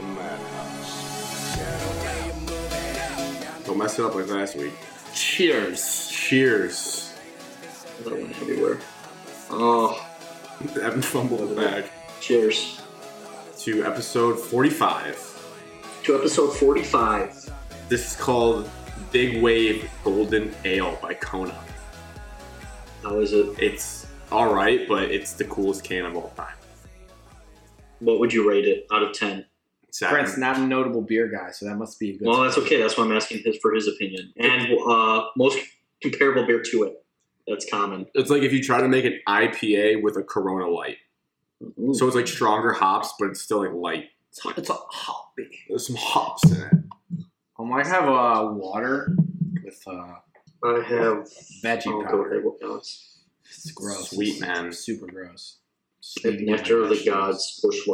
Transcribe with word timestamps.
the 0.00 0.06
madhouse. 0.06 1.56
Don't 3.66 3.78
mess 3.78 3.98
it 3.98 4.04
up 4.04 4.14
like 4.14 4.28
last 4.28 4.56
week. 4.56 4.72
Cheers. 5.14 6.08
Cheers. 6.08 7.14
That 8.04 8.14
went 8.14 8.30
everywhere. 8.40 8.78
Oh, 9.50 10.06
Evan 10.80 11.02
fumbled 11.02 11.50
it 11.50 11.56
back 11.56 11.84
cheers. 12.20 12.80
to 13.58 13.84
episode 13.84 14.38
45. 14.38 15.26
To 16.04 16.16
episode 16.16 16.56
45. 16.56 17.52
This 17.88 18.12
is 18.12 18.16
called 18.16 18.70
Big 19.10 19.42
Wave 19.42 19.90
Golden 20.04 20.54
Ale 20.64 20.98
by 21.02 21.14
Kona. 21.14 21.58
How 23.02 23.18
is 23.18 23.32
it? 23.32 23.58
It's 23.58 24.06
alright, 24.30 24.86
but 24.88 25.10
it's 25.10 25.32
the 25.32 25.44
coolest 25.44 25.84
can 25.84 26.04
of 26.06 26.16
all 26.16 26.32
time. 26.36 26.54
What 27.98 28.18
would 28.20 28.32
you 28.32 28.48
rate 28.48 28.66
it 28.66 28.86
out 28.92 29.02
of 29.02 29.12
10? 29.12 29.44
Seven. 29.92 30.14
Brent's 30.14 30.36
not 30.36 30.58
a 30.58 30.60
notable 30.66 31.02
beer 31.02 31.28
guy, 31.28 31.50
so 31.50 31.66
that 31.66 31.76
must 31.76 31.98
be 31.98 32.10
a 32.10 32.18
good. 32.18 32.28
Well, 32.28 32.42
that's 32.42 32.58
okay. 32.58 32.80
That's 32.80 32.96
why 32.96 33.04
I'm 33.04 33.12
asking 33.12 33.42
his 33.44 33.56
for 33.60 33.74
his 33.74 33.88
opinion. 33.88 34.32
And 34.38 34.68
uh, 34.88 35.24
most 35.36 35.58
comparable 36.02 36.46
beer 36.46 36.62
to 36.62 36.82
it. 36.84 37.04
That's 37.46 37.68
common. 37.68 38.06
It's 38.14 38.30
like 38.30 38.42
if 38.42 38.52
you 38.52 38.62
try 38.62 38.80
to 38.80 38.88
make 38.88 39.04
an 39.04 39.18
IPA 39.28 40.02
with 40.02 40.16
a 40.16 40.22
Corona 40.22 40.68
Light. 40.68 40.98
Ooh. 41.78 41.92
So 41.94 42.06
it's 42.06 42.16
like 42.16 42.26
stronger 42.28 42.72
hops, 42.72 43.12
but 43.18 43.28
it's 43.28 43.40
still 43.40 43.58
like 43.64 43.72
light. 43.72 44.04
It's, 44.30 44.40
it's 44.56 44.70
a 44.70 44.74
hoppy. 44.74 45.48
There's 45.68 45.86
some 45.86 45.96
hops 45.96 46.50
in 46.50 46.60
it. 46.62 46.72
I 47.58 47.64
might 47.64 47.86
have 47.86 48.04
uh, 48.04 48.48
water 48.52 49.14
with 49.64 49.82
uh, 49.86 50.14
I 50.64 50.82
have. 50.88 51.28
veggie 51.64 51.88
I'll 51.88 52.02
go 52.02 52.04
powder. 52.04 52.30
ahead 52.30 52.44
with 52.44 52.58
that. 52.60 52.76
It's 53.44 53.70
gross. 53.72 54.10
Sweet, 54.10 54.32
It's 54.34 54.40
man. 54.40 54.72
Super 54.72 55.06
gross. 55.06 55.58
If 56.00 56.20
Sweet 56.22 56.40
Nectar 56.42 56.82
of 56.82 56.88
the 56.90 56.94
vegetables. 56.94 57.26
Gods, 57.26 57.60
Bush 57.62 57.86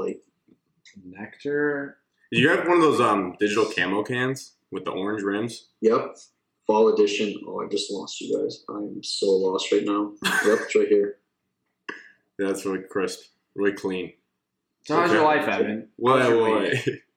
Light. 1.04 1.20
Nectar. 1.20 1.98
You 2.30 2.48
have 2.50 2.66
one 2.66 2.76
of 2.78 2.82
those 2.82 3.00
um 3.00 3.36
digital 3.38 3.66
camo 3.66 4.02
cans 4.02 4.54
with 4.72 4.84
the 4.84 4.90
orange 4.90 5.22
rims? 5.22 5.68
Yep. 5.80 6.16
Fall 6.66 6.92
edition. 6.92 7.34
Oh, 7.46 7.62
I 7.64 7.68
just 7.68 7.90
lost 7.92 8.20
you 8.20 8.36
guys. 8.36 8.64
I'm 8.68 9.02
so 9.02 9.26
lost 9.30 9.70
right 9.70 9.84
now. 9.84 10.12
Yep, 10.24 10.58
it's 10.62 10.74
right 10.74 10.88
here. 10.88 11.18
That's 12.38 12.66
really 12.66 12.80
crisp, 12.90 13.20
really 13.54 13.72
clean. 13.72 14.12
So 14.84 14.96
how's 14.96 15.10
Okay. 15.10 15.14
your 15.18 15.24
life, 15.24 15.48
Evan? 15.48 15.88
What? 15.96 16.22
How's 16.22 16.28
your 16.30 16.40
what? 16.60 16.72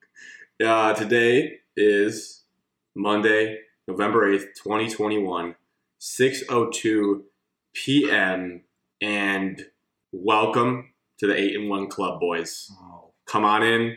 yeah, 0.60 0.94
today 0.96 1.60
is 1.76 2.44
Monday, 2.96 3.60
November 3.88 4.32
eighth, 4.32 4.50
twenty 4.62 4.90
twenty 4.90 5.18
one, 5.18 5.56
six 5.98 6.44
oh 6.50 6.70
two 6.70 7.26
p.m. 7.74 8.62
And 9.02 9.66
welcome 10.12 10.94
to 11.20 11.28
the 11.28 11.36
eight 11.40 11.56
and 11.56 11.70
one 11.70 11.88
club, 11.88 12.20
boys. 12.20 12.70
Oh. 12.82 13.09
Come 13.30 13.46
on 13.46 13.62
in. 13.64 13.96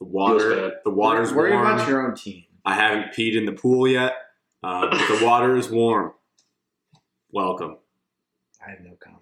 The 0.00 0.06
Feels 0.06 0.12
water, 0.12 0.72
the 0.84 0.90
water's 0.90 1.32
Worry 1.32 1.52
warm. 1.52 1.66
about 1.66 1.88
your 1.88 2.06
own 2.06 2.14
team. 2.14 2.44
I 2.64 2.74
haven't 2.74 3.12
peed 3.12 3.36
in 3.36 3.44
the 3.44 3.52
pool 3.52 3.88
yet, 3.88 4.12
uh, 4.62 4.88
but 4.88 4.98
the 5.18 5.24
water 5.24 5.56
is 5.56 5.68
warm. 5.68 6.12
Welcome. 7.30 7.78
I 8.64 8.70
have 8.70 8.80
no 8.80 8.92
comment. 9.02 9.18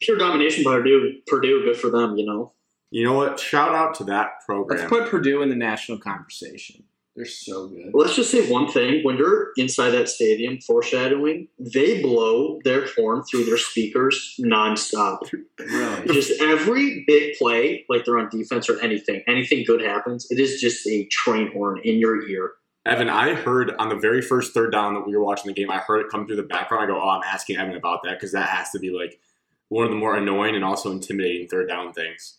Pure 0.00 0.18
domination 0.18 0.62
by 0.64 0.76
Purdue. 0.76 1.20
Purdue, 1.26 1.64
good 1.64 1.76
for 1.76 1.90
them, 1.90 2.16
you 2.16 2.24
know. 2.24 2.52
You 2.90 3.04
know 3.04 3.14
what? 3.14 3.38
Shout 3.38 3.74
out 3.74 3.94
to 3.96 4.04
that 4.04 4.40
program. 4.46 4.78
Let's 4.80 4.88
put 4.90 5.08
Purdue 5.08 5.42
in 5.42 5.48
the 5.48 5.56
national 5.56 5.98
conversation. 5.98 6.84
They're 7.20 7.26
so 7.26 7.68
good. 7.68 7.90
Let's 7.92 8.16
just 8.16 8.30
say 8.30 8.50
one 8.50 8.66
thing: 8.66 9.04
when 9.04 9.18
you're 9.18 9.48
inside 9.58 9.90
that 9.90 10.08
stadium, 10.08 10.58
foreshadowing, 10.62 11.48
they 11.58 12.00
blow 12.00 12.60
their 12.64 12.86
horn 12.96 13.22
through 13.24 13.44
their 13.44 13.58
speakers 13.58 14.36
nonstop. 14.40 15.30
Really. 15.58 16.06
just 16.14 16.40
every 16.40 17.04
big 17.06 17.36
play, 17.36 17.84
like 17.90 18.06
they're 18.06 18.18
on 18.18 18.30
defense 18.30 18.70
or 18.70 18.80
anything, 18.80 19.22
anything 19.28 19.64
good 19.66 19.82
happens, 19.82 20.28
it 20.30 20.40
is 20.40 20.62
just 20.62 20.86
a 20.86 21.04
train 21.08 21.52
horn 21.52 21.82
in 21.84 21.98
your 21.98 22.26
ear. 22.26 22.52
Evan, 22.86 23.10
I 23.10 23.34
heard 23.34 23.72
on 23.78 23.90
the 23.90 23.96
very 23.96 24.22
first 24.22 24.54
third 24.54 24.72
down 24.72 24.94
that 24.94 25.06
we 25.06 25.14
were 25.14 25.22
watching 25.22 25.48
the 25.48 25.52
game, 25.52 25.70
I 25.70 25.76
heard 25.76 26.00
it 26.00 26.06
come 26.10 26.26
through 26.26 26.36
the 26.36 26.42
background. 26.44 26.84
I 26.84 26.86
go, 26.86 27.02
oh, 27.02 27.10
I'm 27.10 27.22
asking 27.22 27.58
Evan 27.58 27.76
about 27.76 28.02
that 28.04 28.14
because 28.14 28.32
that 28.32 28.48
has 28.48 28.70
to 28.70 28.78
be 28.78 28.90
like 28.90 29.20
one 29.68 29.84
of 29.84 29.90
the 29.90 29.96
more 29.98 30.16
annoying 30.16 30.54
and 30.54 30.64
also 30.64 30.90
intimidating 30.90 31.48
third 31.48 31.68
down 31.68 31.92
things. 31.92 32.38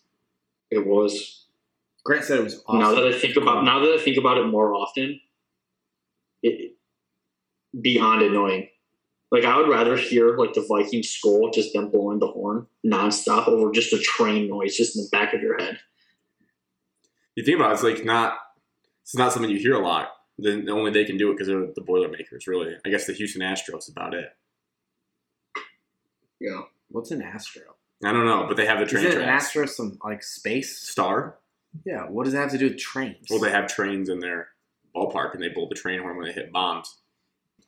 It 0.72 0.84
was. 0.84 1.41
Grant 2.04 2.24
said 2.24 2.40
it 2.40 2.44
was 2.44 2.62
awesome. 2.66 2.80
Now 2.80 2.94
that 2.94 3.06
I 3.06 3.18
think 3.18 3.36
about, 3.36 3.64
now 3.64 3.78
that 3.80 3.92
I 3.92 3.98
think 4.02 4.16
about 4.16 4.38
it 4.38 4.46
more 4.46 4.74
often, 4.74 5.20
it 6.42 6.76
beyond 7.80 8.22
annoying. 8.22 8.68
Like 9.30 9.44
I 9.44 9.56
would 9.56 9.68
rather 9.68 9.96
hear 9.96 10.36
like 10.36 10.52
the 10.52 10.66
Viking 10.68 11.02
skull, 11.02 11.50
just 11.50 11.72
them 11.72 11.90
blowing 11.90 12.18
the 12.18 12.26
horn 12.26 12.66
nonstop 12.84 13.48
over 13.48 13.72
just 13.72 13.92
a 13.92 13.98
train 13.98 14.48
noise 14.48 14.76
just 14.76 14.96
in 14.96 15.04
the 15.04 15.08
back 15.10 15.32
of 15.32 15.40
your 15.40 15.58
head. 15.58 15.78
You 17.34 17.44
think 17.44 17.56
about 17.56 17.70
it, 17.70 17.74
it's 17.74 17.82
like 17.82 18.04
not, 18.04 18.34
it's 19.02 19.16
not 19.16 19.32
something 19.32 19.50
you 19.50 19.58
hear 19.58 19.74
a 19.74 19.78
lot. 19.78 20.10
Then 20.38 20.68
only 20.68 20.90
they 20.90 21.04
can 21.04 21.16
do 21.16 21.30
it 21.30 21.34
because 21.34 21.46
they're 21.46 21.66
the 21.74 21.80
Boilermakers, 21.80 22.46
really. 22.46 22.76
I 22.84 22.90
guess 22.90 23.06
the 23.06 23.12
Houston 23.14 23.42
Astros 23.42 23.90
about 23.90 24.12
it. 24.12 24.28
Yeah. 26.40 26.62
What's 26.88 27.10
an 27.10 27.22
Astro? 27.22 27.62
I 28.04 28.12
don't 28.12 28.26
know, 28.26 28.46
but 28.48 28.56
they 28.56 28.66
have 28.66 28.80
the 28.80 28.84
Is 28.84 28.90
train 28.90 29.06
it 29.06 29.14
an. 29.14 29.22
Astro 29.22 29.66
some 29.66 29.98
like 30.04 30.22
space? 30.22 30.78
Star? 30.78 31.38
Yeah. 31.84 32.02
What 32.04 32.24
does 32.24 32.34
that 32.34 32.40
have 32.40 32.50
to 32.52 32.58
do 32.58 32.68
with 32.68 32.78
trains? 32.78 33.26
Well, 33.30 33.40
they 33.40 33.50
have 33.50 33.66
trains 33.66 34.08
in 34.08 34.20
their 34.20 34.48
ballpark 34.94 35.34
and 35.34 35.42
they 35.42 35.48
blow 35.48 35.66
the 35.68 35.74
train 35.74 36.00
horn 36.00 36.16
when 36.16 36.26
they 36.26 36.32
hit 36.32 36.52
bombs. 36.52 36.98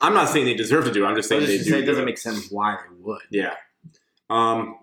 I'm 0.00 0.14
not 0.14 0.28
saying 0.28 0.44
they 0.46 0.54
deserve 0.54 0.84
to 0.84 0.92
do 0.92 1.04
it. 1.04 1.08
I'm 1.08 1.16
just 1.16 1.28
saying 1.28 1.42
was 1.42 1.50
they 1.50 1.56
just 1.56 1.66
do. 1.66 1.72
gonna 1.72 1.82
say 1.82 1.84
it 1.84 1.90
doesn't 1.90 2.02
it. 2.02 2.06
make 2.06 2.18
sense 2.18 2.50
why 2.50 2.76
they 2.76 2.96
would. 3.00 3.22
Yeah. 3.30 3.54
Um. 4.28 4.78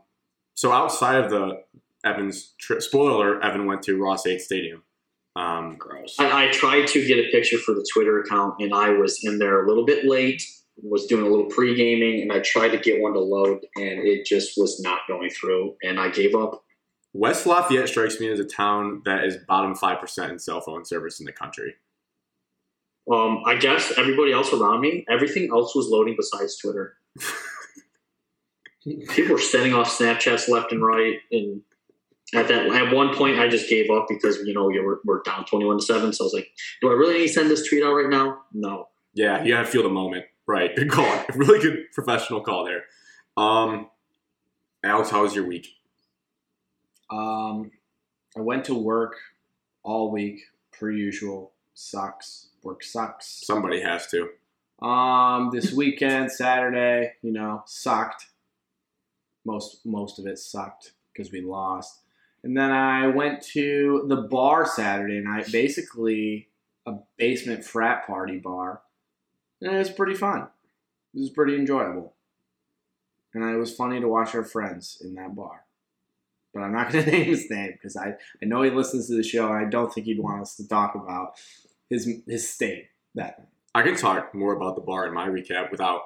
So 0.56 0.72
outside 0.72 1.24
of 1.24 1.30
the 1.30 1.64
Evans 2.04 2.54
trip, 2.60 2.82
spoiler 2.82 3.12
alert: 3.12 3.44
Evan 3.44 3.66
went 3.66 3.84
to 3.84 4.02
Ross-Ade 4.02 4.42
Stadium. 4.42 4.84
Um. 5.36 5.76
Gross. 5.78 6.16
I, 6.20 6.48
I 6.48 6.52
tried 6.52 6.88
to 6.88 7.06
get 7.06 7.20
a 7.20 7.30
picture 7.32 7.58
for 7.58 7.74
the 7.74 7.86
Twitter 7.94 8.20
account, 8.20 8.56
and 8.60 8.74
I 8.74 8.90
was 8.90 9.20
in 9.24 9.38
there 9.38 9.64
a 9.64 9.68
little 9.68 9.86
bit 9.86 10.06
late. 10.06 10.42
Was 10.84 11.06
doing 11.06 11.26
a 11.26 11.30
little 11.30 11.46
pre 11.46 11.76
gaming, 11.76 12.22
and 12.22 12.32
I 12.32 12.40
tried 12.40 12.70
to 12.70 12.78
get 12.78 13.02
one 13.02 13.14
to 13.14 13.20
load, 13.20 13.60
and 13.76 14.00
it 14.08 14.26
just 14.26 14.54
was 14.58 14.80
not 14.80 15.02
going 15.08 15.30
through, 15.30 15.76
and 15.84 16.00
I 16.00 16.10
gave 16.10 16.34
up. 16.34 16.64
West 17.14 17.46
Lafayette 17.46 17.90
strikes 17.90 18.20
me 18.20 18.30
as 18.32 18.40
a 18.40 18.46
town 18.46 19.02
that 19.06 19.26
is 19.26 19.38
bottom 19.48 19.76
five 19.76 20.00
percent 20.00 20.32
in 20.32 20.40
cell 20.40 20.62
phone 20.62 20.86
service 20.86 21.20
in 21.20 21.26
the 21.26 21.34
country. 21.34 21.76
Um, 23.12 23.44
I 23.46 23.56
guess 23.56 23.94
everybody 23.98 24.32
else 24.32 24.54
around 24.54 24.80
me, 24.82 25.06
everything 25.10 25.50
else 25.52 25.76
was 25.76 25.88
loading 25.88 26.16
besides 26.16 26.58
Twitter. 26.58 26.94
People 29.10 29.34
were 29.36 29.42
sending 29.42 29.74
off 29.74 29.90
Snapchats 29.96 30.48
left 30.48 30.72
and 30.72 30.84
right, 30.84 31.18
and 31.32 31.62
at 32.34 32.48
that 32.48 32.68
at 32.68 32.94
one 32.94 33.14
point, 33.14 33.40
I 33.40 33.48
just 33.48 33.70
gave 33.70 33.90
up 33.92 34.08
because 34.08 34.38
you 34.46 34.54
know 34.54 34.70
you 34.70 34.84
were, 34.84 35.02
we're 35.04 35.22
down 35.24 35.46
twenty 35.46 35.66
one 35.66 35.80
to 35.80 35.84
seven. 35.84 36.14
So 36.14 36.24
I 36.24 36.26
was 36.26 36.34
like, 36.34 36.48
do 36.82 36.90
I 36.90 36.94
really 36.94 37.16
need 37.20 37.28
to 37.28 37.34
send 37.34 37.50
this 37.50 37.68
tweet 37.68 37.84
out 37.84 37.94
right 37.94 38.10
now? 38.10 38.40
No. 38.54 38.88
Yeah, 39.14 39.44
you 39.44 39.54
gotta 39.54 39.68
feel 39.68 39.84
the 39.84 39.90
moment. 39.90 40.26
Right. 40.48 40.76
Good 40.76 40.90
call. 40.90 41.26
Really 41.36 41.60
good 41.60 41.78
professional 41.94 42.42
call 42.42 42.66
there. 42.66 42.84
Um. 43.36 43.90
Alex, 44.84 45.12
how 45.12 45.22
was 45.22 45.36
your 45.36 45.46
week? 45.46 45.68
Um, 47.12 47.72
I 48.36 48.42
went 48.42 48.66
to 48.66 48.74
work 48.74 49.16
all 49.84 50.12
week 50.12 50.42
per 50.72 50.90
usual. 50.90 51.52
Sucks. 51.74 52.48
Work 52.64 52.84
sucks. 52.84 53.28
Somebody 53.46 53.82
has 53.82 54.08
to. 54.08 54.30
Um, 54.86 55.50
this 55.52 55.72
weekend, 55.72 56.32
Saturday, 56.32 57.14
you 57.22 57.32
know, 57.32 57.64
sucked. 57.66 58.28
Most 59.46 59.86
most 59.86 60.20
of 60.20 60.26
it 60.26 60.40
sucked 60.40 60.94
because 61.12 61.32
we 61.32 61.42
lost. 61.42 62.00
And 62.44 62.58
then 62.58 62.72
I 62.72 63.08
went 63.08 63.42
to 63.54 64.06
the 64.08 64.16
bar 64.16 64.66
Saturday 64.66 65.20
night, 65.20 65.52
basically 65.52 66.50
a 66.86 66.94
basement 67.18 67.64
frat 67.64 68.08
party 68.08 68.38
bar. 68.38 68.82
And 69.62 69.76
it 69.76 69.78
was 69.78 69.92
pretty 69.92 70.16
fun. 70.16 70.48
It 71.14 71.20
was 71.20 71.30
pretty 71.30 71.56
enjoyable. 71.56 72.14
And 73.34 73.44
it 73.44 73.58
was 73.58 73.76
funny 73.76 74.00
to 74.00 74.08
watch 74.08 74.34
our 74.34 74.44
friends 74.44 75.02
in 75.04 75.14
that 75.16 75.36
bar. 75.36 75.66
But 76.54 76.62
I'm 76.62 76.74
not 76.74 76.92
going 76.92 77.06
to 77.06 77.12
name 77.12 77.26
his 77.26 77.50
name 77.50 77.72
because 77.74 77.96
I, 77.96 78.16
I 78.42 78.46
know 78.46 78.62
he 78.62 78.70
listens 78.70 79.08
to 79.08 79.16
the 79.16 79.24
show 79.24 79.48
and 79.48 79.66
I 79.66 79.70
don't 79.70 79.94
think 79.94 80.06
he'd 80.06 80.20
want 80.20 80.42
us 80.42 80.56
to 80.56 80.68
talk 80.68 80.96
about 80.96 81.34
his 81.90 82.10
his 82.28 82.50
state 82.50 82.88
that. 83.16 83.48
I 83.74 83.84
can 83.84 83.96
talk 83.96 84.36
more 84.36 84.54
about 84.54 84.76
the 84.76 84.82
bar 84.82 85.08
in 85.08 85.14
my 85.14 85.28
recap 85.28 85.72
without 85.72 86.02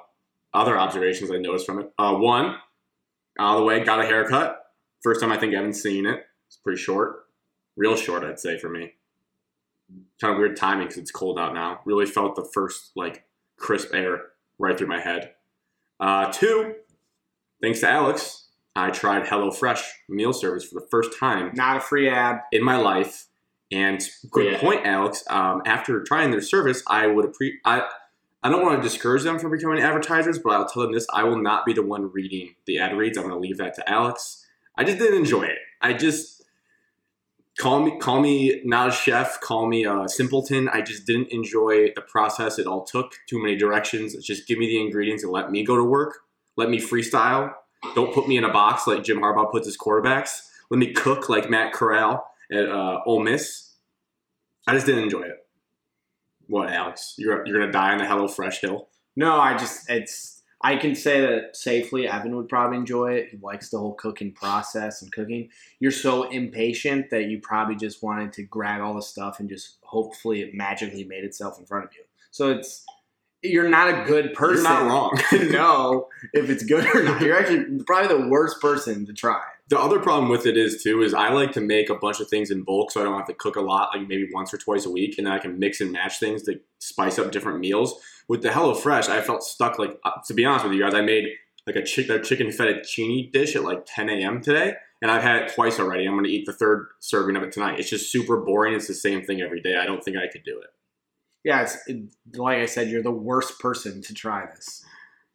other 0.54 0.78
observations 0.78 1.32
I 1.32 1.38
noticed 1.38 1.66
from 1.66 1.80
it. 1.80 1.92
Uh, 1.98 2.14
one, 2.14 2.56
out 3.38 3.54
of 3.54 3.58
the 3.58 3.64
way, 3.64 3.82
got 3.82 4.00
a 4.00 4.06
haircut. 4.06 4.66
First 5.02 5.20
time 5.20 5.32
I 5.32 5.36
think 5.36 5.52
Evan's 5.52 5.82
seen 5.82 6.06
it. 6.06 6.24
It's 6.46 6.56
pretty 6.56 6.80
short, 6.80 7.26
real 7.76 7.96
short, 7.96 8.24
I'd 8.24 8.38
say 8.38 8.56
for 8.58 8.68
me. 8.68 8.92
Kind 10.20 10.32
of 10.32 10.38
weird 10.38 10.56
timing 10.56 10.86
because 10.86 10.98
it's 10.98 11.10
cold 11.10 11.38
out 11.38 11.54
now. 11.54 11.80
Really 11.84 12.06
felt 12.06 12.36
the 12.36 12.48
first 12.54 12.92
like 12.96 13.24
crisp 13.56 13.92
air 13.92 14.22
right 14.58 14.76
through 14.76 14.88
my 14.88 15.00
head. 15.00 15.32
Uh, 16.00 16.30
two, 16.32 16.74
thanks 17.60 17.80
to 17.80 17.88
Alex, 17.88 18.45
I 18.76 18.90
tried 18.90 19.24
HelloFresh 19.24 19.82
meal 20.08 20.32
service 20.32 20.64
for 20.64 20.80
the 20.80 20.86
first 20.90 21.18
time 21.18 21.50
Not 21.54 21.78
a 21.78 21.80
free 21.80 22.08
ad. 22.08 22.42
in 22.52 22.62
my 22.62 22.76
life. 22.76 23.26
And 23.72 24.00
good 24.30 24.52
Yeah. 24.52 24.60
point, 24.60 24.86
Alex. 24.86 25.24
Um, 25.28 25.62
after 25.66 26.02
trying 26.04 26.30
their 26.30 26.40
service, 26.40 26.82
I 26.86 27.06
would 27.08 27.24
appre- 27.26 27.58
I 27.64 27.88
I 28.42 28.48
don't 28.48 28.62
want 28.62 28.80
to 28.80 28.88
discourage 28.88 29.24
them 29.24 29.40
from 29.40 29.50
becoming 29.50 29.80
advertisers, 29.82 30.38
but 30.38 30.50
I'll 30.52 30.66
tell 30.68 30.82
them 30.82 30.92
this: 30.92 31.04
I 31.12 31.24
will 31.24 31.38
not 31.38 31.66
be 31.66 31.72
the 31.72 31.82
one 31.82 32.12
reading 32.12 32.54
the 32.66 32.78
ad 32.78 32.96
reads. 32.96 33.18
I'm 33.18 33.24
going 33.24 33.34
to 33.34 33.40
leave 33.40 33.56
that 33.58 33.74
to 33.74 33.90
Alex. 33.90 34.46
I 34.76 34.84
just 34.84 34.98
didn't 34.98 35.18
enjoy 35.18 35.44
it. 35.44 35.58
I 35.82 35.94
just 35.94 36.44
call 37.58 37.80
me 37.80 37.98
call 37.98 38.20
me 38.20 38.60
not 38.64 38.88
a 38.88 38.92
chef, 38.92 39.40
call 39.40 39.66
me 39.66 39.84
a 39.84 40.08
simpleton. 40.08 40.68
I 40.68 40.82
just 40.82 41.06
didn't 41.06 41.32
enjoy 41.32 41.92
the 41.96 42.02
process 42.02 42.58
it 42.60 42.66
all 42.68 42.84
took. 42.84 43.14
Too 43.26 43.42
many 43.42 43.56
directions. 43.56 44.14
Just 44.24 44.46
give 44.46 44.58
me 44.58 44.66
the 44.66 44.80
ingredients 44.80 45.24
and 45.24 45.32
let 45.32 45.50
me 45.50 45.64
go 45.64 45.74
to 45.74 45.82
work. 45.84 46.18
Let 46.56 46.70
me 46.70 46.78
freestyle. 46.78 47.52
Don't 47.94 48.12
put 48.12 48.28
me 48.28 48.36
in 48.36 48.44
a 48.44 48.52
box 48.52 48.86
like 48.86 49.04
Jim 49.04 49.18
Harbaugh 49.18 49.50
puts 49.50 49.66
his 49.66 49.76
quarterbacks. 49.76 50.48
Let 50.70 50.78
me 50.78 50.92
cook 50.92 51.28
like 51.28 51.48
Matt 51.48 51.72
Corral 51.72 52.26
at 52.50 52.68
uh, 52.68 53.00
Ole 53.06 53.22
Miss. 53.22 53.72
I 54.66 54.74
just 54.74 54.86
didn't 54.86 55.04
enjoy 55.04 55.22
it. 55.22 55.46
What, 56.48 56.70
Alex? 56.70 57.14
You're 57.18 57.46
you're 57.46 57.58
gonna 57.58 57.72
die 57.72 57.92
on 57.92 57.98
the 57.98 58.06
Hello 58.06 58.28
Fresh 58.28 58.60
hill. 58.60 58.88
No, 59.16 59.36
I 59.36 59.56
just 59.56 59.88
it's 59.90 60.42
I 60.62 60.76
can 60.76 60.94
say 60.94 61.20
that 61.20 61.56
safely. 61.56 62.08
Evan 62.08 62.34
would 62.36 62.48
probably 62.48 62.78
enjoy 62.78 63.12
it. 63.12 63.28
He 63.30 63.36
likes 63.38 63.68
the 63.68 63.78
whole 63.78 63.94
cooking 63.94 64.32
process 64.32 65.02
and 65.02 65.12
cooking. 65.12 65.50
You're 65.80 65.90
so 65.90 66.24
impatient 66.30 67.10
that 67.10 67.24
you 67.24 67.40
probably 67.40 67.76
just 67.76 68.02
wanted 68.02 68.32
to 68.34 68.42
grab 68.44 68.80
all 68.80 68.94
the 68.94 69.02
stuff 69.02 69.38
and 69.38 69.48
just 69.48 69.78
hopefully 69.82 70.40
it 70.40 70.54
magically 70.54 71.04
made 71.04 71.24
itself 71.24 71.58
in 71.58 71.66
front 71.66 71.84
of 71.84 71.94
you. 71.94 72.02
So 72.30 72.50
it's 72.50 72.84
you're 73.50 73.68
not 73.68 73.88
a 73.88 74.04
good 74.04 74.34
person. 74.34 74.64
You're 74.64 74.72
not 74.72 74.86
wrong. 74.86 75.20
to 75.30 75.50
know 75.50 76.08
if 76.32 76.50
it's 76.50 76.64
good 76.64 76.86
or 76.94 77.02
not. 77.02 77.20
You're 77.20 77.36
actually 77.36 77.82
probably 77.86 78.16
the 78.16 78.28
worst 78.28 78.60
person 78.60 79.06
to 79.06 79.12
try. 79.12 79.42
The 79.68 79.78
other 79.78 79.98
problem 79.98 80.30
with 80.30 80.46
it 80.46 80.56
is 80.56 80.82
too 80.82 81.02
is 81.02 81.12
I 81.12 81.30
like 81.30 81.52
to 81.52 81.60
make 81.60 81.90
a 81.90 81.96
bunch 81.96 82.20
of 82.20 82.28
things 82.28 82.50
in 82.50 82.62
bulk, 82.62 82.92
so 82.92 83.00
I 83.00 83.04
don't 83.04 83.16
have 83.16 83.26
to 83.26 83.34
cook 83.34 83.56
a 83.56 83.60
lot, 83.60 83.90
like 83.92 84.06
maybe 84.06 84.28
once 84.32 84.54
or 84.54 84.58
twice 84.58 84.86
a 84.86 84.90
week, 84.90 85.16
and 85.18 85.26
then 85.26 85.34
I 85.34 85.38
can 85.38 85.58
mix 85.58 85.80
and 85.80 85.90
match 85.90 86.20
things 86.20 86.44
to 86.44 86.60
spice 86.78 87.18
up 87.18 87.32
different 87.32 87.58
meals. 87.58 87.98
With 88.28 88.42
the 88.42 88.52
Hello 88.52 88.74
Fresh, 88.74 89.08
I 89.08 89.20
felt 89.22 89.42
stuck. 89.42 89.78
Like 89.78 89.98
uh, 90.04 90.12
to 90.26 90.34
be 90.34 90.44
honest 90.44 90.64
with 90.64 90.74
you 90.74 90.82
guys, 90.82 90.94
I 90.94 91.00
made 91.00 91.26
like 91.66 91.76
a, 91.76 91.82
chick, 91.82 92.08
a 92.08 92.20
chicken 92.20 92.48
fettuccine 92.48 93.32
dish 93.32 93.56
at 93.56 93.64
like 93.64 93.84
10 93.86 94.08
a.m. 94.08 94.40
today, 94.40 94.74
and 95.02 95.10
I've 95.10 95.22
had 95.22 95.42
it 95.42 95.52
twice 95.52 95.80
already. 95.80 96.06
I'm 96.06 96.14
going 96.14 96.24
to 96.24 96.30
eat 96.30 96.46
the 96.46 96.52
third 96.52 96.86
serving 97.00 97.34
of 97.34 97.42
it 97.42 97.50
tonight. 97.50 97.80
It's 97.80 97.90
just 97.90 98.12
super 98.12 98.36
boring. 98.36 98.74
It's 98.74 98.86
the 98.86 98.94
same 98.94 99.24
thing 99.24 99.40
every 99.40 99.60
day. 99.60 99.76
I 99.76 99.84
don't 99.84 100.02
think 100.02 100.16
I 100.16 100.28
could 100.28 100.44
do 100.44 100.60
it. 100.60 100.68
Yeah, 101.46 101.62
it's 101.62 101.78
it, 101.86 102.12
like 102.34 102.58
I 102.58 102.66
said, 102.66 102.90
you're 102.90 103.04
the 103.04 103.12
worst 103.12 103.60
person 103.60 104.02
to 104.02 104.12
try 104.12 104.46
this. 104.46 104.84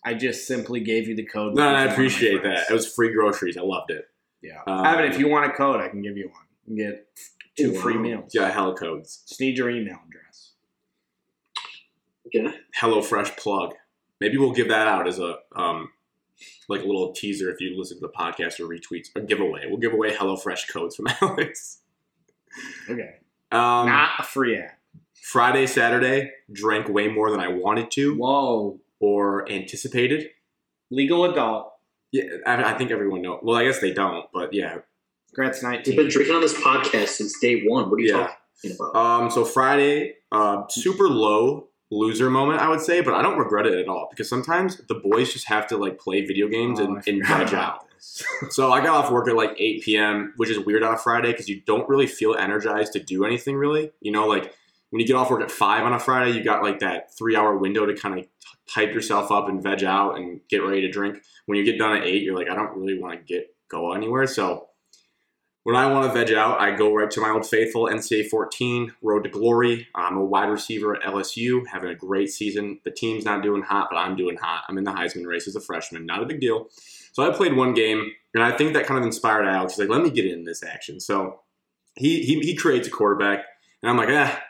I 0.03 0.13
just 0.13 0.45
simply 0.45 0.81
gave 0.81 1.07
you 1.07 1.15
the 1.15 1.25
code. 1.25 1.55
No, 1.55 1.63
I 1.63 1.63
because 1.63 1.63
you're 1.63 1.71
one 1.71 1.81
of 1.83 1.87
my 1.87 1.93
appreciate 1.93 2.43
that. 2.43 2.69
It 2.69 2.73
was 2.73 2.93
free 2.93 3.13
groceries. 3.13 3.55
I 3.55 3.61
loved 3.61 3.91
it. 3.91 4.09
Yeah. 4.41 4.59
Um, 4.67 4.85
Evan, 4.85 5.05
if 5.05 5.17
you 5.17 5.29
want 5.29 5.49
a 5.49 5.53
code, 5.53 5.79
I 5.79 5.87
can 5.87 6.01
give 6.01 6.17
you 6.17 6.25
one. 6.27 6.43
You 6.65 6.75
can 6.75 6.91
get 6.91 7.07
two 7.57 7.79
free 7.79 7.97
meals. 7.97 8.31
Yeah, 8.33 8.51
Hello 8.51 8.75
Codes. 8.75 9.23
Just 9.25 9.39
need 9.39 9.57
your 9.57 9.69
email 9.69 9.99
address. 10.05 10.51
Okay. 12.27 12.57
Hello 12.75 13.01
Fresh 13.01 13.37
plug. 13.37 13.73
Maybe 14.19 14.37
we'll 14.37 14.51
give 14.51 14.67
that 14.67 14.87
out 14.87 15.07
as 15.07 15.17
a 15.17 15.37
um, 15.55 15.91
like 16.67 16.81
a 16.81 16.85
little 16.85 17.13
teaser 17.13 17.49
if 17.49 17.61
you 17.61 17.79
listen 17.79 18.01
to 18.01 18.07
the 18.07 18.11
podcast 18.11 18.59
or 18.59 18.67
retweets 18.67 19.07
a 19.15 19.21
giveaway. 19.21 19.61
We'll 19.65 19.79
give 19.79 19.93
away 19.93 20.13
Hello 20.13 20.35
Fresh 20.35 20.67
codes 20.67 20.97
from 20.97 21.07
Alex. 21.21 21.79
Okay. 22.89 23.15
Um, 23.49 23.85
Not 23.85 24.11
a 24.19 24.23
free 24.23 24.57
ad. 24.57 24.73
Friday, 25.21 25.68
Saturday, 25.68 26.31
drank 26.51 26.89
way 26.89 27.07
more 27.07 27.29
than 27.31 27.39
I 27.39 27.47
wanted 27.47 27.91
to 27.91 28.15
Whoa. 28.15 28.79
or 29.00 29.50
anticipated. 29.51 30.29
Legal 30.89 31.25
adult. 31.25 31.73
Yeah, 32.12 32.23
I, 32.45 32.73
I 32.73 32.77
think 32.77 32.91
everyone 32.91 33.21
knows. 33.21 33.39
Well, 33.44 33.56
I 33.56 33.63
guess 33.65 33.79
they 33.79 33.94
don't, 33.94 34.25
but 34.33 34.53
yeah. 34.53 34.79
Congrats, 35.33 35.63
You've 35.88 35.95
been 35.95 36.09
drinking 36.09 36.35
on 36.35 36.41
this 36.41 36.53
podcast 36.53 37.09
since 37.09 37.39
day 37.39 37.63
one. 37.65 37.89
What 37.89 37.95
are 37.97 38.00
you 38.00 38.09
Yeah. 38.18 38.31
talking 38.63 38.75
about? 38.77 38.95
Um, 38.95 39.31
so 39.31 39.45
Friday, 39.45 40.15
uh, 40.31 40.63
super 40.69 41.07
low 41.07 41.69
loser 41.89 42.29
moment, 42.29 42.59
I 42.59 42.68
would 42.69 42.81
say, 42.81 43.01
but 43.01 43.13
I 43.13 43.21
don't 43.21 43.38
regret 43.38 43.65
it 43.65 43.73
at 43.75 43.88
all 43.88 44.07
because 44.09 44.27
sometimes 44.27 44.77
the 44.88 44.95
boys 44.95 45.31
just 45.31 45.47
have 45.47 45.68
to 45.68 45.77
like 45.77 46.00
play 46.00 46.25
video 46.25 46.47
games 46.47 46.79
Oh, 46.79 46.85
and, 46.85 46.97
I 46.97 47.01
and 47.07 47.21
forgot 47.21 47.38
veg 47.39 47.47
about 47.50 47.63
out. 47.63 47.85
So 48.51 48.71
I 48.73 48.83
got 48.83 48.95
off 49.06 49.12
work 49.12 49.27
at 49.29 49.35
like 49.35 49.56
8 49.59 49.83
p.m., 49.83 50.33
which 50.35 50.50
is 50.50 50.57
weird 50.59 50.83
on 50.83 50.95
a 50.95 50.97
Friday 50.97 51.31
because 51.31 51.47
you 51.47 51.62
don't 51.68 51.88
really 51.88 52.07
feel 52.07 52.33
energized 52.35 52.94
to 52.94 53.00
do 53.00 53.23
anything 53.23 53.56
really. 53.56 53.91
You 54.01 54.12
know, 54.12 54.25
like 54.27 54.53
when 54.91 54.99
you 54.99 55.07
get 55.07 55.15
off 55.15 55.31
work 55.31 55.41
at 55.41 55.51
5 55.51 55.83
on 55.83 55.93
a 55.93 55.99
Friday, 55.99 56.38
you 56.38 56.43
got 56.43 56.63
like 56.63 56.79
that 56.79 57.17
three 57.17 57.35
hour 57.35 57.57
window 57.57 57.85
to 57.85 57.95
kind 57.95 58.19
of 58.19 58.27
hype 58.69 58.93
yourself 58.93 59.31
up 59.31 59.49
and 59.49 59.63
veg 59.63 59.83
out 59.83 60.17
and 60.17 60.41
get 60.49 60.59
ready 60.59 60.81
to 60.81 60.91
drink. 60.91 61.17
When 61.45 61.57
you 61.57 61.65
get 61.65 61.77
done 61.77 61.97
at 61.97 62.05
8, 62.05 62.21
you're 62.23 62.35
like, 62.35 62.49
I 62.49 62.55
don't 62.55 62.77
really 62.77 62.99
want 62.99 63.19
to 63.19 63.25
get 63.25 63.55
go 63.69 63.93
anywhere. 63.93 64.27
So 64.27 64.67
when 65.63 65.75
I 65.75 65.91
want 65.91 66.11
to 66.11 66.19
veg 66.19 66.33
out, 66.33 66.59
I 66.59 66.71
go 66.71 66.93
right 66.93 67.09
to 67.11 67.21
my 67.21 67.29
old 67.29 67.47
faithful 67.47 67.85
NCAA 67.85 68.29
14 68.29 68.93
Road 69.01 69.23
to 69.23 69.29
Glory. 69.29 69.88
I'm 69.95 70.17
a 70.17 70.25
wide 70.25 70.49
receiver 70.49 70.95
at 70.95 71.03
LSU, 71.03 71.65
having 71.67 71.89
a 71.89 71.95
great 71.95 72.29
season. 72.29 72.79
The 72.83 72.91
team's 72.91 73.25
not 73.25 73.44
doing 73.44 73.61
hot, 73.61 73.87
but 73.91 73.97
I'm 73.97 74.15
doing 74.15 74.37
hot. 74.37 74.63
I'm 74.67 74.77
in 74.77 74.83
the 74.83 74.91
Heisman 74.91 75.25
race 75.25 75.47
as 75.47 75.55
a 75.55 75.61
freshman. 75.61 76.05
Not 76.05 76.23
a 76.23 76.25
big 76.25 76.41
deal. 76.41 76.67
So 77.13 77.23
I 77.23 77.35
played 77.35 77.55
one 77.55 77.73
game, 77.73 78.11
and 78.33 78.44
I 78.44 78.57
think 78.57 78.73
that 78.73 78.87
kind 78.87 78.97
of 78.97 79.05
inspired 79.05 79.45
Alex. 79.45 79.73
He's 79.73 79.87
like, 79.87 79.95
let 79.95 80.03
me 80.03 80.09
get 80.09 80.25
in 80.25 80.45
this 80.45 80.63
action. 80.63 80.99
So 80.99 81.41
he 81.95 82.23
he, 82.23 82.39
he 82.39 82.55
creates 82.55 82.87
a 82.87 82.91
quarterback, 82.91 83.45
and 83.83 83.89
I'm 83.89 83.97
like, 83.97 84.09
ah, 84.09 84.41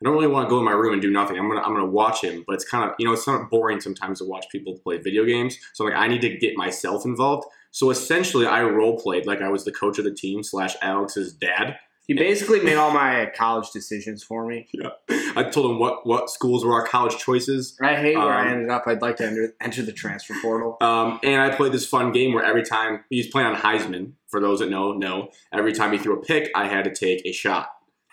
I 0.00 0.04
don't 0.04 0.14
really 0.14 0.28
want 0.28 0.46
to 0.46 0.50
go 0.50 0.58
in 0.58 0.64
my 0.64 0.72
room 0.72 0.92
and 0.92 1.02
do 1.02 1.10
nothing. 1.10 1.38
I'm 1.38 1.48
gonna 1.48 1.60
I'm 1.60 1.72
gonna 1.74 1.86
watch 1.86 2.22
him, 2.22 2.44
but 2.46 2.54
it's 2.54 2.64
kind 2.64 2.88
of 2.88 2.94
you 2.98 3.06
know 3.06 3.12
it's 3.12 3.24
kind 3.24 3.42
of 3.42 3.50
boring 3.50 3.80
sometimes 3.80 4.18
to 4.20 4.24
watch 4.24 4.46
people 4.50 4.78
play 4.78 4.98
video 4.98 5.24
games. 5.24 5.58
So 5.74 5.84
I'm 5.84 5.90
like, 5.90 6.00
I 6.00 6.06
need 6.06 6.20
to 6.22 6.36
get 6.36 6.56
myself 6.56 7.04
involved. 7.04 7.46
So 7.72 7.90
essentially, 7.90 8.46
I 8.46 8.62
role 8.62 8.98
played 8.98 9.26
like 9.26 9.42
I 9.42 9.48
was 9.48 9.64
the 9.64 9.72
coach 9.72 9.98
of 9.98 10.04
the 10.04 10.14
team 10.14 10.42
slash 10.42 10.76
Alex's 10.82 11.32
dad. 11.32 11.78
He 12.06 12.14
basically 12.14 12.60
made 12.60 12.76
all 12.76 12.90
my 12.90 13.30
college 13.36 13.70
decisions 13.70 14.22
for 14.24 14.46
me. 14.46 14.66
Yeah, 14.72 14.90
I 15.36 15.42
told 15.42 15.70
him 15.70 15.78
what 15.78 16.06
what 16.06 16.30
schools 16.30 16.64
were 16.64 16.72
our 16.72 16.86
college 16.86 17.18
choices. 17.18 17.76
I 17.82 17.96
hate 17.96 18.16
where 18.16 18.32
I 18.32 18.46
Um, 18.46 18.52
ended 18.52 18.70
up. 18.70 18.84
I'd 18.86 19.02
like 19.02 19.16
to 19.16 19.26
enter, 19.26 19.54
enter 19.60 19.82
the 19.82 19.92
transfer 19.92 20.34
portal. 20.40 20.78
Um, 20.80 21.20
and 21.22 21.42
I 21.42 21.54
played 21.54 21.72
this 21.72 21.86
fun 21.86 22.12
game 22.12 22.32
where 22.32 22.44
every 22.44 22.62
time 22.62 23.04
he's 23.10 23.26
playing 23.28 23.48
on 23.48 23.56
Heisman, 23.56 24.12
for 24.28 24.40
those 24.40 24.60
that 24.60 24.70
know, 24.70 24.92
know, 24.92 25.30
every 25.52 25.72
time 25.72 25.92
he 25.92 25.98
threw 25.98 26.14
a 26.18 26.22
pick, 26.22 26.50
I 26.54 26.66
had 26.68 26.84
to 26.84 26.94
take 26.94 27.20
a 27.26 27.32
shot. 27.32 27.68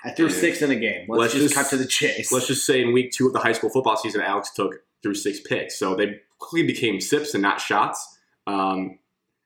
I 0.05 0.11
threw 0.11 0.29
six 0.29 0.61
in 0.61 0.71
a 0.71 0.75
game. 0.75 1.07
Let's, 1.09 1.19
Let's 1.19 1.33
just, 1.33 1.43
just- 1.45 1.55
cut 1.55 1.69
to 1.71 1.77
the 1.77 1.87
chase. 1.87 2.31
Let's 2.31 2.47
just 2.47 2.65
say 2.65 2.81
in 2.81 2.93
week 2.93 3.11
two 3.11 3.27
of 3.27 3.33
the 3.33 3.39
high 3.39 3.53
school 3.53 3.69
football 3.69 3.97
season, 3.97 4.21
Alex 4.21 4.51
took 4.51 4.75
through 5.01 5.15
six 5.15 5.39
picks. 5.39 5.77
So 5.77 5.95
they 5.95 6.19
quickly 6.39 6.63
became 6.63 7.01
sips 7.01 7.33
and 7.33 7.41
not 7.41 7.59
shots. 7.59 8.17
Um, 8.47 8.99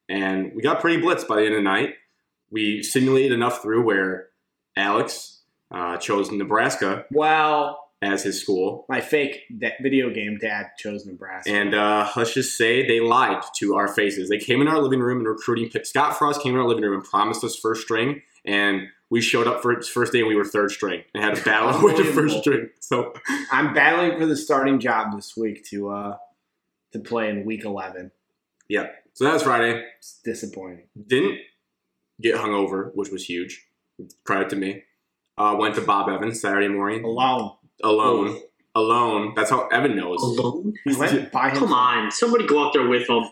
and 0.10 0.52
we 0.56 0.62
got 0.62 0.82
pretty 0.82 1.02
blitzed 1.02 1.28
by 1.28 1.38
the 1.38 1.46
end 1.46 1.54
of 1.54 1.60
the 1.60 1.64
night. 1.64 1.96
We 2.52 2.84
simulated 2.84 3.32
enough 3.32 3.62
through 3.62 3.86
where 3.86 4.30
Alex 4.76 5.42
uh, 5.72 5.98
chose 5.98 6.32
Nebraska 6.32 7.06
well, 7.12 7.90
as 8.02 8.24
his 8.24 8.42
school. 8.42 8.86
my 8.90 9.02
fake 9.02 9.44
video 9.82 10.10
game 10.10 10.38
dad 10.40 10.68
chose 10.78 11.06
Nebraska. 11.06 11.52
And 11.52 11.76
uh, 11.76 12.10
let's 12.16 12.34
just 12.34 12.58
say 12.58 12.88
they 12.88 13.00
lied 13.02 13.44
to 13.58 13.76
our 13.76 13.88
faces. 13.88 14.30
They 14.30 14.40
came 14.40 14.62
in 14.62 14.68
our 14.68 14.82
living 14.82 15.00
room 15.00 15.20
and 15.20 15.28
recruiting 15.28 15.70
pick. 15.70 15.86
Scott 15.86 16.18
Frost 16.18 16.42
came 16.42 16.54
in 16.54 16.60
our 16.60 16.68
living 16.68 16.84
room 16.84 16.96
and 16.96 17.04
promised 17.04 17.44
us 17.44 17.56
first 17.56 17.82
string, 17.84 18.22
and 18.46 18.88
we 19.10 19.22
showed 19.22 19.48
up 19.48 19.62
for 19.62 19.72
its 19.72 19.88
first 19.88 20.14
day 20.14 20.20
and 20.20 20.28
we 20.28 20.36
were 20.36 20.46
third 20.46 20.72
string 20.72 21.04
and 21.14 21.24
had 21.24 21.36
to 21.36 21.44
battle 21.44 21.82
with 21.84 21.98
the 21.98 22.04
first 22.04 22.40
string. 22.40 22.70
So 22.80 23.14
I'm 23.52 23.74
battling 23.74 24.20
for 24.20 24.26
the 24.26 24.36
starting 24.38 24.80
job 24.80 25.16
this 25.16 25.36
week 25.36 25.66
to 25.70 25.90
uh 25.90 26.18
to 26.94 27.00
play 27.00 27.30
in 27.30 27.46
week 27.46 27.66
11. 27.66 28.12
so 29.14 29.24
that 29.26 29.34
was 29.34 29.44
Friday. 29.44 29.84
It's 29.98 30.20
disappointing. 30.24 30.88
Didn't 31.08 31.40
get 32.22 32.36
hungover, 32.36 32.92
which 32.96 33.10
was 33.10 33.26
huge. 33.26 33.66
Credit 34.24 34.50
to 34.50 34.56
me. 34.56 34.84
Uh, 35.38 35.56
went 35.58 35.76
to 35.76 35.82
Bob 35.82 36.10
Evans 36.10 36.42
Saturday 36.42 36.68
morning 36.68 37.04
Alone. 37.04 37.52
alone. 37.84 38.42
Alone. 38.76 39.34
That's 39.36 39.50
how 39.50 39.68
Evan 39.70 39.96
knows. 39.96 40.22
Alone? 40.22 40.74
He 40.84 40.96
went 40.96 41.32
by 41.32 41.50
himself. 41.50 41.70
Come 41.70 41.74
on, 41.74 42.12
somebody 42.12 42.46
go 42.46 42.66
out 42.66 42.74
there 42.74 42.88
with 42.88 43.10
him. 43.10 43.24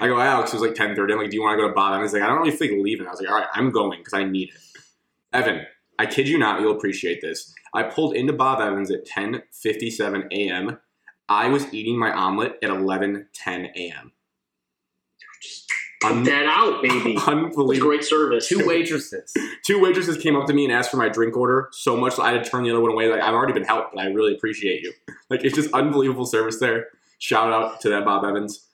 I 0.00 0.08
go, 0.08 0.20
Alex, 0.20 0.52
it 0.52 0.60
was 0.60 0.62
like 0.62 0.74
10.30. 0.74 1.12
I'm 1.12 1.18
like, 1.18 1.30
do 1.30 1.36
you 1.36 1.42
want 1.42 1.56
to 1.56 1.62
go 1.62 1.68
to 1.68 1.74
Bob 1.74 1.94
Evans? 1.94 2.10
He's 2.10 2.20
like, 2.20 2.28
I 2.28 2.32
don't 2.32 2.38
really 2.44 2.56
feel 2.56 2.72
like 2.74 2.82
leaving. 2.82 3.06
I 3.06 3.10
was 3.10 3.20
like, 3.20 3.30
all 3.30 3.38
right, 3.38 3.46
I'm 3.54 3.70
going 3.70 4.00
because 4.00 4.14
I 4.14 4.24
need 4.24 4.48
it. 4.48 4.56
Evan, 5.32 5.66
I 5.98 6.06
kid 6.06 6.28
you 6.28 6.38
not, 6.38 6.60
you'll 6.60 6.76
appreciate 6.76 7.20
this. 7.20 7.54
I 7.74 7.84
pulled 7.84 8.14
into 8.16 8.32
Bob 8.32 8.60
Evans 8.60 8.90
at 8.90 9.06
10.57 9.06 10.32
a.m. 10.32 10.78
I 11.28 11.48
was 11.48 11.72
eating 11.72 11.98
my 11.98 12.12
omelet 12.12 12.56
at 12.62 12.70
11.10 12.70 13.26
a.m. 13.76 14.12
Just 15.40 15.72
cut 16.02 16.24
that 16.24 16.46
out, 16.46 16.82
baby. 16.82 17.14
That's 17.14 17.28
Unbelievable. 17.28 17.88
great 17.88 18.02
service. 18.04 18.48
Two 18.48 18.66
waitresses. 18.66 19.32
Two 19.64 19.80
waitresses 19.80 20.18
came 20.18 20.34
up 20.34 20.46
to 20.48 20.52
me 20.52 20.64
and 20.64 20.72
asked 20.72 20.90
for 20.90 20.96
my 20.96 21.08
drink 21.08 21.36
order 21.36 21.68
so 21.70 21.96
much 21.96 22.16
that 22.16 22.22
I 22.22 22.32
had 22.32 22.44
to 22.44 22.50
turn 22.50 22.64
the 22.64 22.70
other 22.70 22.80
one 22.80 22.90
away. 22.90 23.08
Like, 23.08 23.20
I've 23.20 23.34
already 23.34 23.52
been 23.52 23.64
helped, 23.64 23.94
but 23.94 24.02
I 24.02 24.06
really 24.06 24.34
appreciate 24.34 24.82
you. 24.82 24.92
Like, 25.28 25.44
it's 25.44 25.54
just 25.54 25.72
unbelievable 25.72 26.26
service 26.26 26.58
there. 26.58 26.86
Shout 27.18 27.52
out 27.52 27.80
to 27.82 27.90
that 27.90 28.04
Bob 28.04 28.24
Evans. 28.24 28.66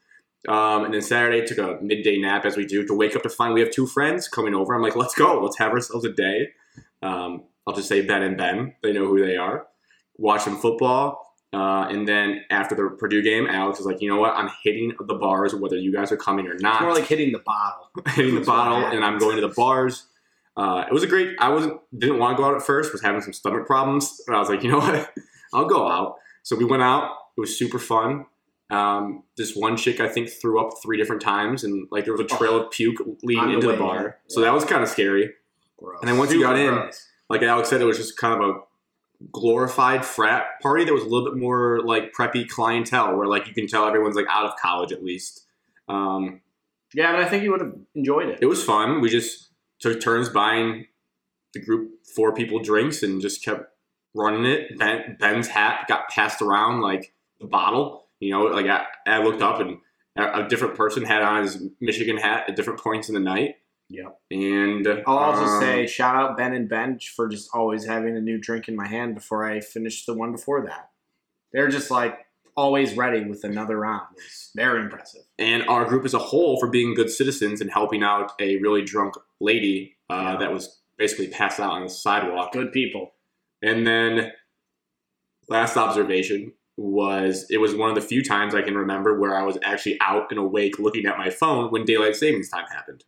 Um, 0.49 0.85
and 0.85 0.95
then 0.95 1.03
Saturday, 1.03 1.45
took 1.45 1.59
a 1.59 1.79
midday 1.83 2.19
nap 2.19 2.45
as 2.45 2.57
we 2.57 2.67
do 2.67 2.87
to 2.87 2.95
wake 2.95 3.17
up 3.17 3.23
to 3.23 3.29
find 3.29 3.53
we 3.53 3.61
have 3.61 3.71
two 3.71 3.87
friends 3.87 4.29
coming 4.29 4.55
over. 4.55 4.75
I'm 4.75 4.83
like, 4.83 4.97
let's 4.97 5.15
go. 5.15 5.41
Let's 5.43 5.59
have 5.59 5.73
ourselves 5.73 6.05
a 6.05 6.13
day. 6.13 6.51
Um, 7.03 7.45
I'll 7.67 7.75
just 7.75 7.89
say 7.89 8.03
Ben 8.03 8.23
and 8.23 8.37
Ben. 8.37 8.75
They 8.83 8.93
know 8.93 9.07
who 9.07 9.25
they 9.25 9.37
are. 9.37 9.67
Watch 10.19 10.43
some 10.43 10.59
football. 10.61 11.27
Uh, 11.53 11.87
and 11.89 12.07
then 12.07 12.45
after 12.51 12.75
the 12.75 12.97
Purdue 12.99 13.23
game, 13.23 13.47
Alex 13.47 13.81
is 13.81 13.87
like, 13.87 14.01
you 14.01 14.09
know 14.09 14.21
what? 14.21 14.35
I'm 14.35 14.51
hitting 14.63 14.93
the 15.01 15.15
bars 15.15 15.55
whether 15.55 15.77
you 15.77 15.93
guys 15.93 16.13
are 16.13 16.17
coming 16.17 16.47
or 16.47 16.55
not. 16.59 16.83
More 16.83 16.95
like 16.95 17.07
hitting 17.07 17.33
the 17.33 17.39
bottle. 17.39 17.89
hitting 18.15 18.35
the 18.35 18.43
bottle, 18.43 18.85
and 18.85 19.05
I'm 19.05 19.19
going 19.19 19.37
to 19.37 19.43
the 19.43 19.55
bars. 19.55 20.07
Uh, 20.57 20.85
it 20.89 20.93
was 20.93 21.03
a 21.03 21.07
great. 21.07 21.37
I 21.39 21.49
wasn't 21.51 21.81
didn't 21.97 22.19
want 22.19 22.37
to 22.37 22.43
go 22.43 22.49
out 22.49 22.55
at 22.55 22.63
first. 22.63 22.93
Was 22.93 23.03
having 23.03 23.21
some 23.21 23.33
stomach 23.33 23.67
problems, 23.67 24.21
but 24.27 24.35
I 24.35 24.39
was 24.39 24.49
like, 24.49 24.63
you 24.63 24.71
know 24.71 24.79
what? 24.79 25.15
I'll 25.55 25.67
go 25.67 25.89
out. 25.89 26.17
So 26.43 26.57
we 26.57 26.65
went 26.65 26.83
out. 26.83 27.17
It 27.37 27.41
was 27.41 27.57
super 27.57 27.79
fun. 27.79 28.27
Um, 28.69 29.23
this 29.37 29.55
one 29.55 29.77
chick 29.77 30.01
I 30.01 30.09
think 30.09 30.29
threw 30.29 30.61
up 30.61 30.75
three 30.83 30.97
different 30.97 31.23
times, 31.23 31.63
and 31.65 31.87
like 31.91 32.05
there 32.05 32.13
was 32.15 32.21
a 32.21 32.25
trail 32.37 32.57
of 32.61 32.71
puke 32.71 32.99
leading 33.23 33.51
into 33.53 33.69
the 33.69 33.77
bar. 33.77 34.03
yeah. 34.05 34.13
So 34.35 34.41
that 34.41 34.53
was 34.53 34.65
kind 34.65 34.83
of 34.83 34.89
scary. 34.89 35.33
Gross. 35.79 35.99
And 36.01 36.09
then 36.09 36.19
once 36.19 36.33
you 36.33 36.41
got 36.43 36.59
in- 36.59 36.75
gross. 36.75 37.09
like 37.29 37.43
Alex 37.43 37.69
said, 37.69 37.81
it 37.81 37.85
was 37.85 37.97
just 37.99 38.17
kind 38.17 38.43
of 38.43 38.49
a 38.51 38.61
glorified 39.33 40.05
frat 40.05 40.61
party 40.61 40.85
that 40.85 40.93
was 40.93 41.03
a 41.03 41.07
little 41.07 41.25
bit 41.31 41.39
more 41.39 41.81
like 41.81 42.13
preppy 42.13 42.49
clientele, 42.49 43.17
where 43.17 43.27
like 43.27 43.47
you 43.47 43.55
can 43.55 43.67
tell 43.67 43.87
everyone's 43.87 44.17
like 44.17 44.27
out 44.29 44.47
of 44.47 44.53
college 44.61 44.93
at 44.93 45.05
least. 45.05 45.47
Um, 45.89 46.41
yeah, 46.95 47.13
but 47.13 47.21
I 47.21 47.29
think 47.29 47.43
you 47.45 47.53
would 47.53 47.61
have 47.61 47.75
enjoyed 47.95 48.29
it. 48.29 48.39
it 48.43 48.47
was 48.47 48.65
fun. 48.65 49.01
We 49.01 49.11
just 49.11 49.51
took 49.79 50.01
turns 50.01 50.29
buying 50.29 50.87
the 51.53 51.61
group 51.61 51.91
four 52.15 52.35
people 52.35 52.59
drinks 52.59 53.03
and 53.03 53.21
just 53.21 53.45
kept 53.45 53.71
running 54.15 54.45
it. 54.45 54.79
Ben, 54.79 55.17
Ben's 55.21 55.49
hat 55.49 55.87
got 55.89 56.09
passed 56.09 56.43
around 56.43 56.81
like 56.81 57.13
the 57.41 57.47
bottle. 57.47 58.06
You 58.21 58.31
know, 58.33 58.45
like 58.45 58.67
I, 58.67 58.85
I 59.07 59.23
looked 59.23 59.43
up 59.43 59.61
and 59.61 59.79
a, 60.17 60.45
a 60.45 60.49
different 60.49 60.75
person 60.75 61.05
had 61.05 61.23
on 61.23 61.43
his 61.43 61.63
Michigan 61.81 62.17
hat 62.17 62.45
at 62.49 62.57
different 62.57 62.81
points 62.81 63.09
in 63.09 63.15
the 63.15 63.21
night. 63.21 63.57
Yep. 63.89 64.19
And 64.33 64.89
I'll 65.07 65.17
also 65.19 65.45
um, 65.45 65.61
say 65.61 65.87
shout 65.87 66.17
out 66.17 66.37
Ben 66.37 66.53
and 66.55 66.69
Bench 66.69 67.13
for 67.15 67.29
just 67.29 67.51
always 67.55 67.85
having 67.87 68.17
a 68.17 68.21
new 68.21 68.39
drink 68.39 68.67
in 68.69 68.75
my 68.75 68.87
hand 68.89 69.15
before 69.15 69.45
I 69.45 69.61
finish 69.61 70.05
the 70.07 70.15
one 70.15 70.33
before 70.33 70.65
that. 70.67 70.91
They're 71.53 71.69
just 71.69 71.91
like 71.91 72.19
always 72.57 72.97
ready 72.97 73.23
with 73.25 73.45
another 73.45 73.79
round. 73.79 74.07
It's 74.17 74.51
very 74.57 74.81
impressive. 74.83 75.23
and 75.39 75.63
our 75.69 75.85
group 75.85 76.05
as 76.05 76.15
a 76.15 76.19
whole 76.19 76.59
for 76.59 76.69
being 76.69 76.95
good 76.95 77.11
citizens 77.11 77.61
and 77.61 77.71
helping 77.71 78.03
out 78.03 78.33
a 78.41 78.57
really 78.57 78.83
drunk 78.83 79.15
lady 79.41 79.97
uh, 80.11 80.15
Yeah. 80.15 80.37
that 80.39 80.53
was 80.53 80.81
basically 80.97 81.29
passed 81.29 81.61
out 81.61 81.73
on 81.73 81.83
the 81.85 81.91
sidewalk. 81.91 82.53
Good 82.53 82.73
people. 82.73 83.13
And 83.63 83.87
then 83.87 84.33
last 85.49 85.77
observation 85.77 86.53
was 86.77 87.47
it 87.51 87.59
was 87.59 87.75
one 87.75 87.89
of 87.89 87.95
the 87.95 88.01
few 88.03 88.23
times 88.23 88.55
I 88.55 88.63
can 88.63 88.75
remember 88.77 89.19
where 89.19 89.35
I 89.35 89.43
was 89.43 89.57
actually 89.65 89.99
out 90.01 90.27
and 90.31 90.39
awake 90.39 90.79
looking 90.79 91.07
at 91.07 91.17
my 91.19 91.31
phone 91.31 91.71
when 91.71 91.85
daylight 91.85 92.17
savings 92.17 92.49
time 92.51 92.67
happened. 92.71 93.05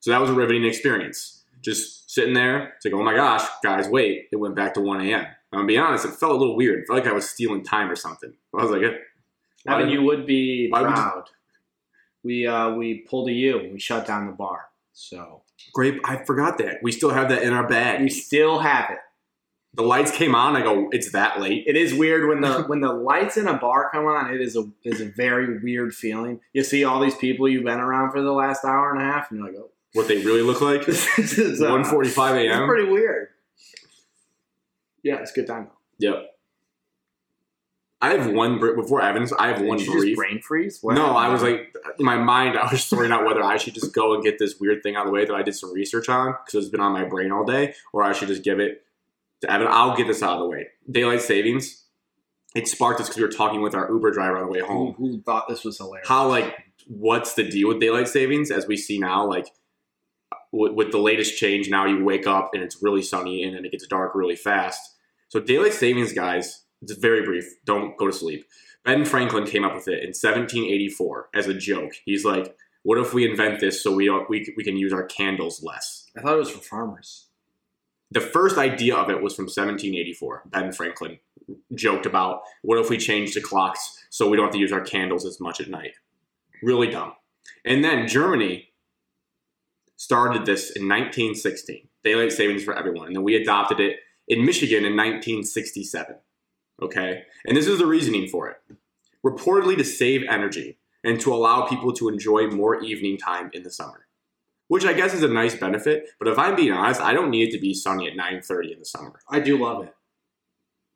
So 0.00 0.10
that 0.10 0.20
was 0.20 0.30
a 0.30 0.34
riveting 0.34 0.64
experience. 0.64 1.44
Just 1.62 2.10
sitting 2.10 2.34
there, 2.34 2.72
it's 2.76 2.84
like, 2.84 2.94
oh 2.94 3.02
my 3.04 3.14
gosh, 3.14 3.46
guys, 3.62 3.88
wait, 3.88 4.28
it 4.32 4.36
went 4.36 4.56
back 4.56 4.74
to 4.74 4.80
1 4.80 5.00
a.m. 5.02 5.26
I'm 5.52 5.58
gonna 5.60 5.66
be 5.66 5.78
honest, 5.78 6.04
it 6.06 6.12
felt 6.14 6.32
a 6.32 6.36
little 6.36 6.56
weird. 6.56 6.80
It 6.80 6.84
felt 6.88 6.98
like 7.04 7.08
I 7.08 7.14
was 7.14 7.28
stealing 7.28 7.62
time 7.62 7.90
or 7.90 7.96
something. 7.96 8.32
I 8.58 8.62
was 8.62 8.70
like, 8.70 8.82
eh, 8.82 8.96
why- 9.64 9.74
Evan, 9.80 9.90
you 9.90 10.02
would 10.02 10.26
be 10.26 10.68
why 10.70 10.80
would 10.80 10.88
you- 10.88 10.94
proud. 10.94 11.24
we 12.24 12.46
uh, 12.46 12.70
we 12.74 13.04
pulled 13.08 13.28
a 13.28 13.32
U 13.32 13.70
we 13.72 13.78
shut 13.78 14.06
down 14.06 14.26
the 14.26 14.32
bar. 14.32 14.66
So 14.94 15.42
great, 15.72 16.00
I 16.04 16.24
forgot 16.24 16.58
that. 16.58 16.78
We 16.82 16.92
still 16.92 17.10
have 17.10 17.28
that 17.28 17.42
in 17.42 17.52
our 17.52 17.66
bag. 17.68 18.00
we 18.00 18.08
still 18.08 18.58
have 18.60 18.90
it. 18.90 18.98
The 19.74 19.82
lights 19.82 20.10
came 20.10 20.34
on. 20.34 20.54
I 20.54 20.62
go, 20.62 20.88
it's 20.92 21.12
that 21.12 21.40
late. 21.40 21.64
It 21.66 21.76
is 21.76 21.94
weird 21.94 22.28
when 22.28 22.40
the 22.40 22.62
when 22.66 22.80
the 22.80 22.92
lights 22.92 23.36
in 23.36 23.46
a 23.48 23.56
bar 23.56 23.88
come 23.90 24.06
on. 24.06 24.32
It 24.34 24.40
is 24.40 24.56
a 24.56 24.64
is 24.84 25.00
a 25.00 25.06
very 25.06 25.58
weird 25.60 25.94
feeling. 25.94 26.40
You 26.52 26.62
see 26.62 26.84
all 26.84 27.00
these 27.00 27.14
people 27.16 27.48
you've 27.48 27.64
been 27.64 27.80
around 27.80 28.12
for 28.12 28.20
the 28.22 28.32
last 28.32 28.64
hour 28.64 28.92
and 28.92 29.00
a 29.00 29.04
half, 29.04 29.30
and 29.30 29.40
you're 29.40 29.48
like, 29.48 29.56
oh, 29.58 29.70
What 29.94 30.08
they 30.08 30.18
really 30.24 30.42
look 30.42 30.60
like? 30.60 30.82
uh, 30.88 30.92
1:45 30.92 32.04
It's 32.04 32.18
a.m. 32.18 32.66
pretty 32.66 32.90
weird. 32.90 33.28
Yeah, 35.02 35.16
it's 35.16 35.32
a 35.32 35.34
good 35.34 35.46
time. 35.46 35.68
Yep. 35.98 36.28
I 38.00 38.14
have 38.14 38.32
one 38.32 38.58
before 38.58 39.00
Evans. 39.00 39.32
I 39.32 39.46
have 39.48 39.58
Did 39.58 39.68
one 39.68 39.78
you 39.78 39.84
just 39.86 39.96
brief. 39.96 40.16
brain 40.16 40.40
freeze? 40.40 40.80
What 40.82 40.96
No, 40.96 41.16
I 41.16 41.28
was 41.28 41.40
like 41.40 41.72
in 42.00 42.04
my 42.04 42.16
mind. 42.18 42.58
I 42.62 42.70
was 42.70 42.84
throwing 42.84 43.12
out 43.12 43.24
whether 43.24 43.42
I 43.42 43.56
should 43.56 43.74
just 43.74 43.94
go 43.94 44.14
and 44.14 44.24
get 44.24 44.38
this 44.40 44.58
weird 44.60 44.82
thing 44.82 44.96
out 44.96 45.06
of 45.06 45.06
the 45.06 45.12
way 45.12 45.24
that 45.24 45.34
I 45.34 45.42
did 45.42 45.54
some 45.54 45.72
research 45.72 46.08
on 46.08 46.34
because 46.44 46.64
it's 46.64 46.70
been 46.70 46.80
on 46.80 46.92
my 46.92 47.04
brain 47.04 47.30
all 47.30 47.44
day, 47.44 47.74
or 47.92 48.02
I 48.02 48.12
should 48.12 48.28
just 48.28 48.42
give 48.42 48.58
it 48.58 48.84
to 49.42 49.52
Evan. 49.52 49.68
I'll 49.70 49.96
get 49.96 50.06
this 50.06 50.22
out 50.22 50.34
of 50.34 50.40
the 50.40 50.48
way. 50.48 50.66
Daylight 50.90 51.20
savings. 51.22 51.84
It 52.54 52.68
sparked 52.68 53.00
us 53.00 53.08
because 53.08 53.16
we 53.18 53.24
were 53.24 53.32
talking 53.32 53.62
with 53.62 53.74
our 53.74 53.90
Uber 53.90 54.10
driver 54.10 54.38
on 54.38 54.46
the 54.46 54.52
way 54.52 54.60
home. 54.60 54.94
who 54.94 55.20
thought 55.22 55.48
this 55.48 55.64
was 55.64 55.78
hilarious? 55.78 56.06
how 56.08 56.28
like 56.28 56.54
what's 56.86 57.34
the 57.34 57.48
deal 57.48 57.68
with 57.68 57.80
daylight 57.80 58.08
savings 58.08 58.50
as 58.50 58.66
we 58.66 58.76
see 58.76 58.98
now 58.98 59.26
like 59.26 59.46
with, 60.50 60.72
with 60.72 60.90
the 60.92 60.98
latest 60.98 61.38
change 61.38 61.70
now 61.70 61.86
you 61.86 62.04
wake 62.04 62.26
up 62.26 62.50
and 62.52 62.62
it's 62.62 62.82
really 62.82 63.00
sunny 63.02 63.42
and 63.42 63.56
then 63.56 63.64
it 63.64 63.70
gets 63.70 63.86
dark 63.86 64.14
really 64.14 64.36
fast 64.36 64.96
so 65.28 65.38
daylight 65.40 65.72
savings 65.72 66.12
guys 66.12 66.64
it's 66.82 66.92
very 66.94 67.24
brief 67.24 67.44
don't 67.64 67.96
go 67.96 68.06
to 68.06 68.12
sleep 68.12 68.44
ben 68.84 69.04
franklin 69.04 69.46
came 69.46 69.64
up 69.64 69.74
with 69.74 69.86
it 69.86 70.02
in 70.02 70.08
1784 70.08 71.28
as 71.34 71.46
a 71.46 71.54
joke 71.54 71.92
he's 72.04 72.24
like 72.24 72.54
what 72.82 72.98
if 72.98 73.14
we 73.14 73.30
invent 73.30 73.60
this 73.60 73.80
so 73.82 73.94
we 73.94 74.06
don't 74.06 74.28
we, 74.28 74.52
we 74.56 74.64
can 74.64 74.76
use 74.76 74.92
our 74.92 75.04
candles 75.04 75.62
less 75.62 76.10
I 76.16 76.20
thought 76.20 76.34
it 76.34 76.38
was 76.38 76.50
for 76.50 76.58
farmers. 76.58 77.28
The 78.12 78.20
first 78.20 78.58
idea 78.58 78.94
of 78.94 79.08
it 79.08 79.22
was 79.22 79.34
from 79.34 79.44
1784. 79.44 80.42
Ben 80.46 80.72
Franklin 80.72 81.18
joked 81.74 82.06
about 82.06 82.42
what 82.62 82.78
if 82.78 82.90
we 82.90 82.98
change 82.98 83.34
the 83.34 83.40
clocks 83.40 84.04
so 84.10 84.28
we 84.28 84.36
don't 84.36 84.46
have 84.46 84.52
to 84.52 84.58
use 84.58 84.72
our 84.72 84.82
candles 84.82 85.24
as 85.24 85.40
much 85.40 85.60
at 85.60 85.68
night. 85.68 85.94
Really 86.62 86.88
dumb. 86.88 87.14
And 87.64 87.82
then 87.82 88.06
Germany 88.06 88.68
started 89.96 90.44
this 90.44 90.70
in 90.70 90.88
1916, 90.88 91.88
daylight 92.04 92.32
savings 92.32 92.64
for 92.64 92.76
everyone. 92.76 93.06
And 93.06 93.16
then 93.16 93.22
we 93.22 93.34
adopted 93.34 93.80
it 93.80 93.96
in 94.28 94.44
Michigan 94.44 94.84
in 94.84 94.96
1967. 94.96 96.16
Okay? 96.82 97.22
And 97.46 97.56
this 97.56 97.66
is 97.66 97.78
the 97.78 97.86
reasoning 97.86 98.28
for 98.28 98.50
it. 98.50 98.60
Reportedly 99.24 99.76
to 99.78 99.84
save 99.84 100.22
energy 100.28 100.78
and 101.02 101.18
to 101.20 101.32
allow 101.32 101.66
people 101.66 101.92
to 101.94 102.08
enjoy 102.08 102.48
more 102.48 102.82
evening 102.82 103.16
time 103.16 103.50
in 103.54 103.62
the 103.62 103.70
summer 103.70 104.06
which 104.72 104.86
I 104.86 104.94
guess 104.94 105.12
is 105.12 105.22
a 105.22 105.28
nice 105.28 105.54
benefit. 105.54 106.08
But 106.18 106.28
if 106.28 106.38
I'm 106.38 106.56
being 106.56 106.72
honest, 106.72 106.98
I 107.02 107.12
don't 107.12 107.28
need 107.28 107.48
it 107.48 107.52
to 107.52 107.60
be 107.60 107.74
sunny 107.74 108.08
at 108.08 108.16
9:30 108.16 108.72
in 108.72 108.78
the 108.78 108.86
summer. 108.86 109.20
I 109.28 109.38
do 109.38 109.58
love 109.58 109.84
it 109.84 109.94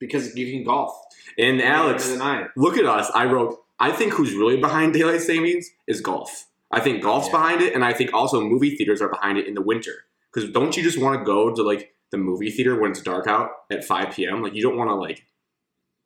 because 0.00 0.35
you 0.35 0.50
can 0.50 0.64
golf. 0.64 0.99
And 1.37 1.61
Alex, 1.61 2.09
look 2.56 2.78
at 2.78 2.87
us. 2.87 3.11
I 3.14 3.26
wrote. 3.26 3.62
I 3.78 3.92
think 3.92 4.14
who's 4.14 4.33
really 4.35 4.56
behind 4.56 4.95
daylight 4.95 5.21
savings 5.21 5.68
is 5.87 6.00
golf. 6.00 6.47
I 6.71 6.80
think 6.80 7.02
golf's 7.02 7.26
Yeah. 7.26 7.33
behind 7.33 7.61
it, 7.61 7.75
and 7.75 7.85
I 7.85 7.92
think 7.92 8.14
also 8.14 8.40
movie 8.40 8.75
theaters 8.76 9.02
are 9.02 9.11
behind 9.11 9.37
it 9.37 9.47
in 9.47 9.52
the 9.52 9.61
winter. 9.61 10.06
Because 10.33 10.50
don't 10.50 10.75
you 10.75 10.83
just 10.83 10.99
want 10.99 11.21
to 11.21 11.25
go 11.26 11.54
to 11.54 11.62
like 11.62 11.92
the 12.12 12.16
movie 12.16 12.50
theater 12.50 12.80
when 12.80 12.92
it's 12.92 13.02
dark 13.02 13.26
out 13.26 13.50
at 13.71 13.85
5 13.85 14.11
p.m. 14.14 14.42
Like 14.42 14.54
you 14.54 14.62
don't 14.62 14.78
want 14.78 14.88
to 14.88 14.95
like, 14.95 15.26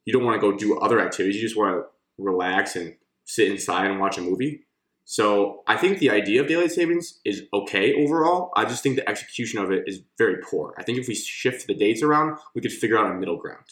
you 0.06 0.12
don't 0.12 0.24
want 0.24 0.40
to 0.40 0.44
go 0.44 0.56
do 0.56 0.76
other 0.80 0.98
activities. 0.98 1.36
You 1.36 1.42
just 1.42 1.56
want 1.56 1.76
to 1.76 1.84
relax 2.18 2.74
and 2.74 2.96
sit 3.26 3.46
inside 3.48 3.88
and 3.88 4.00
watch 4.00 4.18
a 4.18 4.22
movie. 4.22 4.66
So 5.10 5.64
I 5.66 5.76
think 5.76 5.98
the 5.98 6.08
idea 6.08 6.40
of 6.40 6.46
daylight 6.46 6.70
savings 6.70 7.18
is 7.24 7.42
okay 7.52 7.92
overall. 7.94 8.52
I 8.54 8.64
just 8.64 8.80
think 8.80 8.94
the 8.94 9.08
execution 9.08 9.58
of 9.58 9.72
it 9.72 9.82
is 9.88 10.02
very 10.16 10.36
poor. 10.36 10.72
I 10.78 10.84
think 10.84 10.98
if 10.98 11.08
we 11.08 11.16
shift 11.16 11.66
the 11.66 11.74
dates 11.74 12.00
around, 12.00 12.38
we 12.54 12.60
could 12.60 12.70
figure 12.70 12.96
out 12.96 13.10
a 13.10 13.14
middle 13.14 13.36
ground. 13.36 13.64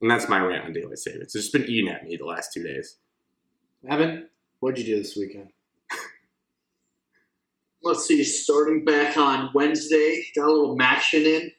And 0.00 0.10
that's 0.10 0.26
my 0.26 0.40
rant 0.40 0.64
on 0.64 0.72
daylight 0.72 0.96
savings. 0.96 1.24
It's 1.24 1.32
just 1.34 1.52
been 1.52 1.66
eating 1.66 1.90
at 1.90 2.02
me 2.02 2.16
the 2.16 2.24
last 2.24 2.54
two 2.54 2.62
days. 2.62 2.96
Evan, 3.86 4.30
what'd 4.60 4.78
you 4.78 4.86
do 4.86 5.02
this 5.02 5.16
weekend? 5.16 5.50
Let's 7.82 8.06
see. 8.06 8.24
Starting 8.24 8.86
back 8.86 9.18
on 9.18 9.50
Wednesday, 9.52 10.24
got 10.34 10.48
a 10.48 10.50
little 10.50 10.80
action 10.80 11.24
in. 11.24 11.50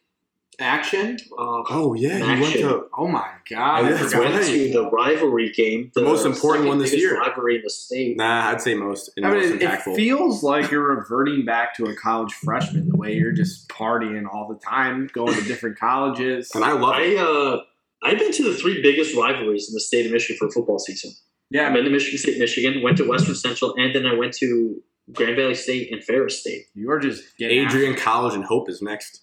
Action? 0.60 1.18
Uh, 1.38 1.64
Oh 1.70 1.94
yeah, 1.96 2.18
you 2.36 2.42
went 2.42 2.54
to- 2.56 2.86
Oh 2.98 3.08
my 3.08 3.28
god! 3.50 3.86
I 3.86 3.92
that's 3.92 4.14
forgot. 4.14 4.34
went 4.34 4.46
to 4.46 4.72
the 4.72 4.90
rivalry 4.90 5.52
game, 5.52 5.92
The 5.94 6.02
most 6.04 6.26
important 6.26 6.68
one 6.68 6.78
this 6.80 6.94
year. 6.94 7.18
Rivalry 7.20 7.58
in 7.58 7.62
the 7.64 7.70
state. 7.70 8.18
Nah, 8.18 8.50
I'd 8.52 8.62
say 8.62 8.74
most 8.74 9.12
and 9.18 9.26
I 9.26 9.32
mean, 9.32 9.40
most 9.42 9.52
it, 9.52 9.62
it 9.62 9.70
impactful. 9.70 9.96
feels 9.96 10.44
like 10.44 10.72
you're 10.72 10.96
reverting 10.96 11.46
back 11.46 11.76
to 11.76 11.86
a 11.86 11.96
college 11.96 12.34
freshman. 12.34 12.88
The 12.90 12.96
way 12.98 13.14
you're 13.14 13.32
just 13.34 13.68
partying 13.70 14.26
all 14.32 14.48
the 14.48 14.60
time, 14.60 15.10
going 15.14 15.34
to 15.34 15.42
different 15.44 15.78
colleges. 15.78 16.52
and 16.56 16.64
I 16.64 16.74
love 16.74 16.96
I 16.96 17.02
it. 17.02 17.18
uh, 17.18 17.62
I've 18.04 18.20
been 18.20 18.32
to 18.34 18.44
the 18.44 18.56
three 18.56 18.82
biggest 18.82 19.16
rivalries 19.16 19.68
in 19.70 19.74
the 19.74 19.80
state 19.80 20.06
of 20.06 20.12
Michigan 20.12 20.38
for 20.38 20.52
football 20.52 20.80
season. 20.80 21.12
yeah, 21.50 21.68
I've 21.68 21.74
been 21.74 21.86
to 21.86 21.90
Michigan 21.90 22.20
State, 22.20 22.38
Michigan, 22.40 22.82
went 22.84 22.98
to 22.98 23.08
Western 23.08 23.36
Central, 23.36 23.74
and 23.78 23.96
then 23.96 24.06
I 24.06 24.14
went 24.14 24.34
to 24.38 24.82
Grand 25.14 25.36
Valley 25.36 25.56
State 25.56 25.92
and 25.92 26.04
Ferris 26.04 26.40
State. 26.40 26.66
you 26.74 26.90
are 26.92 27.00
just 27.00 27.24
getting 27.38 27.64
Adrian 27.66 27.96
College 27.96 28.34
and 28.36 28.44
Hope 28.44 28.70
is 28.70 28.82
next. 28.82 29.22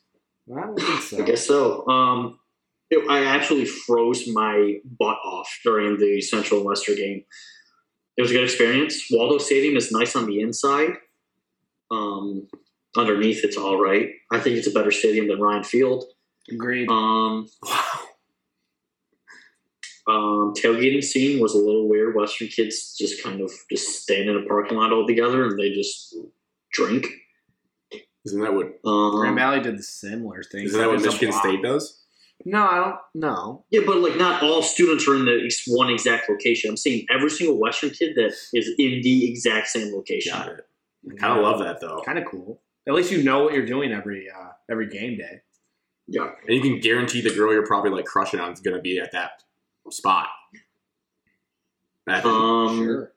I 0.50 0.60
don't 0.60 0.78
think 0.80 1.00
so. 1.02 1.18
I 1.18 1.22
guess 1.22 1.46
so. 1.46 1.86
Um, 1.88 2.38
it- 2.90 3.08
I 3.08 3.24
actually 3.24 3.64
froze 3.64 4.26
my 4.28 4.76
butt 4.98 5.18
off 5.24 5.48
during 5.64 5.98
the 5.98 6.20
Central 6.20 6.60
and 6.60 6.66
Western 6.68 6.96
game. 6.96 7.24
It 8.16 8.22
was 8.22 8.30
a 8.30 8.34
good 8.34 8.44
experience. 8.44 9.06
Waldo 9.10 9.38
Stadium 9.38 9.76
is 9.76 9.90
nice 9.92 10.14
on 10.16 10.26
the 10.26 10.40
inside. 10.40 10.90
Um, 11.90 12.48
underneath, 12.96 13.44
it's 13.44 13.56
all 13.56 13.80
right. 13.82 14.10
I 14.30 14.38
think 14.40 14.56
it's 14.56 14.66
a 14.66 14.72
better 14.72 14.90
stadium 14.90 15.28
than 15.28 15.40
Ryan 15.40 15.64
Field. 15.64 16.04
Agreed. 16.50 16.88
Um, 16.90 17.48
Wow. 17.62 18.08
um, 20.08 20.54
tailgating 20.54 21.02
scene 21.02 21.40
was 21.40 21.54
a 21.54 21.58
little 21.58 21.88
weird. 21.88 22.14
Western 22.16 22.48
kids 22.48 22.96
just 22.98 23.22
kind 23.22 23.40
of 23.40 23.50
just 23.70 24.02
stand 24.02 24.28
in 24.28 24.36
a 24.36 24.46
parking 24.46 24.76
lot 24.76 24.92
all 24.92 25.06
together 25.06 25.46
and 25.46 25.58
they 25.58 25.70
just 25.70 26.14
drink. 26.72 27.06
Isn't 28.24 28.40
that 28.40 28.54
what 28.54 28.78
Um, 28.84 29.16
Grand 29.20 29.36
Valley 29.36 29.60
did 29.60 29.78
the 29.78 29.82
similar 29.82 30.42
thing. 30.42 30.64
isn't 30.64 30.78
that 30.80 30.88
what 30.88 31.02
Michigan. 31.02 31.32
State 31.32 31.62
does? 31.62 31.98
No, 32.44 32.64
I 32.64 32.76
don't. 32.84 32.96
know. 33.14 33.64
Yeah, 33.70 33.80
but 33.86 33.98
like 33.98 34.16
not 34.16 34.42
all 34.42 34.62
students 34.62 35.06
are 35.06 35.14
in 35.14 35.24
the 35.26 35.52
one 35.68 35.90
exact 35.90 36.28
location. 36.28 36.70
I'm 36.70 36.76
saying 36.76 37.06
every 37.10 37.30
single 37.30 37.58
Western 37.58 37.90
kid 37.90 38.14
that 38.16 38.32
is 38.52 38.68
in 38.78 39.00
the 39.02 39.30
exact 39.30 39.68
same 39.68 39.92
location. 39.94 40.32
Got 40.32 40.48
it. 40.48 40.66
I 41.10 41.14
kind 41.16 41.36
of 41.38 41.44
love 41.44 41.58
that 41.60 41.80
though. 41.80 42.02
Kind 42.04 42.18
of 42.18 42.24
cool. 42.30 42.60
At 42.88 42.94
least 42.94 43.12
you 43.12 43.22
know 43.22 43.44
what 43.44 43.54
you're 43.54 43.66
doing 43.66 43.92
every 43.92 44.28
uh, 44.28 44.50
every 44.70 44.88
game 44.88 45.18
day. 45.18 45.40
Yeah. 46.08 46.30
And 46.46 46.56
you 46.56 46.60
can 46.60 46.80
guarantee 46.80 47.20
the 47.20 47.30
girl 47.34 47.52
you're 47.52 47.66
probably 47.66 47.90
like 47.90 48.06
crushing 48.06 48.40
on 48.40 48.52
is 48.52 48.60
gonna 48.60 48.80
be 48.80 48.98
at 48.98 49.12
that 49.12 49.42
spot. 49.90 50.26
Evan, 52.08 52.30
Um, 52.32 52.76
sure. 52.84 53.12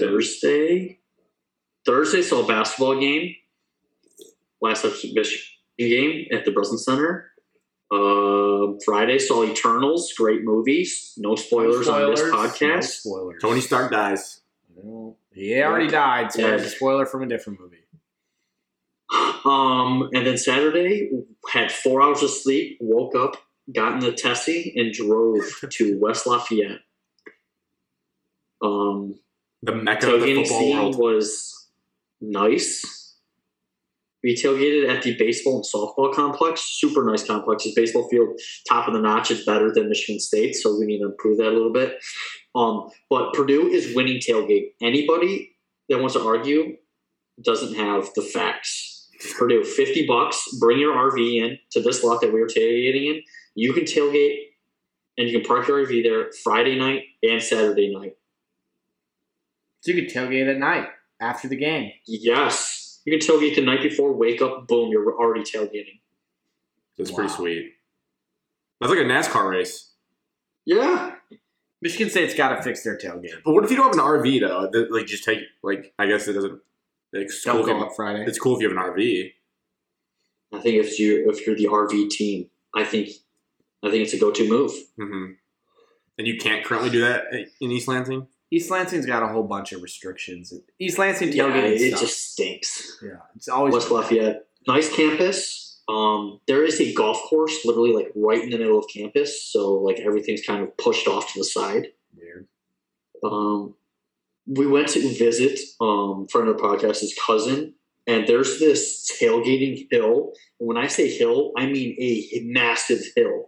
Thursday. 0.00 0.98
Thursday 1.84 2.22
saw 2.22 2.42
a 2.42 2.46
basketball 2.48 2.98
game. 2.98 3.36
Last 4.60 4.84
exhibition 4.84 5.40
game 5.78 6.26
at 6.32 6.44
the 6.44 6.50
Breslin 6.52 6.78
Center. 6.78 7.30
Uh, 7.92 8.72
Friday 8.84 9.18
saw 9.18 9.44
Eternals, 9.44 10.12
great 10.16 10.42
movies. 10.42 11.12
No 11.16 11.36
spoilers, 11.36 11.86
on 11.88 12.10
this 12.10 12.20
No 12.22 12.32
podcast. 12.32 12.84
spoilers. 12.84 13.40
Tony 13.40 13.60
Stark 13.60 13.92
dies. 13.92 14.40
Well, 14.74 15.16
he 15.32 15.62
already 15.62 15.86
died, 15.88 16.32
so 16.32 16.42
Yeah. 16.42 16.54
a 16.54 16.64
spoiler 16.68 17.06
from 17.06 17.22
a 17.22 17.26
different 17.28 17.60
movie. 17.60 17.76
Um, 19.44 20.10
and 20.12 20.26
then 20.26 20.36
Saturday 20.36 21.10
had 21.50 21.70
four 21.70 22.02
hours 22.02 22.22
of 22.22 22.30
sleep, 22.30 22.78
woke 22.80 23.14
up, 23.14 23.36
got 23.72 23.92
in 23.94 24.00
the 24.00 24.12
Tessie, 24.12 24.72
and 24.76 24.92
drove 24.92 25.38
to 25.70 25.98
West 26.00 26.26
Lafayette. 26.26 26.80
Um, 28.62 29.20
The 29.62 29.74
mecca 29.74 30.12
of 30.14 30.22
the 30.22 30.34
football 30.42 30.72
world. 30.72 30.98
was 30.98 31.68
nice. 32.20 32.95
We 34.22 34.34
tailgated 34.34 34.88
at 34.88 35.02
the 35.02 35.16
baseball 35.16 35.56
and 35.56 35.64
softball 35.64 36.12
complex. 36.14 36.62
Super 36.80 37.04
nice 37.04 37.24
complex. 37.24 37.64
His 37.64 37.74
baseball 37.74 38.08
field, 38.08 38.40
top 38.68 38.88
of 38.88 38.94
the 38.94 39.00
notch, 39.00 39.30
is 39.30 39.44
better 39.44 39.72
than 39.72 39.88
Michigan 39.88 40.18
State, 40.18 40.54
so 40.54 40.76
we 40.78 40.86
need 40.86 40.98
to 40.98 41.06
improve 41.06 41.38
that 41.38 41.48
a 41.48 41.56
little 41.56 41.72
bit. 41.72 41.98
Um, 42.54 42.88
but 43.10 43.34
Purdue 43.34 43.68
is 43.68 43.94
winning 43.94 44.20
tailgate. 44.20 44.72
Anybody 44.82 45.56
that 45.88 45.98
wants 45.98 46.14
to 46.14 46.26
argue 46.26 46.76
doesn't 47.44 47.76
have 47.76 48.08
the 48.14 48.22
facts. 48.22 49.08
Purdue, 49.38 49.64
fifty 49.64 50.06
bucks. 50.06 50.42
Bring 50.58 50.78
your 50.78 50.94
RV 50.94 51.42
in 51.42 51.58
to 51.72 51.82
this 51.82 52.02
lot 52.02 52.20
that 52.20 52.32
we 52.32 52.40
are 52.40 52.46
tailgating 52.46 53.14
in. 53.14 53.22
You 53.54 53.72
can 53.72 53.84
tailgate, 53.84 54.38
and 55.16 55.28
you 55.28 55.38
can 55.38 55.46
park 55.46 55.68
your 55.68 55.86
RV 55.86 56.02
there 56.02 56.30
Friday 56.42 56.78
night 56.78 57.02
and 57.22 57.42
Saturday 57.42 57.94
night. 57.94 58.16
So 59.80 59.92
you 59.92 60.02
could 60.02 60.12
tailgate 60.12 60.50
at 60.50 60.58
night 60.58 60.88
after 61.20 61.48
the 61.48 61.56
game. 61.56 61.92
Yes. 62.06 62.75
You 63.06 63.16
can 63.18 63.26
tailgate 63.26 63.54
the 63.54 63.62
night 63.62 63.82
before, 63.82 64.12
wake 64.12 64.42
up, 64.42 64.66
boom, 64.66 64.90
you're 64.90 65.14
already 65.16 65.42
tailgating. 65.44 66.00
That's 66.98 67.10
pretty 67.12 67.30
sweet. 67.30 67.72
That's 68.80 68.90
like 68.90 68.98
a 69.00 69.04
NASCAR 69.04 69.48
race. 69.48 69.92
Yeah. 70.64 71.14
Michigan 71.80 72.10
State's 72.10 72.34
got 72.34 72.56
to 72.56 72.62
fix 72.62 72.82
their 72.82 72.98
tailgate. 72.98 73.42
But 73.44 73.52
what 73.52 73.64
if 73.64 73.70
you 73.70 73.76
don't 73.76 73.86
have 73.86 73.94
an 73.94 74.00
RV 74.00 74.40
though? 74.40 74.68
That, 74.72 74.90
Like 74.90 75.06
just 75.06 75.24
take 75.24 75.38
like 75.62 75.94
I 75.98 76.06
guess 76.06 76.26
it 76.26 76.32
doesn't. 76.32 76.60
It's 77.12 77.44
cool, 77.44 77.52
Don't 77.54 77.62
if 77.62 77.66
you 77.68 77.72
go 77.74 77.78
have, 77.78 77.88
up 77.90 77.96
Friday. 77.96 78.24
it's 78.26 78.38
cool 78.38 78.56
if 78.56 78.62
you 78.62 78.68
have 78.68 78.76
an 78.76 78.82
RV. 78.82 79.32
I 80.52 80.58
think 80.60 80.84
if 80.84 80.98
you 80.98 81.30
if 81.30 81.46
you're 81.46 81.56
the 81.56 81.66
RV 81.66 82.10
team, 82.10 82.50
I 82.74 82.84
think 82.84 83.10
I 83.84 83.90
think 83.90 84.02
it's 84.02 84.14
a 84.14 84.18
go 84.18 84.32
to 84.32 84.48
move. 84.48 84.72
hmm 84.98 85.32
And 86.18 86.26
you 86.26 86.38
can't 86.38 86.64
currently 86.64 86.90
do 86.90 87.00
that 87.02 87.26
in 87.60 87.70
East 87.70 87.86
Lansing. 87.88 88.26
East 88.50 88.70
Lansing's 88.70 89.06
got 89.06 89.22
a 89.22 89.28
whole 89.28 89.42
bunch 89.42 89.72
of 89.72 89.82
restrictions. 89.82 90.52
East 90.78 90.98
Lansing 90.98 91.32
Yeah, 91.32 91.44
tailgating 91.44 91.72
it 91.80 91.88
stuff. 91.88 92.00
just 92.00 92.32
stinks. 92.32 92.98
yeah, 93.02 93.16
it's 93.34 93.48
always 93.48 93.74
West 93.74 93.90
Lafayette. 93.90 94.46
Nice 94.68 94.94
campus. 94.94 95.80
Um, 95.88 96.40
there 96.48 96.64
is 96.64 96.80
a 96.80 96.92
golf 96.94 97.20
course 97.28 97.64
literally 97.64 97.92
like 97.92 98.10
right 98.16 98.42
in 98.42 98.50
the 98.50 98.58
middle 98.58 98.78
of 98.78 98.86
campus, 98.92 99.42
so 99.50 99.74
like 99.74 99.98
everything's 100.00 100.44
kind 100.44 100.62
of 100.62 100.76
pushed 100.76 101.06
off 101.06 101.32
to 101.32 101.38
the 101.40 101.44
side. 101.44 101.88
weird. 102.16 102.46
um, 103.24 103.74
we 104.48 104.66
went 104.66 104.88
to 104.88 105.00
visit 105.14 105.58
um, 105.80 106.26
friend 106.28 106.48
of 106.48 106.56
the 106.56 106.62
podcast, 106.62 107.00
his 107.00 107.16
cousin, 107.26 107.74
and 108.06 108.26
there's 108.28 108.58
this 108.60 109.10
tailgating 109.20 109.86
hill. 109.90 110.32
And 110.60 110.68
when 110.68 110.76
I 110.76 110.86
say 110.86 111.08
hill, 111.10 111.52
I 111.56 111.66
mean 111.66 111.96
a 112.00 112.40
massive 112.44 113.00
hill 113.16 113.46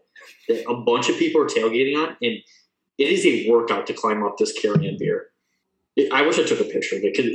that 0.49 0.69
a 0.69 0.75
bunch 0.83 1.09
of 1.09 1.17
people 1.19 1.41
are 1.41 1.47
tailgating 1.47 1.97
on, 1.97 2.17
and 2.23 2.39
it 2.99 3.09
is 3.09 3.25
a 3.25 3.49
workout 3.51 3.87
to 3.87 3.93
climb 3.95 4.23
up 4.25 4.37
this 4.39 4.53
carrying 4.53 4.97
beer. 4.99 5.27
It, 5.97 6.13
I 6.13 6.23
wish 6.23 6.39
I 6.39 6.45
took 6.45 6.61
a 6.61 6.65
picture 6.65 6.97
of 6.97 7.03
it 7.05 7.15
because 7.17 7.27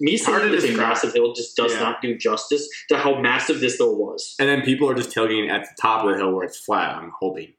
me 0.00 0.18
hard 0.18 0.40
saying 0.42 0.52
to 0.52 0.56
it's 0.58 0.66
a 0.66 0.76
massive 0.76 1.12
hill 1.14 1.32
just 1.32 1.56
does 1.56 1.72
Yeah. 1.72 1.80
not 1.80 2.02
do 2.02 2.16
justice 2.18 2.68
to 2.90 2.98
how 2.98 3.18
massive 3.20 3.60
this 3.60 3.78
hill 3.78 3.96
was. 3.96 4.34
And 4.38 4.48
then 4.48 4.62
people 4.62 4.88
are 4.90 4.94
just 4.94 5.10
tailgating 5.14 5.48
at 5.50 5.62
the 5.62 5.70
top 5.80 6.04
of 6.04 6.10
the 6.12 6.16
hill 6.18 6.32
where 6.34 6.44
it's 6.44 6.58
flat. 6.58 6.96
I'm 6.96 7.12
hoping. 7.18 7.52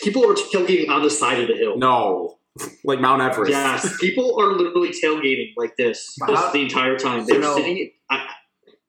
People 0.00 0.28
are 0.30 0.34
tailgating 0.34 0.88
on 0.88 1.02
the 1.02 1.10
side 1.10 1.40
of 1.40 1.48
the 1.48 1.54
hill. 1.54 1.76
No, 1.78 2.38
like 2.84 3.00
Mount 3.00 3.22
Everest. 3.22 3.50
Yes, 3.50 3.96
people 4.00 4.40
are 4.40 4.52
literally 4.52 4.90
tailgating 4.90 5.52
like 5.56 5.76
this 5.76 6.14
But 6.18 6.34
how- 6.36 6.52
the 6.52 6.62
entire 6.62 6.96
time. 6.96 7.20
So 7.24 7.32
They're 7.32 7.40
no- 7.40 7.56
sitting. 7.56 7.90
I, 8.10 8.26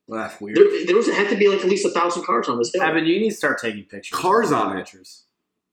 Well, 0.08 0.22
that's 0.22 0.40
weird. 0.40 0.58
there, 0.58 0.86
there 0.86 0.96
was 0.96 1.08
had 1.10 1.30
to 1.30 1.36
be 1.38 1.48
like 1.48 1.60
at 1.62 1.66
least 1.70 1.86
a 1.86 1.90
thousand 1.90 2.24
cars 2.24 2.48
on 2.48 2.60
this 2.60 2.72
hill. 2.72 2.84
Evan, 2.84 3.06
you 3.08 3.20
need 3.20 3.30
to 3.32 3.36
start 3.36 3.60
taking 3.60 3.86
pictures. 3.86 4.16
Cars 4.20 4.52
on 4.52 4.78
it. 4.78 4.82
Pictures. 4.82 5.24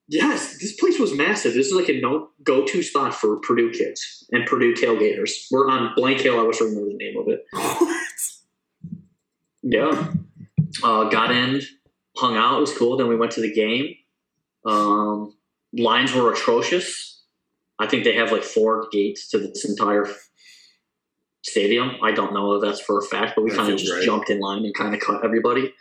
Yes, 0.09 0.59
this 0.59 0.79
place 0.79 0.99
was 0.99 1.15
massive. 1.15 1.55
This 1.55 1.69
is 1.69 1.75
like 1.75 1.89
a 1.89 2.01
no 2.01 2.31
go 2.43 2.65
to 2.65 2.83
spot 2.83 3.15
for 3.15 3.37
Purdue 3.41 3.71
kids 3.71 4.27
and 4.33 4.47
Purdue 4.47 4.75
tailgaters. 4.75 5.31
We're 5.51 5.69
on 5.69 5.93
Blank 5.97 6.21
Hill. 6.21 6.39
I 6.39 6.43
wish 6.43 6.61
I 6.61 6.65
remember 6.65 6.91
the 6.91 6.97
name 6.97 7.17
of 7.19 7.29
it. 7.29 7.45
What? 7.53 7.99
Yeah. 9.63 10.13
Uh, 10.83 11.05
got 11.09 11.31
in, 11.31 11.63
hung 12.17 12.37
out. 12.37 12.59
It 12.59 12.61
was 12.61 12.77
cool. 12.77 12.97
Then 12.97 13.09
we 13.09 13.17
went 13.17 13.33
to 13.33 13.41
the 13.41 13.53
game. 13.53 13.95
Um, 14.67 15.37
lines 15.73 16.13
were 16.13 16.33
atrocious. 16.33 17.23
I 17.79 17.87
think 17.87 18.05
they 18.05 18.15
have 18.15 18.33
like 18.33 18.43
four 18.43 18.89
gates 18.93 19.29
to 19.31 19.39
this 19.39 19.65
entire 19.65 20.07
stadium. 21.43 21.97
I 22.03 22.13
don't 22.13 22.33
know 22.33 22.55
if 22.55 22.63
that's 22.63 22.81
for 22.81 22.99
a 22.99 23.03
fact, 23.03 23.35
but 23.35 23.45
we 23.45 23.51
kind 23.51 23.73
of 23.73 23.79
just 23.79 23.93
right. 23.93 24.03
jumped 24.03 24.31
in 24.31 24.41
line 24.41 24.65
and 24.65 24.75
kind 24.75 24.95
of 24.95 25.01
cut 25.01 25.25
everybody. 25.25 25.73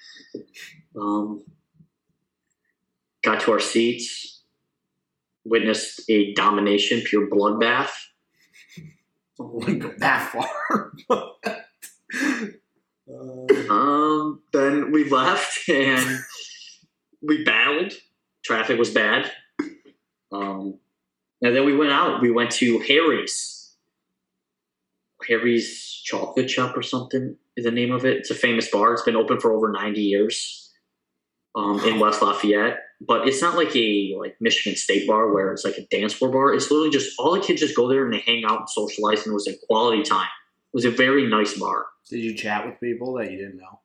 Um, 0.99 1.43
got 3.23 3.41
to 3.41 3.51
our 3.51 3.59
seats, 3.59 4.41
witnessed 5.43 6.01
a 6.09 6.33
domination, 6.33 7.01
pure 7.01 7.29
bloodbath. 7.29 7.91
I 8.77 9.43
wouldn't 9.43 9.81
go 9.81 9.93
that 9.97 10.31
far. 10.31 10.91
Uh, 11.09 11.55
Um, 13.69 14.41
then 14.53 14.91
we 14.91 15.09
left 15.09 15.67
and 15.69 16.19
we 17.21 17.43
battled. 17.43 17.93
Traffic 18.43 18.77
was 18.77 18.89
bad. 18.89 19.31
Um, 20.31 20.79
and 21.41 21.55
then 21.55 21.65
we 21.65 21.75
went 21.75 21.91
out. 21.91 22.21
We 22.21 22.31
went 22.31 22.51
to 22.51 22.79
Harry's. 22.79 23.75
Harry's 25.27 26.01
Chocolate 26.03 26.49
Shop 26.49 26.75
or 26.75 26.81
something 26.81 27.35
is 27.55 27.65
the 27.65 27.71
name 27.71 27.91
of 27.91 28.05
it. 28.05 28.17
It's 28.17 28.31
a 28.31 28.35
famous 28.35 28.69
bar. 28.71 28.93
It's 28.93 29.03
been 29.03 29.15
open 29.15 29.39
for 29.39 29.53
over 29.53 29.71
90 29.71 30.01
years 30.01 30.70
um, 31.55 31.79
in 31.85 31.99
West 31.99 32.21
Lafayette. 32.21 32.79
But 33.05 33.27
it's 33.27 33.41
not 33.41 33.55
like 33.55 33.75
a 33.75 34.15
like 34.19 34.37
Michigan 34.39 34.77
State 34.77 35.07
bar 35.07 35.31
where 35.31 35.51
it's 35.51 35.65
like 35.65 35.77
a 35.77 35.85
dance 35.87 36.13
floor 36.13 36.31
bar. 36.31 36.53
It's 36.53 36.69
literally 36.69 36.91
just 36.91 37.19
all 37.19 37.33
the 37.33 37.39
kids 37.39 37.61
just 37.61 37.75
go 37.75 37.87
there 37.87 38.05
and 38.05 38.13
they 38.13 38.19
hang 38.19 38.45
out 38.45 38.59
and 38.59 38.69
socialize, 38.69 39.25
and 39.25 39.31
it 39.31 39.33
was 39.33 39.47
a 39.47 39.57
quality 39.67 40.03
time. 40.03 40.29
It 40.73 40.75
was 40.75 40.85
a 40.85 40.91
very 40.91 41.27
nice 41.27 41.57
bar. 41.57 41.85
Did 42.09 42.19
you 42.19 42.35
chat 42.35 42.65
with 42.65 42.79
people 42.79 43.13
that 43.15 43.31
you 43.31 43.37
didn't 43.37 43.57
know? 43.57 43.79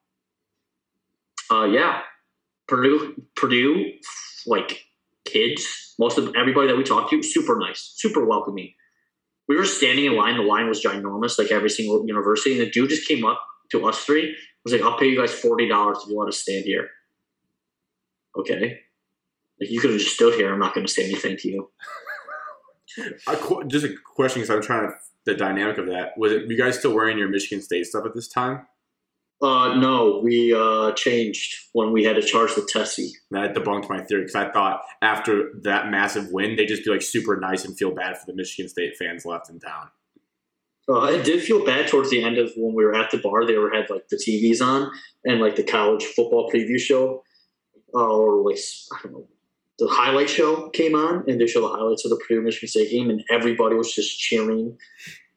Uh, 1.50 1.64
yeah, 1.66 2.00
Purdue, 2.68 3.22
Purdue, 3.36 3.92
like 4.46 4.84
kids, 5.24 5.94
most 5.98 6.18
of 6.18 6.34
everybody 6.36 6.68
that 6.68 6.76
we 6.76 6.84
talked 6.84 7.10
to, 7.10 7.22
super 7.22 7.58
nice, 7.58 7.92
super 7.96 8.24
welcoming. 8.24 8.74
We 9.48 9.56
were 9.56 9.64
standing 9.64 10.06
in 10.06 10.16
line. 10.16 10.36
The 10.36 10.42
line 10.42 10.68
was 10.68 10.82
ginormous, 10.82 11.38
like 11.38 11.52
every 11.52 11.70
single 11.70 12.04
university. 12.06 12.52
And 12.52 12.60
the 12.60 12.70
dude 12.70 12.90
just 12.90 13.06
came 13.06 13.24
up 13.24 13.40
to 13.70 13.86
us 13.86 14.04
three. 14.04 14.36
Was 14.64 14.72
like, 14.72 14.82
"I'll 14.82 14.98
pay 14.98 15.06
you 15.06 15.16
guys 15.16 15.32
forty 15.32 15.68
dollars 15.68 15.98
if 16.02 16.10
you 16.10 16.18
let 16.18 16.28
us 16.28 16.38
stand 16.38 16.64
here." 16.64 16.90
Okay, 18.36 18.80
like 19.60 19.70
you 19.70 19.80
could 19.80 19.90
have 19.90 19.98
just 19.98 20.14
stood 20.14 20.34
here. 20.34 20.52
I'm 20.52 20.58
not 20.58 20.74
going 20.74 20.86
to 20.86 20.92
say 20.92 21.04
anything 21.04 21.36
to 21.38 21.48
you. 21.48 21.70
Qu- 23.26 23.64
just 23.66 23.84
a 23.84 23.94
question 24.04 24.40
because 24.42 24.54
I'm 24.54 24.62
trying 24.62 24.88
to 24.88 24.94
the 25.26 25.34
dynamic 25.34 25.76
of 25.76 25.86
that. 25.86 26.16
Was 26.16 26.32
it 26.32 26.48
you 26.48 26.56
guys 26.56 26.78
still 26.78 26.94
wearing 26.94 27.18
your 27.18 27.28
Michigan 27.28 27.62
State 27.62 27.84
stuff 27.86 28.06
at 28.06 28.14
this 28.14 28.28
time? 28.28 28.66
Uh, 29.42 29.74
no, 29.74 30.20
we 30.24 30.54
uh 30.54 30.92
changed 30.92 31.54
when 31.72 31.92
we 31.92 32.04
had 32.04 32.16
to 32.16 32.22
charge 32.22 32.54
the 32.54 32.66
Tessie. 32.72 33.12
That 33.30 33.54
debunked 33.54 33.90
my 33.90 34.00
theory 34.02 34.22
because 34.22 34.34
I 34.34 34.50
thought 34.50 34.80
after 35.02 35.50
that 35.62 35.90
massive 35.90 36.28
win, 36.30 36.56
they'd 36.56 36.66
just 36.66 36.84
be 36.84 36.90
like 36.90 37.02
super 37.02 37.36
nice 37.36 37.64
and 37.64 37.76
feel 37.76 37.94
bad 37.94 38.16
for 38.16 38.24
the 38.26 38.34
Michigan 38.34 38.70
State 38.70 38.96
fans 38.96 39.26
left 39.26 39.50
in 39.50 39.60
town. 39.60 39.88
Uh, 40.88 41.06
it 41.06 41.24
did 41.24 41.42
feel 41.42 41.64
bad 41.64 41.88
towards 41.88 42.10
the 42.10 42.22
end 42.22 42.38
of 42.38 42.50
when 42.56 42.74
we 42.74 42.84
were 42.84 42.94
at 42.94 43.10
the 43.10 43.18
bar. 43.18 43.44
They 43.44 43.58
were 43.58 43.74
had 43.74 43.90
like 43.90 44.08
the 44.08 44.16
TVs 44.16 44.64
on 44.64 44.90
and 45.24 45.40
like 45.40 45.56
the 45.56 45.64
college 45.64 46.04
football 46.04 46.50
preview 46.50 46.78
show, 46.78 47.22
uh, 47.94 47.98
or 47.98 48.42
like 48.48 48.58
I 48.92 48.98
don't 49.02 49.12
know, 49.12 49.28
the 49.78 49.88
highlight 49.88 50.30
show 50.30 50.68
came 50.70 50.94
on 50.94 51.24
and 51.28 51.40
they 51.40 51.46
show 51.46 51.60
the 51.60 51.74
highlights 51.74 52.04
of 52.04 52.10
the 52.10 52.16
Purdue 52.16 52.42
Michigan 52.42 52.68
State 52.68 52.90
game, 52.90 53.10
and 53.10 53.22
everybody 53.30 53.76
was 53.76 53.94
just 53.94 54.18
cheering 54.18 54.76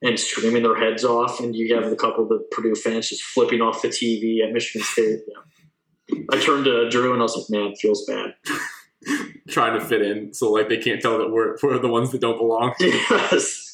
and 0.01 0.19
screaming 0.19 0.63
their 0.63 0.77
heads 0.77 1.03
off. 1.03 1.39
And 1.39 1.55
you 1.55 1.75
have 1.75 1.91
a 1.91 1.95
couple 1.95 2.23
of 2.23 2.29
the 2.29 2.45
Purdue 2.51 2.75
fans 2.75 3.09
just 3.09 3.23
flipping 3.23 3.61
off 3.61 3.81
the 3.81 3.89
TV 3.89 4.43
at 4.45 4.53
Michigan 4.53 4.85
State. 4.85 5.19
Yeah. 5.27 6.19
I 6.31 6.39
turned 6.39 6.65
to 6.65 6.89
Drew 6.89 7.13
and 7.13 7.21
I 7.21 7.23
was 7.23 7.35
like, 7.35 7.49
"Man, 7.49 7.71
it 7.71 7.77
feels 7.79 8.05
bad." 8.05 8.35
Trying 9.49 9.79
to 9.79 9.85
fit 9.85 10.01
in, 10.01 10.33
so 10.33 10.51
like 10.51 10.69
they 10.69 10.77
can't 10.77 11.01
tell 11.01 11.17
that 11.17 11.31
we're, 11.31 11.57
we're 11.63 11.79
the 11.79 11.87
ones 11.87 12.11
that 12.11 12.21
don't 12.21 12.37
belong. 12.37 12.73
Yes. 12.79 13.65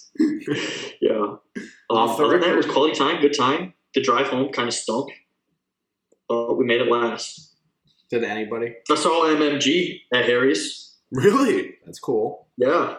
yeah. 1.02 1.36
Um, 1.90 2.10
other 2.10 2.30
than 2.30 2.42
that, 2.42 2.52
it 2.52 2.56
was 2.56 2.66
quality 2.66 2.96
time, 2.96 3.22
good 3.22 3.36
time. 3.36 3.74
The 3.94 4.02
drive 4.02 4.28
home 4.28 4.50
kind 4.54 4.70
of 4.70 4.74
stunk. 4.74 5.12
But 6.30 6.56
we 6.56 6.64
made 6.64 6.80
it 6.80 6.88
last. 6.88 7.55
Did 8.16 8.24
anybody? 8.24 8.76
I 8.90 8.96
saw 8.96 9.26
MMG 9.26 10.00
at 10.14 10.24
Harry's. 10.24 10.96
Really? 11.12 11.74
That's 11.86 12.00
cool. 12.00 12.48
Yeah. 12.56 12.96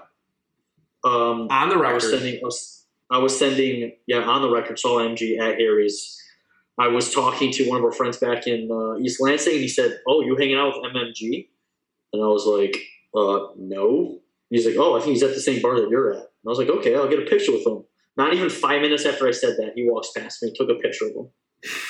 Um, 1.05 1.49
On 1.51 1.69
the 1.71 1.77
I 1.77 1.95
was 1.95 2.05
record. 2.05 2.19
sending. 2.19 2.35
I 2.43 2.45
was, 2.45 2.85
I 3.11 3.19
was 3.19 3.39
sending. 3.39 3.93
Yeah, 4.07 4.19
on 4.25 4.43
the 4.43 4.51
record, 4.51 4.79
saw 4.79 4.99
MG 4.99 5.39
at 5.41 5.59
Harry's. 5.59 6.23
I 6.79 6.89
was 6.89 7.15
talking 7.15 7.51
to 7.53 7.67
one 7.67 7.79
of 7.79 7.85
our 7.85 7.93
friends 7.93 8.19
back 8.19 8.47
in 8.47 8.71
uh, 8.71 8.99
East 8.99 9.19
Lansing, 9.23 9.55
and 9.55 9.63
he 9.63 9.69
said, 9.69 10.01
"Oh, 10.07 10.21
you 10.21 10.37
hanging 10.37 10.57
out 10.57 10.75
with 10.77 10.93
MMG?" 10.93 11.49
And 12.13 12.23
I 12.23 12.27
was 12.27 12.45
like, 12.45 12.77
uh, 13.15 13.55
"No." 13.57 14.21
He's 14.51 14.67
like, 14.67 14.77
"Oh, 14.79 14.97
I 14.97 15.01
think 15.01 15.13
he's 15.15 15.23
at 15.23 15.35
the 15.35 15.41
same 15.41 15.63
bar 15.63 15.81
that 15.81 15.89
you're 15.89 16.13
at." 16.13 16.19
And 16.19 16.27
I 16.47 16.51
was 16.51 16.59
like, 16.59 16.69
"Okay, 16.69 16.95
I'll 16.95 17.09
get 17.09 17.21
a 17.21 17.27
picture 17.27 17.53
with 17.53 17.67
him." 17.67 17.85
Not 18.19 18.35
even 18.35 18.51
five 18.51 18.83
minutes 18.83 19.07
after 19.07 19.27
I 19.27 19.31
said 19.31 19.57
that, 19.57 19.73
he 19.77 19.89
walks 19.89 20.11
past 20.15 20.43
me, 20.43 20.49
and 20.49 20.57
took 20.57 20.69
a 20.69 20.75
picture 20.79 21.07
of 21.07 21.13
him. 21.13 21.29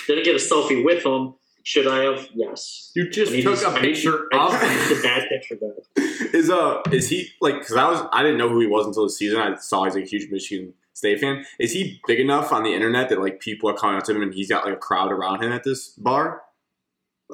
Didn't 0.06 0.24
get 0.24 0.36
a 0.36 0.38
selfie 0.38 0.84
with 0.84 1.04
him. 1.04 1.34
Should 1.66 1.88
I 1.88 2.04
have? 2.04 2.28
Yes. 2.32 2.92
You 2.94 3.10
just 3.10 3.32
I 3.32 3.40
took 3.40 3.58
to- 3.58 3.66
a 3.66 3.70
I 3.70 3.72
need 3.72 3.80
to- 3.80 3.94
picture 3.94 4.28
I 4.32 4.46
of 4.46 4.52
just 4.52 4.88
the 4.88 5.02
bad 5.02 5.28
picture 5.28 5.56
back. 5.56 5.74
is 6.32 6.48
uh 6.48 6.80
is 6.92 7.08
he 7.10 7.28
like 7.40 7.54
because 7.58 7.74
I 7.74 7.88
was 7.90 8.02
I 8.12 8.22
didn't 8.22 8.38
know 8.38 8.48
who 8.48 8.60
he 8.60 8.68
was 8.68 8.86
until 8.86 9.02
the 9.02 9.10
season. 9.10 9.40
I 9.40 9.56
saw 9.56 9.82
he's 9.84 9.96
a 9.96 10.02
huge 10.02 10.30
Michigan 10.30 10.74
State 10.92 11.18
fan. 11.18 11.44
Is 11.58 11.72
he 11.72 12.00
big 12.06 12.20
enough 12.20 12.52
on 12.52 12.62
the 12.62 12.72
internet 12.72 13.08
that 13.08 13.20
like 13.20 13.40
people 13.40 13.68
are 13.68 13.74
coming 13.74 13.96
up 13.96 14.04
to 14.04 14.14
him 14.14 14.22
and 14.22 14.32
he's 14.32 14.48
got 14.48 14.64
like 14.64 14.74
a 14.74 14.78
crowd 14.78 15.10
around 15.10 15.42
him 15.42 15.50
at 15.50 15.64
this 15.64 15.88
bar? 15.88 16.42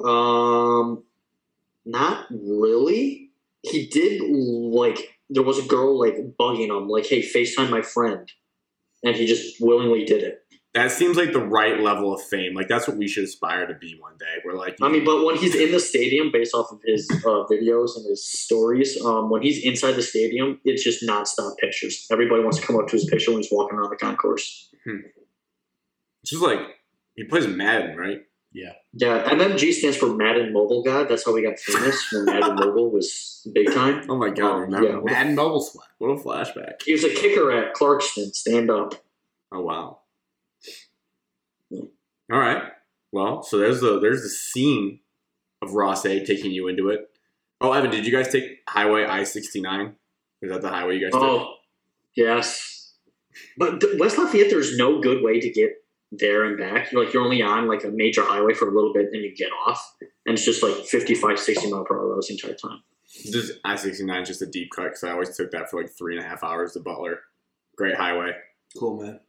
Um, 0.03 1.03
not 1.85 2.25
really. 2.31 3.29
He 3.61 3.85
did 3.85 4.19
like 4.23 5.19
there 5.29 5.43
was 5.43 5.59
a 5.59 5.67
girl 5.67 5.99
like 5.99 6.15
bugging 6.39 6.75
him, 6.75 6.89
like, 6.89 7.05
"Hey, 7.05 7.21
Facetime 7.21 7.69
my 7.69 7.83
friend," 7.83 8.27
and 9.03 9.15
he 9.15 9.27
just 9.27 9.61
willingly 9.61 10.05
did 10.05 10.23
it. 10.23 10.42
That 10.73 10.91
seems 10.91 11.17
like 11.17 11.33
the 11.33 11.39
right 11.45 11.79
level 11.79 12.13
of 12.15 12.21
fame. 12.23 12.55
Like 12.55 12.67
that's 12.67 12.87
what 12.87 12.97
we 12.97 13.07
should 13.07 13.25
aspire 13.25 13.67
to 13.67 13.75
be 13.75 13.95
one 13.99 14.17
day. 14.17 14.41
We're 14.43 14.53
like, 14.57 14.75
I 14.81 14.89
mean, 14.89 15.05
but 15.05 15.23
when 15.23 15.35
he's 15.37 15.53
in 15.53 15.71
the 15.71 15.79
stadium, 15.79 16.31
based 16.31 16.55
off 16.55 16.71
of 16.71 16.79
his 16.83 17.07
uh, 17.23 17.45
videos 17.51 17.95
and 17.95 18.07
his 18.09 18.25
stories, 18.27 18.99
um, 19.05 19.29
when 19.29 19.43
he's 19.43 19.63
inside 19.63 19.91
the 19.91 20.01
stadium, 20.01 20.59
it's 20.65 20.83
just 20.83 21.03
nonstop 21.03 21.57
pictures. 21.59 22.07
Everybody 22.11 22.41
wants 22.41 22.57
to 22.59 22.65
come 22.65 22.75
up 22.77 22.87
to 22.87 22.93
his 22.95 23.05
picture 23.05 23.31
when 23.31 23.41
he's 23.43 23.51
walking 23.51 23.77
around 23.77 23.91
the 23.91 23.97
concourse. 23.97 24.71
it's 24.85 26.31
just 26.31 26.41
like 26.41 26.59
he 27.15 27.23
plays 27.25 27.45
Madden, 27.47 27.95
right? 27.95 28.21
Yeah, 28.51 28.73
Yeah. 28.93 29.27
MMG 29.29 29.73
stands 29.73 29.97
for 29.97 30.13
Madden 30.15 30.53
Mobile 30.53 30.83
God. 30.83 31.07
That's 31.09 31.25
how 31.25 31.33
we 31.33 31.41
got 31.43 31.57
famous 31.59 32.11
when 32.11 32.25
Madden 32.25 32.55
Mobile 32.55 32.91
was 32.91 33.47
big 33.53 33.73
time. 33.73 34.05
Oh 34.09 34.15
my 34.17 34.29
god, 34.29 34.51
Um, 34.55 34.61
remember? 34.61 34.87
yeah. 34.89 34.99
Madden 35.03 35.35
Mobile 35.35 35.61
Sweat. 35.61 35.87
what 35.97 36.09
a 36.09 36.15
flashback. 36.15 36.81
He 36.85 36.93
was 36.93 37.03
a 37.03 37.09
kicker 37.13 37.51
at 37.51 37.73
Clarkston. 37.75 38.33
Stand 38.35 38.69
up. 38.69 38.93
Oh 39.51 39.61
wow. 39.61 39.99
All 42.33 42.39
right. 42.39 42.63
Well, 43.11 43.43
so 43.43 43.59
there's 43.59 43.79
the 43.79 43.99
there's 43.99 44.23
the 44.23 44.29
scene 44.29 44.99
of 45.61 45.75
Ross-Ade 45.75 46.25
taking 46.25 46.51
you 46.51 46.67
into 46.67 46.89
it. 46.89 47.07
Oh, 47.61 47.71
Evan, 47.71 47.91
did 47.91 48.07
you 48.07 48.11
guys 48.11 48.29
take 48.29 48.61
Highway 48.67 49.05
I 49.05 49.23
sixty 49.23 49.61
nine? 49.61 49.93
Is 50.41 50.51
that 50.51 50.63
the 50.63 50.69
highway 50.69 50.97
you 50.97 51.05
guys 51.05 51.13
took? 51.13 51.21
Oh, 51.21 51.53
yes. 52.15 52.95
But 53.57 53.79
th- 53.79 53.99
West 53.99 54.17
Lafayette, 54.17 54.49
there's 54.49 54.75
no 54.77 54.99
good 54.99 55.23
way 55.23 55.39
to 55.39 55.49
get 55.49 55.73
there 56.11 56.43
and 56.43 56.57
back. 56.57 56.91
You're 56.91 57.05
like 57.05 57.13
you're 57.13 57.23
only 57.23 57.43
on 57.43 57.67
like 57.67 57.83
a 57.83 57.89
major 57.89 58.23
highway 58.23 58.55
for 58.55 58.67
a 58.67 58.73
little 58.73 58.93
bit, 58.93 59.09
and 59.13 59.23
you 59.23 59.35
get 59.35 59.51
off, 59.67 59.95
and 60.25 60.33
it's 60.33 60.43
just 60.43 60.63
like 60.63 60.73
55, 60.73 61.39
60 61.39 61.69
mile 61.69 61.85
per 61.85 61.95
hour 61.95 62.07
roads 62.07 62.29
the 62.29 62.33
entire 62.33 62.55
time. 62.55 62.81
This 63.31 63.51
I 63.63 63.75
sixty 63.75 64.05
nine 64.05 64.23
is 64.23 64.27
just 64.27 64.41
a 64.41 64.47
deep 64.47 64.71
cut 64.75 64.85
because 64.85 65.03
I 65.03 65.11
always 65.11 65.37
took 65.37 65.51
that 65.51 65.69
for 65.69 65.79
like 65.79 65.91
three 65.91 66.17
and 66.17 66.25
a 66.25 66.27
half 66.27 66.43
hours 66.43 66.73
to 66.73 66.79
Butler. 66.79 67.19
Great 67.77 67.95
highway. 67.95 68.31
Cool, 68.75 69.03
man. 69.03 69.19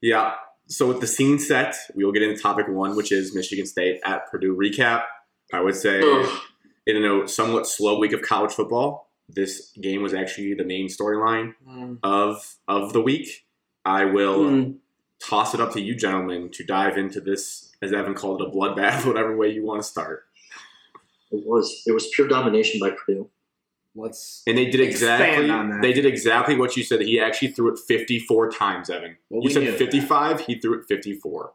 Yeah. 0.00 0.34
So 0.66 0.88
with 0.88 1.00
the 1.00 1.06
scene 1.06 1.38
set, 1.38 1.74
we 1.94 2.04
will 2.04 2.12
get 2.12 2.22
into 2.22 2.40
topic 2.40 2.66
one, 2.68 2.96
which 2.96 3.12
is 3.12 3.34
Michigan 3.34 3.66
State 3.66 4.00
at 4.04 4.30
Purdue 4.30 4.56
recap. 4.56 5.02
I 5.52 5.60
would 5.60 5.76
say 5.76 6.00
Ugh. 6.02 6.40
in 6.86 7.04
a 7.04 7.28
somewhat 7.28 7.66
slow 7.66 7.98
week 7.98 8.12
of 8.12 8.22
college 8.22 8.52
football, 8.52 9.10
this 9.28 9.70
game 9.80 10.02
was 10.02 10.14
actually 10.14 10.54
the 10.54 10.64
main 10.64 10.88
storyline 10.88 11.54
of 12.02 12.56
of 12.66 12.92
the 12.92 13.00
week. 13.02 13.46
I 13.84 14.06
will 14.06 14.44
Mm. 14.44 14.76
toss 15.20 15.54
it 15.54 15.60
up 15.60 15.72
to 15.72 15.80
you 15.80 15.94
gentlemen 15.94 16.50
to 16.52 16.64
dive 16.64 16.96
into 16.98 17.20
this, 17.20 17.72
as 17.82 17.92
Evan 17.92 18.14
called 18.14 18.40
it, 18.42 18.48
a 18.48 18.50
bloodbath, 18.50 19.06
whatever 19.06 19.36
way 19.36 19.50
you 19.50 19.64
want 19.64 19.82
to 19.82 19.88
start. 19.88 20.24
It 21.30 21.44
was 21.46 21.82
it 21.86 21.92
was 21.92 22.08
pure 22.14 22.26
domination 22.28 22.80
by 22.80 22.90
Purdue. 22.90 23.28
Let's. 23.96 24.42
And 24.46 24.58
they 24.58 24.66
did 24.66 24.80
exactly 24.80 25.48
on 25.50 25.70
that. 25.70 25.82
they 25.82 25.92
did 25.92 26.04
exactly 26.04 26.56
what 26.56 26.76
you 26.76 26.82
said. 26.82 27.00
He 27.02 27.20
actually 27.20 27.48
threw 27.48 27.72
it 27.72 27.78
54 27.78 28.50
times, 28.50 28.90
Evan. 28.90 29.16
Well, 29.30 29.42
you 29.44 29.50
said 29.50 29.62
knew 29.62 29.70
that. 29.70 29.78
55, 29.78 30.40
he 30.46 30.58
threw 30.58 30.78
it 30.80 30.84
54. 30.88 31.52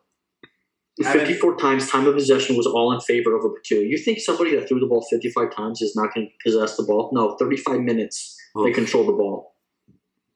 Evan- 1.06 1.20
54 1.20 1.58
times 1.58 1.90
time 1.90 2.08
of 2.08 2.16
possession 2.16 2.56
was 2.58 2.66
all 2.68 2.92
in 2.94 3.00
favor 3.02 3.36
of 3.36 3.42
Purdue. 3.42 3.86
You 3.86 3.98
think 3.98 4.20
somebody 4.20 4.56
that 4.56 4.68
threw 4.68 4.80
the 4.80 4.86
ball 4.86 5.06
55 5.10 5.54
times 5.56 5.82
is 5.82 5.96
not 5.96 6.14
going 6.14 6.28
to 6.28 6.34
possess 6.44 6.76
the 6.78 6.84
ball? 6.84 7.10
No, 7.14 7.36
35 7.38 7.82
minutes 7.82 8.38
they 8.64 8.72
control 8.72 9.06
the 9.06 9.14
ball. 9.14 9.56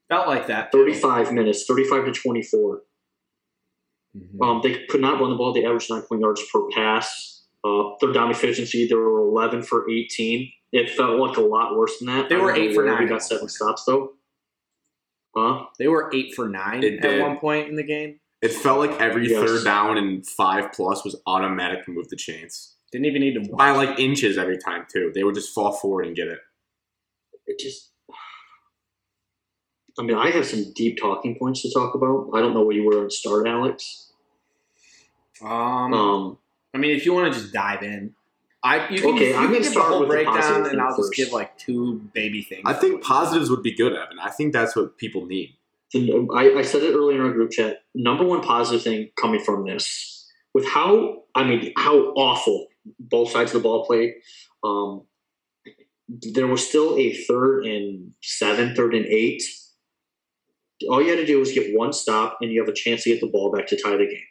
Felt 0.09 0.27
like 0.27 0.47
that. 0.47 0.71
35 0.71 1.33
minutes, 1.33 1.65
35 1.65 2.05
to 2.05 2.11
24. 2.11 2.83
Mhm. 4.15 4.41
Um, 4.41 4.59
they 4.63 4.85
could 4.85 5.01
not 5.01 5.19
run 5.19 5.31
the 5.31 5.35
ball. 5.35 5.51
They 5.53 5.65
averaged 5.65 5.89
9 5.89 6.03
yards 6.19 6.41
per 6.51 6.67
pass. 6.69 7.43
Uh, 7.63 7.91
their 7.99 8.11
down 8.13 8.29
efficiency, 8.29 8.87
they 8.87 8.93
were 8.95 9.19
11 9.19 9.63
for 9.63 9.89
18. 9.89 10.51
It 10.73 10.89
felt 10.89 11.19
like 11.19 11.37
a 11.37 11.41
lot 11.41 11.77
worse 11.77 11.99
than 11.99 12.07
that. 12.07 12.27
They 12.29 12.35
I 12.35 12.39
were 12.39 12.53
eight 12.55 12.73
for 12.73 12.83
nine 12.83 13.03
We 13.03 13.07
got 13.09 13.23
seven 13.23 13.47
stops 13.47 13.85
though. 13.85 14.13
Huh? 15.35 15.67
They 15.79 15.87
were 15.87 16.09
eight 16.13 16.33
for 16.35 16.49
nine 16.49 16.83
It 16.83 16.95
at 16.95 17.01
did. 17.01 17.21
one 17.21 17.37
point 17.37 17.69
in 17.69 17.75
the 17.75 17.83
game. 17.83 18.19
It 18.41 18.51
felt 18.51 18.79
like 18.79 18.99
every 18.99 19.29
Yes. 19.29 19.39
third 19.47 19.63
down 19.63 19.97
and 19.97 20.27
five 20.27 20.73
plus 20.73 21.05
was 21.05 21.15
automatic 21.25 21.85
to 21.85 21.91
move 21.91 22.09
the 22.09 22.15
chains. 22.17 22.75
Didn't 22.91 23.05
even 23.05 23.21
need 23.21 23.33
to 23.35 23.39
watch. 23.41 23.57
By 23.57 23.71
like 23.71 23.99
inches 23.99 24.37
every 24.37 24.57
time, 24.57 24.85
too. 24.91 25.11
They 25.15 25.23
would 25.23 25.35
just 25.35 25.53
fall 25.53 25.71
forward 25.71 26.05
and 26.07 26.15
get 26.15 26.27
it. 26.27 26.39
It 27.47 27.57
just. 27.59 27.91
I 29.97 30.01
mean, 30.03 30.17
I 30.17 30.31
have 30.31 30.45
some 30.45 30.73
deep 30.73 30.97
talking 30.99 31.37
points 31.37 31.61
to 31.61 31.71
talk 31.71 31.93
about. 31.95 32.29
I 32.33 32.41
don't 32.41 32.53
know 32.53 32.63
where 32.63 32.75
you 32.75 32.83
were 32.83 32.99
on 33.03 33.09
start, 33.11 33.47
Alex. 33.47 34.11
Um, 35.41 35.93
Um, 35.93 36.37
I 36.73 36.79
mean, 36.79 36.95
if 36.95 37.05
you 37.05 37.13
want 37.13 37.31
to 37.33 37.39
just 37.39 37.53
dive 37.53 37.83
in, 37.83 38.15
I 38.63 38.89
you 38.89 39.01
can, 39.01 39.15
Okay, 39.15 39.29
you 39.29 39.35
I'm 39.35 39.41
can 39.41 39.47
gonna 39.47 39.53
give 39.55 39.63
the 39.65 39.71
start 39.71 39.89
whole 39.89 40.07
with 40.07 40.09
the 40.09 40.23
positive 40.23 40.71
and 40.71 40.81
I'll 40.81 40.95
thing 40.95 41.03
just 41.03 41.13
give 41.13 41.31
like 41.33 41.57
two 41.57 41.99
baby 42.13 42.41
things. 42.41 42.63
I 42.65 42.73
think 42.73 43.03
positives 43.03 43.49
would 43.49 43.61
be 43.61 43.75
good, 43.75 43.93
Evan. 43.93 44.19
I 44.21 44.29
think 44.29 44.53
that's 44.53 44.75
what 44.75 44.97
people 44.97 45.25
need. 45.25 45.57
I, 45.95 46.55
I 46.57 46.61
said 46.63 46.81
it 46.81 46.95
earlier 46.95 47.19
in 47.19 47.25
our 47.25 47.33
group 47.33 47.51
chat. 47.51 47.83
Number 47.93 48.25
one 48.25 48.41
positive 48.41 48.81
thing 48.81 49.09
coming 49.19 49.43
from 49.43 49.65
this, 49.67 50.27
with 50.53 50.65
how 50.67 51.23
I 51.35 51.43
mean, 51.43 51.73
how 51.77 51.97
awful 52.13 52.67
both 52.99 53.31
sides 53.31 53.53
of 53.53 53.61
the 53.61 53.67
ball 53.67 53.85
played. 53.85 54.13
Um, 54.63 55.03
there 56.07 56.47
was 56.47 56.67
still 56.67 56.97
a 56.97 57.13
third 57.13 57.65
and 57.65 58.11
seven, 58.21 58.75
third 58.75 58.95
and 58.95 59.05
eight. 59.05 59.43
All 60.89 61.01
you 61.01 61.09
had 61.09 61.17
to 61.17 61.25
do 61.25 61.39
was 61.39 61.51
get 61.51 61.77
one 61.77 61.93
stop, 61.93 62.37
and 62.41 62.51
you 62.51 62.61
have 62.61 62.69
a 62.69 62.73
chance 62.73 63.03
to 63.03 63.11
get 63.11 63.21
the 63.21 63.27
ball 63.27 63.51
back 63.51 63.67
to 63.67 63.81
tie 63.81 63.91
the 63.97 64.05
game. 64.05 64.23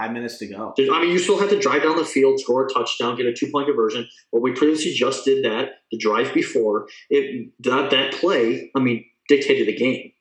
Five 0.00 0.12
minutes 0.12 0.38
to 0.38 0.46
go. 0.46 0.72
I 0.78 1.00
mean, 1.02 1.10
you 1.10 1.18
still 1.18 1.38
have 1.38 1.50
to 1.50 1.58
drive 1.58 1.82
down 1.82 1.96
the 1.96 2.04
field, 2.06 2.40
score 2.40 2.64
a 2.66 2.72
touchdown, 2.72 3.16
get 3.16 3.26
a 3.26 3.34
two 3.34 3.50
point 3.50 3.66
conversion. 3.66 4.08
But 4.32 4.40
we 4.40 4.52
previously 4.52 4.92
just 4.94 5.26
did 5.26 5.44
that 5.44 5.72
the 5.90 5.98
drive 5.98 6.32
before. 6.32 6.86
It 7.10 7.50
that 7.60 7.90
that 7.90 8.14
play, 8.14 8.70
I 8.74 8.80
mean, 8.80 9.04
dictated 9.28 9.68
the 9.68 9.76
game. 9.76 10.12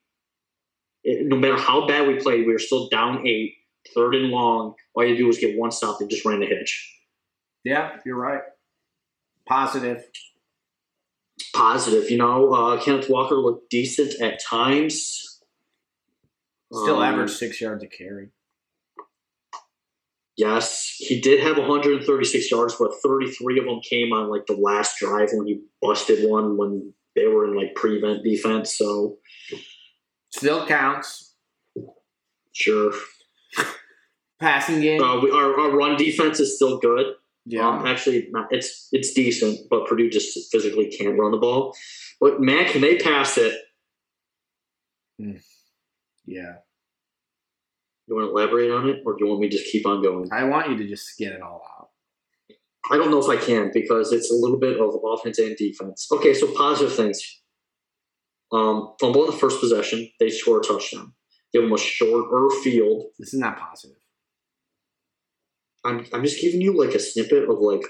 It- 1.05 1.27
no 1.27 1.37
matter 1.37 1.55
how 1.55 1.87
bad 1.87 2.07
we 2.09 2.15
played, 2.19 2.45
we 2.45 2.51
were 2.51 2.59
still 2.59 2.89
down 2.89 3.25
eight, 3.25 3.53
third 3.95 4.15
and 4.15 4.29
long. 4.31 4.75
All 4.95 5.05
you 5.05 5.15
do 5.15 5.27
was 5.27 5.37
get 5.37 5.57
one 5.57 5.71
stop 5.71 6.01
and 6.01 6.09
just 6.09 6.25
ran 6.25 6.41
the 6.41 6.45
hitch. 6.45 6.99
Yeah, 7.63 7.97
you're 8.05 8.17
right. 8.17 8.41
Positive. 9.47 10.03
Positive, 11.55 12.09
you 12.11 12.17
know, 12.17 12.53
uh, 12.53 12.81
Kenneth 12.81 13.09
Walker 13.09 13.35
looked 13.35 13.69
decent 13.69 14.21
at 14.21 14.43
times. 14.43 15.41
Still 16.71 16.97
Um, 16.97 17.13
average 17.13 17.31
six 17.31 17.61
yards 17.61 17.81
a 17.83 17.87
carry. 17.87 18.29
Yes, 20.39 20.95
he 20.97 21.19
did 21.19 21.41
have 21.43 21.57
136 21.57 22.49
yards, 22.49 22.73
but 22.79 22.91
33 23.03 23.59
of 23.59 23.65
them 23.65 23.81
came 23.81 24.13
on 24.13 24.29
like 24.29 24.45
the 24.45 24.53
last 24.55 24.97
drive 24.97 25.27
when 25.33 25.45
he 25.47 25.59
busted 25.81 26.27
one 26.29 26.55
when 26.57 26.93
they 27.13 27.27
were 27.27 27.43
in 27.45 27.57
like 27.57 27.75
prevent 27.75 28.23
defense. 28.23 28.77
So 28.77 29.17
Still 30.29 30.65
counts. 30.65 31.35
sure, 32.53 32.93
Passing 34.39 34.79
game. 34.79 35.03
uh, 35.03 35.19
we, 35.19 35.29
our, 35.29 35.59
our 35.59 35.75
run 35.75 35.97
defense 35.97 36.39
is 36.39 36.55
still 36.55 36.77
good. 36.79 37.07
yeah. 37.45 37.67
Um, 37.67 37.85
actually, 37.85 38.29
not, 38.31 38.47
it's 38.51 38.87
it's 38.93 39.11
decent, 39.11 39.59
but 39.69 39.87
Purdue 39.87 40.09
just 40.09 40.49
physically 40.53 40.87
can't 40.89 41.19
run 41.19 41.31
the 41.31 41.37
ball. 41.37 41.75
But 42.21 42.39
man, 42.39 42.65
can 42.71 42.79
they 42.79 42.95
pass 42.97 43.37
it? 43.37 43.53
yeah. 46.25 46.53
You 48.09 48.15
want 48.15 48.27
to 48.27 48.31
elaborate 48.31 48.71
on 48.71 48.89
it, 48.89 49.03
or 49.05 49.13
do 49.13 49.19
you 49.23 49.27
want 49.27 49.41
me 49.41 49.49
to 49.49 49.55
just 49.55 49.71
keep 49.71 49.85
on 49.85 50.01
going? 50.01 50.29
I 50.31 50.43
want 50.45 50.67
you 50.69 50.77
to 50.77 50.87
just 50.87 51.15
get 51.19 51.31
it 51.31 51.43
all 51.43 51.61
out. 51.77 51.89
I 52.91 52.97
don't 52.97 53.11
know 53.11 53.19
if 53.19 53.29
I 53.29 53.37
can 53.37 53.69
because 53.71 54.11
it's 54.11 54.31
a 54.31 54.35
little 54.35 54.57
bit 54.57 54.79
of 54.79 54.95
offense 55.05 55.37
and 55.37 55.55
defense. 55.55 56.07
Okay, 56.11 56.33
so 56.33 56.51
positive 56.55 56.95
things. 56.95 57.21
Um, 58.51 58.95
fumble 58.99 59.25
in 59.25 59.31
the 59.31 59.37
first 59.37 59.59
possession, 59.59 60.09
they 60.19 60.29
score 60.29 60.59
a 60.59 60.63
touchdown. 60.63 61.13
Give 61.53 61.61
them 61.61 61.71
a 61.71 61.77
shorter 61.77 62.49
field. 62.63 63.05
This 63.19 63.31
is 63.31 63.39
not 63.39 63.59
positive. 63.59 63.97
I'm, 65.85 66.05
I'm 66.11 66.23
just 66.23 66.41
giving 66.41 66.61
you 66.61 66.75
like 66.75 66.95
a 66.95 66.99
snippet 66.99 67.47
of 67.47 67.59
like, 67.59 67.83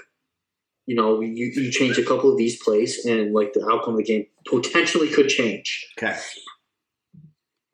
you 0.84 0.96
know, 0.96 1.22
you, 1.22 1.50
you 1.54 1.72
change 1.72 1.96
a 1.96 2.04
couple 2.04 2.30
of 2.30 2.36
these 2.36 2.62
plays 2.62 3.06
and 3.06 3.32
like 3.32 3.54
the 3.54 3.66
outcome 3.72 3.94
of 3.94 3.98
the 3.98 4.04
game 4.04 4.26
potentially 4.46 5.08
could 5.08 5.28
change. 5.28 5.88
Okay. 5.98 6.18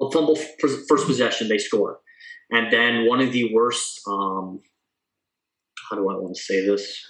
A 0.01 0.11
fumble 0.13 0.37
first 0.37 1.07
possession, 1.07 1.49
they 1.49 1.59
score. 1.59 1.99
And 2.51 2.73
then 2.73 3.07
one 3.07 3.21
of 3.21 3.33
the 3.33 3.53
worst 3.53 4.01
um, 4.07 4.61
how 5.89 5.97
do 5.97 6.09
I 6.09 6.15
want 6.15 6.35
to 6.37 6.43
say 6.43 6.67
this? 6.67 7.05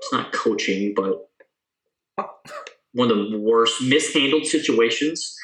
It's 0.00 0.12
not 0.12 0.32
coaching, 0.32 0.94
but 0.94 1.28
one 2.92 3.10
of 3.10 3.30
the 3.30 3.38
worst 3.38 3.82
mishandled 3.82 4.46
situations 4.46 5.36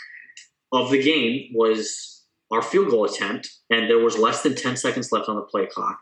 of 0.73 0.91
the 0.91 1.03
game 1.03 1.51
was 1.55 2.25
our 2.51 2.63
field 2.63 2.91
goal 2.91 3.05
attempt, 3.05 3.49
and 3.71 3.91
there 3.91 3.99
was 3.99 4.19
less 4.19 4.43
than 4.43 4.55
10 4.55 4.77
seconds 4.77 5.11
left 5.13 5.29
on 5.29 5.37
the 5.37 5.43
play 5.43 5.67
clock. 5.67 5.99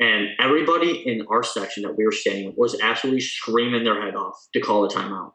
And 0.00 0.28
everybody 0.40 1.06
in 1.06 1.24
our 1.30 1.42
section 1.42 1.84
that 1.84 1.96
we 1.96 2.04
were 2.04 2.12
standing 2.12 2.52
was 2.56 2.80
absolutely 2.80 3.20
screaming 3.20 3.84
their 3.84 4.00
head 4.02 4.16
off 4.16 4.34
to 4.54 4.60
call 4.60 4.84
a 4.84 4.88
timeout. 4.88 5.32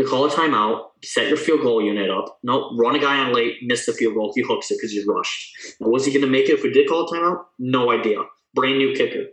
To 0.00 0.06
call 0.06 0.24
a 0.24 0.30
timeout, 0.30 0.86
set 1.04 1.28
your 1.28 1.36
field 1.36 1.60
goal 1.60 1.82
unit 1.82 2.08
up. 2.10 2.38
No, 2.42 2.74
run 2.76 2.96
a 2.96 2.98
guy 2.98 3.18
on 3.18 3.34
late, 3.34 3.58
miss 3.62 3.84
the 3.84 3.92
field 3.92 4.14
goal. 4.14 4.32
He 4.34 4.40
hooks 4.42 4.70
it 4.70 4.78
because 4.78 4.92
he's 4.92 5.06
rushed. 5.06 5.54
Now, 5.78 5.88
was 5.88 6.06
he 6.06 6.10
going 6.12 6.24
to 6.24 6.30
make 6.30 6.48
it 6.48 6.52
if 6.54 6.62
we 6.62 6.72
did 6.72 6.88
call 6.88 7.06
a 7.06 7.12
timeout? 7.12 7.44
No 7.58 7.90
idea. 7.90 8.18
Brand 8.54 8.78
new 8.78 8.94
kicker. 8.94 9.24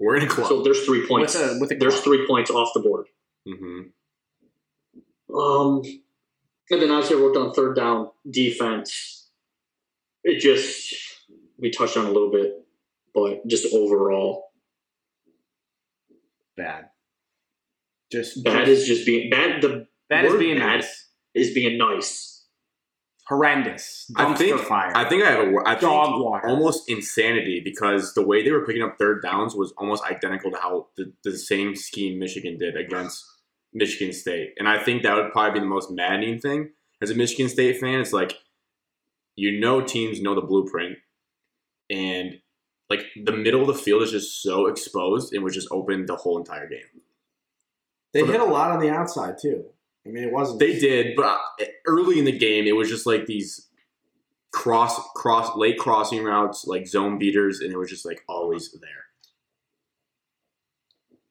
We're 0.00 0.16
in 0.16 0.22
a 0.22 0.26
club. 0.26 0.48
So 0.48 0.62
there's 0.62 0.84
three 0.86 1.06
points. 1.06 1.34
With 1.34 1.42
a- 1.50 1.58
with 1.60 1.72
a 1.72 1.74
there's 1.76 2.00
three 2.00 2.26
points 2.26 2.50
off 2.50 2.70
the 2.74 2.80
board. 2.80 3.08
hmm 3.46 3.80
Um, 5.36 5.82
and 6.70 6.80
then 6.82 6.90
as 6.90 7.12
I 7.12 7.16
wrote 7.16 7.34
down 7.34 7.52
third 7.52 7.76
down 7.76 8.10
defense, 8.30 9.28
it 10.24 10.40
just 10.40 10.94
we 11.58 11.70
touched 11.70 11.96
on 11.98 12.06
a 12.06 12.10
little 12.10 12.30
bit, 12.30 12.54
but 13.14 13.46
just 13.46 13.74
overall, 13.74 14.44
Bad. 16.56 16.86
Just 18.10 18.42
bad 18.44 18.68
is 18.68 18.86
just 18.86 19.04
being 19.04 19.30
bad. 19.30 19.62
The 19.62 19.86
bad 20.08 20.24
is 20.24 20.34
being 20.34 20.58
bad 20.58 20.80
nice. 20.80 21.08
is 21.34 21.52
being 21.52 21.78
nice. 21.78 22.46
Horrendous. 23.26 24.10
I 24.16 24.34
think 24.34 24.58
fire. 24.60 24.96
I 24.96 25.06
think 25.06 25.22
I 25.22 25.30
have 25.30 25.40
a 25.40 25.54
I 25.66 25.72
think 25.72 25.82
dog 25.82 26.22
water. 26.22 26.48
almost 26.48 26.88
insanity 26.88 27.60
because 27.62 28.14
the 28.14 28.26
way 28.26 28.42
they 28.42 28.50
were 28.50 28.64
picking 28.64 28.82
up 28.82 28.96
third 28.98 29.22
downs 29.22 29.54
was 29.54 29.72
almost 29.76 30.02
identical 30.04 30.50
to 30.50 30.56
how 30.56 30.86
the, 30.96 31.12
the 31.24 31.36
same 31.36 31.76
scheme 31.76 32.18
Michigan 32.18 32.56
did 32.56 32.74
against 32.74 33.22
Michigan 33.74 34.14
State. 34.14 34.54
And 34.58 34.66
I 34.66 34.82
think 34.82 35.02
that 35.02 35.14
would 35.14 35.30
probably 35.32 35.60
be 35.60 35.64
the 35.64 35.66
most 35.66 35.90
maddening 35.90 36.40
thing 36.40 36.70
as 37.02 37.10
a 37.10 37.14
Michigan 37.14 37.50
State 37.50 37.78
fan. 37.78 38.00
It's 38.00 38.14
like 38.14 38.32
you 39.36 39.60
know 39.60 39.82
teams 39.82 40.22
know 40.22 40.34
the 40.34 40.40
blueprint 40.40 40.96
and 41.90 42.40
like 42.90 43.00
the 43.22 43.32
middle 43.32 43.60
of 43.60 43.66
the 43.66 43.74
field 43.74 44.02
is 44.02 44.10
just 44.10 44.42
so 44.42 44.66
exposed 44.66 45.32
and 45.32 45.44
was 45.44 45.54
just 45.54 45.68
open 45.70 46.06
the 46.06 46.16
whole 46.16 46.38
entire 46.38 46.68
game. 46.68 46.80
They 48.12 48.24
hit 48.24 48.40
a 48.40 48.44
lot 48.44 48.70
on 48.70 48.80
the 48.80 48.90
outside 48.90 49.36
too. 49.40 49.64
I 50.06 50.10
mean, 50.10 50.24
it 50.24 50.32
wasn't. 50.32 50.60
They 50.60 50.78
did, 50.78 51.14
but 51.16 51.38
uh, 51.60 51.64
early 51.86 52.18
in 52.18 52.24
the 52.24 52.36
game, 52.36 52.66
it 52.66 52.74
was 52.76 52.88
just 52.88 53.06
like 53.06 53.26
these 53.26 53.68
cross 54.52 54.98
cross 55.14 55.54
late 55.56 55.78
crossing 55.78 56.22
routes, 56.24 56.64
like 56.66 56.86
zone 56.86 57.18
beaters, 57.18 57.60
and 57.60 57.72
it 57.72 57.76
was 57.76 57.90
just 57.90 58.06
like 58.06 58.22
always 58.28 58.72
there. 58.80 58.90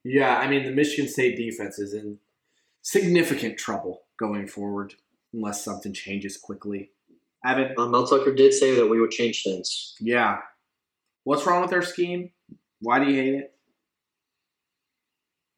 Yeah, 0.03 0.37
I 0.37 0.47
mean, 0.47 0.63
the 0.63 0.71
Michigan 0.71 1.09
State 1.09 1.35
defense 1.37 1.79
is 1.79 1.93
in 1.93 2.19
significant 2.81 3.57
trouble 3.57 4.03
going 4.17 4.47
forward 4.47 4.93
unless 5.33 5.63
something 5.65 5.93
changes 5.93 6.37
quickly. 6.37 6.91
Evan, 7.45 7.73
Uh, 7.77 7.87
Mel 7.87 8.07
Tucker 8.07 8.33
did 8.33 8.53
say 8.53 8.75
that 8.75 8.87
we 8.87 8.99
would 9.01 9.11
change 9.11 9.43
things. 9.43 9.95
yeah. 9.99 10.39
What's 11.23 11.45
wrong 11.45 11.61
with 11.61 11.73
our 11.73 11.81
scheme? 11.81 12.31
Why 12.79 13.03
do 13.03 13.11
you 13.11 13.21
hate 13.21 13.33
it? 13.33 13.53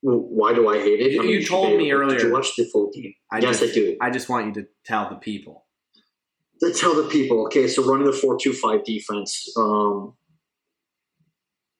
Why 0.01 0.53
do 0.53 0.69
I 0.69 0.77
hate 0.79 1.01
it? 1.01 1.11
You- 1.13 1.19
I 1.21 1.23
mean, 1.23 1.31
you 1.33 1.45
told 1.45 1.77
me 1.77 1.89
able- 1.91 1.99
Did 1.99 2.11
earlier. 2.13 2.27
you 2.27 2.33
watch 2.33 2.55
the 2.55 2.65
full 2.71 2.89
game? 2.93 3.13
I 3.31 3.39
yes, 3.39 3.59
just, 3.59 3.71
I 3.71 3.73
do. 3.73 3.97
I 4.01 4.09
just 4.09 4.29
want 4.29 4.47
you 4.55 4.61
to 4.63 4.67
tell 4.85 5.09
the 5.09 5.17
people. 5.17 5.65
to 6.61 6.73
tell 6.73 6.93
the 6.93 7.07
people, 7.09 7.45
okay, 7.45 7.67
so 7.69 7.83
running 7.89 8.05
the 8.05 8.11
four-two-five 8.11 8.83
defense, 8.83 9.45
um, 9.57 10.13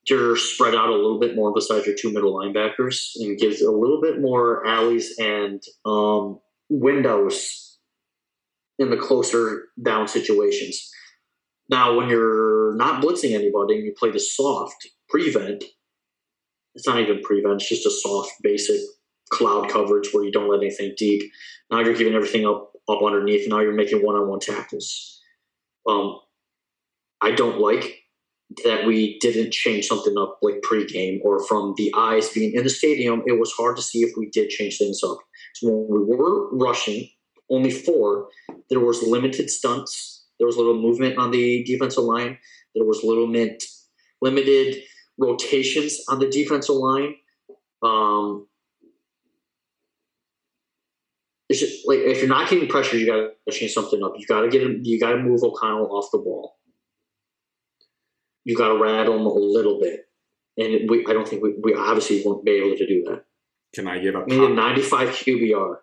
you're 0.10 0.36
spread 0.38 0.73
out 0.73 0.89
a 0.89 0.95
little 0.95 1.19
bit 1.19 1.36
more 1.36 1.53
besides 1.53 1.86
your 1.86 1.95
two 1.95 2.12
middle 2.13 2.34
linebackers 2.34 3.12
and 3.17 3.38
gives 3.38 3.62
a 3.62 3.69
little 3.71 3.99
bit 4.01 4.19
more 4.21 4.65
alleys 4.65 5.13
and 5.19 5.62
um, 5.86 6.39
windows 6.69 7.77
in 8.79 8.89
the 8.89 8.97
closer 8.97 9.65
down 9.84 10.08
situations. 10.08 10.89
Now, 11.69 11.95
when 11.97 12.08
you're 12.10 12.75
not 12.77 13.03
blitzing 13.03 13.34
anybody 13.36 13.75
and 13.75 13.86
you 13.86 13.93
play 13.99 14.12
the 14.12 14.19
soft 14.19 14.88
prevent, 15.10 15.63
it's 16.80 16.88
not 16.88 17.00
even 17.00 17.22
prevent, 17.22 17.62
it's 17.62 17.70
just 17.70 17.86
a 17.86 17.92
soft 17.92 18.32
basic 18.42 18.80
cloud 19.30 19.70
coverage 19.70 20.10
where 20.12 20.24
you 20.24 20.32
don't 20.32 20.50
let 20.50 20.62
anything 20.62 20.94
deep. 20.98 21.30
Now 21.70 21.82
you're 21.82 21.94
giving 21.94 22.15
everything 22.15 22.46
up 22.46 22.72
up 22.89 23.04
underneath. 23.04 23.48
Now 23.48 23.60
you're 23.60 23.74
making 23.74 24.00
one-on-one 24.00 24.39
tackles. 24.39 25.22
Um, 25.88 26.20
I 27.22 27.32
don't 27.32 27.60
like 27.60 28.00
that 28.63 28.88
we 28.88 29.20
didn't 29.20 29.52
change 29.52 29.86
something 29.86 30.18
up 30.18 30.39
like 30.42 30.62
pregame 30.62 31.20
or 31.22 31.46
from 31.46 31.76
the 31.78 31.94
eyes 31.96 32.30
being 32.30 32.54
in 32.54 32.63
the 32.63 32.70
stadium. 32.70 33.22
It 33.28 33.39
was 33.39 33.52
hard 33.52 33.76
to 33.76 33.84
see 33.84 34.00
if 34.00 34.13
we 34.18 34.30
did 34.30 34.50
change 34.50 34.78
things 34.78 35.02
up. 35.04 35.20
So 35.56 35.70
when 35.70 36.08
we 36.08 36.15
were 36.15 36.50
rushing, 36.56 37.10
only 37.52 37.70
four, 37.70 38.30
there 38.70 38.80
was 38.80 39.04
limited 39.04 39.50
stunts. 39.52 40.26
There 40.39 40.48
was 40.48 40.58
little 40.58 40.82
movement 40.82 41.18
on 41.18 41.30
the 41.30 41.63
defensive 41.65 42.06
line. 42.06 42.39
There 42.74 42.86
was 42.86 43.04
little 43.04 43.28
mint, 43.28 43.63
limited 44.22 44.82
rotations 45.19 45.99
on 46.10 46.19
the 46.19 46.27
defensive 46.29 46.75
line. 46.75 47.15
Um, 47.84 48.47
it's 51.49 51.60
just 51.60 51.88
like 51.88 51.99
if 51.99 52.19
you're 52.19 52.27
not 52.27 52.49
getting 52.49 52.67
pressure, 52.67 52.97
you 52.97 53.05
got 53.05 53.32
to 53.47 53.51
change 53.51 53.73
something 53.73 54.03
up. 54.03 54.13
You 54.17 54.25
got 54.27 54.41
to 54.41 54.49
get 54.49 54.62
him. 54.63 54.82
You 54.84 54.99
got 54.99 55.12
to 55.12 55.17
move 55.17 55.43
O'Connell 55.43 55.95
off 55.95 56.10
the 56.12 56.19
ball. 56.19 56.55
You 58.45 58.55
got 58.55 58.69
to 58.69 58.77
rattle 58.82 59.15
him 59.15 59.25
a 59.25 59.34
little 59.34 59.79
bit, 59.79 60.08
and 60.58 60.89
we. 60.89 61.05
I 61.08 61.13
don't 61.13 61.27
think 61.27 61.43
we, 61.43 61.55
we 61.62 61.73
obviously 61.73 62.21
won't 62.25 62.45
be 62.45 62.51
able 62.51 62.77
to 62.77 62.88
do 62.88 63.03
that. 63.10 63.23
Can 63.75 63.88
I 63.88 63.99
give 63.99 64.15
a 64.15 64.21
We 64.27 64.38
need 64.38 64.49
a 64.51 64.53
95 64.53 65.10
QBR. 65.10 65.75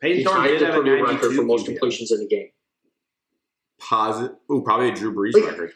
Payton 0.00 0.18
He 0.18 0.24
Thorne 0.24 0.36
tied 0.36 0.48
did 0.48 0.60
the 0.60 0.66
have 0.66 0.74
a 0.74 0.78
Purdue 0.78 1.04
record 1.04 1.32
for 1.36 1.42
most 1.44 1.62
QBR. 1.62 1.66
completions 1.66 2.10
in 2.10 2.18
the 2.18 2.26
game. 2.26 2.48
Posit- 3.80 4.32
Ooh, 4.50 4.62
probably 4.64 4.88
a 4.90 4.94
Drew 4.94 5.14
Brees 5.14 5.34
Like- 5.34 5.50
record. 5.52 5.72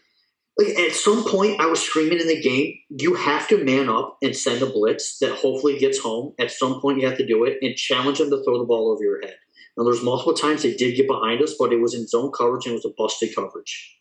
Like 0.58 0.68
at 0.78 0.92
some 0.92 1.22
point, 1.24 1.60
I 1.60 1.66
was 1.66 1.82
screaming 1.82 2.18
in 2.18 2.28
the 2.28 2.40
game. 2.40 2.78
You 2.88 3.14
have 3.14 3.46
to 3.48 3.62
man 3.62 3.90
up 3.90 4.16
and 4.22 4.34
send 4.34 4.62
a 4.62 4.66
blitz 4.66 5.18
that 5.18 5.32
hopefully 5.32 5.78
gets 5.78 5.98
home. 5.98 6.32
At 6.38 6.50
some 6.50 6.80
point, 6.80 6.98
you 6.98 7.06
have 7.06 7.18
to 7.18 7.26
do 7.26 7.44
it 7.44 7.58
and 7.60 7.76
challenge 7.76 8.18
them 8.18 8.30
to 8.30 8.42
throw 8.42 8.58
the 8.58 8.64
ball 8.64 8.90
over 8.90 9.04
your 9.04 9.20
head. 9.20 9.36
Now, 9.76 9.84
there's 9.84 10.02
multiple 10.02 10.32
times 10.32 10.62
they 10.62 10.74
did 10.74 10.96
get 10.96 11.06
behind 11.06 11.42
us, 11.42 11.54
but 11.58 11.72
it 11.72 11.80
was 11.80 11.92
in 11.92 12.06
zone 12.06 12.32
coverage 12.32 12.64
and 12.64 12.72
it 12.72 12.76
was 12.76 12.86
a 12.86 12.94
busted 12.96 13.34
coverage. 13.34 13.98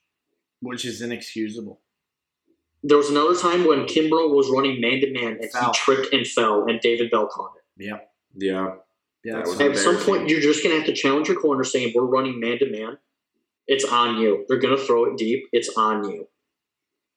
which 0.61 0.85
is 0.85 1.01
inexcusable. 1.01 1.81
There 2.81 2.97
was 2.97 3.09
another 3.09 3.35
time 3.35 3.67
when 3.67 3.85
Kimbrough 3.85 4.33
was 4.33 4.49
running 4.49 4.79
man 4.79 5.01
to 5.01 5.11
man 5.11 5.37
and 5.41 5.51
Foul. 5.51 5.73
he 5.73 5.77
tripped 5.77 6.13
and 6.13 6.25
fell, 6.25 6.65
and 6.67 6.79
David 6.79 7.11
Bell 7.11 7.27
caught 7.27 7.51
it. 7.57 7.85
Yep. 7.85 8.09
Yeah, 8.37 8.75
Yeah. 9.23 9.33
That 9.37 9.47
was. 9.47 9.59
At 9.59 9.77
some 9.77 9.97
point, 9.97 10.29
you're 10.29 10.39
just 10.39 10.63
going 10.63 10.73
to 10.73 10.77
have 10.77 10.87
to 10.87 10.93
challenge 10.93 11.27
your 11.27 11.39
corner 11.39 11.63
saying, 11.63 11.93
We're 11.95 12.05
running 12.05 12.39
man 12.39 12.59
to 12.59 12.69
man. 12.71 12.97
It's 13.67 13.83
on 13.83 14.17
you. 14.17 14.45
They're 14.47 14.59
going 14.59 14.77
to 14.77 14.81
throw 14.83 15.05
it 15.05 15.17
deep. 15.17 15.45
It's 15.51 15.69
on 15.75 16.09
you. 16.09 16.27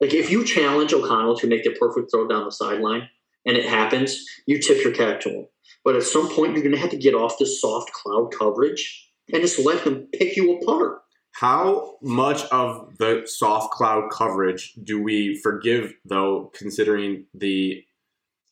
Like, 0.01 0.15
if 0.15 0.31
you 0.31 0.45
challenge 0.45 0.93
O'Connell 0.93 1.37
to 1.39 1.47
make 1.47 1.65
the 1.65 1.71
perfect 1.71 2.11
throw 2.11 2.29
down 2.29 2.45
the 2.45 2.53
sideline 2.53 3.09
and 3.45 3.57
it 3.57 3.65
happens, 3.65 4.25
you 4.47 4.61
tip 4.61 4.83
your 4.85 4.93
cap 4.93 5.21
to 5.21 5.31
him. 5.31 5.47
But 5.85 5.97
at 5.97 6.03
some 6.03 6.29
point, 6.29 6.53
you're 6.53 6.63
going 6.63 6.75
to 6.75 6.81
have 6.81 6.91
to 6.91 6.97
get 6.97 7.15
off 7.15 7.39
this 7.39 7.61
soft 7.61 7.93
cloud 7.93 8.33
coverage 8.37 9.11
and 9.33 9.43
just 9.43 9.59
let 9.59 9.81
him 9.81 10.09
pick 10.13 10.37
you 10.37 10.57
apart. 10.57 11.01
How 11.33 11.97
much 12.03 12.45
of 12.47 12.97
the 12.99 13.23
soft 13.27 13.73
cloud 13.73 14.11
coverage 14.11 14.75
do 14.83 15.01
we 15.01 15.39
forgive, 15.43 15.95
though, 16.05 16.51
considering 16.55 17.27
the 17.33 17.85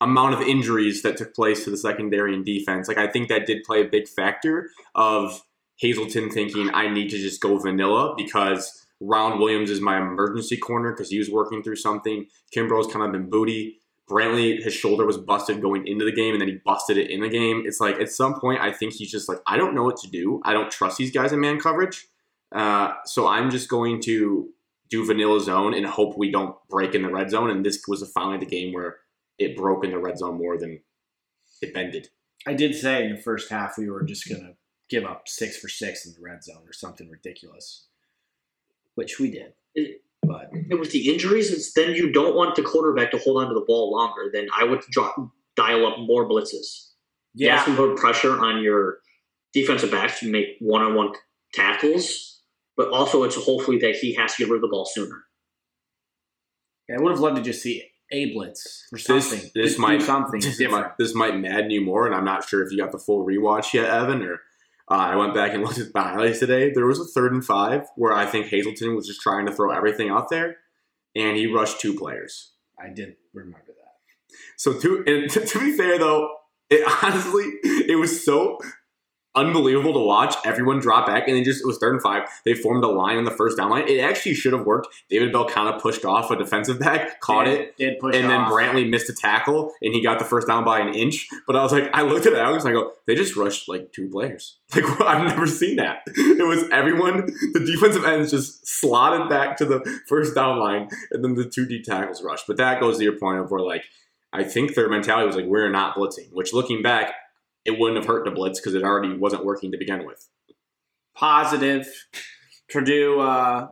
amount 0.01 0.35
of 0.35 0.43
injuries 0.43 1.03
that 1.03 1.17
took 1.17 1.35
place 1.35 1.65
to 1.65 1.71
the 1.71 1.77
secondary 1.77 2.35
and 2.35 2.45
defense? 2.45 2.87
Like, 2.87 2.99
I 2.99 3.09
think 3.09 3.29
that 3.29 3.47
did 3.47 3.65
play 3.65 3.81
a 3.81 3.89
big 3.89 4.07
factor 4.09 4.71
of 4.95 5.43
Hazelton 5.79 6.31
thinking, 6.31 6.71
I 6.73 6.89
need 6.89 7.11
to 7.11 7.19
just 7.19 7.41
go 7.41 7.59
vanilla 7.59 8.15
because 8.17 8.86
Ron 9.01 9.39
Williams 9.39 9.71
is 9.71 9.81
my 9.81 9.99
emergency 9.99 10.57
corner 10.57 10.93
because 10.93 11.11
he 11.11 11.19
was 11.19 11.31
working 11.31 11.63
through 11.63 11.77
something. 11.77 12.27
Kimbrough's 12.55 12.93
kind 12.93 13.05
of 13.05 13.13
been 13.13 13.29
booty. 13.29 13.81
Brantley, 14.09 14.63
his 14.63 14.73
shoulder 14.73 15.05
was 15.05 15.19
busted 15.19 15.61
going 15.61 15.87
into 15.87 16.05
the 16.05 16.13
game, 16.13 16.33
and 16.33 16.41
then 16.41 16.49
he 16.49 16.59
busted 16.65 16.97
it 16.97 17.11
in 17.11 17.21
the 17.21 17.29
game. 17.29 17.65
It's 17.67 17.81
like 17.81 18.01
at 18.01 18.11
some 18.11 18.39
point, 18.39 18.61
I 18.61 18.73
think 18.73 18.93
he's 18.93 19.11
just 19.11 19.29
like, 19.29 19.39
I 19.47 19.57
don't 19.57 19.75
know 19.75 19.83
what 19.83 19.97
to 19.99 20.11
do. 20.11 20.41
I 20.45 20.53
don't 20.53 20.71
trust 20.71 20.97
these 20.97 21.11
guys 21.11 21.33
in 21.33 21.41
man 21.41 21.59
coverage. 21.59 22.07
Uh, 22.55 22.93
so 23.05 23.27
I'm 23.27 23.51
just 23.51 23.69
going 23.69 24.01
to 24.03 24.49
do 24.89 25.05
vanilla 25.05 25.41
zone 25.41 25.75
and 25.75 25.85
hope 25.85 26.17
we 26.17 26.31
don't 26.31 26.57
break 26.69 26.95
in 26.95 27.03
the 27.03 27.11
red 27.11 27.31
zone. 27.31 27.51
And 27.51 27.67
this 27.67 27.83
was 27.89 28.09
finally 28.13 28.39
the 28.39 28.47
game 28.47 28.73
where 28.73 28.99
it 29.39 29.57
broke 29.57 29.85
in 29.85 29.91
the 29.91 29.99
red 29.99 30.19
zone 30.19 30.39
more 30.39 30.57
than 30.57 30.81
it 31.61 31.75
bended. 31.75 32.09
I 32.47 32.55
did 32.55 32.75
say 32.75 33.05
in 33.05 33.17
the 33.17 33.21
first 33.21 33.51
half 33.51 33.77
we 33.77 33.91
were 33.91 34.05
just 34.05 34.29
gonna 34.29 34.55
give 34.89 35.05
up 35.05 35.27
six 35.27 35.59
for 35.59 35.69
six 35.69 36.07
in 36.07 36.13
the 36.13 36.21
red 36.21 36.45
zone 36.45 36.63
or 36.67 36.73
something 36.73 37.11
ridiculous, 37.11 37.86
which 38.97 39.19
we 39.21 39.31
did. 39.31 39.53
It- 39.75 40.03
But 40.23 40.51
And 40.53 40.81
with 40.81 40.91
the 40.91 41.09
injuries, 41.13 41.53
it's 41.53 41.73
then 41.75 41.95
you 41.95 42.11
don't 42.11 42.35
want 42.35 42.57
the 42.57 42.63
quarterback 42.63 43.13
to 43.13 43.19
hold 43.19 43.41
on 43.41 43.49
to 43.49 43.55
the 43.55 43.65
ball 43.65 43.93
longer. 43.93 44.29
Then 44.33 44.49
I 44.59 44.65
would 44.65 44.81
drop, 44.91 45.15
dial 45.55 45.87
up 45.87 46.01
more 46.01 46.29
blitzes. 46.29 46.89
You 47.35 47.47
yeah, 47.47 47.59
have 47.59 47.67
to 47.67 47.77
put 47.77 47.97
pressure 47.97 48.37
on 48.41 48.61
your 48.63 48.99
defensive 49.53 49.91
backs 49.93 50.19
to 50.21 50.31
make 50.31 50.47
one-on-one 50.61 51.13
tackles, 51.55 52.43
but 52.77 52.89
also 52.89 53.23
it's 53.23 53.37
hopefully 53.37 53.79
that 53.79 53.95
he 53.97 54.15
has 54.15 54.35
to 54.35 54.43
get 54.43 54.51
rid 54.51 54.57
of 54.57 54.63
the 54.63 54.69
ball 54.69 54.85
sooner. 54.85 55.23
I 56.93 57.01
would 57.01 57.11
have 57.13 57.21
loved 57.21 57.37
to 57.37 57.43
just 57.43 57.63
see 57.63 57.83
a 58.13 58.33
blitz 58.33 58.87
or 58.93 58.99
something. 58.99 59.41
this 59.55 59.73
Just 59.73 59.77
do 59.77 59.83
might- 59.83 60.03
something 60.03 60.41
this 60.41 60.57
different. 60.59 60.87
might, 60.87 60.99
this 60.99 61.15
might 61.15 61.37
madden 61.39 61.71
you 61.71 61.81
more, 61.83 62.07
and 62.07 62.15
I'm 62.15 62.25
not 62.25 62.49
sure 62.49 62.63
if 62.65 62.71
you 62.73 62.79
got 62.79 62.93
the 62.93 62.99
full 62.99 63.25
rewatch 63.27 63.73
yet, 63.75 63.89
Evan. 63.91 64.23
Or 64.23 64.41
uh, 64.90 64.94
I 64.94 65.16
went 65.16 65.35
back 65.35 65.53
and 65.53 65.62
looked 65.64 65.79
at 65.79 65.92
the 65.92 66.01
highlights 66.01 66.38
today. 66.38 66.70
There 66.72 66.87
was 66.87 67.01
a 67.01 67.05
third 67.05 67.33
and 67.33 67.44
five 67.44 67.87
where 67.96 68.12
I 68.12 68.27
think 68.27 68.46
Hazelton 68.46 68.94
was 68.94 69.07
just 69.07 69.20
trying 69.20 69.46
to 69.46 69.53
throw 69.53 69.70
everything 69.70 70.11
out 70.11 70.29
there, 70.31 70.57
and 71.14 71.37
he 71.37 71.46
rushed 71.46 71.81
two 71.81 71.94
players. 71.94 72.53
I 72.79 72.90
did 72.90 73.16
remember 73.33 73.66
that. 73.66 74.37
So 74.57 74.72
to 74.75 75.05
and 75.07 75.31
to, 75.31 75.40
to 75.46 75.59
be 75.59 75.77
fair 75.77 75.99
though, 75.99 76.31
it 76.70 76.87
honestly 77.03 77.44
it 77.64 77.99
was 77.99 78.25
so 78.25 78.59
unbelievable 79.37 79.92
to 79.92 80.01
watch 80.01 80.35
everyone 80.44 80.81
drop 80.81 81.07
back 81.07 81.29
and 81.29 81.37
then 81.37 81.44
just 81.44 81.61
it 81.61 81.66
was 81.66 81.79
third 81.79 81.92
and 81.92 82.03
five. 82.03 82.22
They 82.44 82.55
formed 82.55 82.83
a 82.83 82.88
line 82.88 83.18
on 83.18 83.25
the 83.25 83.31
first 83.31 83.57
down 83.57 83.70
line. 83.70 83.88
It 83.88 84.01
actually 84.01 84.35
should 84.35 84.53
have 84.53 84.64
worked. 84.64 84.88
David 85.11 85.33
Bell 85.33 85.49
kind 85.49 85.68
of 85.72 85.81
pushed 85.81 86.05
off 86.05 86.31
a 86.31 86.37
defensive 86.37 86.79
back, 86.79 87.20
caught 87.20 87.44
did, 87.44 87.61
it, 87.61 87.77
Did 87.77 87.99
push 88.01 88.16
and 88.16 88.31
then. 88.31 88.46
Brantley 88.46 88.88
missed 88.88 89.09
a 89.11 89.12
tackle 89.12 89.72
and 89.83 89.92
he 89.92 90.03
got 90.03 90.18
the 90.18 90.25
first 90.25 90.46
down 90.46 90.64
by 90.64 90.81
an 90.81 90.94
inch. 90.94 91.29
But 91.46 91.57
I 91.57 91.62
was 91.62 91.72
like, 91.72 91.90
I 91.92 92.03
looked 92.03 92.27
at 92.27 92.35
Alex 92.35 92.64
and 92.64 92.70
I 92.77 92.81
go, 92.81 92.92
they 93.07 93.14
just 93.14 93.37
rushed 93.37 93.68
like 93.68 93.92
two 93.92 94.09
players. 94.09 94.59
Like 94.75 95.01
I've 95.01 95.27
never 95.27 95.46
seen 95.46 95.77
that. 95.77 96.01
It 96.16 96.46
was 96.46 96.68
everyone, 96.70 97.27
the 97.53 97.61
defensive 97.64 98.05
ends 98.05 98.31
just 98.31 98.66
slotted 98.66 99.29
back 99.29 99.57
to 99.59 99.64
the 99.64 99.81
first 100.09 100.35
down 100.35 100.59
line 100.59 100.88
and 101.11 101.25
then 101.25 101.35
the 101.35 101.49
two 101.49 101.66
D 101.66 101.83
tackles 101.83 102.22
rushed. 102.22 102.46
But 102.46 102.57
that 102.57 102.81
goes 102.81 102.99
to 102.99 103.05
your 103.05 103.18
point 103.18 103.38
of 103.38 103.51
where 103.51 103.61
like 103.61 103.85
I 104.33 104.44
think 104.44 104.75
their 104.75 104.88
mentality 104.88 105.27
was 105.27 105.37
like, 105.37 105.46
we're 105.46 105.70
not 105.70 105.96
blitzing, 105.96 106.29
which 106.33 106.53
looking 106.53 106.83
back, 106.83 107.14
it 107.66 107.79
wouldn't 107.79 107.98
have 107.98 108.07
hurt 108.07 108.24
to 108.24 108.31
blitz 108.31 108.61
because 108.61 108.74
it 108.74 108.83
already 108.83 109.14
wasn't 109.16 109.44
working 109.44 109.72
to 109.72 109.79
begin 109.79 110.07
with. 110.07 110.29
positive. 111.14 111.87
Purdue 112.68 113.20
uh, 113.20 113.68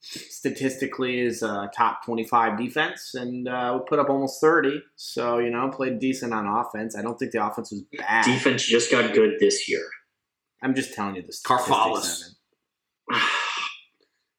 statistically 0.00 1.20
is 1.20 1.42
a 1.42 1.70
top 1.74 2.04
25 2.04 2.58
defense 2.58 3.12
and 3.14 3.48
uh, 3.48 3.78
we 3.78 3.84
put 3.88 3.98
up 3.98 4.10
almost 4.10 4.40
30. 4.40 4.82
So, 4.96 5.38
you 5.38 5.50
know, 5.50 5.70
played 5.70 5.98
decent 5.98 6.34
on 6.34 6.46
offense. 6.46 6.94
I 6.96 7.02
don't 7.02 7.18
think 7.18 7.32
the 7.32 7.44
offense 7.44 7.70
was 7.72 7.82
bad. 7.96 8.24
Defense 8.24 8.64
just 8.66 8.90
got 8.90 9.14
good 9.14 9.36
this 9.40 9.68
year. 9.68 9.86
I'm 10.62 10.74
just 10.74 10.94
telling 10.94 11.16
you 11.16 11.22
this. 11.22 11.42
Carfalis. 11.42 12.34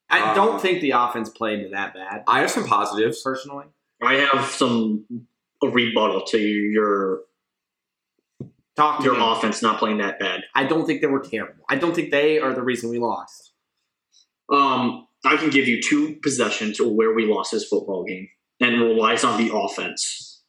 I 0.10 0.34
don't 0.36 0.56
Um, 0.56 0.60
think 0.60 0.82
the 0.82 0.92
offense 0.92 1.30
played 1.30 1.74
that 1.74 1.94
bad, 1.94 2.24
I 2.28 2.42
have 2.42 2.52
some 2.52 2.66
positives. 2.66 3.22
personally. 3.24 3.66
I 4.02 4.16
have 4.16 4.46
some 4.46 5.06
a 5.64 5.68
rebuttal 5.68 6.22
to 6.28 6.38
your 6.38 7.22
Talk 8.76 9.00
to 9.00 9.06
your 9.06 9.14
me. 9.14 9.22
offense 9.22 9.62
not 9.62 9.80
playing 9.80 10.00
that 10.00 10.20
bad. 10.20 10.42
I 10.54 10.66
don't 10.66 10.86
think 10.86 11.02
they 11.02 11.08
were 11.08 11.22
terrible. 11.22 11.64
I 11.70 11.76
don't 11.76 11.96
think 11.96 12.12
they 12.12 12.40
are 12.40 12.54
the 12.54 12.62
reason 12.62 12.90
we 12.90 13.00
lost. 13.00 13.54
Um, 14.52 15.08
I 15.24 15.38
can 15.38 15.50
give 15.50 15.68
you 15.68 15.82
two 15.82 16.18
possessions 16.22 16.80
where 16.82 17.14
we 17.14 17.26
lost 17.26 17.52
this 17.52 17.66
football 17.66 18.04
game, 18.04 18.28
and 18.60 18.82
relies 18.82 19.24
on 19.24 19.44
the 19.44 19.56
offense. 19.56 20.44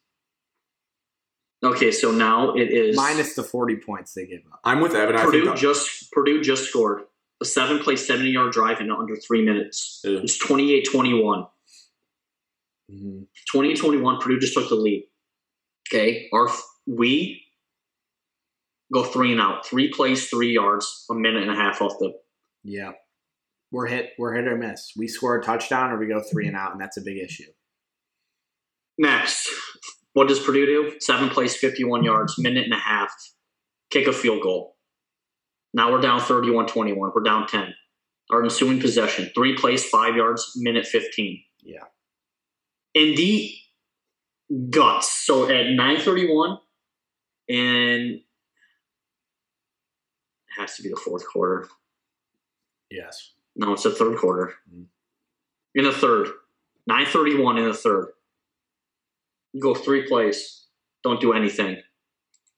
Okay, 1.63 1.91
so 1.91 2.11
now 2.11 2.53
it 2.53 2.69
is 2.71 2.95
Minus 2.95 3.33
the 3.33 3.43
40 3.43 3.77
points 3.77 4.13
they 4.13 4.27
gave 4.27 4.43
up. 4.51 4.59
I'm 4.63 4.79
with 4.79 4.93
Evan. 4.93 5.15
I 5.15 5.25
Purdue 5.25 5.45
think 5.45 5.57
just 5.57 6.11
Purdue 6.11 6.43
just 6.43 6.65
scored 6.65 7.03
a 7.41 7.45
seven 7.45 7.79
play, 7.79 7.95
70 7.95 8.29
yard 8.29 8.51
drive 8.51 8.79
in 8.79 8.91
under 8.91 9.15
three 9.15 9.43
minutes. 9.43 10.01
Ew. 10.03 10.19
It's 10.19 10.37
28 10.37 10.87
21. 10.91 11.47
20 13.51 13.73
21, 13.75 14.19
Purdue 14.19 14.39
just 14.39 14.53
took 14.53 14.69
the 14.69 14.75
lead. 14.75 15.03
Okay, 15.89 16.29
our 16.33 16.47
we 16.85 17.43
go 18.93 19.03
three 19.03 19.31
and 19.31 19.41
out, 19.41 19.65
three 19.65 19.91
plays, 19.91 20.27
three 20.27 20.53
yards, 20.53 21.05
a 21.09 21.13
minute 21.15 21.43
and 21.43 21.51
a 21.51 21.55
half 21.55 21.81
off 21.81 21.93
the. 21.99 22.13
Yeah. 22.63 22.91
We're 23.71 23.87
hit 23.87 24.11
we're 24.17 24.33
hit 24.33 24.47
or 24.47 24.57
miss. 24.57 24.93
We 24.97 25.07
score 25.07 25.35
a 25.37 25.43
touchdown 25.43 25.91
or 25.91 25.99
we 25.99 26.07
go 26.07 26.21
three 26.21 26.47
and 26.47 26.55
out, 26.55 26.71
and 26.71 26.79
that's 26.79 26.97
a 26.97 27.01
big 27.01 27.17
issue. 27.17 27.51
Next, 28.97 29.49
what 30.13 30.27
does 30.27 30.39
Purdue 30.39 30.65
do? 30.65 30.95
Seven 30.99 31.29
plays, 31.29 31.55
51 31.55 32.03
yards, 32.03 32.35
minute 32.39 32.63
and 32.63 32.73
a 32.73 32.77
half, 32.77 33.11
kick 33.91 34.07
a 34.07 34.13
field 34.13 34.41
goal. 34.41 34.75
Now 35.73 35.91
we're 35.91 36.01
down 36.01 36.21
31 36.21 36.67
21. 36.67 37.11
We're 37.13 37.21
down 37.21 37.45
10. 37.47 37.73
Our 38.31 38.43
ensuing 38.43 38.79
possession, 38.79 39.29
three 39.35 39.55
plays, 39.55 39.85
five 39.87 40.15
yards, 40.15 40.53
minute 40.55 40.85
15. 40.87 41.43
Yeah. 41.61 41.83
in 42.93 43.15
the 43.15 43.51
guts. 44.69 45.25
So 45.25 45.45
at 45.45 45.67
931 45.69 46.57
and 47.49 48.19
it 48.19 48.21
has 50.57 50.75
to 50.75 50.83
be 50.83 50.89
the 50.89 50.95
fourth 50.97 51.25
quarter. 51.27 51.67
Yes. 52.89 53.33
No, 53.55 53.73
it's 53.73 53.83
the 53.83 53.91
third 53.91 54.17
quarter. 54.17 54.53
Mhm. 54.71 54.87
In 55.75 55.83
the 55.83 55.91
third. 55.91 56.27
931 56.87 57.57
in 57.57 57.65
the 57.65 57.73
third. 57.73 58.13
You 59.53 59.61
go 59.61 59.73
three 59.75 60.07
plays, 60.07 60.67
don't 61.03 61.19
do 61.19 61.33
anything. 61.33 61.81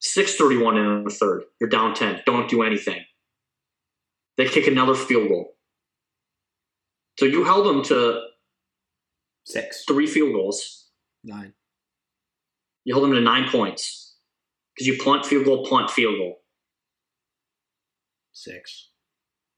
631 0.01 0.77
in 0.77 1.03
the 1.03 1.09
third. 1.09 1.43
You're 1.59 1.69
down 1.69 1.93
10. 1.93 2.21
Don't 2.25 2.49
do 2.49 2.61
anything. 2.63 3.05
They 4.37 4.47
kick 4.47 4.67
another 4.67 4.95
field 4.95 5.29
goal. 5.29 5.57
So 7.17 7.25
you 7.25 7.43
held 7.43 7.65
them 7.65 7.83
to 7.85 8.29
Six. 9.45 9.83
three 9.85 10.07
field 10.07 10.33
goals. 10.33 10.89
Nine. 11.23 11.53
You 12.85 12.93
hold 12.93 13.05
them 13.05 13.15
to 13.15 13.21
nine 13.21 13.49
points 13.49 14.15
because 14.73 14.87
you 14.87 14.97
punt, 15.03 15.25
field 15.25 15.45
goal, 15.45 15.65
punt, 15.67 15.89
field 15.91 16.17
goal. 16.17 16.43
Six. 18.39 18.89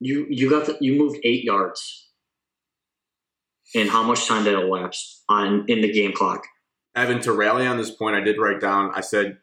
You 0.00 0.26
you 0.28 0.50
got 0.50 0.66
the, 0.66 0.76
you 0.80 0.98
moved 0.98 1.20
eight 1.22 1.44
yards. 1.44 2.08
And 3.76 3.88
how 3.88 4.02
much 4.02 4.26
time 4.26 4.42
did 4.44 4.54
elapse 4.54 5.22
on 5.28 5.64
in 5.68 5.82
the 5.82 5.92
game 5.92 6.12
clock? 6.12 6.44
Evan, 6.96 7.20
to 7.20 7.32
rally 7.32 7.64
on 7.64 7.76
this 7.78 7.92
point, 7.92 8.16
I 8.16 8.20
did 8.20 8.38
write 8.38 8.60
down. 8.60 8.90
I 8.92 9.00
said 9.00 9.38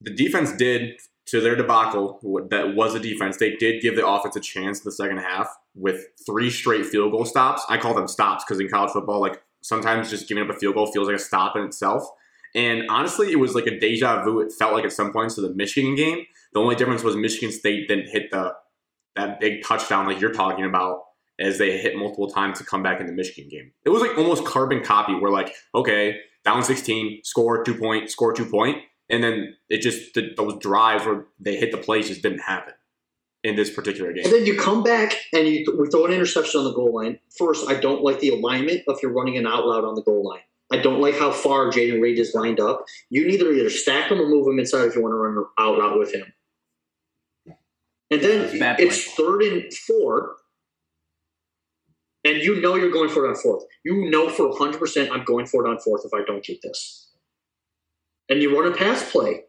the 0.00 0.12
defense 0.12 0.52
did 0.52 1.00
to 1.26 1.40
their 1.40 1.54
debacle. 1.54 2.18
That 2.50 2.74
was 2.74 2.96
a 2.96 3.00
defense. 3.00 3.36
They 3.36 3.54
did 3.54 3.80
give 3.80 3.94
the 3.94 4.06
offense 4.06 4.34
a 4.34 4.40
chance 4.40 4.80
in 4.80 4.84
the 4.84 4.92
second 4.92 5.18
half 5.18 5.48
with 5.76 6.04
three 6.26 6.50
straight 6.50 6.84
field 6.84 7.12
goal 7.12 7.24
stops. 7.24 7.64
I 7.68 7.78
call 7.78 7.94
them 7.94 8.08
stops 8.08 8.44
because 8.44 8.58
in 8.58 8.68
college 8.68 8.90
football, 8.90 9.20
like 9.20 9.40
sometimes 9.62 10.10
just 10.10 10.28
giving 10.28 10.42
up 10.42 10.50
a 10.50 10.58
field 10.58 10.74
goal 10.74 10.90
feels 10.90 11.06
like 11.06 11.16
a 11.16 11.20
stop 11.20 11.54
in 11.56 11.62
itself. 11.62 12.02
And 12.54 12.84
honestly, 12.90 13.32
it 13.32 13.38
was 13.38 13.54
like 13.54 13.66
a 13.66 13.78
deja 13.78 14.24
vu. 14.24 14.40
It 14.40 14.52
felt 14.52 14.74
like 14.74 14.84
at 14.84 14.92
some 14.92 15.12
points 15.12 15.36
to 15.36 15.40
the 15.40 15.54
Michigan 15.54 15.94
game. 15.94 16.24
The 16.52 16.60
only 16.60 16.74
difference 16.74 17.02
was 17.02 17.16
Michigan 17.16 17.50
State 17.50 17.88
didn't 17.88 18.08
hit 18.08 18.30
the 18.30 18.54
that 19.16 19.40
big 19.40 19.62
touchdown 19.62 20.06
like 20.06 20.20
you're 20.20 20.32
talking 20.32 20.64
about 20.64 21.00
as 21.38 21.58
they 21.58 21.78
hit 21.78 21.96
multiple 21.96 22.30
times 22.30 22.58
to 22.58 22.64
come 22.64 22.82
back 22.82 23.00
in 23.00 23.06
the 23.06 23.12
Michigan 23.12 23.48
game. 23.50 23.72
It 23.84 23.90
was 23.90 24.00
like 24.00 24.16
almost 24.16 24.44
carbon 24.44 24.82
copy 24.82 25.14
where 25.14 25.30
like, 25.30 25.54
okay, 25.74 26.18
down 26.44 26.62
16, 26.62 27.20
score 27.24 27.62
two 27.62 27.74
point, 27.74 28.10
score 28.10 28.32
two 28.32 28.46
point, 28.46 28.78
and 29.08 29.22
then 29.22 29.56
it 29.68 29.80
just 29.80 30.14
the, 30.14 30.30
those 30.36 30.58
drives 30.58 31.04
where 31.04 31.26
they 31.38 31.56
hit 31.56 31.72
the 31.72 31.78
plays 31.78 32.08
just 32.08 32.22
didn't 32.22 32.40
happen 32.40 32.74
in 33.42 33.56
this 33.56 33.70
particular 33.70 34.12
game. 34.12 34.24
And 34.24 34.32
then 34.32 34.46
you 34.46 34.56
come 34.56 34.82
back 34.82 35.16
and 35.32 35.48
you 35.48 35.76
we 35.78 35.88
throw 35.88 36.06
an 36.06 36.12
interception 36.12 36.60
on 36.60 36.64
the 36.64 36.72
goal 36.72 36.94
line. 36.94 37.18
First, 37.36 37.68
I 37.68 37.74
don't 37.74 38.02
like 38.02 38.20
the 38.20 38.30
alignment 38.30 38.82
of 38.88 38.98
you're 39.02 39.12
running 39.12 39.36
an 39.36 39.46
out 39.46 39.66
loud 39.66 39.84
on 39.84 39.94
the 39.94 40.02
goal 40.02 40.28
line. 40.28 40.42
I 40.72 40.78
don't 40.78 41.00
like 41.00 41.18
how 41.18 41.30
far 41.30 41.70
Jayden 41.70 42.00
Reed 42.00 42.18
is 42.18 42.34
lined 42.34 42.58
up. 42.58 42.86
You 43.10 43.26
need 43.26 43.38
to 43.38 43.52
either 43.52 43.68
stack 43.68 44.10
him 44.10 44.20
or 44.20 44.26
move 44.26 44.48
him 44.48 44.58
inside 44.58 44.86
if 44.86 44.96
you 44.96 45.02
want 45.02 45.12
to 45.12 45.16
run 45.16 45.44
out 45.58 45.78
route 45.78 45.98
with 45.98 46.14
him. 46.14 46.32
And 48.10 48.22
then 48.22 48.76
It's 48.78 49.12
third 49.12 49.42
and 49.42 49.72
four, 49.72 50.36
and 52.24 52.38
you 52.38 52.60
know 52.60 52.74
you're 52.74 52.90
going 52.90 53.10
for 53.10 53.26
it 53.26 53.28
on 53.28 53.36
fourth. 53.36 53.64
You 53.84 54.10
know 54.10 54.28
for 54.28 54.50
100% 54.50 55.10
I'm 55.10 55.24
going 55.24 55.46
for 55.46 55.66
it 55.66 55.70
on 55.70 55.78
fourth 55.78 56.02
if 56.04 56.12
I 56.14 56.24
don't 56.24 56.44
get 56.44 56.60
this. 56.62 57.10
And 58.28 58.42
you 58.42 58.58
run 58.58 58.70
a 58.70 58.74
pass 58.74 59.10
play. 59.10 59.42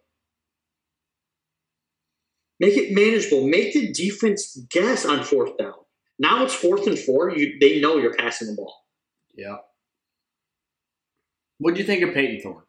Make 2.60 2.78
it 2.78 2.94
manageable. 2.94 3.48
Make 3.48 3.74
the 3.74 3.92
defense 3.92 4.58
guess 4.70 5.06
on 5.06 5.24
fourth 5.24 5.58
down. 5.58 5.74
Now 6.20 6.44
it's 6.44 6.54
fourth 6.54 6.88
and 6.88 6.98
four. 6.98 7.32
You 7.32 7.58
they 7.60 7.80
know 7.80 7.98
you're 7.98 8.14
passing 8.14 8.48
the 8.48 8.56
ball. 8.56 8.74
Yeah. 9.36 9.58
What'd 11.60 11.78
you 11.78 11.86
think 11.86 12.04
of 12.04 12.14
Payton 12.14 12.42
Thorne? 12.42 12.64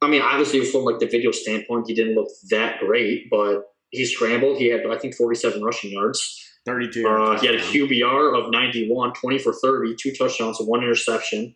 I 0.00 0.08
mean, 0.08 0.22
obviously 0.22 0.64
from 0.64 0.84
like 0.84 0.98
the 0.98 1.06
video 1.06 1.30
standpoint, 1.32 1.88
he 1.88 1.94
didn't 1.94 2.14
look 2.14 2.28
that 2.50 2.78
great, 2.80 3.28
but 3.30 3.64
he 3.90 4.04
scrambled. 4.04 4.58
He 4.58 4.68
had 4.68 4.86
I 4.86 4.98
think 4.98 5.14
47 5.14 5.62
rushing 5.62 5.90
yards. 5.92 6.44
32 6.66 7.08
Uh, 7.08 7.38
he 7.40 7.46
had 7.46 7.56
a 7.56 7.60
QBR 7.60 8.38
of 8.38 8.50
91, 8.50 9.14
20 9.14 9.38
for 9.38 9.52
30, 9.52 9.96
two 9.96 10.12
touchdowns 10.12 10.60
and 10.60 10.68
one 10.68 10.82
interception. 10.82 11.54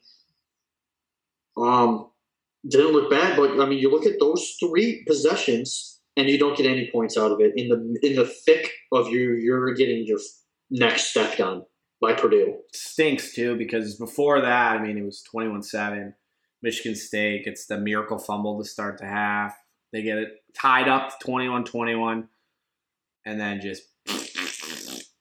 Um, 1.57 2.11
didn't 2.67 2.93
look 2.93 3.11
bad, 3.11 3.37
but 3.37 3.61
I 3.61 3.67
mean, 3.67 3.79
you 3.79 3.91
look 3.91 4.07
at 4.07 4.19
those 4.19 4.57
three 4.59 5.05
possessions 5.07 6.01
and 6.17 6.29
you 6.29 6.39
don't 6.39 6.57
get 6.57 6.67
any 6.67 6.91
points 6.91 7.19
out 7.19 7.31
of 7.31 7.41
it. 7.41 7.53
In 7.57 7.69
the 7.69 7.99
in 8.03 8.17
the 8.17 8.27
thick 8.27 8.71
of 8.91 9.09
you, 9.09 9.33
you're 9.35 9.75
getting 9.75 10.07
your 10.07 10.19
next 10.71 11.11
step 11.11 11.37
done 11.37 11.65
by 12.03 12.13
Purdue. 12.13 12.59
Stinks 12.75 13.33
too 13.33 13.57
because 13.57 13.95
before 13.97 14.41
that, 14.43 14.77
I 14.77 14.83
mean, 14.83 14.99
it 14.99 15.05
was 15.05 15.23
21 15.23 15.63
7. 15.63 16.15
Michigan 16.61 16.95
State 16.95 17.45
gets 17.47 17.67
the 17.67 17.79
miracle 17.79 18.19
fumble 18.19 18.63
to 18.63 18.69
start 18.69 18.99
the 18.99 19.07
half. 19.07 19.57
They 19.93 20.03
get 20.03 20.19
it 20.19 20.29
tied 20.55 20.89
up 20.89 21.19
21 21.21 21.65
21 21.65 22.29
and 23.25 23.41
then 23.41 23.61
just 23.61 23.85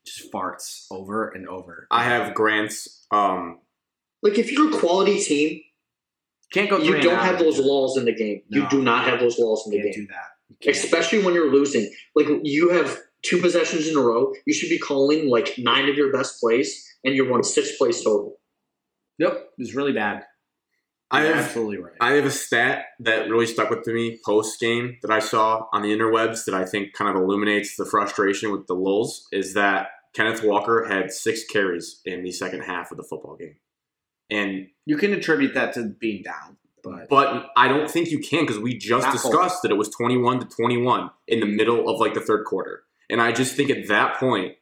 just 0.06 0.32
farts 0.34 0.86
over 0.92 1.30
and 1.30 1.48
over. 1.48 1.88
I 1.92 2.04
have 2.04 2.34
Grant's 2.34 3.06
um, 3.12 3.60
Like 4.22 4.38
if 4.38 4.52
you're 4.52 4.76
a 4.76 4.80
quality 4.80 5.20
team, 5.20 5.62
Can't 6.54 6.70
go. 6.70 6.78
you 6.80 7.00
don't 7.00 7.20
have 7.20 7.40
those 7.40 7.60
laws 7.60 7.98
in 7.98 8.06
the 8.06 8.14
game. 8.16 8.42
You 8.50 8.68
do 8.70 8.82
not 8.82 9.06
have 9.06 9.20
those 9.20 9.38
laws 9.40 9.64
in 9.66 9.72
the 9.72 9.82
Can't 9.82 9.94
game, 9.94 10.04
do 10.06 10.08
that. 10.08 10.64
Can't. 10.64 10.76
especially 10.76 11.24
when 11.24 11.34
you're 11.34 11.52
losing. 11.52 11.92
Like 12.16 12.28
you 12.44 12.70
have 12.70 12.98
two 13.24 13.40
possessions 13.40 13.88
in 13.88 13.98
a 13.98 14.02
row. 14.02 14.34
You 14.46 14.54
should 14.54 14.70
be 14.70 14.80
calling 14.80 15.30
like 15.30 15.56
nine 15.58 15.90
of 15.90 15.96
your 15.96 16.12
best 16.12 16.40
plays, 16.40 16.86
and 17.04 17.16
you're 17.16 17.30
one 17.30 17.44
sixth 17.44 17.78
place 17.78 18.04
total. 18.04 18.38
Yep, 19.20 19.34
it 19.34 19.60
was 19.60 19.76
really 19.76 19.94
bad. 19.94 20.24
I 21.12 21.26
You're 21.26 21.36
have 21.36 21.46
absolutely 21.46 21.78
right. 21.78 21.94
I 22.00 22.14
have 22.14 22.26
a 22.26 22.32
stat 22.32 22.86
that 23.02 23.30
really 23.30 23.46
stuck 23.46 23.70
with 23.70 23.86
me 23.86 24.18
post 24.26 24.60
game 24.60 24.98
that 25.02 25.12
I 25.12 25.20
saw 25.20 25.66
on 25.74 25.82
the 25.82 25.90
interwebs 25.90 26.46
that 26.46 26.56
I 26.56 26.66
think 26.66 26.94
kind 26.94 27.10
of 27.10 27.22
illuminates 27.22 27.76
the 27.76 27.86
frustration 27.86 28.52
with 28.52 28.66
the 28.68 28.74
Lulls 28.74 29.28
is 29.32 29.54
that 29.54 29.90
Kenneth 30.14 30.42
Walker 30.44 30.86
had 30.90 31.12
six 31.12 31.44
carries 31.46 32.00
in 32.06 32.24
the 32.24 32.32
second 32.32 32.62
half 32.62 32.92
of 32.92 32.98
the 32.98 33.04
football 33.04 33.36
game. 33.36 33.58
And 34.30 34.68
you 34.86 34.96
can 34.96 35.12
attribute 35.14 35.54
that 35.54 35.74
to 35.74 35.84
being 35.84 36.24
down, 36.24 36.58
but 36.82 37.10
but 37.10 37.50
I 37.58 37.68
don't 37.68 37.92
think 37.92 38.10
you 38.10 38.20
can 38.20 38.46
because 38.46 38.60
we 38.60 38.78
just 38.78 39.06
Not 39.06 39.12
discussed 39.12 39.64
that 39.64 39.72
it 39.72 39.78
was 39.78 39.90
21 39.90 40.40
to 40.40 40.46
21 40.46 41.10
in 41.28 41.42
the 41.42 41.46
middle 41.46 41.90
of 41.90 42.00
like 42.00 42.14
the 42.14 42.22
third 42.22 42.46
quarter. 42.46 42.84
And 43.12 43.22
I 43.22 43.32
just 43.32 43.56
think 43.56 43.70
at 43.70 43.88
that 43.90 44.16
point, 44.16 44.56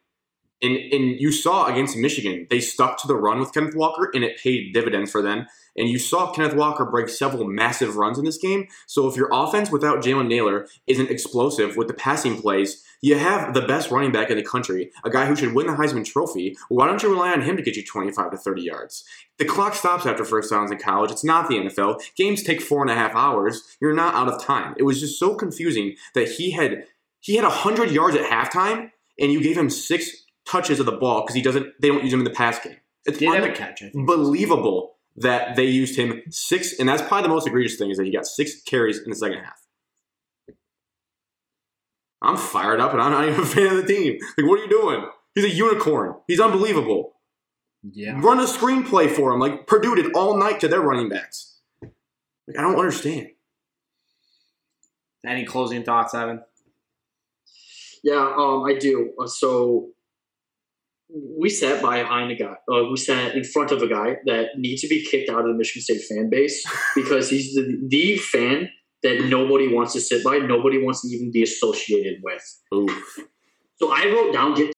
and, 0.62 0.76
and 0.76 1.18
you 1.18 1.32
saw 1.32 1.66
against 1.66 1.96
Michigan, 1.96 2.46
they 2.50 2.60
stuck 2.60 3.00
to 3.00 3.08
the 3.08 3.16
run 3.16 3.40
with 3.40 3.54
Kenneth 3.54 3.74
Walker 3.74 4.10
and 4.12 4.22
it 4.22 4.38
paid 4.38 4.74
dividends 4.74 5.10
for 5.10 5.22
them. 5.22 5.46
And 5.76 5.88
you 5.88 5.98
saw 5.98 6.32
Kenneth 6.32 6.54
Walker 6.54 6.84
break 6.84 7.08
several 7.08 7.46
massive 7.46 7.96
runs 7.96 8.18
in 8.18 8.24
this 8.24 8.36
game. 8.36 8.66
So 8.86 9.08
if 9.08 9.16
your 9.16 9.30
offense 9.32 9.70
without 9.70 10.02
Jalen 10.02 10.28
Nailor 10.28 10.66
isn't 10.86 11.10
explosive 11.10 11.76
with 11.76 11.88
the 11.88 11.94
passing 11.94 12.42
plays, 12.42 12.84
you 13.00 13.16
have 13.16 13.54
the 13.54 13.62
best 13.62 13.90
running 13.90 14.12
back 14.12 14.28
in 14.28 14.36
the 14.36 14.42
country, 14.42 14.90
a 15.04 15.10
guy 15.10 15.24
who 15.24 15.34
should 15.34 15.54
win 15.54 15.66
the 15.66 15.72
Heisman 15.72 16.04
Trophy. 16.04 16.54
Why 16.68 16.86
don't 16.86 17.02
you 17.02 17.10
rely 17.10 17.32
on 17.32 17.40
him 17.40 17.56
to 17.56 17.62
get 17.62 17.76
you 17.76 17.84
25 17.84 18.32
to 18.32 18.36
30 18.36 18.62
yards? 18.62 19.04
The 19.38 19.46
clock 19.46 19.74
stops 19.74 20.04
after 20.04 20.24
first 20.24 20.50
downs 20.50 20.70
in 20.70 20.76
college. 20.76 21.10
It's 21.10 21.24
not 21.24 21.48
the 21.48 21.54
NFL. 21.54 22.02
Games 22.16 22.42
take 22.42 22.60
four 22.60 22.82
and 22.82 22.90
a 22.90 22.94
half 22.94 23.14
hours. 23.14 23.78
You're 23.80 23.94
not 23.94 24.14
out 24.14 24.28
of 24.28 24.42
time. 24.42 24.74
It 24.76 24.82
was 24.82 25.00
just 25.00 25.18
so 25.18 25.34
confusing 25.34 25.96
that 26.14 26.28
he 26.28 26.50
had 26.50 26.84
he 27.20 27.36
had 27.36 27.44
100 27.44 27.90
yards 27.90 28.16
at 28.16 28.22
halftime, 28.22 28.90
and 29.18 29.32
you 29.32 29.42
gave 29.42 29.56
him 29.56 29.70
six 29.70 30.24
touches 30.46 30.80
of 30.80 30.86
the 30.86 30.92
ball 30.92 31.22
because 31.22 31.34
he 31.34 31.42
doesn't. 31.42 31.80
They 31.80 31.88
don't 31.88 32.02
use 32.02 32.12
him 32.12 32.20
in 32.20 32.24
the 32.24 32.30
pass 32.30 32.58
game. 32.58 32.76
It's 33.06 33.18
did 33.18 33.28
have 33.28 33.54
catch. 33.54 33.82
Unbelievable 33.94 34.96
that 35.16 35.56
they 35.56 35.64
used 35.64 35.96
him 35.96 36.22
six, 36.30 36.78
and 36.78 36.88
that's 36.88 37.02
probably 37.02 37.22
the 37.22 37.34
most 37.34 37.46
egregious 37.46 37.76
thing 37.76 37.90
is 37.90 37.98
that 37.98 38.06
he 38.06 38.12
got 38.12 38.26
six 38.26 38.62
carries 38.62 38.98
in 38.98 39.10
the 39.10 39.16
second 39.16 39.38
half. 39.38 39.60
I'm 42.22 42.36
fired 42.36 42.80
up, 42.80 42.92
and 42.92 43.00
I'm 43.00 43.12
not 43.12 43.24
even 43.28 43.40
a 43.40 43.46
fan 43.46 43.66
of 43.66 43.76
the 43.76 43.86
team. 43.86 44.18
Like, 44.36 44.46
what 44.46 44.58
are 44.58 44.64
you 44.64 44.70
doing? 44.70 45.06
He's 45.34 45.44
a 45.44 45.50
unicorn. 45.50 46.16
He's 46.26 46.40
unbelievable. 46.40 47.14
Yeah. 47.82 48.20
Run 48.20 48.40
a 48.40 48.44
screenplay 48.44 49.10
for 49.10 49.32
him, 49.32 49.40
like 49.40 49.66
Purdue 49.66 49.94
did 49.94 50.12
all 50.14 50.36
night 50.36 50.60
to 50.60 50.68
their 50.68 50.80
running 50.80 51.08
backs. 51.08 51.58
Like, 51.82 52.58
I 52.58 52.62
don't 52.62 52.78
understand. 52.78 53.28
Any 55.26 55.44
closing 55.44 55.82
thoughts, 55.82 56.14
Evan? 56.14 56.42
Yeah, 58.02 58.34
um, 58.36 58.64
I 58.64 58.74
do. 58.78 59.12
Uh, 59.20 59.26
so 59.26 59.90
we 61.38 61.48
sat 61.48 61.80
behind 61.80 62.30
a 62.30 62.34
guy. 62.34 62.54
Uh, 62.72 62.84
we 62.90 62.96
sat 62.96 63.34
in 63.34 63.44
front 63.44 63.72
of 63.72 63.82
a 63.82 63.88
guy 63.88 64.16
that 64.26 64.50
needs 64.56 64.82
to 64.82 64.88
be 64.88 65.04
kicked 65.04 65.28
out 65.28 65.40
of 65.40 65.46
the 65.46 65.54
Michigan 65.54 65.82
State 65.82 66.02
fan 66.02 66.30
base 66.30 66.64
because 66.94 67.30
he's 67.30 67.54
the, 67.54 67.78
the 67.88 68.16
fan 68.16 68.70
that 69.02 69.26
nobody 69.28 69.72
wants 69.72 69.94
to 69.94 70.00
sit 70.00 70.22
by, 70.22 70.38
nobody 70.38 70.82
wants 70.82 71.02
to 71.02 71.08
even 71.08 71.32
be 71.32 71.42
associated 71.42 72.20
with. 72.22 72.42
Oof. 72.74 73.18
So 73.76 73.90
I 73.90 74.04
wrote 74.06 74.32
down 74.32 74.54
get 74.54 74.72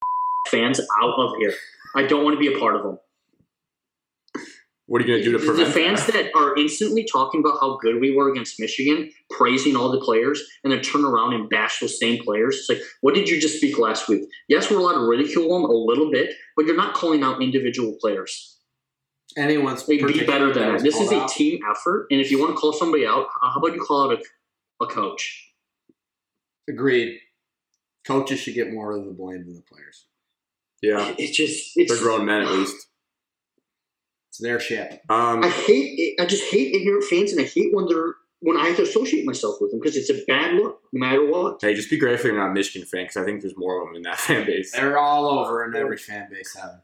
fans 0.49 0.81
out 1.03 1.15
of 1.19 1.33
here. 1.39 1.55
I 1.97 2.05
don't 2.05 2.25
want 2.25 2.35
to 2.35 2.41
be 2.41 2.55
a 2.55 2.59
part 2.59 2.77
of 2.77 2.83
them. 2.83 2.99
What 4.93 5.01
are 5.01 5.07
you 5.07 5.13
going 5.15 5.25
to 5.25 5.39
do 5.39 5.39
to 5.39 5.65
the 5.65 5.65
fans 5.65 6.05
that? 6.05 6.13
that 6.13 6.37
are 6.37 6.55
instantly 6.55 7.07
talking 7.11 7.41
about 7.41 7.57
how 7.63 7.79
good 7.81 7.99
we 7.99 8.15
were 8.15 8.31
against 8.31 8.61
Michigan, 8.61 9.11
praising 9.31 9.75
all 9.75 9.91
the 9.91 10.03
players, 10.03 10.43
and 10.63 10.71
then 10.71 10.83
turn 10.83 11.03
around 11.03 11.33
and 11.33 11.49
bash 11.49 11.81
those 11.81 11.99
same 11.99 12.23
players. 12.23 12.57
It's 12.59 12.69
like, 12.69 12.83
what 13.01 13.15
did 13.15 13.27
you 13.27 13.41
just 13.41 13.57
speak 13.57 13.79
last 13.79 14.07
week? 14.07 14.25
Yes, 14.49 14.71
we're 14.71 14.77
allowed 14.77 15.01
to 15.01 15.09
ridicule 15.09 15.49
them 15.49 15.65
a 15.65 15.73
little 15.73 16.11
bit, 16.11 16.35
but 16.57 16.67
you're 16.67 16.77
not 16.77 16.93
calling 16.93 17.23
out 17.23 17.41
individual 17.43 17.97
players. 18.03 18.59
Anyone's 19.35 19.89
Like, 19.89 20.07
be 20.07 20.27
better 20.27 20.53
than 20.53 20.75
that. 20.75 20.83
This 20.83 21.01
is 21.01 21.11
a 21.11 21.23
out? 21.23 21.31
team 21.31 21.61
effort, 21.71 22.09
and 22.11 22.21
if 22.21 22.31
you 22.31 22.39
want 22.39 22.55
to 22.55 22.61
call 22.61 22.75
somebody 22.75 23.07
out, 23.07 23.29
how 23.41 23.59
about 23.59 23.75
you 23.75 23.81
call 23.81 24.11
out 24.11 24.19
a, 24.19 24.85
a 24.85 24.87
coach? 24.89 25.55
Agreed. 26.69 27.19
Coaches 28.07 28.41
should 28.41 28.53
get 28.53 28.71
more 28.71 28.93
of 28.93 29.07
the 29.07 29.13
blame 29.13 29.47
than 29.47 29.55
the 29.55 29.63
players. 29.63 30.05
Yeah, 30.83 31.15
It's 31.19 31.35
just 31.35 31.73
it's. 31.77 31.91
they're 31.91 32.03
grown 32.03 32.27
men 32.27 32.43
at 32.43 32.51
least. 32.51 32.89
It's 34.33 34.39
their 34.39 34.59
shit. 34.59 35.03
Um, 35.11 35.45
I 35.45 35.51
hate 35.51 35.99
it. 35.99 36.19
I 36.19 36.25
just 36.25 36.51
hate 36.51 36.75
ignorant 36.75 37.05
fans, 37.05 37.33
and 37.33 37.41
I 37.43 37.45
hate 37.45 37.75
when 37.75 37.85
they're 37.87 38.15
when 38.41 38.57
I 38.57 38.69
have 38.69 38.77
to 38.77 38.83
associate 38.83 39.27
myself 39.27 39.57
with 39.61 39.73
them 39.73 39.79
because 39.79 39.95
it's 39.95 40.09
a 40.09 40.25
bad 40.27 40.55
look, 40.55 40.81
no 40.91 41.07
matter 41.07 41.27
what. 41.31 41.61
hey, 41.61 41.75
just 41.75 41.91
be 41.91 41.99
grateful 41.99 42.31
you're 42.31 42.41
not 42.41 42.51
a 42.51 42.55
Michigan 42.55 42.89
fan 42.89 43.05
because 43.05 43.19
I 43.19 43.27
think 43.27 43.43
there's 43.43 43.59
more 43.59 43.83
of 43.83 43.89
them 43.89 43.97
in 43.97 44.03
that 44.03 44.17
fan 44.19 44.47
base. 44.47 44.73
They're 44.73 44.97
all 44.97 45.29
over 45.29 45.63
in 45.67 45.77
every 45.77 45.99
fan 45.99 46.29
base, 46.31 46.57
Evan. 46.57 46.81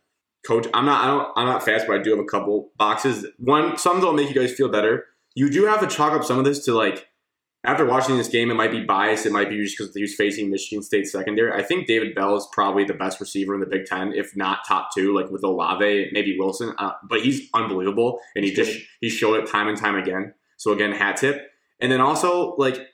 Coach, 0.47 0.67
I'm 0.75 0.85
not. 0.85 1.03
I 1.03 1.07
don't. 1.07 1.33
I'm 1.37 1.47
not 1.47 1.65
fast, 1.65 1.87
but 1.87 1.99
I 1.99 2.03
do 2.03 2.11
have 2.11 2.19
a 2.19 2.25
couple 2.25 2.71
boxes. 2.77 3.25
One, 3.39 3.79
some 3.79 3.97
that'll 3.97 4.13
make 4.13 4.29
you 4.29 4.39
guys 4.39 4.53
feel 4.53 4.69
better. 4.69 5.07
You 5.35 5.49
do 5.49 5.65
have 5.65 5.81
to 5.81 5.87
chalk 5.87 6.13
up 6.13 6.25
some 6.25 6.39
of 6.39 6.45
this 6.45 6.63
to 6.67 6.75
like. 6.75 7.08
After 7.69 7.85
watching 7.85 8.17
this 8.17 8.29
game, 8.29 8.51
it 8.51 8.55
might 8.55 8.71
be 8.71 8.83
biased. 8.83 9.27
It 9.27 9.33
might 9.33 9.51
be 9.51 9.63
just 9.63 9.77
because 9.77 9.95
he 9.95 10.01
was 10.01 10.15
facing 10.15 10.49
Michigan 10.49 10.83
State 10.83 11.07
secondary. 11.07 11.53
I 11.53 11.63
think 11.63 11.87
David 11.87 12.15
Bell 12.15 12.35
is 12.35 12.49
probably 12.51 12.85
the 12.85 12.95
best 12.95 13.21
receiver 13.21 13.53
in 13.53 13.61
the 13.61 13.67
Big 13.67 13.85
Ten, 13.85 14.15
if 14.15 14.35
not 14.35 14.61
top 14.67 14.89
two, 14.95 15.15
like 15.15 15.31
with 15.31 15.45
Olave, 15.45 16.09
maybe 16.13 16.39
Wilson. 16.39 16.75
Uh, 16.79 16.93
but 17.07 17.21
he's 17.21 17.47
unbelievable, 17.53 18.21
and 18.35 18.43
he 18.43 18.55
just 18.55 18.75
he 19.03 19.11
showed 19.11 19.35
it 19.35 19.51
time 19.51 19.69
and 19.69 19.77
time 19.77 19.97
again. 19.97 20.33
So 20.57 20.73
again, 20.73 20.93
hat 20.93 21.19
tip. 21.19 21.51
And 21.79 21.93
then 21.93 22.01
also 22.01 22.57
like 22.57 22.87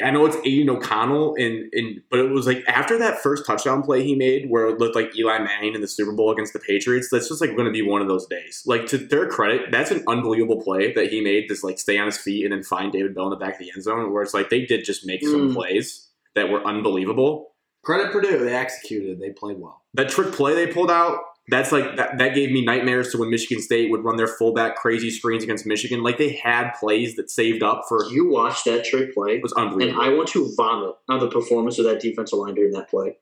I 0.00 0.10
know 0.10 0.24
it's 0.26 0.36
Aidan 0.44 0.70
O'Connell, 0.70 1.34
and, 1.36 1.68
and 1.72 2.00
but 2.10 2.20
it 2.20 2.30
was 2.30 2.46
like 2.46 2.62
after 2.68 2.98
that 2.98 3.18
first 3.20 3.44
touchdown 3.44 3.82
play 3.82 4.04
he 4.04 4.14
made, 4.14 4.48
where 4.48 4.66
it 4.68 4.78
looked 4.78 4.94
like 4.94 5.16
Eli 5.18 5.38
Manning 5.38 5.74
in 5.74 5.80
the 5.80 5.88
Super 5.88 6.12
Bowl 6.12 6.30
against 6.30 6.52
the 6.52 6.60
Patriots. 6.60 7.08
That's 7.10 7.28
just 7.28 7.40
like 7.40 7.50
going 7.56 7.66
to 7.66 7.72
be 7.72 7.82
one 7.82 8.00
of 8.00 8.08
those 8.08 8.26
days. 8.26 8.62
Like 8.64 8.86
to 8.86 8.98
their 8.98 9.26
credit, 9.28 9.70
that's 9.72 9.90
an 9.90 10.04
unbelievable 10.06 10.62
play 10.62 10.92
that 10.92 11.10
he 11.10 11.20
made. 11.20 11.48
Just 11.48 11.64
like 11.64 11.78
stay 11.78 11.98
on 11.98 12.06
his 12.06 12.16
feet 12.18 12.44
and 12.44 12.52
then 12.52 12.62
find 12.62 12.92
David 12.92 13.14
Bell 13.14 13.24
in 13.24 13.30
the 13.30 13.36
back 13.36 13.54
of 13.54 13.58
the 13.58 13.72
end 13.74 13.82
zone, 13.82 14.12
where 14.12 14.22
it's 14.22 14.34
like 14.34 14.50
they 14.50 14.64
did 14.64 14.84
just 14.84 15.04
make 15.06 15.22
some 15.22 15.50
Mm. 15.50 15.54
plays 15.54 16.08
that 16.34 16.48
were 16.50 16.64
unbelievable. 16.64 17.54
Credit 17.84 18.12
Purdue. 18.12 18.44
They 18.44 18.54
executed. 18.54 19.18
They 19.20 19.30
played 19.30 19.58
well. 19.58 19.82
That 19.94 20.08
trick 20.10 20.32
play 20.32 20.54
they 20.54 20.72
pulled 20.72 20.90
out, 20.90 21.18
that's 21.48 21.72
like 21.72 21.96
that, 21.96 22.18
that 22.18 22.34
gave 22.34 22.50
me 22.50 22.64
nightmares 22.64 23.10
to 23.12 23.18
when 23.18 23.30
Michigan 23.30 23.62
State 23.62 23.90
would 23.90 24.04
run 24.04 24.16
their 24.16 24.26
fullback 24.28 24.76
crazy 24.76 25.10
screens 25.10 25.42
against 25.42 25.66
Michigan. 25.66 26.02
Like 26.02 26.18
they 26.18 26.32
had 26.32 26.72
plays 26.72 27.16
that 27.16 27.30
saved 27.30 27.62
up 27.62 27.84
for 27.88 28.04
You 28.10 28.28
watch 28.28 28.64
that 28.64 28.84
trick 28.84 29.14
play, 29.14 29.38
was 29.40 29.52
unbelievable. 29.54 30.00
and. 30.02 30.12
I 30.12 30.14
want 30.16 30.28
to 30.30 30.52
vomit 30.56 30.94
on 31.08 31.20
the 31.20 31.28
performance 31.28 31.78
of 31.78 31.84
that 31.86 32.00
defensive 32.00 32.38
line 32.38 32.54
during 32.54 32.72
that 32.72 32.90
play. 32.90 33.16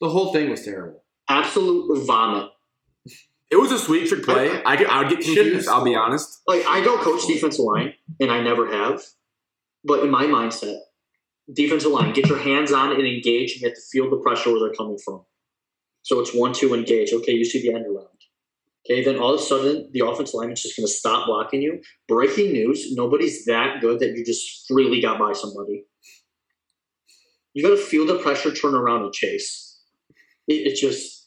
The 0.00 0.08
whole 0.08 0.32
thing 0.32 0.50
was 0.50 0.64
terrible. 0.64 1.02
Absolute 1.28 2.04
vomit. 2.06 2.50
It 3.50 3.56
was 3.56 3.72
a 3.72 3.78
sweet 3.78 4.08
trick 4.08 4.24
play. 4.24 4.60
I, 4.66 4.76
could, 4.76 4.88
I 4.88 4.98
would 5.00 5.08
get 5.08 5.24
Shouldn't 5.24 5.36
confused. 5.46 5.68
have 5.68 5.78
I'll 5.78 5.84
be 5.84 5.94
honest. 5.94 6.42
Like 6.46 6.64
I 6.66 6.82
don't 6.82 7.00
coach 7.00 7.26
defensive 7.26 7.64
line, 7.64 7.94
and 8.20 8.30
I 8.30 8.42
never 8.42 8.70
have. 8.70 9.02
But 9.84 10.00
in 10.04 10.10
my 10.10 10.24
mindset, 10.24 10.78
defensive 11.52 11.90
line, 11.90 12.12
get 12.12 12.28
your 12.28 12.38
hands 12.38 12.72
on 12.72 12.92
and 12.92 13.06
engage, 13.06 13.52
and 13.52 13.62
you 13.62 13.68
have 13.68 13.76
to 13.76 13.80
feel 13.90 14.10
the 14.10 14.18
pressure 14.18 14.50
where 14.50 14.60
they're 14.60 14.74
coming 14.74 14.98
from. 15.02 15.22
So 16.08 16.20
it's 16.20 16.34
one 16.34 16.54
two 16.54 16.72
engage. 16.72 17.12
Okay, 17.12 17.32
you 17.32 17.44
see 17.44 17.60
the 17.60 17.74
end 17.74 17.84
around. 17.84 18.06
Okay, 18.86 19.04
then 19.04 19.18
all 19.18 19.34
of 19.34 19.40
a 19.40 19.42
sudden 19.42 19.90
the 19.92 20.00
offensive 20.00 20.36
lineman's 20.36 20.62
just 20.62 20.74
going 20.74 20.86
to 20.86 20.92
stop 20.92 21.26
blocking 21.26 21.60
you. 21.60 21.82
Breaking 22.08 22.50
news: 22.50 22.94
nobody's 22.94 23.44
that 23.44 23.82
good 23.82 24.00
that 24.00 24.16
you 24.16 24.24
just 24.24 24.66
freely 24.66 25.02
got 25.02 25.18
by 25.18 25.34
somebody. 25.34 25.84
You 27.52 27.62
got 27.62 27.70
to 27.70 27.76
feel 27.76 28.06
the 28.06 28.18
pressure, 28.20 28.54
turn 28.54 28.74
around, 28.74 29.02
and 29.02 29.12
chase. 29.12 29.80
It, 30.46 30.68
it 30.68 30.76
just, 30.76 31.26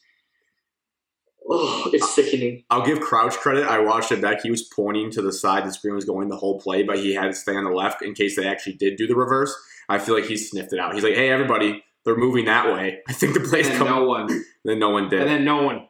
oh, 1.48 1.88
it's 1.92 2.12
sickening. 2.12 2.64
I'll 2.68 2.84
give 2.84 2.98
Crouch 2.98 3.34
credit. 3.34 3.68
I 3.68 3.78
watched 3.78 4.10
it 4.10 4.20
back. 4.20 4.42
He 4.42 4.50
was 4.50 4.64
pointing 4.64 5.12
to 5.12 5.22
the 5.22 5.32
side 5.32 5.64
the 5.64 5.72
screen 5.72 5.94
was 5.94 6.04
going 6.04 6.28
the 6.28 6.36
whole 6.36 6.58
play, 6.58 6.82
but 6.82 6.98
he 6.98 7.14
had 7.14 7.28
to 7.28 7.34
stay 7.34 7.54
on 7.54 7.62
the 7.62 7.70
left 7.70 8.02
in 8.02 8.14
case 8.14 8.34
they 8.34 8.48
actually 8.48 8.74
did 8.74 8.96
do 8.96 9.06
the 9.06 9.14
reverse. 9.14 9.54
I 9.88 10.00
feel 10.00 10.16
like 10.16 10.24
he 10.24 10.36
sniffed 10.36 10.72
it 10.72 10.80
out. 10.80 10.94
He's 10.94 11.04
like, 11.04 11.14
"Hey, 11.14 11.28
everybody, 11.28 11.84
they're 12.04 12.16
moving 12.16 12.44
that 12.46 12.72
way. 12.72 13.00
I 13.08 13.12
think 13.12 13.34
the 13.34 13.40
play's 13.40 13.66
And 13.68 13.74
then 13.76 13.86
coming." 13.86 13.94
no 13.94 14.04
one. 14.04 14.44
then 14.64 14.78
no 14.78 14.90
one 14.90 15.08
did. 15.08 15.20
And 15.20 15.28
then 15.30 15.44
no 15.44 15.62
one 15.62 15.88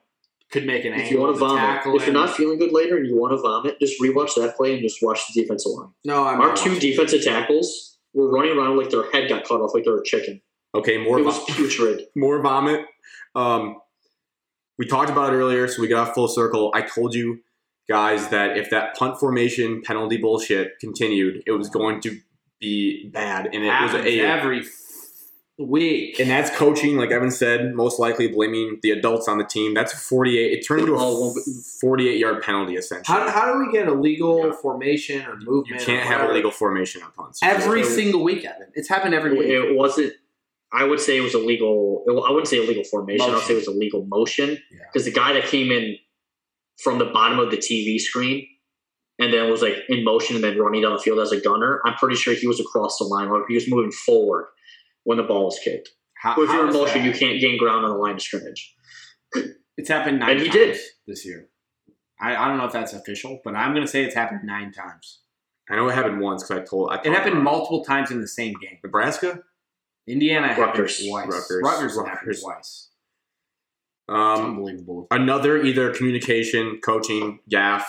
could 0.50 0.66
make 0.66 0.84
an 0.84 0.92
If 0.94 1.10
you 1.10 1.18
want 1.20 1.34
to 1.34 1.40
to 1.40 1.46
vomit, 1.46 1.60
tackle 1.62 1.96
if 1.96 2.04
you're 2.06 2.12
not 2.14 2.30
feeling 2.36 2.58
good 2.58 2.72
later 2.72 2.96
and 2.98 3.06
you 3.06 3.16
want 3.16 3.32
to 3.32 3.38
vomit, 3.40 3.78
just 3.80 4.00
rewatch 4.00 4.34
that 4.36 4.54
play 4.56 4.74
and 4.74 4.82
just 4.82 4.98
watch 5.02 5.20
the 5.32 5.40
defensive 5.42 5.72
line. 5.72 5.88
no, 6.04 6.24
I'm 6.24 6.40
Our 6.40 6.48
not 6.48 6.56
two 6.58 6.74
watching. 6.74 6.90
defensive 6.90 7.24
tackles 7.24 7.96
were 8.12 8.28
running 8.30 8.58
around 8.58 8.76
like 8.76 8.90
their 8.90 9.10
head 9.12 9.28
got 9.30 9.44
cut 9.44 9.60
off, 9.62 9.72
like 9.74 9.84
they 9.84 9.90
were 9.90 10.00
a 10.00 10.04
chicken. 10.04 10.42
okay, 10.74 10.98
more 10.98 11.18
It 11.18 11.24
was 11.24 11.38
vo- 11.38 11.44
putrid. 11.46 12.02
more 12.16 12.40
vomit. 12.42 12.84
Um, 13.34 13.76
we 14.78 14.86
talked 14.86 15.08
about 15.10 15.32
it 15.32 15.36
earlier, 15.36 15.66
so 15.68 15.80
we 15.80 15.88
got 15.88 16.08
off 16.08 16.14
full 16.14 16.28
circle. 16.28 16.70
I 16.74 16.82
told 16.82 17.14
you 17.14 17.40
guys 17.88 18.28
that 18.28 18.58
if 18.58 18.68
that 18.70 18.94
punt 18.96 19.18
formation 19.18 19.80
penalty 19.82 20.18
bullshit 20.18 20.78
continued, 20.80 21.42
it 21.46 21.52
was 21.52 21.70
going 21.70 22.00
to 22.02 22.18
be 22.60 23.08
bad, 23.10 23.46
and 23.52 23.64
it 23.64 23.68
was 23.82 23.94
a 23.94 24.20
every 24.20 24.62
week. 25.58 26.18
And 26.18 26.30
that's 26.30 26.50
coaching, 26.56 26.96
like 26.96 27.10
Evan 27.10 27.30
said, 27.30 27.74
most 27.74 27.98
likely 28.00 28.28
blaming 28.28 28.78
the 28.82 28.90
adults 28.90 29.28
on 29.28 29.38
the 29.38 29.44
team. 29.44 29.74
That's 29.74 29.92
48. 30.08 30.52
It 30.58 30.66
turned 30.66 30.80
into 30.82 30.94
a 30.94 31.34
48 31.80 32.18
yard 32.18 32.42
penalty, 32.42 32.74
essentially. 32.76 33.16
How, 33.18 33.28
how 33.30 33.52
do 33.52 33.58
we 33.64 33.72
get 33.72 33.88
a 33.88 33.92
legal 33.94 34.52
formation 34.54 35.24
or 35.26 35.36
movement? 35.36 35.80
you 35.80 35.86
can't 35.86 36.06
have 36.06 36.28
a 36.28 36.32
legal 36.32 36.50
formation 36.50 37.02
on 37.02 37.12
punts. 37.12 37.40
every 37.42 37.82
It- 37.82 37.86
single 37.86 38.22
week, 38.24 38.44
Evan. 38.44 38.68
It's 38.74 38.88
happened 38.88 39.14
every 39.14 39.32
week. 39.36 39.48
it 39.48 39.76
wasn't. 39.76 40.14
I 40.74 40.84
would 40.84 41.00
say 41.00 41.18
it 41.18 41.20
was 41.20 41.34
a 41.34 41.38
legal. 41.38 42.02
I 42.08 42.30
wouldn't 42.30 42.48
say 42.48 42.56
a 42.58 42.62
legal 42.66 42.84
formation. 42.84 43.30
I'll 43.30 43.40
say 43.40 43.52
it 43.52 43.56
was 43.56 43.66
a 43.66 43.72
legal 43.72 44.06
motion 44.06 44.50
Yeah. 44.70 44.78
because 44.90 45.04
the 45.04 45.12
guy 45.12 45.34
that 45.34 45.44
came 45.44 45.70
in 45.70 45.96
from 46.82 46.98
the 46.98 47.04
bottom 47.04 47.38
of 47.38 47.50
the 47.50 47.58
TV 47.58 47.98
screen 48.00 48.46
and 49.18 49.32
then 49.34 49.50
was 49.50 49.60
like 49.60 49.76
in 49.90 50.02
motion 50.02 50.34
and 50.34 50.42
then 50.42 50.58
running 50.58 50.80
down 50.80 50.94
the 50.94 50.98
field 50.98 51.18
as 51.18 51.30
a 51.30 51.38
gunner. 51.38 51.82
I'm 51.84 51.92
pretty 51.96 52.16
sure 52.16 52.32
he 52.32 52.46
was 52.46 52.58
across 52.58 52.96
the 52.96 53.04
line 53.04 53.28
or 53.28 53.44
he 53.46 53.54
was 53.54 53.68
moving 53.68 53.92
forward 53.92 54.46
when 55.04 55.18
the 55.18 55.24
ball 55.24 55.48
is 55.48 55.58
kicked. 55.62 55.90
How, 56.14 56.32
If 56.40 56.50
you're 56.50 56.66
in 56.68 56.72
motion, 56.72 57.04
you 57.04 57.12
can't 57.12 57.40
gain 57.40 57.58
ground 57.58 57.84
on 57.84 57.90
the 57.90 57.96
line 57.96 58.14
of 58.14 58.22
scrimmage. 58.22 58.74
It's 59.76 59.88
happened 59.88 60.20
nine 60.20 60.30
And 60.30 60.40
he 60.40 60.46
times 60.46 60.54
did. 60.56 60.78
this 61.06 61.24
year. 61.26 61.48
I, 62.20 62.36
I 62.36 62.46
don't 62.48 62.58
know 62.58 62.66
if 62.66 62.72
that's 62.72 62.92
official, 62.92 63.40
but 63.42 63.54
I'm 63.56 63.72
going 63.72 63.84
to 63.84 63.90
say 63.90 64.04
it's 64.04 64.14
happened 64.14 64.40
nine 64.44 64.70
times. 64.72 65.20
I 65.70 65.76
know 65.76 65.88
it 65.88 65.94
happened 65.94 66.20
once 66.20 66.42
because 66.44 66.62
I 66.62 66.64
told. 66.64 66.90
I 66.92 66.96
It 66.96 67.06
happened 67.12 67.32
about 67.34 67.42
multiple 67.44 67.84
times 67.84 68.10
in 68.10 68.20
the 68.20 68.28
same 68.28 68.54
game. 68.60 68.78
Nebraska. 68.84 69.40
Indiana 70.06 70.48
happened 70.48 70.66
Rutgers. 70.66 71.06
twice. 71.08 71.26
Rutgers. 71.28 71.60
Rutgers, 71.62 71.96
happened 71.96 72.36
twice. 72.40 72.90
Um, 74.08 74.16
Unbelievable. 74.56 75.06
another 75.10 75.62
either 75.62 75.92
communication, 75.94 76.80
coaching, 76.84 77.38
gaff 77.48 77.88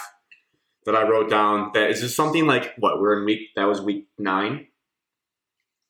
that 0.86 0.95
I 0.95 1.07
wrote 1.07 1.30
down. 1.30 1.72
That 1.74 1.89
is 1.89 2.01
just 2.01 2.16
something 2.16 2.45
like 2.45 2.74
what 2.78 2.99
we're 3.01 3.20
in 3.20 3.26
week. 3.26 3.49
That 3.55 3.66
was 3.66 3.82
week 3.82 4.07
nine, 4.18 4.68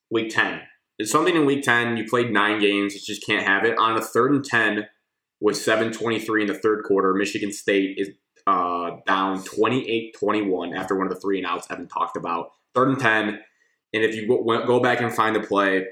week 0.09 0.33
ten. 0.33 0.61
It's 0.99 1.11
something 1.11 1.35
in 1.35 1.45
week 1.45 1.63
ten. 1.63 1.97
You 1.97 2.05
played 2.05 2.31
nine 2.31 2.59
games. 2.59 2.93
You 2.93 3.01
just 3.01 3.25
can't 3.25 3.45
have 3.45 3.65
it 3.65 3.77
on 3.77 3.97
a 3.97 4.01
third 4.01 4.31
and 4.33 4.43
ten 4.43 4.87
with 5.41 5.57
seven 5.57 5.91
twenty 5.91 6.19
three 6.19 6.41
in 6.41 6.47
the 6.47 6.57
third 6.57 6.83
quarter. 6.83 7.13
Michigan 7.13 7.51
State 7.51 7.97
is 7.97 8.09
uh, 8.45 8.97
down 9.07 9.41
28-21 9.41 10.77
after 10.77 10.97
one 10.97 11.07
of 11.07 11.13
the 11.13 11.19
three 11.19 11.37
and 11.37 11.47
outs 11.47 11.67
Evan 11.69 11.87
talked 11.87 12.17
about. 12.17 12.51
Third 12.75 12.89
and 12.89 12.99
ten, 12.99 13.39
and 13.93 14.03
if 14.03 14.15
you 14.15 14.27
go, 14.27 14.79
back 14.79 14.99
and 14.99 15.13
find 15.13 15.35
the 15.35 15.39
play, 15.39 15.85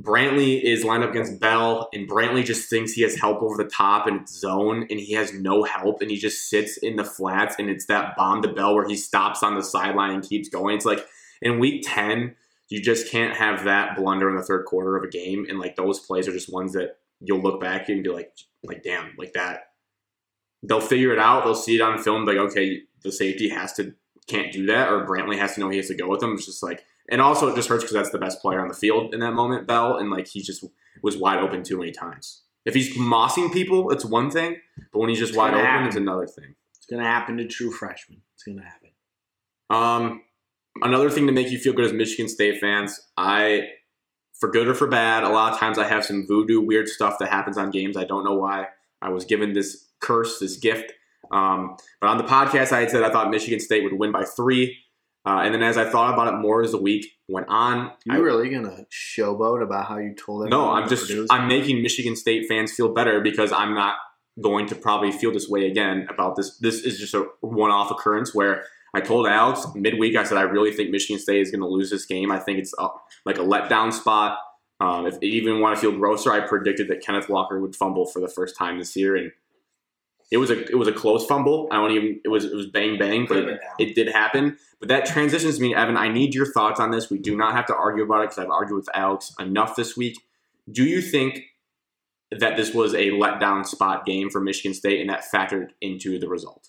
Brantley 0.00 0.60
is 0.62 0.82
lined 0.82 1.04
up 1.04 1.10
against 1.10 1.38
Bell, 1.38 1.88
and 1.92 2.08
Brantley 2.08 2.44
just 2.44 2.68
thinks 2.68 2.92
he 2.92 3.02
has 3.02 3.16
help 3.16 3.42
over 3.42 3.62
the 3.62 3.68
top 3.68 4.06
and 4.06 4.28
zone, 4.28 4.86
and 4.90 4.98
he 4.98 5.12
has 5.12 5.32
no 5.32 5.62
help, 5.62 6.00
and 6.00 6.10
he 6.10 6.16
just 6.16 6.48
sits 6.48 6.76
in 6.78 6.96
the 6.96 7.04
flats, 7.04 7.56
and 7.58 7.68
it's 7.68 7.86
that 7.86 8.16
bomb 8.16 8.42
to 8.42 8.52
Bell 8.52 8.74
where 8.74 8.88
he 8.88 8.96
stops 8.96 9.42
on 9.42 9.54
the 9.54 9.62
sideline 9.62 10.10
and 10.10 10.28
keeps 10.28 10.48
going. 10.48 10.74
It's 10.74 10.86
like 10.86 11.06
in 11.42 11.60
week 11.60 11.84
10, 11.86 12.34
you 12.74 12.82
just 12.82 13.10
can't 13.10 13.36
have 13.36 13.64
that 13.64 13.96
blunder 13.96 14.28
in 14.28 14.36
the 14.36 14.42
third 14.42 14.64
quarter 14.66 14.96
of 14.96 15.04
a 15.04 15.08
game, 15.08 15.46
and 15.48 15.58
like 15.58 15.76
those 15.76 16.00
plays 16.00 16.26
are 16.28 16.32
just 16.32 16.52
ones 16.52 16.72
that 16.72 16.96
you'll 17.20 17.40
look 17.40 17.60
back 17.60 17.88
and 17.88 18.02
be 18.02 18.10
like, 18.10 18.32
like 18.62 18.82
damn, 18.82 19.14
like 19.16 19.32
that. 19.34 19.70
They'll 20.62 20.80
figure 20.80 21.12
it 21.12 21.18
out. 21.18 21.44
They'll 21.44 21.54
see 21.54 21.76
it 21.76 21.80
on 21.80 22.02
film, 22.02 22.24
like 22.24 22.36
okay, 22.36 22.82
the 23.02 23.12
safety 23.12 23.48
has 23.48 23.72
to 23.74 23.94
can't 24.26 24.52
do 24.52 24.66
that, 24.66 24.90
or 24.90 25.06
Brantley 25.06 25.38
has 25.38 25.54
to 25.54 25.60
know 25.60 25.68
he 25.68 25.76
has 25.76 25.88
to 25.88 25.94
go 25.94 26.08
with 26.08 26.20
them. 26.20 26.32
It's 26.34 26.46
just 26.46 26.62
like 26.62 26.84
and 27.08 27.20
also, 27.20 27.48
it 27.48 27.54
just 27.56 27.68
hurts 27.68 27.84
because 27.84 27.94
that's 27.94 28.10
the 28.10 28.18
best 28.18 28.40
player 28.40 28.60
on 28.60 28.68
the 28.68 28.74
field 28.74 29.12
in 29.12 29.20
that 29.20 29.32
moment, 29.34 29.66
Bell, 29.66 29.98
and 29.98 30.10
like 30.10 30.26
he 30.26 30.40
just 30.40 30.64
was 31.02 31.16
wide 31.16 31.38
open 31.38 31.62
too 31.62 31.78
many 31.78 31.92
times. 31.92 32.42
If 32.64 32.74
he's 32.74 32.96
mossing 32.96 33.52
people, 33.52 33.90
it's 33.90 34.06
one 34.06 34.30
thing, 34.30 34.56
but 34.90 35.00
when 35.00 35.10
he's 35.10 35.18
just 35.18 35.30
It's 35.30 35.36
wide 35.38 35.52
open, 35.52 35.66
happen. 35.66 35.86
it's 35.86 35.96
another 35.96 36.26
thing. 36.26 36.54
It's 36.76 36.86
going 36.86 37.02
to 37.02 37.08
happen 37.08 37.36
to 37.36 37.46
true 37.46 37.70
freshmen. 37.70 38.22
It's 38.34 38.42
going 38.42 38.58
to 38.58 38.64
happen. 38.64 38.90
Um, 39.68 40.22
another 40.82 41.10
thing 41.10 41.26
to 41.26 41.32
make 41.32 41.50
you 41.50 41.58
feel 41.58 41.72
good 41.72 41.84
as 41.86 41.92
Michigan 41.92 42.28
State 42.28 42.60
fans, 42.60 43.00
I, 43.16 43.68
for 44.38 44.50
good 44.50 44.68
or 44.68 44.74
for 44.74 44.86
bad, 44.86 45.22
a 45.24 45.28
lot 45.28 45.52
of 45.52 45.58
times 45.58 45.78
I 45.78 45.86
have 45.86 46.04
some 46.04 46.26
voodoo 46.26 46.60
weird 46.60 46.88
stuff 46.88 47.18
that 47.20 47.28
happens 47.28 47.56
on 47.58 47.70
games. 47.70 47.96
I 47.96 48.04
don't 48.04 48.24
know 48.24 48.34
why. 48.34 48.66
I 49.00 49.10
was 49.10 49.24
given 49.24 49.52
this 49.52 49.86
curse, 50.00 50.38
this 50.38 50.56
gift. 50.56 50.92
Um, 51.30 51.76
but 52.00 52.08
on 52.08 52.18
the 52.18 52.24
podcast, 52.24 52.72
I 52.72 52.80
had 52.80 52.90
said 52.90 53.02
I 53.02 53.10
thought 53.10 53.30
Michigan 53.30 53.60
State 53.60 53.82
would 53.84 53.94
win 53.94 54.12
by 54.12 54.24
three. 54.24 54.78
Uh, 55.26 55.40
and 55.42 55.54
then 55.54 55.62
as 55.62 55.78
I 55.78 55.88
thought 55.88 56.12
about 56.12 56.34
it 56.34 56.36
more 56.36 56.62
as 56.62 56.72
the 56.72 56.80
week 56.80 57.06
went 57.28 57.46
on, 57.48 57.90
I, 58.10 58.16
You 58.16 58.22
really 58.24 58.50
going 58.50 58.64
to 58.64 58.84
showboat 58.92 59.62
about 59.62 59.86
how 59.86 59.96
you 59.96 60.14
told 60.14 60.42
them? 60.42 60.50
No, 60.50 60.70
I'm 60.70 60.86
just 60.88 61.08
Purdue's- 61.08 61.28
I'm 61.30 61.48
making 61.48 61.82
Michigan 61.82 62.14
State 62.14 62.46
fans 62.46 62.72
feel 62.72 62.92
better 62.92 63.20
because 63.22 63.50
I'm 63.50 63.74
not 63.74 63.96
going 64.42 64.66
to 64.66 64.74
probably 64.74 65.12
feel 65.12 65.32
this 65.32 65.48
way 65.48 65.66
again 65.66 66.06
about 66.10 66.36
this. 66.36 66.58
This 66.58 66.80
is 66.82 66.98
just 66.98 67.14
a 67.14 67.24
one-off 67.40 67.90
occurrence 67.90 68.34
where 68.34 68.64
I 68.94 69.00
told 69.00 69.26
Alex 69.26 69.66
midweek. 69.74 70.16
I 70.16 70.24
said 70.24 70.38
I 70.38 70.42
really 70.42 70.72
think 70.72 70.90
Michigan 70.90 71.20
State 71.20 71.40
is 71.40 71.50
going 71.50 71.60
to 71.60 71.68
lose 71.68 71.90
this 71.90 72.06
game. 72.06 72.30
I 72.30 72.38
think 72.38 72.58
it's 72.58 72.74
a, 72.78 72.88
like 73.24 73.38
a 73.38 73.42
letdown 73.42 73.92
spot. 73.92 74.38
Um, 74.80 75.06
if 75.06 75.14
you 75.20 75.30
even 75.30 75.60
want 75.60 75.76
to 75.76 75.80
feel 75.80 75.96
grosser, 75.96 76.32
I 76.32 76.40
predicted 76.40 76.88
that 76.88 77.00
Kenneth 77.00 77.28
Walker 77.28 77.60
would 77.60 77.76
fumble 77.76 78.06
for 78.06 78.20
the 78.20 78.28
first 78.28 78.56
time 78.56 78.78
this 78.78 78.96
year, 78.96 79.16
and 79.16 79.32
it 80.30 80.38
was 80.38 80.50
a 80.50 80.64
it 80.64 80.76
was 80.76 80.88
a 80.88 80.92
close 80.92 81.26
fumble. 81.26 81.68
I 81.70 81.76
don't 81.76 81.92
even 81.92 82.20
it 82.24 82.28
was 82.28 82.44
it 82.44 82.54
was 82.54 82.66
bang 82.66 82.98
bang, 82.98 83.26
but 83.28 83.38
it, 83.38 83.60
it 83.78 83.94
did 83.94 84.08
happen. 84.08 84.56
But 84.80 84.88
that 84.88 85.06
transitions 85.06 85.60
me, 85.60 85.74
Evan. 85.74 85.96
I 85.96 86.08
need 86.08 86.34
your 86.34 86.46
thoughts 86.46 86.80
on 86.80 86.90
this. 86.90 87.10
We 87.10 87.18
do 87.18 87.36
not 87.36 87.54
have 87.54 87.66
to 87.66 87.74
argue 87.74 88.04
about 88.04 88.22
it 88.22 88.30
because 88.30 88.38
I've 88.38 88.50
argued 88.50 88.76
with 88.76 88.88
Alex 88.94 89.32
enough 89.38 89.76
this 89.76 89.96
week. 89.96 90.18
Do 90.70 90.84
you 90.84 91.00
think 91.00 91.40
that 92.30 92.56
this 92.56 92.74
was 92.74 92.94
a 92.94 93.10
letdown 93.10 93.66
spot 93.66 94.06
game 94.06 94.28
for 94.28 94.40
Michigan 94.40 94.74
State 94.74 95.00
and 95.00 95.10
that 95.10 95.24
factored 95.32 95.68
into 95.80 96.18
the 96.18 96.28
result? 96.28 96.68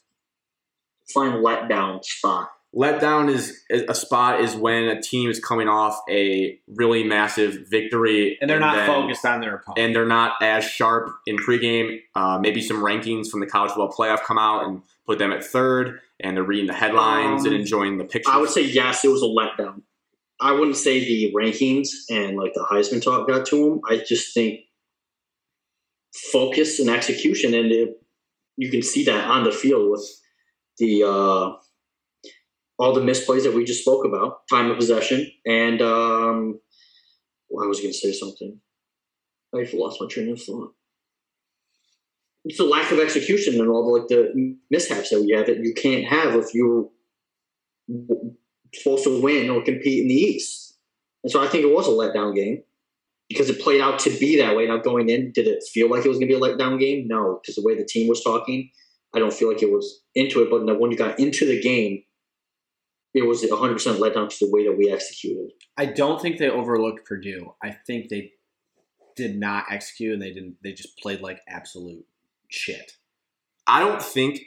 Fine 1.14 1.43
letdown 1.43 2.03
spot. 2.03 2.51
Letdown 2.76 3.30
is 3.30 3.64
a 3.70 3.95
spot 3.95 4.41
is 4.41 4.53
when 4.53 4.84
a 4.86 5.01
team 5.01 5.30
is 5.30 5.39
coming 5.39 5.70
off 5.70 5.97
a 6.10 6.60
really 6.68 7.06
massive 7.06 7.70
victory 7.70 8.38
and 8.41 8.49
they're 8.49 8.60
not 8.60 8.76
then- 8.76 8.88
focused 8.88 9.24
on 9.24 9.39
their 9.39 9.56
opponent. 9.56 9.80
and 9.80 9.95
they're 9.95 10.06
not 10.06 10.34
as 10.41 10.66
sharp 10.66 11.10
in 11.26 11.38
pregame. 11.38 12.01
Uh, 12.16 12.38
maybe 12.41 12.62
some 12.62 12.84
rankings 12.84 13.30
from 13.30 13.39
the 13.39 13.45
college 13.45 13.72
football 13.72 13.93
playoff 13.97 14.24
come 14.24 14.38
out 14.38 14.66
and 14.66 14.82
put 15.06 15.20
them 15.20 15.32
at 15.32 15.41
third, 15.45 16.01
and 16.20 16.36
they're 16.36 16.43
reading 16.43 16.66
the 16.68 16.74
headlines 16.74 17.45
Um, 17.45 17.53
and 17.53 17.56
enjoying 17.62 17.97
the 17.97 18.03
pictures. 18.03 18.34
I 18.34 18.39
would 18.39 18.49
say 18.49 18.64
yes, 18.64 19.06
it 19.06 19.10
was 19.10 19.22
a 19.22 19.26
letdown. 19.26 19.84
I 20.41 20.51
wouldn't 20.51 20.76
say 20.76 20.99
the 20.99 21.32
rankings 21.34 21.88
and 22.10 22.36
like 22.36 22.53
the 22.56 22.66
Heisman 22.70 23.01
talk 23.01 23.26
got 23.26 23.45
to 23.47 23.70
them. 23.70 23.82
I 23.89 24.03
just 24.06 24.34
think 24.34 24.62
focus 26.32 26.80
and 26.80 26.89
execution, 26.89 27.53
and 27.53 27.72
it, 27.72 28.01
you 28.58 28.70
can 28.70 28.82
see 28.82 29.06
that 29.06 29.30
on 29.30 29.43
the 29.45 29.51
field 29.51 29.91
with 29.91 30.06
the 30.78 31.03
uh, 31.03 31.55
all 32.78 32.93
the 32.93 33.01
misplays 33.01 33.43
that 33.43 33.53
we 33.53 33.63
just 33.63 33.82
spoke 33.82 34.05
about, 34.05 34.47
time 34.49 34.69
of 34.69 34.78
possession, 34.78 35.32
and 35.45 35.82
um, 35.82 36.59
well, 37.49 37.65
I 37.65 37.67
was 37.67 37.80
going 37.80 37.91
to 37.91 37.97
say 37.97 38.11
something. 38.11 38.59
I've 39.55 39.73
lost 39.73 40.01
my 40.01 40.07
train 40.07 40.32
of 40.32 40.41
thought. 40.41 40.73
It's 42.43 42.57
the 42.57 42.65
lack 42.65 42.91
of 42.91 42.99
execution 42.99 43.59
and 43.59 43.69
all 43.69 43.86
the 43.86 43.99
like 43.99 44.07
the 44.07 44.57
mishaps 44.69 45.09
that 45.09 45.21
we 45.21 45.32
have 45.32 45.47
that 45.47 45.63
you 45.63 45.73
can't 45.73 46.05
have 46.05 46.36
if 46.36 46.53
you're 46.53 46.89
supposed 48.73 49.03
to 49.05 49.21
win 49.21 49.49
or 49.49 49.63
compete 49.63 50.03
in 50.03 50.09
the 50.09 50.13
East. 50.13 50.78
And 51.23 51.32
so 51.32 51.41
I 51.41 51.47
think 51.47 51.63
it 51.63 51.73
was 51.73 51.88
a 51.88 51.91
letdown 51.91 52.36
game 52.36 52.61
because 53.30 53.49
it 53.49 53.61
played 53.61 53.82
out 53.82 53.99
to 53.99 54.11
be 54.19 54.38
that 54.38 54.55
way. 54.55 54.67
Now 54.67 54.78
going 54.78 55.09
in, 55.09 55.32
did 55.32 55.47
it 55.47 55.63
feel 55.73 55.89
like 55.89 56.05
it 56.05 56.09
was 56.09 56.19
going 56.19 56.30
to 56.30 56.38
be 56.38 56.39
a 56.39 56.39
letdown 56.39 56.80
game? 56.80 57.07
No, 57.07 57.39
because 57.41 57.55
the 57.55 57.63
way 57.63 57.76
the 57.76 57.86
team 57.86 58.07
was 58.07 58.23
talking, 58.23 58.69
I 59.16 59.20
don't 59.20 59.34
feel 59.34 59.47
like 59.47 59.63
it 59.63 59.72
was 59.72 60.01
into 60.13 60.41
it. 60.41 60.49
But 60.49 60.80
when 60.80 60.91
you 60.91 60.97
got 60.97 61.20
into 61.20 61.45
the 61.45 61.61
game, 61.61 62.03
it 63.13 63.26
was 63.26 63.43
100% 63.43 63.78
letdown 63.97 64.30
to 64.30 64.45
the 64.45 64.51
way 64.51 64.66
that 64.68 64.78
we 64.78 64.91
executed. 64.91 65.51
I 65.78 65.86
don't 65.86 66.22
think 66.22 66.38
they 66.38 66.49
overlooked 66.49 67.05
Purdue. 67.05 67.53
I 67.63 67.72
think 67.88 68.09
they 68.09 68.32
did 69.16 69.39
not 69.39 69.66
execute 69.72 70.13
and 70.13 70.22
they 70.22 70.34
didn't. 70.34 70.57
They 70.61 70.74
just 70.74 70.99
played 70.99 71.22
like 71.22 71.39
absolute 71.47 72.05
shit. 72.49 72.91
I 73.66 73.80
don't 73.80 74.01
think 74.01 74.41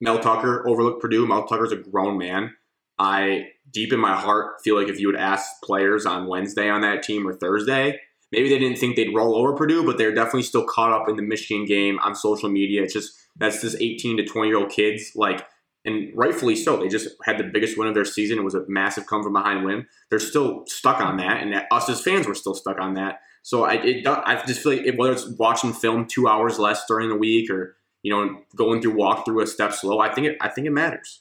Mel 0.00 0.20
Tucker 0.20 0.66
overlooked 0.68 1.02
Purdue. 1.02 1.26
Mel 1.26 1.46
Tucker's 1.46 1.72
a 1.72 1.76
grown 1.76 2.16
man. 2.16 2.54
I 2.98 3.48
deep 3.72 3.92
in 3.92 3.98
my 3.98 4.14
heart 4.14 4.60
feel 4.62 4.76
like 4.76 4.88
if 4.88 5.00
you 5.00 5.08
would 5.08 5.16
ask 5.16 5.50
players 5.64 6.06
on 6.06 6.28
Wednesday 6.28 6.68
on 6.68 6.82
that 6.82 7.02
team 7.02 7.26
or 7.26 7.34
Thursday, 7.34 7.98
maybe 8.32 8.48
they 8.48 8.58
didn't 8.58 8.78
think 8.78 8.96
they'd 8.96 9.14
roll 9.14 9.36
over 9.36 9.54
Purdue, 9.54 9.84
but 9.84 9.98
they're 9.98 10.14
definitely 10.14 10.42
still 10.42 10.64
caught 10.64 10.92
up 10.92 11.08
in 11.08 11.16
the 11.16 11.22
Michigan 11.22 11.64
game 11.64 11.98
on 12.00 12.14
social 12.14 12.48
media. 12.48 12.82
It's 12.82 12.92
just 12.92 13.12
that's 13.36 13.60
just 13.60 13.76
18 13.80 14.18
to 14.18 14.24
20 14.24 14.48
year 14.48 14.58
old 14.58 14.70
kids 14.70 15.12
like 15.14 15.46
and 15.84 16.12
rightfully 16.14 16.56
so. 16.56 16.76
They 16.76 16.88
just 16.88 17.08
had 17.24 17.38
the 17.38 17.44
biggest 17.44 17.78
win 17.78 17.88
of 17.88 17.94
their 17.94 18.04
season. 18.04 18.38
It 18.38 18.44
was 18.44 18.54
a 18.54 18.64
massive 18.68 19.06
come 19.06 19.22
from 19.22 19.32
behind 19.32 19.64
win. 19.64 19.86
They're 20.10 20.18
still 20.18 20.64
stuck 20.66 21.00
on 21.00 21.16
that, 21.18 21.42
and 21.42 21.54
us 21.70 21.88
as 21.88 22.02
fans 22.02 22.26
were 22.26 22.34
still 22.34 22.54
stuck 22.54 22.78
on 22.78 22.94
that. 22.94 23.20
So 23.42 23.64
I, 23.64 23.74
it, 23.74 24.06
I 24.06 24.42
just 24.46 24.60
feel 24.60 24.76
like 24.76 24.86
it, 24.86 24.98
whether 24.98 25.12
it's 25.12 25.28
watching 25.38 25.72
film 25.72 26.06
two 26.06 26.28
hours 26.28 26.58
less 26.58 26.84
during 26.86 27.08
the 27.08 27.16
week 27.16 27.50
or 27.50 27.76
you 28.02 28.12
know 28.12 28.40
going 28.54 28.82
through 28.82 28.94
walkthrough 28.94 29.42
a 29.42 29.46
step 29.46 29.72
slow, 29.72 30.00
I 30.00 30.12
think 30.12 30.26
it 30.26 30.36
I 30.40 30.48
think 30.48 30.66
it 30.66 30.70
matters. 30.70 31.20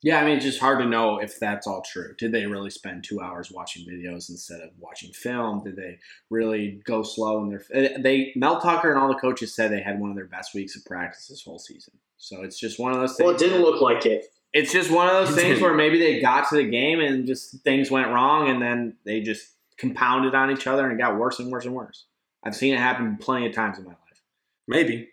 Yeah, 0.00 0.20
I 0.20 0.24
mean, 0.24 0.36
it's 0.36 0.44
just 0.44 0.60
hard 0.60 0.78
to 0.78 0.86
know 0.86 1.18
if 1.18 1.40
that's 1.40 1.66
all 1.66 1.82
true. 1.82 2.14
Did 2.18 2.30
they 2.30 2.46
really 2.46 2.70
spend 2.70 3.02
two 3.02 3.20
hours 3.20 3.50
watching 3.50 3.84
videos 3.84 4.30
instead 4.30 4.60
of 4.60 4.70
watching 4.78 5.12
film? 5.12 5.64
Did 5.64 5.74
they 5.74 5.98
really 6.30 6.80
go 6.84 7.02
slow 7.02 7.42
in 7.42 7.48
their? 7.48 7.62
Eh, 7.72 7.98
they 7.98 8.32
Mel 8.36 8.60
Tucker 8.60 8.90
and 8.92 9.00
all 9.00 9.08
the 9.08 9.18
coaches 9.18 9.54
said 9.54 9.72
they 9.72 9.82
had 9.82 9.98
one 9.98 10.10
of 10.10 10.16
their 10.16 10.26
best 10.26 10.54
weeks 10.54 10.76
of 10.76 10.84
practice 10.84 11.26
this 11.26 11.42
whole 11.42 11.58
season. 11.58 11.94
So 12.16 12.42
it's 12.42 12.58
just 12.58 12.78
one 12.78 12.92
of 12.92 13.00
those 13.00 13.16
things. 13.16 13.26
Well, 13.26 13.34
it 13.34 13.38
didn't 13.38 13.62
look 13.62 13.80
like 13.80 14.06
it. 14.06 14.26
It's 14.52 14.72
just 14.72 14.90
one 14.90 15.08
of 15.08 15.14
those 15.14 15.36
things 15.36 15.60
where 15.60 15.74
maybe 15.74 15.98
they 15.98 16.20
got 16.20 16.48
to 16.50 16.56
the 16.56 16.64
game 16.64 17.00
and 17.00 17.26
just 17.26 17.60
things 17.62 17.90
went 17.90 18.08
wrong, 18.08 18.48
and 18.48 18.62
then 18.62 18.96
they 19.04 19.20
just 19.20 19.48
compounded 19.78 20.34
on 20.34 20.50
each 20.50 20.66
other 20.66 20.84
and 20.84 20.92
it 20.92 21.02
got 21.02 21.16
worse 21.16 21.38
and 21.38 21.50
worse 21.50 21.64
and 21.64 21.74
worse. 21.74 22.06
I've 22.44 22.56
seen 22.56 22.74
it 22.74 22.78
happen 22.78 23.16
plenty 23.16 23.46
of 23.46 23.52
times 23.52 23.78
in 23.78 23.84
my 23.84 23.90
life. 23.90 24.22
Maybe. 24.66 25.08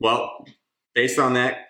Well, 0.00 0.46
based 0.94 1.18
on 1.18 1.34
that, 1.34 1.68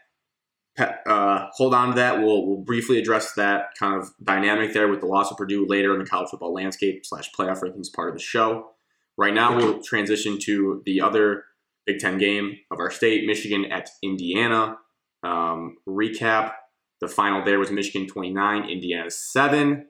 uh, 0.79 1.49
hold 1.53 1.75
on 1.75 1.91
to 1.91 1.95
that. 1.97 2.18
We'll, 2.18 2.47
we'll 2.47 2.61
briefly 2.61 2.99
address 2.99 3.35
that 3.35 3.75
kind 3.79 4.01
of 4.01 4.11
dynamic 4.23 4.73
there 4.73 4.89
with 4.89 5.01
the 5.01 5.07
loss 5.07 5.31
of 5.31 5.37
Purdue 5.37 5.66
later 5.66 5.93
in 5.93 5.99
the 5.99 6.07
college 6.07 6.31
football 6.31 6.55
landscape 6.55 7.05
slash 7.05 7.31
playoff 7.33 7.61
rankings 7.61 7.93
part 7.93 8.09
of 8.09 8.14
the 8.14 8.23
show. 8.23 8.70
Right 9.18 9.35
now, 9.35 9.57
we'll 9.57 9.83
transition 9.83 10.39
to 10.41 10.83
the 10.87 11.01
other 11.01 11.45
Big 11.85 11.99
Ten 11.99 12.16
game 12.16 12.57
of 12.70 12.79
our 12.79 12.91
state, 12.91 13.27
Michigan 13.27 13.66
at 13.66 13.91
Indiana. 14.03 14.79
Um, 15.23 15.77
recap: 15.87 16.53
the 17.01 17.09
final 17.09 17.45
there 17.45 17.59
was 17.59 17.70
Michigan 17.70 18.09
29, 18.09 18.70
Indiana 18.70 19.11
7. 19.11 19.87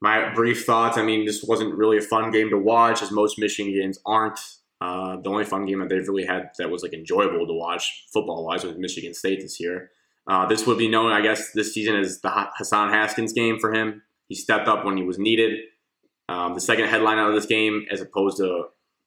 My 0.00 0.34
brief 0.34 0.64
thoughts. 0.64 0.98
I 0.98 1.02
mean, 1.02 1.26
this 1.26 1.44
wasn't 1.44 1.76
really 1.76 1.98
a 1.98 2.02
fun 2.02 2.32
game 2.32 2.50
to 2.50 2.58
watch, 2.58 3.02
as 3.02 3.12
most 3.12 3.38
Michigan 3.38 3.72
games 3.72 4.00
aren't. 4.04 4.40
Uh, 4.82 5.16
the 5.20 5.30
only 5.30 5.44
fun 5.44 5.64
game 5.64 5.78
that 5.78 5.88
they've 5.88 6.08
really 6.08 6.24
had 6.24 6.50
that 6.58 6.68
was 6.68 6.82
like 6.82 6.92
enjoyable 6.92 7.46
to 7.46 7.52
watch 7.52 8.04
football 8.12 8.44
wise 8.44 8.64
was 8.64 8.76
Michigan 8.76 9.14
State 9.14 9.40
this 9.40 9.60
year. 9.60 9.92
Uh, 10.28 10.44
this 10.46 10.66
would 10.66 10.76
be 10.76 10.88
known, 10.88 11.12
I 11.12 11.20
guess, 11.20 11.52
this 11.52 11.72
season 11.72 11.94
as 11.94 12.20
the 12.20 12.30
Hassan 12.58 12.90
Haskins 12.90 13.32
game 13.32 13.60
for 13.60 13.72
him. 13.72 14.02
He 14.26 14.34
stepped 14.34 14.66
up 14.66 14.84
when 14.84 14.96
he 14.96 15.04
was 15.04 15.20
needed. 15.20 15.60
Um, 16.28 16.54
the 16.54 16.60
second 16.60 16.86
headline 16.86 17.18
out 17.18 17.28
of 17.28 17.34
this 17.36 17.46
game, 17.46 17.86
as 17.92 18.00
opposed 18.00 18.38
to 18.38 18.64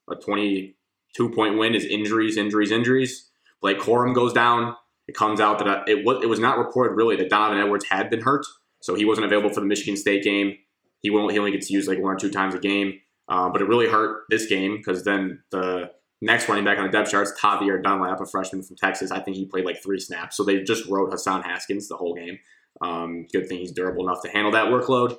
a 0.10 0.16
22 0.16 1.30
point 1.32 1.58
win, 1.58 1.76
is 1.76 1.84
injuries, 1.84 2.38
injuries, 2.38 2.72
injuries. 2.72 3.30
Blake 3.62 3.80
Corum 3.80 4.16
goes 4.16 4.32
down. 4.32 4.78
It 5.10 5.16
comes 5.16 5.42
out 5.42 5.60
that 5.60 5.68
uh, 5.68 5.84
it 5.88 6.06
was, 6.06 6.24
it 6.24 6.28
was 6.28 6.40
not 6.40 6.58
reported 6.58 6.96
really 6.96 7.18
that 7.18 7.30
Donovan 7.30 7.62
Edwards 7.62 7.86
had 7.90 8.10
been 8.10 8.22
hurt, 8.22 8.46
so 8.80 8.96
he 8.96 9.04
wasn't 9.04 9.26
available 9.26 9.50
for 9.50 9.60
the 9.60 9.68
Michigan 9.68 9.98
State 9.98 10.24
game. 10.24 10.56
He 11.02 11.10
won't. 11.10 11.34
He 11.34 11.40
only 11.40 11.52
gets 11.52 11.70
used 11.70 11.90
like 11.90 12.00
one 12.00 12.16
or 12.16 12.18
two 12.18 12.32
times 12.32 12.56
a 12.56 12.60
game. 12.60 13.02
Uh, 13.28 13.50
but 13.50 13.62
it 13.62 13.68
really 13.68 13.88
hurt 13.88 14.24
this 14.30 14.46
game 14.46 14.78
because 14.78 15.04
then 15.04 15.42
the 15.52 15.90
next 16.22 16.48
running 16.48 16.64
back 16.64 16.78
on 16.78 16.86
the 16.86 16.92
depth 16.92 17.12
chart 17.12 17.28
is 17.28 17.34
Tavierre 17.40 17.82
Dunlap, 17.82 18.22
a 18.22 18.26
freshman 18.26 18.64
from 18.64 18.76
Texas. 18.76 19.12
I 19.12 19.20
think 19.20 19.38
he 19.38 19.46
played 19.46 19.66
like 19.66 19.82
three 19.82 20.00
snaps. 20.00 20.38
So 20.38 20.44
they 20.44 20.62
just 20.64 20.88
rode 20.88 21.12
Hassan 21.12 21.42
Haskins 21.42 21.88
the 21.88 21.98
whole 21.98 22.16
game. 22.16 22.40
Um, 22.82 23.28
good 23.32 23.48
thing 23.48 23.60
he's 23.60 23.72
durable 23.72 24.08
enough 24.08 24.22
to 24.24 24.30
handle 24.30 24.52
that 24.52 24.68
workload. 24.68 25.18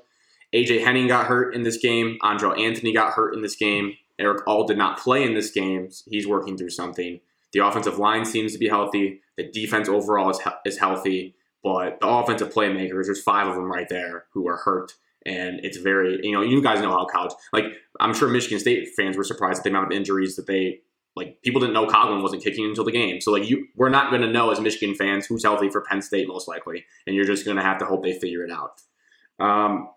AJ 0.55 0.85
Henning 0.85 1.09
got 1.09 1.27
hurt 1.27 1.55
in 1.55 1.63
this 1.63 1.79
game. 1.79 2.19
Andrel 2.23 2.59
Anthony 2.59 2.93
got 2.93 3.13
hurt 3.13 3.35
in 3.35 3.43
this 3.43 3.57
game. 3.57 3.95
Erick 4.19 4.47
All 4.47 4.67
did 4.67 4.79
not 4.79 4.99
play 4.99 5.25
in 5.25 5.35
this 5.35 5.51
game. 5.51 5.89
He's 6.07 6.27
working 6.27 6.57
through 6.57 6.71
something. 6.71 7.21
The 7.53 7.67
offensive 7.67 7.99
line 7.99 8.25
seems 8.25 8.53
to 8.53 8.59
be 8.59 8.69
healthy. 8.69 9.21
The 9.37 9.51
defense 9.51 9.89
overall 9.89 10.31
is, 10.31 10.41
is 10.65 10.79
healthy. 10.79 11.35
But 11.63 12.01
the 12.01 12.07
offensive 12.07 12.53
playmakers, 12.53 13.07
there's 13.07 13.23
five 13.23 13.49
of 13.49 13.55
them 13.55 13.71
right 13.71 13.89
there 13.89 14.27
who 14.33 14.49
are 14.49 14.57
hurt 14.57 14.93
and 15.27 15.61
it's 15.65 15.77
very 15.77 16.21
you 16.23 16.33
know 16.33 16.41
you 16.41 16.63
guys 16.63 16.81
know 16.81 16.91
how 16.91 17.05
college 17.05 17.33
like 17.53 17.65
I'm 18.01 18.15
sure 18.15 18.29
Michigan 18.29 18.59
State 18.59 18.89
fans 18.97 19.17
were 19.17 19.25
surprised 19.25 19.59
at 19.59 19.65
the 19.65 19.71
amount 19.71 19.87
of 19.87 19.93
injuries 19.93 20.37
that 20.37 20.47
they 20.47 20.81
like 21.17 21.43
people 21.43 21.61
didn't 21.61 21.75
know 21.75 21.87
Coghlin 21.87 22.23
wasn't 22.23 22.45
kicking 22.45 22.65
until 22.65 22.85
the 22.85 22.93
game. 22.93 23.21
So 23.21 23.33
like 23.33 23.49
you 23.49 23.67
we're 23.75 23.89
not 23.89 24.11
going 24.11 24.23
to 24.23 24.31
know 24.31 24.51
as 24.51 24.61
Michigan 24.61 24.95
fans 24.95 25.27
who's 25.27 25.43
healthy 25.43 25.69
for 25.69 25.81
Penn 25.81 26.01
State 26.01 26.29
most 26.29 26.47
likely, 26.47 26.85
and 27.07 27.17
you're 27.17 27.25
just 27.25 27.45
going 27.45 27.57
to 27.57 27.63
have 27.63 27.79
to 27.79 27.85
hope 27.85 28.03
they 28.03 28.19
figure 28.19 28.45
it 28.45 28.53
out. 28.53 28.81
Um, 29.39 29.89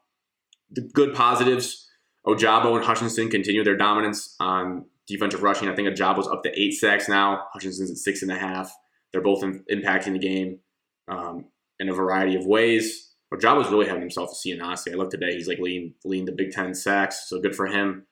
the 0.72 0.82
good 0.82 1.14
positives: 1.14 1.88
Ojabo 2.26 2.76
and 2.76 2.86
Hutchinson 2.86 3.30
continue 3.30 3.64
their 3.64 3.78
dominance 3.78 4.36
on 4.40 4.86
defensive 5.08 5.44
rushing. 5.44 5.70
I 5.70 5.76
think 5.76 5.90
Ojabo's 5.90 6.28
up 6.28 6.44
to 6.44 6.60
eight 6.60 6.74
sacks 6.74 7.08
now. 7.08 7.48
Hutchinson's 7.54 7.92
at 7.92 7.98
six 7.98 8.22
and 8.22 8.32
a 8.32 8.38
half. 8.38 8.74
They're 9.12 9.22
both 9.22 9.44
in, 9.44 9.64
impacting 9.72 10.14
the 10.14 10.20
game 10.20 10.60
um, 11.08 11.46
in 11.80 11.90
a 11.90 11.94
variety 11.94 12.36
of 12.36 12.46
ways. 12.46 13.09
Ojabo's 13.34 13.70
really 13.70 13.86
having 13.86 14.02
himself 14.02 14.32
a 14.32 14.36
season, 14.36 14.62
honestly. 14.62 14.92
I 14.92 14.96
looked 14.96 15.12
today, 15.12 15.34
he's 15.34 15.48
like 15.48 15.60
leading, 15.60 15.94
leading 16.04 16.26
the 16.26 16.32
Big 16.32 16.52
Ten 16.52 16.74
sacks, 16.74 17.30
so 17.30 17.40
good 17.40 17.56
for 17.56 17.68
him. 17.68 18.08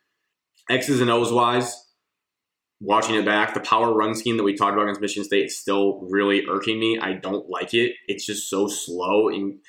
X's 0.70 1.02
and 1.02 1.10
O's 1.10 1.32
wise, 1.32 1.86
watching 2.80 3.16
it 3.16 3.26
back, 3.26 3.54
the 3.54 3.60
power 3.60 3.94
run 3.94 4.16
scheme 4.16 4.38
that 4.38 4.44
we 4.44 4.56
talked 4.56 4.74
about 4.74 4.84
against 4.84 5.02
Michigan 5.02 5.24
State 5.24 5.46
is 5.46 5.58
still 5.58 6.02
really 6.10 6.46
irking 6.48 6.80
me. 6.80 7.00
I 7.00 7.14
don't 7.14 7.50
like 7.50 7.74
it. 7.74 7.94
It's 8.08 8.26
just 8.26 8.50
so 8.50 8.68
slow 8.68 9.30
and 9.30 9.60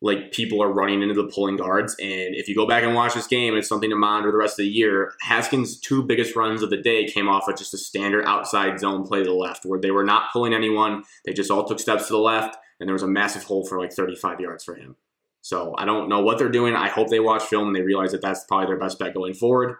like 0.00 0.30
people 0.32 0.62
are 0.62 0.72
running 0.72 1.02
into 1.02 1.14
the 1.14 1.28
pulling 1.28 1.56
guards. 1.56 1.96
And 2.00 2.34
if 2.34 2.48
you 2.48 2.54
go 2.54 2.68
back 2.68 2.84
and 2.84 2.94
watch 2.94 3.14
this 3.14 3.26
game, 3.26 3.56
it's 3.56 3.68
something 3.68 3.90
to 3.90 3.96
monitor 3.96 4.30
the 4.30 4.38
rest 4.38 4.58
of 4.58 4.64
the 4.64 4.70
year. 4.70 5.12
Haskins' 5.20 5.78
two 5.78 6.04
biggest 6.04 6.36
runs 6.36 6.62
of 6.62 6.70
the 6.70 6.76
day 6.76 7.06
came 7.06 7.28
off 7.28 7.48
of 7.48 7.56
just 7.56 7.74
a 7.74 7.78
standard 7.78 8.24
outside 8.24 8.78
zone 8.78 9.04
play 9.04 9.18
to 9.20 9.24
the 9.24 9.32
left, 9.32 9.64
where 9.64 9.80
they 9.80 9.90
were 9.90 10.04
not 10.04 10.32
pulling 10.32 10.54
anyone. 10.54 11.02
They 11.24 11.32
just 11.32 11.50
all 11.50 11.64
took 11.64 11.80
steps 11.80 12.06
to 12.06 12.12
the 12.12 12.20
left 12.20 12.56
and 12.80 12.88
there 12.88 12.94
was 12.94 13.02
a 13.02 13.08
massive 13.08 13.44
hole 13.44 13.66
for 13.66 13.78
like 13.78 13.92
35 13.92 14.40
yards 14.40 14.64
for 14.64 14.74
him. 14.74 14.96
So 15.40 15.74
I 15.78 15.84
don't 15.84 16.08
know 16.08 16.20
what 16.20 16.38
they're 16.38 16.48
doing. 16.48 16.74
I 16.74 16.88
hope 16.88 17.08
they 17.08 17.20
watch 17.20 17.42
film 17.42 17.68
and 17.68 17.76
they 17.76 17.82
realize 17.82 18.12
that 18.12 18.22
that's 18.22 18.44
probably 18.44 18.66
their 18.66 18.78
best 18.78 18.98
bet 18.98 19.14
going 19.14 19.34
forward. 19.34 19.76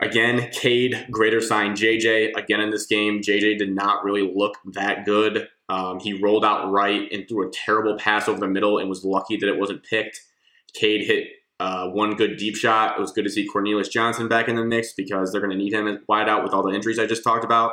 Again, 0.00 0.50
Cade, 0.52 1.06
greater 1.10 1.40
sign 1.40 1.72
JJ. 1.72 2.34
Again 2.36 2.60
in 2.60 2.70
this 2.70 2.86
game, 2.86 3.20
JJ 3.20 3.58
did 3.58 3.74
not 3.74 4.04
really 4.04 4.32
look 4.34 4.56
that 4.72 5.04
good. 5.04 5.48
Um, 5.68 6.00
he 6.00 6.14
rolled 6.14 6.44
out 6.44 6.70
right 6.70 7.10
and 7.12 7.28
threw 7.28 7.46
a 7.46 7.50
terrible 7.50 7.98
pass 7.98 8.28
over 8.28 8.40
the 8.40 8.48
middle 8.48 8.78
and 8.78 8.88
was 8.88 9.04
lucky 9.04 9.36
that 9.36 9.48
it 9.48 9.58
wasn't 9.58 9.82
picked. 9.82 10.22
Cade 10.72 11.06
hit 11.06 11.28
uh, 11.58 11.88
one 11.88 12.14
good 12.14 12.36
deep 12.36 12.56
shot. 12.56 12.96
It 12.96 13.00
was 13.00 13.12
good 13.12 13.24
to 13.24 13.30
see 13.30 13.46
Cornelius 13.46 13.88
Johnson 13.88 14.28
back 14.28 14.48
in 14.48 14.56
the 14.56 14.64
mix 14.64 14.92
because 14.92 15.32
they're 15.32 15.40
going 15.40 15.56
to 15.56 15.56
need 15.56 15.72
him 15.72 15.98
wide 16.08 16.28
out 16.28 16.42
with 16.42 16.52
all 16.52 16.62
the 16.62 16.74
injuries 16.74 16.98
I 16.98 17.06
just 17.06 17.24
talked 17.24 17.44
about. 17.44 17.72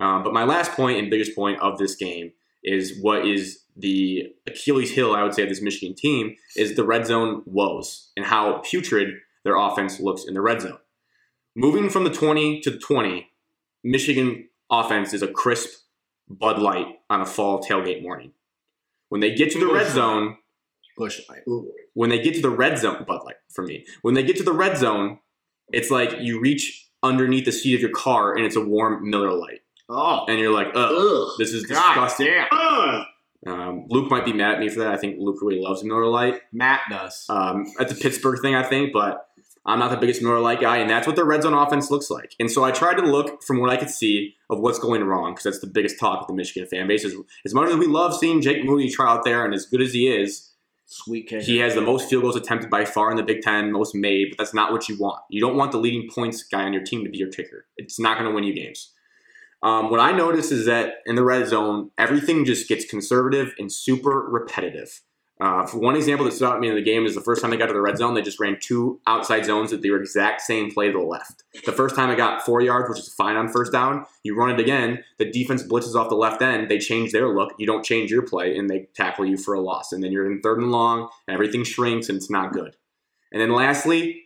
Um, 0.00 0.22
but 0.22 0.32
my 0.32 0.44
last 0.44 0.72
point 0.72 0.98
and 0.98 1.10
biggest 1.10 1.34
point 1.34 1.60
of 1.60 1.78
this 1.78 1.94
game 1.94 2.32
is 2.64 2.98
what 3.00 3.26
is 3.26 3.60
the 3.76 4.32
Achilles 4.46 4.92
heel, 4.92 5.12
I 5.12 5.22
would 5.22 5.34
say, 5.34 5.42
of 5.42 5.48
this 5.48 5.62
Michigan 5.62 5.94
team 5.94 6.36
is 6.56 6.76
the 6.76 6.84
red 6.84 7.06
zone 7.06 7.42
woes 7.44 8.10
and 8.16 8.26
how 8.26 8.62
putrid 8.64 9.14
their 9.44 9.56
offense 9.56 10.00
looks 10.00 10.24
in 10.26 10.34
the 10.34 10.40
red 10.40 10.62
zone. 10.62 10.78
Moving 11.54 11.90
from 11.90 12.04
the 12.04 12.10
20 12.10 12.60
to 12.62 12.70
the 12.70 12.78
20, 12.78 13.28
Michigan 13.84 14.48
offense 14.70 15.12
is 15.12 15.22
a 15.22 15.28
crisp 15.28 15.84
Bud 16.28 16.58
Light 16.58 16.86
on 17.10 17.20
a 17.20 17.26
fall 17.26 17.62
tailgate 17.62 18.02
morning. 18.02 18.32
When 19.08 19.20
they 19.20 19.34
get 19.34 19.52
to 19.52 19.60
the 19.60 19.72
red 19.72 19.92
zone, 19.92 20.38
Busch 20.96 21.20
Light. 21.28 21.42
When 21.92 22.10
they 22.10 22.20
get 22.20 22.34
to 22.36 22.40
the 22.40 22.50
red 22.50 22.78
zone, 22.78 23.04
Bud 23.06 23.22
Light 23.24 23.36
for 23.52 23.62
me. 23.62 23.84
When 24.02 24.14
they 24.14 24.22
get 24.22 24.36
to 24.36 24.42
the 24.42 24.52
red 24.52 24.76
zone, 24.76 25.18
it's 25.72 25.90
like 25.90 26.20
you 26.20 26.40
reach 26.40 26.88
underneath 27.02 27.44
the 27.44 27.52
seat 27.52 27.74
of 27.74 27.80
your 27.80 27.90
car 27.90 28.34
and 28.34 28.44
it's 28.44 28.56
a 28.56 28.60
warm 28.60 29.08
Miller 29.08 29.32
Lite. 29.32 29.60
Oh, 29.88 30.24
and 30.28 30.38
you're 30.38 30.52
like, 30.52 30.68
Ugh, 30.74 31.28
this 31.38 31.52
is 31.52 31.64
disgusting. 31.64 32.28
Um, 33.46 33.84
Luke 33.90 34.10
might 34.10 34.24
be 34.24 34.32
mad 34.32 34.54
at 34.54 34.60
me 34.60 34.68
for 34.68 34.80
that. 34.80 34.92
I 34.92 34.96
think 34.96 35.16
Luke 35.18 35.36
really 35.42 35.60
loves 35.60 35.84
Miller 35.84 36.06
Lite. 36.06 36.40
Matt 36.52 36.80
does. 36.88 37.26
Um, 37.28 37.66
that's 37.78 37.92
a 37.92 37.96
Pittsburgh 37.96 38.40
thing, 38.40 38.54
I 38.54 38.62
think, 38.62 38.92
but 38.92 39.28
I'm 39.66 39.78
not 39.78 39.90
the 39.90 39.98
biggest 39.98 40.22
Miller 40.22 40.40
Lite 40.40 40.60
guy, 40.60 40.78
and 40.78 40.88
that's 40.88 41.06
what 41.06 41.16
the 41.16 41.24
red 41.24 41.42
zone 41.42 41.52
offense 41.52 41.90
looks 41.90 42.10
like. 42.10 42.34
And 42.40 42.50
so 42.50 42.64
I 42.64 42.70
tried 42.70 42.94
to 42.94 43.02
look 43.02 43.42
from 43.42 43.60
what 43.60 43.70
I 43.70 43.76
could 43.76 43.90
see 43.90 44.34
of 44.48 44.60
what's 44.60 44.78
going 44.78 45.04
wrong, 45.04 45.32
because 45.32 45.44
that's 45.44 45.60
the 45.60 45.66
biggest 45.66 45.98
talk 45.98 46.22
of 46.22 46.26
the 46.26 46.34
Michigan 46.34 46.66
fan 46.68 46.86
base. 46.86 47.04
Is 47.04 47.14
as 47.44 47.52
much 47.54 47.68
as 47.68 47.76
we 47.76 47.86
love 47.86 48.14
seeing 48.16 48.40
Jake 48.40 48.64
Moody 48.64 48.88
try 48.88 49.10
out 49.10 49.24
there, 49.24 49.44
and 49.44 49.52
as 49.52 49.66
good 49.66 49.82
as 49.82 49.92
he 49.92 50.08
is, 50.08 50.50
Sweet 50.86 51.28
kick. 51.28 51.42
he 51.42 51.58
has 51.58 51.74
the 51.74 51.80
most 51.80 52.08
field 52.08 52.22
goals 52.22 52.36
attempted 52.36 52.70
by 52.70 52.84
far 52.84 53.10
in 53.10 53.16
the 53.16 53.22
Big 53.22 53.42
Ten, 53.42 53.72
most 53.72 53.94
made, 53.94 54.28
but 54.30 54.38
that's 54.38 54.54
not 54.54 54.70
what 54.72 54.88
you 54.88 54.96
want. 54.98 55.20
You 55.30 55.40
don't 55.40 55.56
want 55.56 55.72
the 55.72 55.78
leading 55.78 56.08
points 56.10 56.42
guy 56.42 56.62
on 56.62 56.72
your 56.72 56.82
team 56.82 57.04
to 57.04 57.10
be 57.10 57.18
your 57.18 57.30
kicker. 57.30 57.66
It's 57.76 57.98
not 57.98 58.18
going 58.18 58.28
to 58.28 58.34
win 58.34 58.44
you 58.44 58.54
games. 58.54 58.92
Um, 59.64 59.90
what 59.90 59.98
I 59.98 60.12
notice 60.12 60.52
is 60.52 60.66
that 60.66 60.96
in 61.06 61.14
the 61.14 61.24
red 61.24 61.48
zone, 61.48 61.90
everything 61.96 62.44
just 62.44 62.68
gets 62.68 62.84
conservative 62.84 63.54
and 63.58 63.72
super 63.72 64.20
repetitive. 64.20 65.00
Uh, 65.40 65.66
for 65.66 65.78
one 65.78 65.96
example 65.96 66.24
that 66.24 66.32
stood 66.32 66.46
out 66.46 66.54
to 66.54 66.60
me 66.60 66.68
in 66.68 66.76
the 66.76 66.82
game 66.82 67.06
is 67.06 67.14
the 67.14 67.20
first 67.20 67.42
time 67.42 67.50
they 67.50 67.56
got 67.56 67.66
to 67.66 67.72
the 67.72 67.80
red 67.80 67.96
zone, 67.96 68.14
they 68.14 68.22
just 68.22 68.38
ran 68.38 68.56
two 68.60 69.00
outside 69.06 69.44
zones 69.44 69.72
they 69.72 69.90
were 69.90 70.00
exact 70.00 70.40
same 70.42 70.70
play 70.70 70.86
to 70.86 70.98
the 70.98 71.04
left. 71.04 71.42
The 71.64 71.72
first 71.72 71.96
time 71.96 72.10
it 72.10 72.16
got 72.16 72.44
four 72.44 72.60
yards, 72.60 72.88
which 72.88 73.00
is 73.00 73.12
fine 73.12 73.36
on 73.36 73.48
first 73.48 73.72
down, 73.72 74.04
you 74.22 74.36
run 74.36 74.50
it 74.50 74.60
again. 74.60 75.02
The 75.18 75.30
defense 75.30 75.62
blitzes 75.64 75.96
off 75.96 76.08
the 76.08 76.14
left 76.14 76.40
end. 76.40 76.70
They 76.70 76.78
change 76.78 77.10
their 77.10 77.28
look. 77.28 77.54
You 77.58 77.66
don't 77.66 77.84
change 77.84 78.10
your 78.10 78.22
play, 78.22 78.56
and 78.56 78.70
they 78.70 78.86
tackle 78.94 79.26
you 79.26 79.36
for 79.36 79.54
a 79.54 79.60
loss. 79.60 79.92
And 79.92 80.04
then 80.04 80.12
you're 80.12 80.30
in 80.30 80.40
third 80.40 80.58
and 80.58 80.70
long, 80.70 81.08
and 81.26 81.34
everything 81.34 81.64
shrinks, 81.64 82.08
and 82.08 82.16
it's 82.16 82.30
not 82.30 82.52
good. 82.52 82.76
And 83.32 83.40
then 83.40 83.50
lastly, 83.50 84.24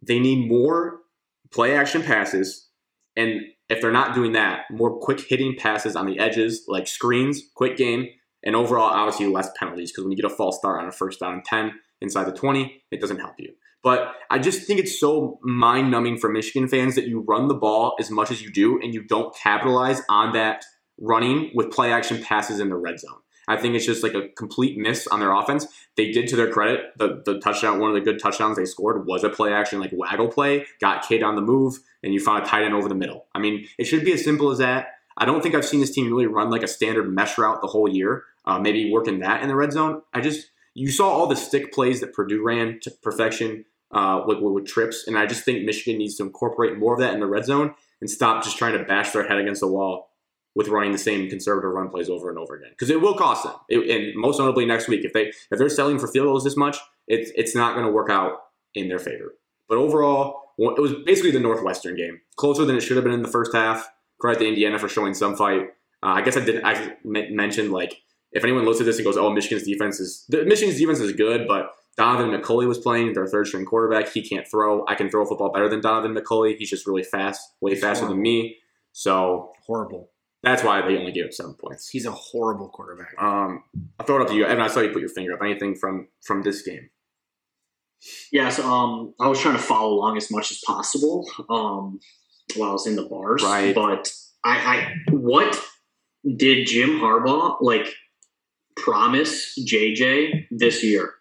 they 0.00 0.18
need 0.18 0.48
more 0.48 1.00
play 1.50 1.76
action 1.76 2.02
passes 2.02 2.68
and 3.16 3.40
if 3.68 3.80
they're 3.80 3.92
not 3.92 4.14
doing 4.14 4.32
that, 4.32 4.64
more 4.70 4.98
quick 4.98 5.20
hitting 5.20 5.56
passes 5.56 5.96
on 5.96 6.06
the 6.06 6.18
edges, 6.18 6.64
like 6.68 6.86
screens, 6.86 7.42
quick 7.54 7.76
game, 7.76 8.08
and 8.44 8.54
overall, 8.54 8.90
obviously, 8.90 9.26
less 9.26 9.50
penalties 9.58 9.90
because 9.90 10.04
when 10.04 10.12
you 10.12 10.16
get 10.16 10.30
a 10.30 10.34
false 10.34 10.58
start 10.58 10.80
on 10.80 10.88
a 10.88 10.92
first 10.92 11.20
down 11.20 11.34
and 11.34 11.44
10 11.44 11.72
inside 12.00 12.24
the 12.24 12.32
20, 12.32 12.82
it 12.90 13.00
doesn't 13.00 13.18
help 13.18 13.34
you. 13.38 13.52
But 13.82 14.14
I 14.30 14.38
just 14.38 14.66
think 14.66 14.80
it's 14.80 14.98
so 14.98 15.38
mind 15.42 15.90
numbing 15.90 16.18
for 16.18 16.28
Michigan 16.28 16.68
fans 16.68 16.94
that 16.94 17.06
you 17.06 17.24
run 17.26 17.48
the 17.48 17.54
ball 17.54 17.94
as 18.00 18.10
much 18.10 18.30
as 18.30 18.42
you 18.42 18.50
do 18.50 18.80
and 18.80 18.94
you 18.94 19.02
don't 19.02 19.34
capitalize 19.36 20.02
on 20.08 20.32
that 20.32 20.64
running 20.98 21.50
with 21.54 21.70
play 21.70 21.92
action 21.92 22.22
passes 22.22 22.60
in 22.60 22.68
the 22.68 22.76
red 22.76 22.98
zone. 22.98 23.18
I 23.48 23.56
think 23.56 23.74
it's 23.74 23.86
just 23.86 24.02
like 24.02 24.14
a 24.14 24.28
complete 24.30 24.76
miss 24.76 25.06
on 25.06 25.20
their 25.20 25.32
offense. 25.32 25.66
They 25.96 26.10
did 26.10 26.28
to 26.28 26.36
their 26.36 26.50
credit. 26.50 26.92
The 26.96 27.22
the 27.24 27.38
touchdown, 27.38 27.78
one 27.78 27.90
of 27.90 27.94
the 27.94 28.00
good 28.00 28.20
touchdowns 28.20 28.56
they 28.56 28.64
scored 28.64 29.06
was 29.06 29.24
a 29.24 29.30
play 29.30 29.52
action 29.52 29.80
like 29.80 29.90
waggle 29.92 30.28
play, 30.28 30.66
got 30.80 31.06
Cade 31.06 31.22
on 31.22 31.36
the 31.36 31.42
move, 31.42 31.78
and 32.02 32.12
you 32.12 32.20
found 32.20 32.42
a 32.42 32.46
tight 32.46 32.64
end 32.64 32.74
over 32.74 32.88
the 32.88 32.94
middle. 32.94 33.26
I 33.34 33.38
mean, 33.38 33.66
it 33.78 33.84
should 33.84 34.04
be 34.04 34.12
as 34.12 34.24
simple 34.24 34.50
as 34.50 34.58
that. 34.58 34.88
I 35.16 35.24
don't 35.24 35.42
think 35.42 35.54
I've 35.54 35.64
seen 35.64 35.80
this 35.80 35.92
team 35.92 36.08
really 36.08 36.26
run 36.26 36.50
like 36.50 36.62
a 36.62 36.68
standard 36.68 37.10
mesh 37.12 37.38
route 37.38 37.60
the 37.60 37.68
whole 37.68 37.88
year. 37.88 38.24
Uh, 38.44 38.58
maybe 38.58 38.90
working 38.92 39.20
that 39.20 39.42
in 39.42 39.48
the 39.48 39.56
red 39.56 39.72
zone. 39.72 40.02
I 40.12 40.20
just 40.20 40.50
you 40.74 40.90
saw 40.90 41.08
all 41.08 41.26
the 41.26 41.36
stick 41.36 41.72
plays 41.72 42.00
that 42.00 42.12
Purdue 42.12 42.44
ran 42.44 42.80
to 42.82 42.90
perfection 42.90 43.64
uh, 43.92 44.22
with, 44.26 44.40
with 44.40 44.66
trips, 44.66 45.06
and 45.06 45.18
I 45.18 45.26
just 45.26 45.44
think 45.44 45.64
Michigan 45.64 45.98
needs 45.98 46.16
to 46.16 46.24
incorporate 46.24 46.78
more 46.78 46.94
of 46.94 47.00
that 47.00 47.14
in 47.14 47.20
the 47.20 47.26
red 47.26 47.44
zone 47.44 47.74
and 48.00 48.10
stop 48.10 48.44
just 48.44 48.58
trying 48.58 48.76
to 48.76 48.84
bash 48.84 49.12
their 49.12 49.26
head 49.26 49.38
against 49.38 49.60
the 49.60 49.68
wall 49.68 50.05
with 50.56 50.68
running 50.68 50.90
the 50.90 50.98
same 50.98 51.28
conservative 51.28 51.70
run 51.70 51.90
plays 51.90 52.08
over 52.08 52.30
and 52.30 52.38
over 52.38 52.56
again 52.56 52.70
because 52.70 52.90
it 52.90 53.00
will 53.00 53.14
cost 53.14 53.44
them. 53.44 53.52
It, 53.68 53.88
and 53.88 54.16
most 54.16 54.38
notably 54.38 54.64
next 54.64 54.88
week, 54.88 55.04
if 55.04 55.12
they 55.12 55.26
if 55.26 55.58
they're 55.58 55.68
selling 55.68 55.98
for 55.98 56.08
field 56.08 56.26
goals 56.26 56.42
this 56.42 56.56
much, 56.56 56.78
it's 57.06 57.30
it's 57.36 57.54
not 57.54 57.74
going 57.74 57.86
to 57.86 57.92
work 57.92 58.10
out 58.10 58.38
in 58.74 58.88
their 58.88 58.98
favor. 58.98 59.34
But 59.68 59.78
overall, 59.78 60.54
it 60.58 60.80
was 60.80 60.94
basically 61.04 61.30
the 61.30 61.40
Northwestern 61.40 61.94
game, 61.94 62.20
closer 62.36 62.64
than 62.64 62.74
it 62.74 62.80
should 62.80 62.96
have 62.96 63.04
been 63.04 63.12
in 63.12 63.22
the 63.22 63.28
first 63.28 63.54
half. 63.54 63.88
Credit 64.18 64.38
to 64.40 64.48
Indiana 64.48 64.78
for 64.78 64.88
showing 64.88 65.12
some 65.12 65.36
fight. 65.36 65.68
Uh, 66.02 66.06
I 66.06 66.22
guess 66.22 66.36
I 66.36 66.44
didn't. 66.44 66.64
I 66.64 66.96
mentioned 67.04 67.70
like 67.70 68.00
if 68.32 68.42
anyone 68.42 68.64
looks 68.64 68.80
at 68.80 68.86
this 68.86 68.96
and 68.96 69.04
goes, 69.04 69.18
"Oh, 69.18 69.30
Michigan's 69.30 69.64
defense 69.64 70.00
is 70.00 70.24
the 70.30 70.44
Michigan's 70.46 70.78
defense 70.78 71.00
is 71.00 71.12
good," 71.12 71.46
but 71.46 71.72
Donaven 71.98 72.34
McCulley 72.34 72.66
was 72.66 72.78
playing 72.78 73.12
their 73.12 73.26
third 73.26 73.46
string 73.46 73.66
quarterback. 73.66 74.10
He 74.10 74.26
can't 74.26 74.48
throw. 74.48 74.86
I 74.88 74.94
can 74.94 75.10
throw 75.10 75.22
a 75.22 75.26
football 75.26 75.52
better 75.52 75.68
than 75.68 75.82
Donaven 75.82 76.16
McCulley. 76.16 76.56
He's 76.56 76.70
just 76.70 76.86
really 76.86 77.02
fast, 77.02 77.52
way 77.60 77.74
faster 77.74 78.06
than 78.06 78.22
me. 78.22 78.56
So 78.92 79.52
horrible. 79.66 80.08
That's 80.46 80.62
why 80.62 80.80
they 80.80 80.96
only 80.96 81.10
gave 81.10 81.24
up 81.24 81.32
seven 81.32 81.54
points. 81.54 81.88
He's 81.88 82.06
a 82.06 82.12
horrible 82.12 82.68
quarterback. 82.68 83.14
Um, 83.18 83.64
I'll 83.98 84.06
throw 84.06 84.18
it 84.18 84.22
up 84.22 84.28
to 84.28 84.34
you, 84.34 84.44
Evan. 84.46 84.62
I 84.62 84.68
saw 84.68 84.78
you 84.78 84.90
put 84.90 85.00
your 85.00 85.08
finger 85.08 85.34
up. 85.34 85.40
Anything 85.42 85.74
from 85.74 86.06
from 86.22 86.42
this 86.42 86.62
game? 86.62 86.88
Yes, 88.30 88.60
um, 88.60 89.12
I 89.18 89.26
was 89.26 89.40
trying 89.40 89.56
to 89.56 89.62
follow 89.62 89.94
along 89.94 90.16
as 90.16 90.30
much 90.30 90.52
as 90.52 90.60
possible 90.64 91.28
um, 91.50 91.98
while 92.54 92.70
I 92.70 92.72
was 92.74 92.86
in 92.86 92.94
the 92.94 93.06
bars. 93.06 93.42
Right. 93.42 93.74
But 93.74 94.12
I, 94.44 94.56
I, 94.56 94.92
what 95.10 95.60
did 96.36 96.68
Jim 96.68 97.00
Harbaugh 97.00 97.56
like 97.60 97.92
promise 98.76 99.58
JJ 99.58 100.46
this 100.52 100.84
year? 100.84 101.14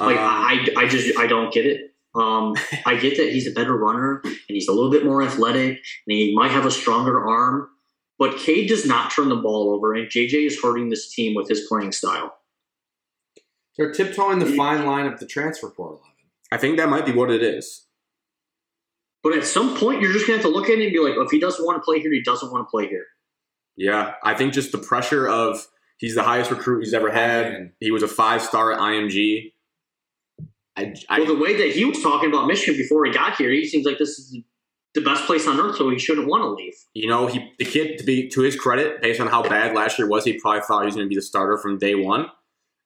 Like 0.00 0.16
Um, 0.16 0.24
I, 0.24 0.66
I 0.76 0.88
just 0.88 1.16
I 1.16 1.28
don't 1.28 1.52
get 1.52 1.66
it. 1.66 1.92
Um, 2.16 2.54
I 2.84 2.96
get 2.96 3.16
that 3.18 3.30
he's 3.32 3.46
a 3.46 3.52
better 3.52 3.76
runner 3.76 4.22
and 4.24 4.34
he's 4.48 4.66
a 4.66 4.72
little 4.72 4.90
bit 4.90 5.04
more 5.04 5.22
athletic 5.22 5.68
and 5.68 5.78
he 6.06 6.34
might 6.34 6.50
have 6.50 6.66
a 6.66 6.70
stronger 6.70 7.24
arm, 7.28 7.68
but 8.18 8.38
Cade 8.38 8.68
does 8.68 8.86
not 8.86 9.10
turn 9.10 9.28
the 9.28 9.36
ball 9.36 9.74
over, 9.74 9.94
and 9.94 10.08
JJ 10.08 10.46
is 10.46 10.60
hurting 10.62 10.88
this 10.88 11.12
team 11.12 11.34
with 11.34 11.48
his 11.48 11.66
playing 11.68 11.92
style. 11.92 12.36
They're 13.76 13.92
tiptoeing 13.92 14.38
the 14.38 14.46
fine 14.46 14.86
line 14.86 15.06
of 15.06 15.20
the 15.20 15.26
transfer 15.26 15.68
portal. 15.68 16.00
I 16.50 16.56
think 16.56 16.78
that 16.78 16.88
might 16.88 17.04
be 17.04 17.12
what 17.12 17.30
it 17.30 17.42
is. 17.42 17.86
But 19.22 19.36
at 19.36 19.44
some 19.44 19.76
point, 19.76 20.00
you're 20.00 20.12
just 20.12 20.26
gonna 20.26 20.38
have 20.38 20.46
to 20.46 20.52
look 20.52 20.70
at 20.70 20.78
it 20.78 20.84
and 20.84 20.92
be 20.92 21.00
like, 21.00 21.14
if 21.16 21.30
he 21.30 21.40
doesn't 21.40 21.64
want 21.64 21.76
to 21.76 21.84
play 21.84 22.00
here, 22.00 22.12
he 22.12 22.22
doesn't 22.22 22.50
want 22.50 22.66
to 22.66 22.70
play 22.70 22.88
here. 22.88 23.06
Yeah, 23.76 24.14
I 24.22 24.34
think 24.34 24.54
just 24.54 24.72
the 24.72 24.78
pressure 24.78 25.28
of 25.28 25.66
he's 25.98 26.14
the 26.14 26.22
highest 26.22 26.50
recruit 26.50 26.84
he's 26.84 26.94
ever 26.94 27.10
had. 27.10 27.52
Man. 27.52 27.72
He 27.80 27.90
was 27.90 28.02
a 28.02 28.08
five 28.08 28.40
star 28.40 28.72
at 28.72 28.78
IMG. 28.78 29.52
I, 30.76 30.94
I, 31.08 31.20
well, 31.20 31.34
the 31.34 31.42
way 31.42 31.56
that 31.56 31.74
he 31.74 31.84
was 31.84 32.02
talking 32.02 32.28
about 32.28 32.46
Michigan 32.46 32.76
before 32.76 33.04
he 33.06 33.12
got 33.12 33.36
here, 33.36 33.50
he 33.50 33.66
seems 33.66 33.86
like 33.86 33.98
this 33.98 34.18
is 34.18 34.38
the 34.96 35.02
best 35.02 35.24
place 35.26 35.46
on 35.46 35.60
earth, 35.60 35.76
so 35.76 35.88
he 35.90 35.98
shouldn't 35.98 36.26
want 36.26 36.42
to 36.42 36.48
leave. 36.48 36.74
you 36.94 37.06
know, 37.06 37.26
he 37.26 37.52
the 37.58 37.64
kid 37.64 37.98
to 37.98 38.04
be 38.04 38.28
to 38.30 38.40
his 38.40 38.56
credit, 38.56 39.00
based 39.02 39.20
on 39.20 39.28
how 39.28 39.42
bad 39.42 39.76
last 39.76 39.98
year 39.98 40.08
was, 40.08 40.24
he 40.24 40.40
probably 40.40 40.62
thought 40.62 40.80
he 40.80 40.86
was 40.86 40.94
going 40.94 41.06
to 41.06 41.08
be 41.08 41.14
the 41.14 41.22
starter 41.22 41.58
from 41.58 41.78
day 41.78 41.94
one. 41.94 42.26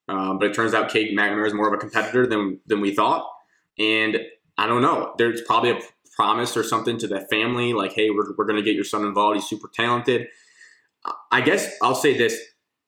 Um, 0.09 0.39
but 0.39 0.49
it 0.49 0.55
turns 0.55 0.75
out 0.75 0.91
Cade 0.91 1.17
McNamara 1.17 1.47
is 1.47 1.55
more 1.55 1.69
of 1.69 1.73
a 1.73 1.79
competitor 1.79 2.27
than 2.27 2.61
than 2.67 2.81
we 2.81 2.95
thought. 2.95 3.31
And 3.79 4.19
I 4.59 4.67
don't 4.67 4.83
know. 4.83 5.15
There's 5.17 5.41
probably 5.43 5.71
a 5.71 5.81
promise 6.15 6.57
or 6.57 6.65
something 6.65 6.99
to 6.99 7.07
the 7.07 7.21
family, 7.21 7.73
like, 7.73 7.93
hey, 7.93 8.11
we're, 8.11 8.35
we're 8.37 8.45
going 8.45 8.59
to 8.59 8.63
get 8.63 8.75
your 8.75 8.85
son 8.85 9.05
involved. 9.05 9.37
He's 9.37 9.49
super 9.49 9.71
talented. 9.73 10.27
I 11.31 11.41
guess 11.41 11.73
I'll 11.81 11.95
say 11.95 12.19
this. 12.19 12.39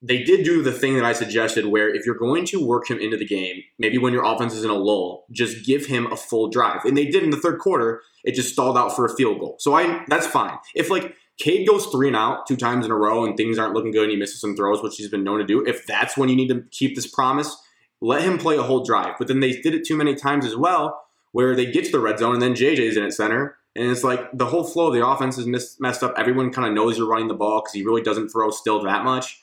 They 0.05 0.25
did 0.25 0.45
do 0.45 0.63
the 0.63 0.73
thing 0.73 0.97
that 0.97 1.05
I 1.05 1.13
suggested 1.13 1.67
where 1.67 1.95
if 1.95 2.05
you're 2.05 2.17
going 2.17 2.45
to 2.47 2.65
work 2.65 2.91
him 2.91 2.99
into 2.99 3.17
the 3.17 3.25
game, 3.25 3.63
maybe 3.79 3.99
when 3.99 4.13
your 4.13 4.25
offense 4.25 4.53
is 4.53 4.65
in 4.65 4.71
a 4.71 4.75
lull, 4.75 5.27
just 5.31 5.65
give 5.65 5.87
him 5.87 6.11
a 6.11 6.17
full 6.17 6.49
drive. 6.49 6.85
And 6.85 6.97
they 6.97 7.07
did 7.07 7.23
in 7.23 7.31
the 7.31 7.37
third 7.37 7.61
quarter. 7.61 8.03
It 8.25 8.35
just 8.35 8.53
stalled 8.53 8.77
out 8.77 8.95
for 8.95 9.05
a 9.05 9.15
field 9.15 9.39
goal. 9.39 9.57
So 9.61 9.75
I 9.75 10.05
that's 10.09 10.27
fine. 10.27 10.59
If 10.75 10.91
like 10.91 11.15
Cade 11.39 11.67
goes 11.67 11.87
three 11.87 12.09
and 12.09 12.17
out 12.17 12.47
two 12.47 12.57
times 12.57 12.85
in 12.85 12.93
a 12.93 12.97
row 12.97 13.25
and 13.25 13.37
things 13.37 13.59
aren't 13.59 13.75
looking 13.75 13.93
good 13.93 14.05
and 14.05 14.13
he 14.13 14.17
misses 14.17 14.41
some 14.41 14.57
throws, 14.57 14.83
which 14.83 14.97
he's 14.97 15.09
been 15.09 15.25
known 15.25 15.39
to 15.39 15.47
do, 15.47 15.65
if 15.65 15.87
that's 15.87 16.17
when 16.17 16.29
you 16.29 16.37
need 16.37 16.49
to 16.49 16.65
keep 16.71 16.95
this 16.95 17.07
promise, 17.07 17.57
let 18.01 18.23
him 18.23 18.39
play 18.39 18.57
a 18.57 18.63
whole 18.63 18.85
drive. 18.85 19.15
But 19.19 19.29
then 19.29 19.41
they 19.41 19.53
did 19.53 19.75
it 19.75 19.87
too 19.87 19.97
many 19.97 20.15
times 20.15 20.45
as 20.45 20.57
well, 20.57 21.03
where 21.31 21.55
they 21.55 21.71
get 21.71 21.85
to 21.87 21.93
the 21.93 22.01
red 22.01 22.19
zone 22.19 22.35
and 22.35 22.43
then 22.43 22.55
JJ's 22.55 22.97
in 22.97 23.05
at 23.05 23.13
center. 23.13 23.57
And 23.75 23.91
it's 23.91 24.05
like 24.05 24.29
the 24.37 24.47
whole 24.47 24.65
flow 24.65 24.89
of 24.89 24.95
the 24.95 25.07
offense 25.07 25.39
is 25.39 25.47
mis- 25.47 25.81
messed 25.81 26.03
up. 26.03 26.15
Everyone 26.19 26.53
kind 26.53 26.69
of 26.69 26.75
knows 26.75 26.99
you're 26.99 27.09
running 27.09 27.29
the 27.29 27.35
ball 27.35 27.61
because 27.61 27.73
he 27.73 27.85
really 27.85 28.03
doesn't 28.03 28.29
throw 28.29 28.51
still 28.51 28.83
that 28.83 29.05
much. 29.05 29.42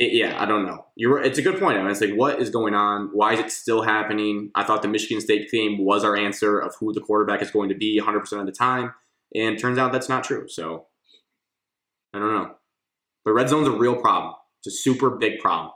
It- 0.00 0.14
yeah, 0.14 0.42
I 0.42 0.46
don't 0.46 0.64
know. 0.66 0.86
You're. 0.96 1.22
It's 1.22 1.38
a 1.38 1.42
good 1.42 1.60
point. 1.60 1.78
I 1.78 1.82
mean, 1.82 1.90
it's 1.92 2.00
like, 2.00 2.14
what 2.14 2.40
is 2.40 2.50
going 2.50 2.74
on? 2.74 3.10
Why 3.12 3.34
is 3.34 3.40
it 3.40 3.50
still 3.52 3.82
happening? 3.82 4.50
I 4.56 4.64
thought 4.64 4.82
the 4.82 4.88
Michigan 4.88 5.20
State 5.20 5.50
theme 5.50 5.84
was 5.84 6.04
our 6.04 6.16
answer 6.16 6.58
of 6.58 6.74
who 6.80 6.92
the 6.94 7.02
quarterback 7.02 7.42
is 7.42 7.50
going 7.52 7.68
to 7.68 7.76
be 7.76 8.00
100% 8.00 8.40
of 8.40 8.46
the 8.46 8.52
time, 8.52 8.94
and 9.34 9.58
turns 9.58 9.78
out 9.78 9.92
that's 9.92 10.08
not 10.08 10.24
true. 10.24 10.48
So 10.48 10.86
I 12.14 12.18
don't 12.18 12.34
know. 12.34 12.54
But 13.24 13.32
red 13.34 13.50
zone's 13.50 13.68
a 13.68 13.72
real 13.72 13.96
problem. 13.96 14.34
It's 14.64 14.74
a 14.74 14.78
super 14.78 15.10
big 15.10 15.38
problem. 15.40 15.72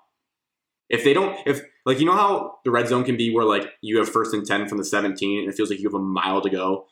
If 0.89 1.05
they 1.05 1.15
don't, 1.15 1.39
if 1.47 1.63
like 1.87 2.01
you 2.01 2.07
know 2.07 2.15
how 2.17 2.59
the 2.65 2.71
red 2.71 2.89
zone 2.89 3.05
can 3.05 3.17
be 3.19 3.35
where 3.35 3.45
like 3.45 3.73
you 3.83 3.99
have 3.99 4.09
first 4.09 4.35
and 4.35 4.47
ten 4.47 4.69
from 4.69 4.79
the 4.79 4.85
17 4.85 5.41
and 5.41 5.49
it 5.49 5.55
feels 5.57 5.71
like 5.71 5.81
you 5.81 5.89
have 5.89 5.95
a 5.95 5.99
mile 6.03 6.41
to 6.41 6.51
go. 6.51 6.87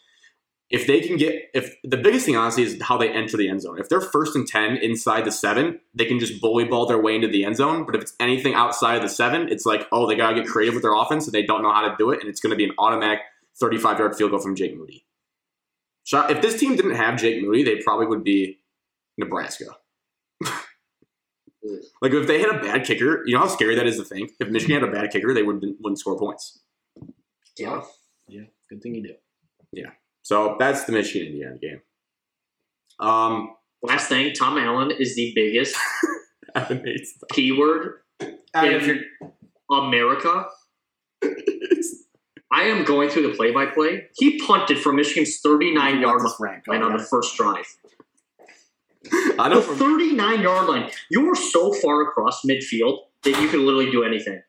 If 0.73 0.87
they 0.87 1.01
can 1.01 1.17
get, 1.19 1.51
if 1.55 1.75
the 1.85 1.99
biggest 1.99 2.25
thing 2.25 2.35
honestly 2.37 2.63
is 2.63 2.81
how 2.81 2.97
they 2.97 3.11
enter 3.11 3.37
the 3.37 3.49
end 3.49 3.61
zone. 3.61 3.79
If 3.79 3.89
they're 3.91 4.01
first 4.01 4.35
and 4.35 4.47
ten 4.47 4.77
inside 4.79 5.25
the 5.27 5.31
seven, 5.31 5.81
they 5.95 6.07
can 6.07 6.19
just 6.19 6.41
bully 6.41 6.65
ball 6.65 6.87
their 6.87 7.01
way 7.01 7.15
into 7.15 7.29
the 7.29 7.45
end 7.45 7.57
zone. 7.57 7.85
But 7.85 7.95
if 7.95 8.01
it's 8.03 8.15
anything 8.19 8.55
outside 8.55 8.97
of 8.97 9.03
the 9.03 9.09
seven, 9.09 9.49
it's 9.49 9.67
like 9.67 9.87
oh 9.93 10.07
they 10.07 10.15
gotta 10.17 10.35
get 10.35 10.47
creative 10.47 10.75
with 10.75 10.83
their 10.83 10.95
offense 10.95 11.27
and 11.27 11.35
they 11.35 11.43
don't 11.43 11.63
know 11.63 11.73
how 11.73 11.87
to 11.89 11.95
do 11.99 12.11
it, 12.11 12.21
and 12.21 12.29
it's 12.29 12.41
going 12.41 12.51
to 12.51 12.57
be 12.57 12.65
an 12.65 12.73
automatic 12.79 13.21
35 13.61 13.99
yard 13.99 14.17
field 14.17 14.31
goal 14.31 14.41
from 14.41 14.57
Jake 14.57 14.77
Moody. 14.77 15.05
Shot- 16.05 16.31
If 16.31 16.41
this 16.41 16.59
team 16.59 16.75
didn't 16.75 16.95
have 16.97 17.21
Jake 17.21 17.43
Moody, 17.43 17.63
they 17.63 17.77
probably 17.83 18.07
would 18.07 18.25
be 18.25 18.59
Nebraska. 19.19 19.77
like 22.01 22.13
if 22.13 22.27
they 22.27 22.41
had 22.41 22.51
a 22.51 22.61
bad 22.61 22.85
kicker, 22.85 23.23
you 23.27 23.35
know 23.35 23.41
how 23.41 23.49
scary 23.49 23.75
that 23.77 23.87
is 23.87 23.99
to 23.99 24.05
think. 24.05 24.33
If 24.41 24.49
Michigan 24.49 24.81
had 24.81 24.89
a 24.89 24.93
bad 24.93 25.11
kicker, 25.13 25.33
they 25.35 25.43
wouldn't 25.43 25.77
wouldn't 25.81 25.99
score 25.99 26.19
points. 26.19 26.61
Yeah. 27.59 27.83
Yeah, 28.29 28.45
good 28.71 28.83
thing 28.83 28.95
you 28.95 29.03
do. 29.03 29.15
So 30.23 30.57
that's 30.59 30.85
the 30.85 30.93
Michigan 30.93 31.29
Indiana 31.29 31.59
game. 31.61 31.81
Um, 33.01 33.55
Last 33.83 34.09
thing, 34.09 34.33
Tom 34.33 34.59
Allen 34.59 34.93
is 34.93 35.17
the 35.17 35.33
biggest 35.35 35.77
Evan 36.55 36.85
hates 36.85 37.15
that. 37.19 37.31
keyword 37.31 38.01
Evan, 38.55 39.05
in 39.21 39.33
America. 39.71 40.47
I 42.53 42.65
am 42.65 42.85
going 42.85 43.09
through 43.09 43.29
the 43.31 43.35
play-by-play. 43.35 44.09
He 44.19 44.39
punted 44.39 44.79
from 44.79 44.97
Michigan's 44.97 45.41
39-yard 45.45 46.23
What's 46.23 46.39
rank? 46.39 46.69
line 46.69 46.83
on 46.83 46.93
the 46.97 47.03
first 47.03 47.35
drive. 47.37 47.65
I 49.11 49.49
The 49.49 49.49
know 49.49 49.61
from 49.63 49.77
39-yard 49.79 50.69
line. 50.69 50.91
You 51.11 51.27
were 51.27 51.35
so 51.35 51.73
far 51.73 52.03
across 52.03 52.45
midfield 52.45 52.99
that 53.25 53.41
you 53.41 53.49
could 53.49 53.61
literally 53.61 53.91
do 53.91 54.05
anything. 54.05 54.43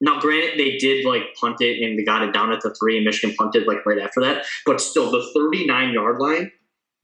Now, 0.00 0.20
granted, 0.20 0.58
they 0.58 0.76
did 0.76 1.04
like 1.06 1.34
punt 1.40 1.56
it 1.60 1.82
and 1.82 1.98
they 1.98 2.04
got 2.04 2.22
it 2.22 2.32
down 2.34 2.52
at 2.52 2.60
the 2.60 2.74
three, 2.78 2.96
and 2.96 3.04
Michigan 3.04 3.34
punted 3.36 3.66
like 3.66 3.84
right 3.86 3.98
after 3.98 4.20
that. 4.20 4.44
But 4.66 4.80
still, 4.80 5.10
the 5.10 5.24
39-yard 5.36 6.18
line. 6.18 6.50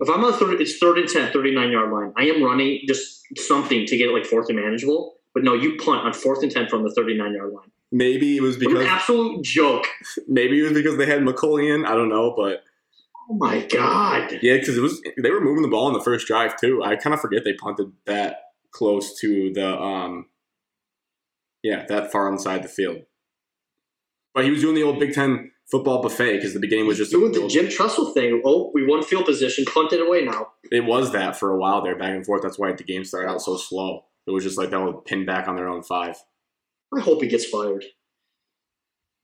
If 0.01 0.11
I'm 0.11 0.25
on 0.25 0.33
third, 0.33 0.61
it's 0.61 0.79
third 0.79 0.99
and 0.99 1.09
10, 1.09 1.33
39-yard 1.33 1.93
line. 1.93 2.13
I 2.17 2.25
am 2.25 2.43
running 2.43 2.81
just 2.87 3.23
something 3.39 3.87
to 3.87 3.97
get 3.97 4.09
it 4.09 4.13
like 4.13 4.27
fourth 4.27 4.49
and 4.49 4.59
manageable. 4.59 5.15
But 5.33 5.45
no, 5.45 5.55
you 5.55 5.77
punt 5.77 6.05
on 6.05 6.13
fourth 6.13 6.43
and 6.43 6.51
10 6.53 6.69
from 6.69 6.83
the 6.83 6.91
39-yard 6.91 7.53
line. 7.53 7.71
maybe 7.93 8.37
it 8.37 8.43
was 8.43 8.57
because 8.57 8.85
absolute 8.85 9.43
joke. 9.45 9.87
maybe 10.29 10.59
it 10.61 10.65
was 10.65 10.73
because 10.73 10.99
they 10.99 11.07
had 11.07 11.21
McCulley 11.21 11.75
in. 11.75 11.87
I 11.87 11.95
don't 11.95 12.09
know, 12.11 12.35
but 12.37 12.63
Oh 13.31 13.35
my 13.35 13.65
god. 13.67 14.39
yeah, 14.43 14.57
because 14.59 14.77
it 14.77 14.83
was 14.83 15.01
they 15.23 15.31
were 15.31 15.41
moving 15.41 15.63
the 15.63 15.69
ball 15.69 15.87
in 15.89 15.95
the 15.95 16.03
first 16.03 16.27
drive 16.27 16.59
too. 16.61 16.83
I 16.83 16.97
kind 16.97 17.15
of 17.15 17.21
forget 17.21 17.45
they 17.45 17.55
punted 17.55 17.93
that 18.05 18.41
close 18.73 19.19
to 19.21 19.53
the 19.55 19.81
um, 19.81 20.27
yeah, 21.63 21.85
that 21.87 22.13
far 22.13 22.31
inside 22.31 22.39
the 22.39 22.43
side 22.43 22.57
of 22.57 22.63
the 22.63 22.69
field. 22.69 23.03
But 24.35 24.45
he 24.45 24.51
was 24.51 24.61
doing 24.61 24.75
the 24.75 24.83
old 24.83 24.99
Big 24.99 25.13
Ten 25.13 25.51
football 25.71 26.03
buffet 26.03 26.37
because 26.37 26.55
the 26.55 26.61
beginning 26.61 26.87
was 26.87 26.99
just 26.99 27.11
Doing 27.11 27.33
the 27.33 27.49
Jim 27.49 27.69
Tressel 27.69 28.13
thing. 28.13 28.43
Oh, 28.45 28.71
we 28.75 28.87
won 28.87 29.03
field 29.03 29.25
position, 29.27 29.65
punted 29.65 30.01
away 30.01 30.25
now. 30.25 30.49
it 30.71 30.85
was 30.85 31.13
that 31.13 31.37
for 31.37 31.51
a 31.51 31.59
while 31.59 31.83
there, 31.83 31.97
back 31.97 32.15
and 32.15 32.25
forth. 32.25 32.43
That's 32.43 32.59
why 32.59 32.73
the 32.73 32.85
game 32.85 33.05
started 33.05 33.31
out 33.31 33.43
so 33.43 33.57
slow. 33.57 34.05
It 34.27 34.31
was 34.31 34.45
just 34.45 34.59
like 34.59 34.71
that 34.71 34.81
would 34.81 35.05
pin 35.05 35.27
back 35.27 35.49
on 35.49 35.57
their 35.57 35.69
own 35.69 35.83
five. 35.83 36.17
I 36.95 37.01
hope 37.01 37.23
he 37.23 37.29
gets 37.29 37.47
fired. 37.47 37.85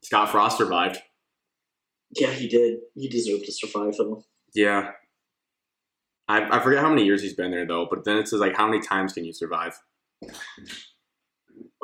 Scott 0.03 0.31
Frost 0.31 0.59
survived. 0.59 0.99
Yeah, 2.17 2.31
he 2.31 2.49
did. 2.49 2.79
He 2.95 3.09
deserved 3.09 3.45
to 3.45 3.53
survive 3.53 3.95
though. 3.99 4.25
Yeah. 4.55 4.93
I, 6.29 6.59
I 6.59 6.63
forget 6.63 6.83
how 6.83 6.89
many 6.89 7.05
years 7.05 7.23
he's 7.23 7.35
been 7.35 7.51
there 7.51 7.67
though, 7.67 7.87
but 7.91 8.05
then 8.05 8.17
it 8.17 8.29
says 8.29 8.41
like 8.41 8.57
how 8.57 8.67
many 8.67 8.81
times 8.81 9.13
can 9.13 9.25
you 9.25 9.33
survive? 9.33 9.79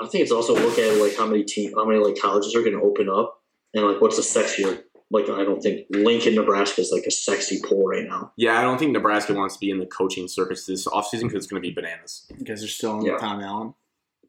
I 0.01 0.07
think 0.07 0.23
it's 0.23 0.33
also 0.33 0.55
look 0.55 0.79
at 0.79 1.01
like 1.01 1.17
how 1.17 1.27
many 1.27 1.45
team, 1.45 1.73
how 1.75 1.85
many 1.85 2.01
like 2.01 2.21
colleges 2.21 2.55
are 2.55 2.61
going 2.63 2.73
to 2.73 2.83
open 2.83 3.09
up, 3.09 3.41
and 3.75 3.85
like 3.85 4.01
what's 4.01 4.17
the 4.17 4.23
sexier. 4.23 4.83
Like 5.11 5.29
I 5.29 5.45
don't 5.45 5.63
think 5.63 5.87
Lincoln, 5.91 6.35
Nebraska 6.35 6.81
is 6.81 6.91
like 6.91 7.05
a 7.05 7.11
sexy 7.11 7.61
poll 7.65 7.87
right 7.87 8.05
now. 8.07 8.33
Yeah, 8.37 8.59
I 8.59 8.63
don't 8.63 8.79
think 8.79 8.93
Nebraska 8.93 9.35
wants 9.35 9.55
to 9.55 9.61
be 9.61 9.71
in 9.71 9.79
the 9.79 9.87
coaching 9.87 10.27
circus 10.27 10.67
this 10.67 10.87
offseason 10.87 11.23
because 11.23 11.45
it's 11.45 11.47
going 11.47 11.63
to 11.63 11.69
be 11.69 11.75
bananas. 11.75 12.27
Because 12.37 12.61
they're 12.61 12.69
still 12.69 12.93
on 12.93 13.05
Yeah. 13.05 13.19
Tom 13.19 13.41
Allen. 13.41 13.75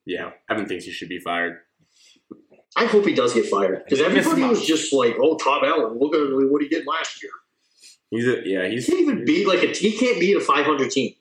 Yeah, 0.05 0.32
Evan 0.49 0.68
thinks 0.68 0.86
he 0.86 0.91
should 0.91 1.09
be 1.09 1.20
fired. 1.20 1.59
I 2.78 2.86
hope 2.86 3.05
he 3.05 3.16
does 3.16 3.34
get 3.34 3.45
fired 3.47 3.84
because 3.86 4.01
everybody 4.01 4.43
was 4.43 4.63
just 4.63 4.93
like, 4.93 5.16
"Oh, 5.20 5.38
Tom 5.38 5.63
Allen, 5.63 5.97
look 5.97 6.13
at 6.13 6.22
what 6.51 6.61
he 6.61 6.68
did 6.68 6.86
last 6.86 7.24
year." 7.24 7.32
He's 8.11 8.28
a, 8.28 8.47
yeah, 8.47 8.68
He 8.68 8.82
can't 8.84 8.99
even 8.99 9.26
beat 9.26 9.47
like 9.47 9.63
a 9.63 9.68
he 9.68 9.97
can't 9.97 10.20
beat 10.20 10.36
a 10.38 10.41
500 10.41 10.91
team. 10.91 11.13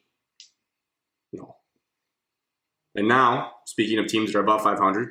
And 2.95 3.09
now, 3.09 3.53
speaking 3.65 3.99
of 3.99 4.07
teams 4.07 4.33
that 4.33 4.39
are 4.39 4.43
above 4.43 4.63
500, 4.63 5.11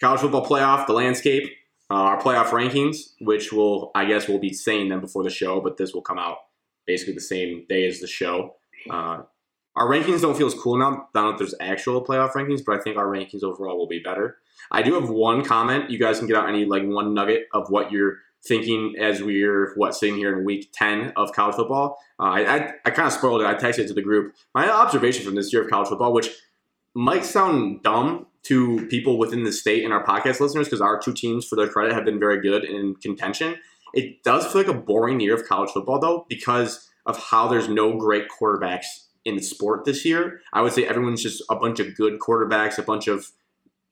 college 0.00 0.20
football 0.20 0.44
playoff, 0.44 0.86
the 0.86 0.92
landscape, 0.92 1.44
uh, 1.90 1.94
our 1.94 2.20
playoff 2.20 2.46
rankings, 2.46 3.14
which 3.20 3.52
will 3.52 3.90
I 3.94 4.04
guess 4.04 4.28
we'll 4.28 4.38
be 4.38 4.52
saying 4.52 4.88
them 4.88 5.00
before 5.00 5.22
the 5.22 5.30
show, 5.30 5.60
but 5.60 5.78
this 5.78 5.94
will 5.94 6.02
come 6.02 6.18
out 6.18 6.38
basically 6.86 7.14
the 7.14 7.20
same 7.20 7.64
day 7.68 7.86
as 7.86 8.00
the 8.00 8.06
show. 8.06 8.56
Uh, 8.90 9.22
our 9.74 9.86
rankings 9.86 10.20
don't 10.20 10.36
feel 10.36 10.48
as 10.48 10.54
cool 10.54 10.76
now. 10.76 11.08
Now 11.14 11.30
that 11.30 11.38
there's 11.38 11.54
actual 11.60 12.04
playoff 12.04 12.32
rankings, 12.32 12.62
but 12.64 12.78
I 12.78 12.82
think 12.82 12.96
our 12.96 13.06
rankings 13.06 13.42
overall 13.42 13.78
will 13.78 13.86
be 13.86 14.00
better. 14.00 14.38
I 14.70 14.82
do 14.82 14.94
have 14.94 15.08
one 15.08 15.44
comment. 15.44 15.90
You 15.90 15.98
guys 15.98 16.18
can 16.18 16.26
get 16.26 16.36
out 16.36 16.48
any 16.48 16.64
like 16.64 16.82
one 16.84 17.14
nugget 17.14 17.46
of 17.54 17.70
what 17.70 17.92
you're 17.92 18.18
thinking 18.44 18.94
as 19.00 19.22
we're 19.22 19.72
what 19.76 19.94
sitting 19.94 20.16
here 20.16 20.36
in 20.36 20.44
week 20.44 20.70
ten 20.72 21.12
of 21.16 21.32
college 21.32 21.56
football. 21.56 21.98
Uh, 22.18 22.24
I 22.24 22.40
I, 22.40 22.72
I 22.86 22.90
kind 22.90 23.06
of 23.06 23.12
spoiled 23.12 23.40
it. 23.40 23.46
I 23.46 23.54
texted 23.54 23.80
it 23.80 23.88
to 23.88 23.94
the 23.94 24.02
group. 24.02 24.34
My 24.54 24.68
observation 24.68 25.24
from 25.24 25.36
this 25.36 25.52
year 25.52 25.62
of 25.62 25.70
college 25.70 25.88
football, 25.88 26.12
which 26.12 26.28
might 26.98 27.24
sound 27.24 27.80
dumb 27.84 28.26
to 28.42 28.84
people 28.88 29.18
within 29.18 29.44
the 29.44 29.52
state 29.52 29.84
and 29.84 29.92
our 29.92 30.04
podcast 30.04 30.40
listeners, 30.40 30.66
because 30.66 30.80
our 30.80 30.98
two 30.98 31.12
teams, 31.12 31.46
for 31.46 31.54
their 31.54 31.68
credit, 31.68 31.92
have 31.92 32.04
been 32.04 32.18
very 32.18 32.40
good 32.40 32.64
in 32.64 32.96
contention. 32.96 33.56
It 33.94 34.24
does 34.24 34.44
feel 34.46 34.62
like 34.62 34.70
a 34.70 34.74
boring 34.74 35.20
year 35.20 35.36
of 35.36 35.46
college 35.46 35.70
football, 35.70 36.00
though, 36.00 36.26
because 36.28 36.90
of 37.06 37.16
how 37.16 37.46
there's 37.46 37.68
no 37.68 37.96
great 37.96 38.24
quarterbacks 38.28 38.86
in 39.24 39.36
the 39.36 39.42
sport 39.42 39.84
this 39.84 40.04
year. 40.04 40.40
I 40.52 40.60
would 40.60 40.72
say 40.72 40.86
everyone's 40.86 41.22
just 41.22 41.42
a 41.48 41.54
bunch 41.54 41.78
of 41.78 41.94
good 41.94 42.18
quarterbacks, 42.18 42.78
a 42.78 42.82
bunch 42.82 43.06
of, 43.06 43.30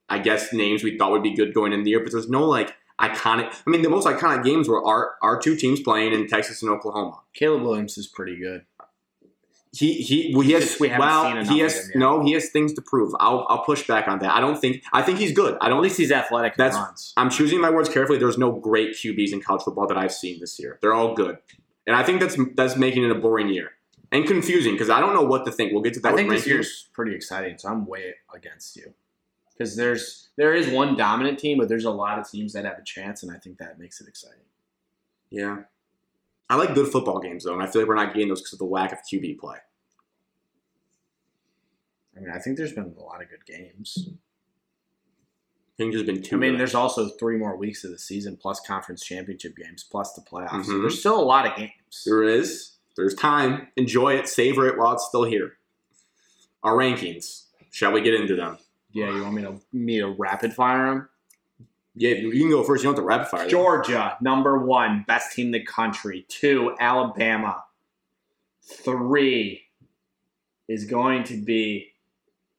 I 0.08 0.18
guess, 0.18 0.52
names 0.52 0.82
we 0.82 0.98
thought 0.98 1.12
would 1.12 1.22
be 1.22 1.34
good 1.34 1.54
going 1.54 1.72
in 1.72 1.84
the 1.84 1.90
year, 1.90 2.00
but 2.00 2.10
there's 2.10 2.28
no 2.28 2.44
like 2.44 2.74
iconic. 3.00 3.54
I 3.66 3.70
mean, 3.70 3.82
the 3.82 3.88
most 3.88 4.06
iconic 4.06 4.42
games 4.42 4.68
were 4.68 4.84
our 4.84 5.14
our 5.22 5.38
two 5.38 5.54
teams 5.54 5.80
playing 5.80 6.12
in 6.12 6.26
Texas 6.26 6.62
and 6.62 6.70
Oklahoma. 6.72 7.20
Caleb 7.34 7.62
Williams 7.62 7.96
is 7.98 8.08
pretty 8.08 8.36
good. 8.36 8.64
He 9.76 9.94
he 9.94 10.32
well, 10.34 10.42
he 10.42 10.52
has 10.52 10.78
we 10.80 10.88
well 10.88 11.44
he 11.44 11.58
has 11.58 11.90
no 11.94 12.24
he 12.24 12.32
has 12.32 12.48
things 12.48 12.72
to 12.74 12.82
prove. 12.82 13.12
I'll 13.20 13.46
I'll 13.48 13.62
push 13.62 13.86
back 13.86 14.08
on 14.08 14.18
that. 14.20 14.34
I 14.34 14.40
don't 14.40 14.58
think 14.58 14.82
I 14.92 15.02
think 15.02 15.18
he's 15.18 15.32
good. 15.32 15.58
I 15.60 15.68
don't. 15.68 15.82
least 15.82 15.98
he's 15.98 16.10
athletic 16.10 16.56
That's- 16.56 16.74
runs. 16.74 17.12
I'm 17.16 17.28
choosing 17.28 17.60
my 17.60 17.70
words 17.70 17.88
carefully. 17.88 18.18
There's 18.18 18.38
no 18.38 18.52
great 18.52 18.92
QBs 18.92 19.32
in 19.32 19.42
college 19.42 19.62
football 19.62 19.86
that 19.88 19.98
I've 19.98 20.12
seen 20.12 20.40
this 20.40 20.58
year. 20.58 20.78
They're 20.80 20.94
all 20.94 21.14
good, 21.14 21.38
and 21.86 21.94
I 21.94 22.02
think 22.02 22.20
that's 22.20 22.36
that's 22.54 22.76
making 22.76 23.04
it 23.04 23.10
a 23.10 23.14
boring 23.14 23.48
year 23.48 23.72
and 24.12 24.26
confusing 24.26 24.72
because 24.72 24.90
I 24.90 25.00
don't 25.00 25.14
know 25.14 25.24
what 25.24 25.44
to 25.44 25.52
think. 25.52 25.72
We'll 25.72 25.82
get 25.82 25.94
to 25.94 26.00
that. 26.00 26.08
I 26.08 26.12
with 26.12 26.20
think 26.20 26.30
this 26.30 26.46
year's 26.46 26.88
pretty 26.92 27.14
exciting, 27.14 27.58
so 27.58 27.68
I'm 27.68 27.86
way 27.86 28.14
against 28.34 28.76
you. 28.76 28.94
Because 29.52 29.76
there's 29.76 30.28
there 30.36 30.54
is 30.54 30.68
one 30.68 30.96
dominant 30.96 31.38
team, 31.38 31.58
but 31.58 31.68
there's 31.68 31.84
a 31.84 31.90
lot 31.90 32.18
of 32.18 32.28
teams 32.30 32.52
that 32.54 32.64
have 32.64 32.78
a 32.78 32.84
chance, 32.84 33.22
and 33.22 33.32
I 33.32 33.38
think 33.38 33.58
that 33.58 33.78
makes 33.78 34.00
it 34.00 34.08
exciting. 34.08 34.44
Yeah. 35.30 35.62
I 36.48 36.56
like 36.56 36.74
good 36.74 36.88
football 36.88 37.18
games 37.18 37.44
though, 37.44 37.54
and 37.54 37.62
I 37.62 37.66
feel 37.66 37.82
like 37.82 37.88
we're 37.88 37.96
not 37.96 38.14
getting 38.14 38.28
those 38.28 38.40
because 38.40 38.52
of 38.54 38.58
the 38.60 38.64
lack 38.66 38.92
of 38.92 38.98
QB 39.10 39.38
play. 39.38 39.56
I 42.16 42.20
mean, 42.20 42.30
I 42.30 42.38
think 42.38 42.56
there's 42.56 42.72
been 42.72 42.94
a 42.96 43.02
lot 43.02 43.20
of 43.22 43.28
good 43.28 43.44
games. 43.44 44.08
I 44.08 45.76
think 45.76 45.92
there's 45.92 46.06
been 46.06 46.22
two. 46.22 46.36
I 46.36 46.38
mean, 46.38 46.56
there's 46.56 46.74
also 46.74 47.08
three 47.08 47.36
more 47.36 47.56
weeks 47.56 47.84
of 47.84 47.90
the 47.90 47.98
season, 47.98 48.38
plus 48.40 48.60
conference 48.60 49.04
championship 49.04 49.54
games, 49.56 49.84
plus 49.90 50.14
the 50.14 50.22
playoffs. 50.22 50.64
So 50.64 50.72
Mhm. 50.72 50.80
there's 50.82 50.98
still 50.98 51.20
a 51.20 51.22
lot 51.24 51.46
of 51.46 51.54
games. 51.56 51.72
There 52.06 52.22
is. 52.22 52.76
There's 52.96 53.14
time. 53.14 53.68
Enjoy 53.76 54.14
it. 54.14 54.26
Savor 54.28 54.66
it 54.66 54.78
while 54.78 54.94
it's 54.94 55.06
still 55.06 55.24
here. 55.24 55.58
Our 56.62 56.72
rankings. 56.74 57.48
Shall 57.70 57.92
we 57.92 58.00
get 58.00 58.14
into 58.14 58.34
them? 58.34 58.56
Yeah, 58.92 59.14
you 59.14 59.20
want 59.22 59.34
me 59.34 59.42
to 59.42 59.60
me 59.72 59.98
to 59.98 60.06
rapid 60.08 60.54
fire 60.54 60.86
them? 60.86 61.08
Yeah, 61.98 62.10
you 62.10 62.30
can 62.30 62.50
go 62.50 62.62
first. 62.62 62.84
You 62.84 62.88
don't 62.88 62.96
have 62.96 63.02
to 63.02 63.06
rapid 63.06 63.28
fire. 63.28 63.48
Georgia, 63.48 64.18
number 64.20 64.58
one, 64.58 65.04
best 65.08 65.34
team 65.34 65.46
in 65.46 65.52
the 65.52 65.64
country. 65.64 66.26
Two, 66.28 66.76
Alabama. 66.78 67.64
Three 68.62 69.62
is 70.68 70.84
going 70.84 71.24
to 71.24 71.36
be 71.42 71.92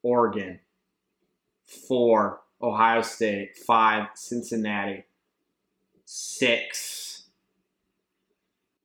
Oregon. 0.02 0.60
Four, 1.88 2.42
Ohio 2.62 3.04
State. 3.04 3.56
Five, 3.58 4.08
Cincinnati. 4.16 5.04
Six, 6.06 7.07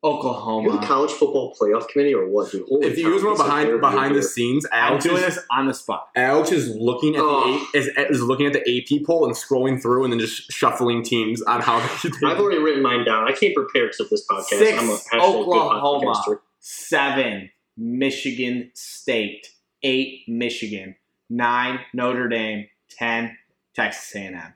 You're 0.05 0.73
the 0.81 0.85
college 0.85 1.13
football 1.13 1.55
playoff 1.55 1.89
committee 1.89 2.13
or 2.13 2.27
what, 2.29 2.51
dude? 2.51 2.67
Holy 2.69 2.89
If 2.89 2.99
you 2.99 3.13
guys 3.13 3.23
like 3.23 3.37
behind 3.37 3.81
behind 3.81 4.15
the 4.17 4.23
scenes, 4.23 4.67
I'm 4.73 4.99
doing 4.99 5.23
is, 5.23 5.37
this 5.37 5.45
on 5.51 5.67
the 5.69 5.75
spot. 5.75 6.09
Alex 6.17 6.51
is 6.51 6.75
looking 6.75 7.15
at 7.15 7.23
Oh. 7.23 7.65
the 7.73 7.79
is, 7.79 7.89
is 8.11 8.21
looking 8.23 8.47
at 8.47 8.53
the 8.53 8.61
AP 8.61 9.07
poll 9.07 9.27
and 9.27 9.35
scrolling 9.35 9.81
through 9.81 10.03
and 10.03 10.13
then 10.13 10.19
just 10.19 10.51
shuffling 10.51 11.05
teams 11.05 11.41
on 11.43 11.61
how 11.61 11.79
they. 11.79 12.27
I've 12.27 12.41
already 12.41 12.61
written 12.61 12.83
mine 12.83 13.05
down. 13.05 13.29
I 13.29 13.33
can't 13.33 13.55
prepare 13.55 13.91
to 13.91 14.05
this 14.11 14.27
podcast. 14.29 14.45
Six, 14.59 14.77
I'm 14.79 14.89
a 14.89 14.93
hashtag 14.95 15.11
good 15.11 15.21
Oklahoma. 15.23 16.41
Seven, 16.59 17.51
Michigan 17.77 18.71
State. 18.75 19.49
Eight, 19.85 20.23
Michigan. 20.27 20.97
Nine, 21.31 21.79
Notre 21.95 22.29
Dame. 22.29 22.67
Ten, 22.91 23.37
Texas 23.75 24.15
A&M. 24.17 24.55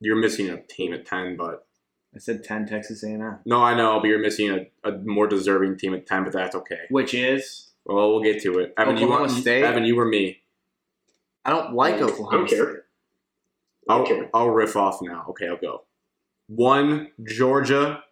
You're 0.00 0.16
missing 0.16 0.48
a 0.50 0.60
team 0.62 0.92
at 0.92 1.06
ten, 1.06 1.36
but 1.36 1.66
I 2.14 2.18
said 2.18 2.44
ten, 2.44 2.66
Texas 2.66 3.02
A&M. 3.02 3.38
no, 3.46 3.62
I 3.62 3.74
know, 3.74 3.98
but 4.00 4.08
you're 4.08 4.18
missing 4.20 4.50
a, 4.50 4.88
a 4.88 4.98
more 4.98 5.26
deserving 5.26 5.78
team 5.78 5.94
at 5.94 6.06
ten. 6.06 6.24
But 6.24 6.32
that's 6.34 6.54
okay. 6.54 6.80
Which 6.90 7.14
is 7.14 7.68
Well, 7.86 8.10
we'll 8.10 8.22
get 8.22 8.42
to 8.42 8.58
it. 8.58 8.74
Evan, 8.76 8.96
you 8.98 9.04
Oklahoma 9.04 9.28
want 9.28 9.40
State? 9.40 9.64
Evan, 9.64 9.84
you 9.84 9.98
or 9.98 10.04
me? 10.04 10.38
I 11.44 11.50
don't 11.50 11.74
like 11.74 11.94
I 11.96 12.02
Oklahoma 12.02 12.38
don't 12.38 12.48
care. 12.48 12.70
State. 12.70 12.78
I 13.88 13.94
I'll, 13.94 14.04
don't. 14.04 14.28
I'll 14.34 14.50
riff 14.50 14.76
off 14.76 15.00
now. 15.02 15.24
Okay, 15.30 15.48
I'll 15.48 15.56
go. 15.56 15.84
One, 16.48 17.08
Georgia. 17.24 18.04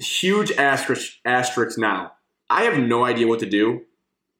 Huge 0.00 0.52
asterisk, 0.52 1.14
asterisk 1.24 1.78
now. 1.78 2.12
I 2.50 2.64
have 2.64 2.78
no 2.78 3.04
idea 3.04 3.26
what 3.26 3.38
to 3.40 3.46
do 3.48 3.82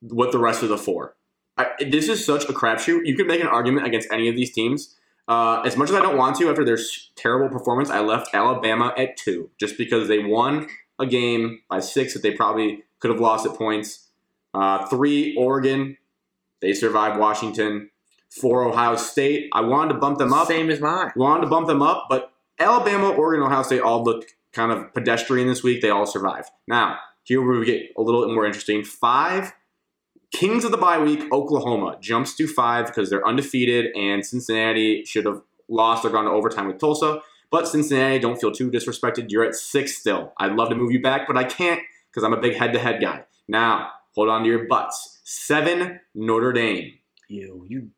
with 0.02 0.32
the 0.32 0.38
rest 0.38 0.62
of 0.62 0.68
the 0.68 0.76
four. 0.76 1.14
I, 1.56 1.68
this 1.88 2.08
is 2.08 2.24
such 2.24 2.44
a 2.44 2.52
crapshoot. 2.52 3.06
You 3.06 3.16
could 3.16 3.26
make 3.26 3.40
an 3.40 3.46
argument 3.46 3.86
against 3.86 4.08
any 4.12 4.28
of 4.28 4.36
these 4.36 4.52
teams. 4.52 4.94
Uh, 5.28 5.60
as 5.60 5.76
much 5.76 5.90
as 5.90 5.94
I 5.94 6.00
don't 6.00 6.16
want 6.16 6.36
to, 6.36 6.48
after 6.48 6.64
their 6.64 6.78
terrible 7.14 7.50
performance, 7.50 7.90
I 7.90 8.00
left 8.00 8.34
Alabama 8.34 8.94
at 8.96 9.16
two 9.18 9.50
just 9.60 9.76
because 9.76 10.08
they 10.08 10.18
won 10.18 10.68
a 10.98 11.06
game 11.06 11.60
by 11.68 11.80
six 11.80 12.14
that 12.14 12.22
they 12.22 12.32
probably 12.32 12.82
could 12.98 13.10
have 13.10 13.20
lost 13.20 13.46
at 13.46 13.54
points. 13.54 14.08
Uh, 14.54 14.86
three, 14.86 15.36
Oregon. 15.36 15.98
They 16.60 16.72
survived 16.72 17.20
Washington. 17.20 17.90
Four, 18.30 18.64
Ohio 18.64 18.96
State. 18.96 19.50
I 19.52 19.60
wanted 19.60 19.94
to 19.94 19.98
bump 20.00 20.18
them 20.18 20.32
up. 20.32 20.48
Same 20.48 20.70
as 20.70 20.80
mine. 20.80 21.12
Wanted 21.14 21.42
to 21.42 21.46
bump 21.48 21.66
them 21.66 21.82
up, 21.82 22.06
but 22.08 22.32
Alabama, 22.58 23.10
Oregon, 23.10 23.46
Ohio 23.46 23.62
State 23.62 23.80
all 23.80 24.02
looked 24.02 24.34
kind 24.52 24.72
of 24.72 24.92
pedestrian 24.92 25.46
this 25.46 25.62
week. 25.62 25.80
They 25.80 25.90
all 25.90 26.06
survived. 26.06 26.48
Now, 26.66 26.98
here 27.22 27.40
we 27.42 27.64
get 27.64 27.90
a 27.96 28.02
little 28.02 28.26
bit 28.26 28.34
more 28.34 28.46
interesting. 28.46 28.82
Five, 28.82 29.52
Kings 30.32 30.64
of 30.64 30.70
the 30.70 30.76
bye 30.76 30.98
week, 30.98 31.24
Oklahoma 31.32 31.96
jumps 32.00 32.34
to 32.36 32.46
five 32.46 32.86
because 32.86 33.08
they're 33.10 33.26
undefeated, 33.26 33.86
and 33.96 34.24
Cincinnati 34.24 35.04
should 35.04 35.24
have 35.24 35.40
lost 35.68 36.04
or 36.04 36.10
gone 36.10 36.24
to 36.24 36.30
overtime 36.30 36.66
with 36.66 36.78
Tulsa. 36.78 37.20
But 37.50 37.66
Cincinnati, 37.66 38.18
don't 38.18 38.38
feel 38.38 38.52
too 38.52 38.70
disrespected. 38.70 39.30
You're 39.30 39.44
at 39.44 39.54
six 39.54 39.96
still. 39.96 40.32
I'd 40.38 40.52
love 40.52 40.68
to 40.68 40.74
move 40.74 40.92
you 40.92 41.00
back, 41.00 41.26
but 41.26 41.36
I 41.38 41.44
can't 41.44 41.80
because 42.10 42.22
I'm 42.24 42.34
a 42.34 42.40
big 42.40 42.54
head 42.56 42.72
to 42.74 42.78
head 42.78 43.00
guy. 43.00 43.24
Now, 43.48 43.88
hold 44.14 44.28
on 44.28 44.42
to 44.42 44.48
your 44.48 44.66
butts. 44.66 45.20
Seven, 45.24 46.00
Notre 46.14 46.52
Dame. 46.52 46.92
You, 47.28 47.64
you, 47.68 47.90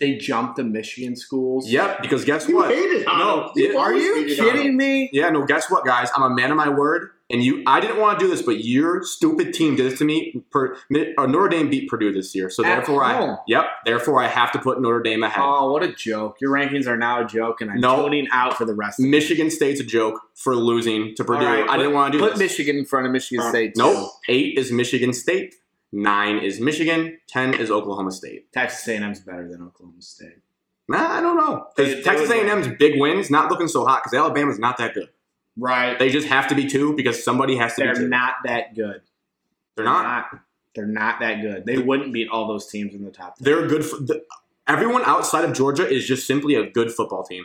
they 0.00 0.16
jumped 0.16 0.56
the 0.56 0.64
Michigan 0.64 1.16
schools. 1.16 1.68
Yep, 1.68 2.00
because 2.02 2.24
guess 2.24 2.48
You 2.48 2.56
what? 2.56 2.70
hated 2.74 3.06
No, 3.06 3.40
them. 3.40 3.50
You 3.56 3.72
yeah, 3.74 3.78
Are 3.78 3.94
you 3.94 4.14
hated 4.14 4.40
on 4.40 4.46
them. 4.46 4.54
kidding 4.56 4.76
me? 4.76 5.10
Yeah, 5.12 5.28
no, 5.30 5.44
guess 5.44 5.70
what, 5.70 5.84
guys? 5.84 6.08
I'm 6.16 6.22
a 6.22 6.34
man 6.34 6.50
of 6.50 6.56
my 6.56 6.68
word, 6.70 7.10
and 7.30 7.42
you. 7.42 7.62
I 7.66 7.80
didn't 7.80 7.98
want 8.00 8.18
to 8.18 8.24
do 8.24 8.30
this, 8.30 8.42
but 8.42 8.64
your 8.64 9.02
stupid 9.02 9.54
team 9.54 9.76
did 9.76 9.90
this 9.90 9.98
to 9.98 10.04
me. 10.04 10.42
Per, 10.50 10.74
uh, 10.74 11.26
Notre 11.26 11.48
Dame 11.48 11.68
beat 11.70 11.88
Purdue 11.88 12.12
this 12.12 12.34
year, 12.34 12.50
so 12.50 12.64
At 12.64 12.68
therefore 12.76 13.04
home. 13.04 13.30
I. 13.30 13.36
Yep, 13.48 13.64
therefore 13.86 14.22
I 14.22 14.28
have 14.28 14.52
to 14.52 14.58
put 14.58 14.80
Notre 14.80 15.00
Dame 15.02 15.22
ahead. 15.22 15.42
Oh, 15.44 15.72
what 15.72 15.82
a 15.82 15.92
joke! 15.92 16.36
Your 16.40 16.50
rankings 16.52 16.86
are 16.86 16.96
now 16.96 17.24
a 17.24 17.26
joke, 17.26 17.60
and 17.60 17.70
I'm 17.70 17.80
No. 17.80 18.02
tuning 18.04 18.28
out 18.32 18.56
for 18.56 18.64
the 18.64 18.74
rest. 18.74 18.98
of 18.98 19.04
it. 19.06 19.08
Michigan 19.08 19.50
State's 19.50 19.80
a 19.80 19.84
joke 19.84 20.20
for 20.34 20.54
losing 20.54 21.14
to 21.16 21.24
Purdue. 21.24 21.44
Right, 21.46 21.68
I 21.68 21.76
didn't 21.76 21.92
want 21.94 22.12
to 22.12 22.18
do 22.18 22.22
this. 22.24 22.32
Put 22.32 22.38
this. 22.38 22.50
Michigan 22.52 22.76
in 22.78 22.84
front 22.84 23.06
of 23.06 23.12
Michigan 23.12 23.44
Uh, 23.44 23.50
State. 23.50 23.74
too. 23.74 23.82
Nope. 23.82 24.10
Eight 24.28 24.58
is 24.58 24.70
Michigan 24.72 25.12
State. 25.12 25.54
Nine 25.92 26.38
is 26.38 26.60
Michigan. 26.60 27.18
Ten 27.28 27.54
is 27.54 27.70
Oklahoma 27.70 28.10
State. 28.10 28.52
Texas 28.52 28.86
A&M's 28.88 29.20
better 29.20 29.48
than 29.48 29.62
Oklahoma 29.62 30.02
State. 30.02 30.38
Nah, 30.88 31.18
I 31.18 31.20
don't 31.20 31.36
know 31.36 31.66
because 31.74 32.04
Texas 32.04 32.28
A&M's 32.30 32.68
big 32.78 33.00
wins 33.00 33.30
not 33.30 33.50
looking 33.50 33.68
so 33.68 33.86
hot 33.86 34.02
because 34.02 34.12
Alabama's 34.18 34.58
not 34.58 34.76
that 34.78 34.92
good. 34.92 35.08
Right? 35.56 35.98
They 35.98 36.10
just 36.10 36.26
have 36.28 36.48
to 36.48 36.54
be 36.54 36.66
two 36.66 36.94
because 36.96 37.22
somebody 37.22 37.56
has 37.56 37.74
to 37.76 37.82
They're 37.82 37.94
be 37.94 38.00
two. 38.00 38.08
not 38.08 38.34
that 38.44 38.74
good. 38.74 39.02
They're 39.76 39.84
not. 39.84 40.26
They're 40.74 40.86
not 40.86 41.20
that 41.20 41.40
good. 41.40 41.64
They 41.66 41.78
wouldn't 41.78 42.12
beat 42.12 42.28
all 42.28 42.48
those 42.48 42.66
teams 42.68 42.94
in 42.94 43.04
the 43.04 43.10
top. 43.12 43.36
10. 43.36 43.44
They're 43.44 43.66
good. 43.68 43.84
fo- 43.84 43.98
the- 44.00 44.24
Everyone 44.66 45.02
outside 45.04 45.44
of 45.44 45.52
Georgia 45.52 45.86
is 45.88 46.06
just 46.06 46.26
simply 46.26 46.54
a 46.54 46.68
good 46.68 46.90
football 46.90 47.22
team. 47.22 47.44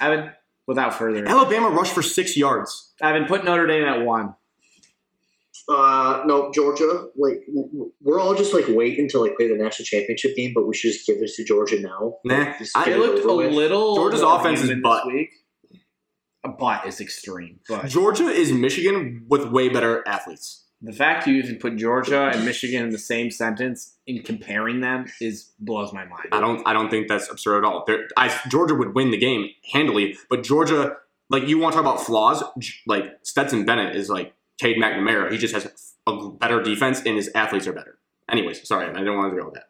Evan, 0.00 0.30
without 0.66 0.94
further, 0.94 1.26
Alabama 1.26 1.68
rushed 1.68 1.92
for 1.92 2.00
six 2.02 2.36
yards. 2.36 2.92
Evan, 3.02 3.24
put 3.26 3.44
Notre 3.44 3.66
Dame 3.66 3.84
at 3.84 4.02
one. 4.06 4.34
Uh, 5.68 6.22
no, 6.26 6.50
Georgia. 6.52 7.06
Like 7.16 7.44
w- 7.46 7.68
w- 7.68 7.92
we're 8.02 8.18
all 8.20 8.34
just 8.34 8.52
like 8.54 8.64
waiting 8.68 9.08
to 9.10 9.18
like 9.20 9.36
play 9.36 9.48
the 9.48 9.54
national 9.54 9.84
championship 9.84 10.34
game, 10.36 10.52
but 10.54 10.66
we 10.66 10.74
should 10.74 10.92
just 10.92 11.06
give 11.06 11.20
this 11.20 11.36
to 11.36 11.44
Georgia 11.44 11.80
now. 11.80 12.16
Nah, 12.24 12.56
Just 12.58 12.76
I- 12.76 12.84
get 12.86 12.94
It 12.94 12.96
it 12.96 12.98
looked 13.00 13.24
a 13.24 13.34
with. 13.34 13.52
little. 13.52 13.94
Georgia's 13.96 14.22
offense 14.22 14.60
is 14.60 14.66
human 14.68 14.82
butt. 14.82 15.04
This 15.04 15.12
week. 15.12 15.30
A 16.44 16.48
butt 16.48 16.86
is 16.86 17.00
extreme, 17.00 17.60
but 17.68 17.86
Georgia 17.86 18.24
is 18.24 18.52
Michigan 18.52 19.24
with 19.28 19.46
way 19.46 19.68
better 19.68 20.02
athletes. 20.08 20.64
the 20.80 20.92
fact 20.92 21.26
you 21.28 21.34
even 21.36 21.56
put 21.56 21.76
Georgia 21.76 22.30
and 22.34 22.44
Michigan 22.44 22.82
in 22.86 22.90
the 22.90 22.98
same 22.98 23.30
sentence 23.30 23.96
in 24.08 24.22
comparing 24.24 24.80
them 24.80 25.06
is 25.20 25.52
blows 25.60 25.92
my 25.92 26.04
mind. 26.04 26.28
I 26.32 26.40
don't. 26.40 26.66
I 26.66 26.72
don't 26.72 26.90
think 26.90 27.06
that's 27.08 27.30
absurd 27.30 27.58
at 27.58 27.64
all. 27.64 27.86
I, 28.16 28.36
Georgia 28.50 28.74
would 28.74 28.94
win 28.94 29.12
the 29.12 29.18
game 29.18 29.50
handily, 29.72 30.16
but 30.28 30.42
Georgia, 30.42 30.96
like 31.30 31.46
you 31.46 31.58
want 31.58 31.74
to 31.74 31.80
talk 31.80 31.86
about 31.86 32.04
flaws, 32.04 32.42
like 32.86 33.04
Stetson 33.22 33.64
Bennett 33.64 33.94
is 33.94 34.08
like 34.08 34.34
Cade 34.60 34.76
McNamara. 34.78 35.30
He 35.30 35.38
just 35.38 35.54
has 35.54 35.94
a 36.08 36.28
better 36.30 36.60
defense, 36.60 36.98
and 37.06 37.14
his 37.16 37.30
athletes 37.36 37.68
are 37.68 37.72
better. 37.72 37.98
Anyways, 38.28 38.66
sorry, 38.66 38.88
I 38.90 38.98
didn't 38.98 39.16
want 39.16 39.32
to 39.32 39.38
go 39.38 39.44
with 39.46 39.54
that. 39.54 39.68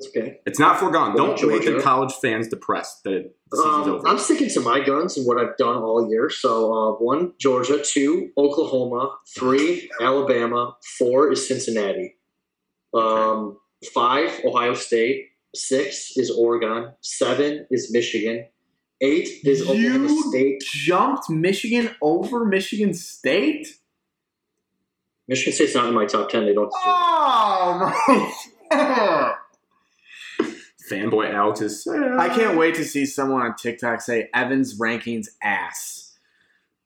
That's 0.00 0.08
okay. 0.16 0.38
It's 0.46 0.60
not 0.60 0.78
foregone. 0.78 1.14
Well, 1.14 1.34
Don't 1.36 1.48
make 1.50 1.64
the 1.64 1.80
college 1.82 2.12
fans 2.22 2.46
depressed 2.46 3.02
that 3.02 3.32
the 3.50 3.56
season's 3.56 3.74
Um, 3.88 3.90
over. 3.94 4.06
I'm 4.08 4.18
sticking 4.18 4.48
to 4.50 4.60
my 4.60 4.78
guns 4.78 5.16
and 5.16 5.26
what 5.26 5.38
I've 5.40 5.56
done 5.56 5.76
all 5.82 6.08
year. 6.08 6.30
So 6.30 6.72
uh, 6.72 6.92
one, 6.92 7.32
Georgia. 7.40 7.82
Two, 7.84 8.30
Oklahoma. 8.38 9.16
Three, 9.34 9.90
Alabama. 10.00 10.76
Four 10.98 11.32
is 11.32 11.48
Cincinnati. 11.48 12.14
Um, 12.94 13.58
five, 13.92 14.40
Ohio 14.44 14.74
State. 14.74 15.26
Six 15.54 16.16
is 16.16 16.30
Oregon. 16.30 16.92
Seven 17.00 17.66
is 17.70 17.90
Michigan. 17.92 18.46
Eight 19.00 19.28
is 19.44 19.62
Oklahoma 19.62 20.08
You- 20.10 20.28
State. 20.30 20.62
Jumped 20.62 21.28
Michigan 21.30 21.90
over 22.00 22.44
Michigan 22.44 22.94
State. 22.94 23.66
Michigan 25.26 25.52
State's 25.52 25.74
not 25.74 25.86
in 25.88 25.94
my 25.94 26.06
top 26.06 26.28
ten. 26.30 26.46
They 26.46 26.54
don't. 26.54 26.70
Oh 26.84 28.32
my! 28.70 29.34
Fanboy 30.88 31.32
Alex 31.32 31.60
is. 31.60 31.86
I 31.86 32.28
can't 32.28 32.56
wait 32.58 32.74
to 32.76 32.84
see 32.84 33.06
someone 33.06 33.42
on 33.42 33.54
TikTok 33.56 34.00
say 34.00 34.28
Evans 34.34 34.78
rankings 34.78 35.26
ass. 35.42 36.16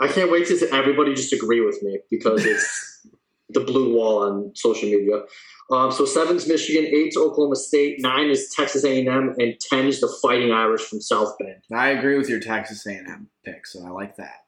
I 0.01 0.09
can't 0.09 0.31
wait 0.33 0.47
to 0.49 0.57
see 0.57 0.67
everybody 0.73 1.15
just 1.15 1.33
agree 1.33 1.61
with 1.65 1.83
me 1.83 1.99
because 2.11 2.45
it's 2.45 3.07
the 3.51 3.61
blue 3.61 3.95
wall 3.95 4.25
on 4.25 4.53
social 4.55 4.89
media. 4.89 5.23
Um, 5.71 5.93
so 5.93 6.05
seven's 6.05 6.47
Michigan, 6.49 6.85
eight's 6.87 7.17
Oklahoma 7.17 7.57
State, 7.57 7.97
nine 8.01 8.29
is 8.29 8.53
Texas 8.55 8.85
A&M, 8.85 9.35
and 9.39 9.55
ten 9.61 9.87
is 9.87 10.01
the 10.01 10.09
Fighting 10.21 10.51
Irish 10.53 10.83
from 10.83 11.01
South 11.01 11.35
Bend. 11.39 11.63
I 11.73 11.91
agree 11.91 12.19
with 12.19 12.29
your 12.29 12.41
Texas 12.41 12.85
A&M 12.87 13.29
pick, 13.45 13.67
so 13.67 13.87
I 13.87 13.91
like 13.91 14.17
that. 14.17 14.41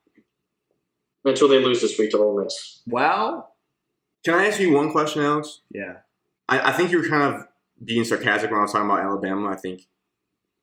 Until 1.24 1.48
they 1.48 1.60
lose 1.60 1.80
this 1.80 1.98
week 1.98 2.10
to 2.10 2.18
Ole 2.18 2.42
Miss. 2.42 2.82
Well, 2.86 3.54
Can 4.24 4.34
I 4.34 4.46
ask 4.46 4.60
you 4.60 4.72
one 4.74 4.90
question, 4.92 5.22
Alex? 5.22 5.60
yeah. 5.70 5.98
I, 6.46 6.70
I 6.70 6.72
think 6.72 6.90
you're 6.90 7.08
kind 7.08 7.34
of 7.34 7.46
being 7.82 8.04
sarcastic 8.04 8.50
when 8.50 8.58
I 8.58 8.62
was 8.62 8.72
talking 8.72 8.88
about 8.88 9.00
Alabama. 9.00 9.48
I 9.48 9.56
think, 9.56 9.86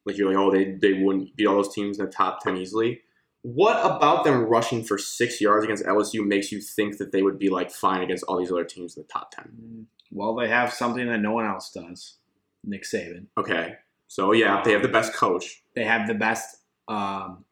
like 0.05 0.18
you're 0.18 0.30
like, 0.30 0.38
oh, 0.38 0.51
they 0.51 0.74
they 0.74 1.01
wouldn't 1.01 1.36
beat 1.36 1.47
all 1.47 1.55
those 1.55 1.74
teams 1.74 1.99
in 1.99 2.05
the 2.05 2.12
top 2.12 2.41
ten 2.41 2.57
easily. 2.57 3.01
What 3.43 3.78
about 3.84 4.24
them 4.24 4.43
rushing 4.43 4.84
for 4.84 4.99
six 4.99 5.41
yards 5.41 5.64
against 5.64 5.84
LSU 5.84 6.26
makes 6.26 6.51
you 6.51 6.62
think 6.62 6.99
that 6.99 7.12
they 7.12 7.24
would 7.24 7.39
be 7.39 7.49
like 7.49 7.72
fine 7.72 8.01
against 8.01 8.24
all 8.26 8.38
these 8.38 8.51
other 8.51 8.66
teams 8.66 8.95
in 8.95 9.03
the 9.03 9.07
top 9.07 9.32
ten? 9.32 9.88
Well, 10.12 10.36
they 10.36 10.47
have 10.47 10.74
something 10.74 11.07
that 11.07 11.20
no 11.20 11.32
one 11.32 11.45
else 11.45 11.72
does. 11.72 12.18
Nick 12.64 12.84
Saban. 12.84 13.28
Okay, 13.38 13.76
so 14.07 14.34
yeah, 14.34 14.62
they 14.64 14.74
have 14.74 14.84
the 14.84 14.88
best 14.88 15.14
coach. 15.14 15.64
They 15.76 15.86
have 15.86 16.07
the 16.07 16.14
best. 16.14 16.57
Um, 16.88 17.45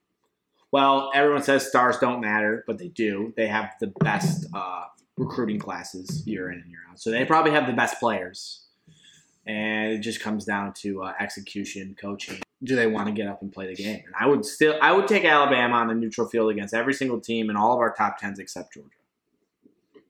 well, 0.71 1.11
everyone 1.15 1.41
says 1.41 1.67
stars 1.67 1.97
don't 1.97 2.21
matter, 2.21 2.63
but 2.67 2.77
they 2.77 2.89
do. 2.89 3.33
They 3.35 3.47
have 3.47 3.71
the 3.79 3.87
best 4.01 4.45
uh, 4.53 4.83
recruiting 5.17 5.59
classes 5.59 6.25
year 6.27 6.51
in 6.51 6.59
and 6.59 6.69
year 6.69 6.81
out. 6.89 6.99
So 6.99 7.11
they 7.11 7.25
probably 7.25 7.51
have 7.51 7.65
the 7.65 7.73
best 7.73 7.99
players. 7.99 8.65
And 9.49 9.93
it 9.93 10.01
just 10.01 10.21
comes 10.21 10.45
down 10.45 10.73
to 10.81 11.01
uh, 11.01 11.13
execution, 11.19 11.95
coaching. 11.99 12.39
Do 12.63 12.75
they 12.75 12.85
want 12.85 13.07
to 13.07 13.11
get 13.11 13.27
up 13.27 13.41
and 13.41 13.51
play 13.51 13.65
the 13.65 13.73
game? 13.73 14.03
And 14.05 14.13
I 14.19 14.27
would 14.27 14.45
still, 14.45 14.77
I 14.79 14.91
would 14.91 15.07
take 15.07 15.25
Alabama 15.25 15.77
on 15.77 15.89
a 15.89 15.95
neutral 15.95 16.27
field 16.27 16.51
against 16.51 16.71
every 16.75 16.93
single 16.93 17.19
team 17.19 17.49
in 17.49 17.55
all 17.55 17.73
of 17.73 17.79
our 17.79 17.91
top 17.91 18.19
tens 18.19 18.37
except 18.37 18.75
Georgia. 18.75 18.89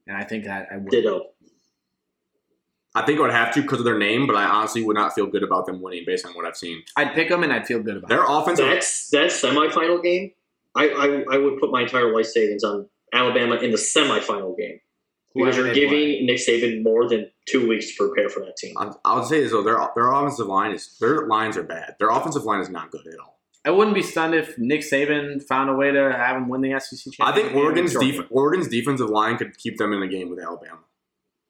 And 0.08 0.18
I 0.18 0.26
think 0.26 0.44
that 0.44 0.68
I 0.70 0.76
would. 0.76 0.90
Ditto. 0.90 1.28
I 2.94 3.06
think 3.06 3.18
I 3.20 3.22
would 3.22 3.32
have 3.32 3.54
to 3.54 3.62
because 3.62 3.80
of 3.80 3.86
their 3.86 3.98
name, 3.98 4.28
but 4.28 4.36
I 4.36 4.44
honestly 4.44 4.84
would 4.84 4.98
not 4.98 5.14
feel 5.14 5.28
good 5.28 5.44
about 5.44 5.68
them 5.68 5.82
winning 5.82 6.04
based 6.06 6.26
on 6.26 6.34
what 6.34 6.46
I've 6.46 6.58
seen. 6.58 6.84
I'd 6.98 7.14
pick 7.14 7.30
them 7.30 7.42
and 7.42 7.54
I'd 7.54 7.66
feel 7.66 7.82
good 7.82 7.96
about 7.96 8.10
Their 8.10 8.24
it. 8.24 8.28
offensive, 8.28 8.66
That's 8.66 9.10
that 9.12 9.30
semifinal 9.30 10.04
game. 10.04 10.32
I, 10.76 10.90
I 10.90 11.36
I 11.36 11.38
would 11.38 11.62
put 11.62 11.72
my 11.72 11.84
entire 11.84 12.14
life 12.14 12.26
savings 12.26 12.66
on 12.66 12.90
Alabama 13.14 13.56
in 13.56 13.72
the 13.72 13.78
semifinal 13.78 14.58
game 14.58 14.82
because 15.36 15.56
you're 15.56 15.66
they 15.68 15.72
play. 15.74 15.80
giving 15.82 16.26
Nick 16.26 16.38
Saban 16.38 16.84
more 16.84 17.08
than 17.08 17.30
two 17.48 17.68
weeks 17.68 17.88
to 17.96 18.08
prepare 18.08 18.30
for 18.30 18.40
that 18.42 18.58
team. 18.58 18.76
I, 18.78 18.92
I 19.06 19.16
would 19.20 19.26
say 19.28 19.42
this 19.42 19.52
though, 19.52 19.64
their 19.64 19.78
their 19.96 20.12
offensive 20.12 20.48
line 20.48 20.72
is 20.72 20.98
their 21.00 21.28
lines 21.28 21.58
are 21.58 21.64
bad. 21.64 21.96
Their 22.00 22.10
offensive 22.10 22.44
line 22.44 22.62
is 22.62 22.70
not 22.70 22.92
good 22.92 23.06
at 23.08 23.20
all. 23.20 23.40
I 23.66 23.72
wouldn't 23.72 23.94
be 23.96 24.02
stunned 24.04 24.34
if 24.36 24.58
Nick 24.58 24.82
Saban 24.82 25.44
found 25.44 25.70
a 25.70 25.74
way 25.74 25.92
to 25.92 26.12
have 26.14 26.38
him 26.38 26.48
win 26.48 26.62
the 26.62 26.80
SEC 26.80 27.12
championship. 27.14 27.26
I 27.26 27.34
think 27.34 27.56
Oregon's 27.56 27.94
def- 27.94 28.26
Oregon's 28.30 28.68
defensive 28.70 29.10
line 29.10 29.38
could 29.38 29.58
keep 29.58 29.78
them 29.78 29.92
in 29.94 30.00
the 30.00 30.08
game 30.08 30.30
with 30.30 30.40
Alabama. 30.40 30.80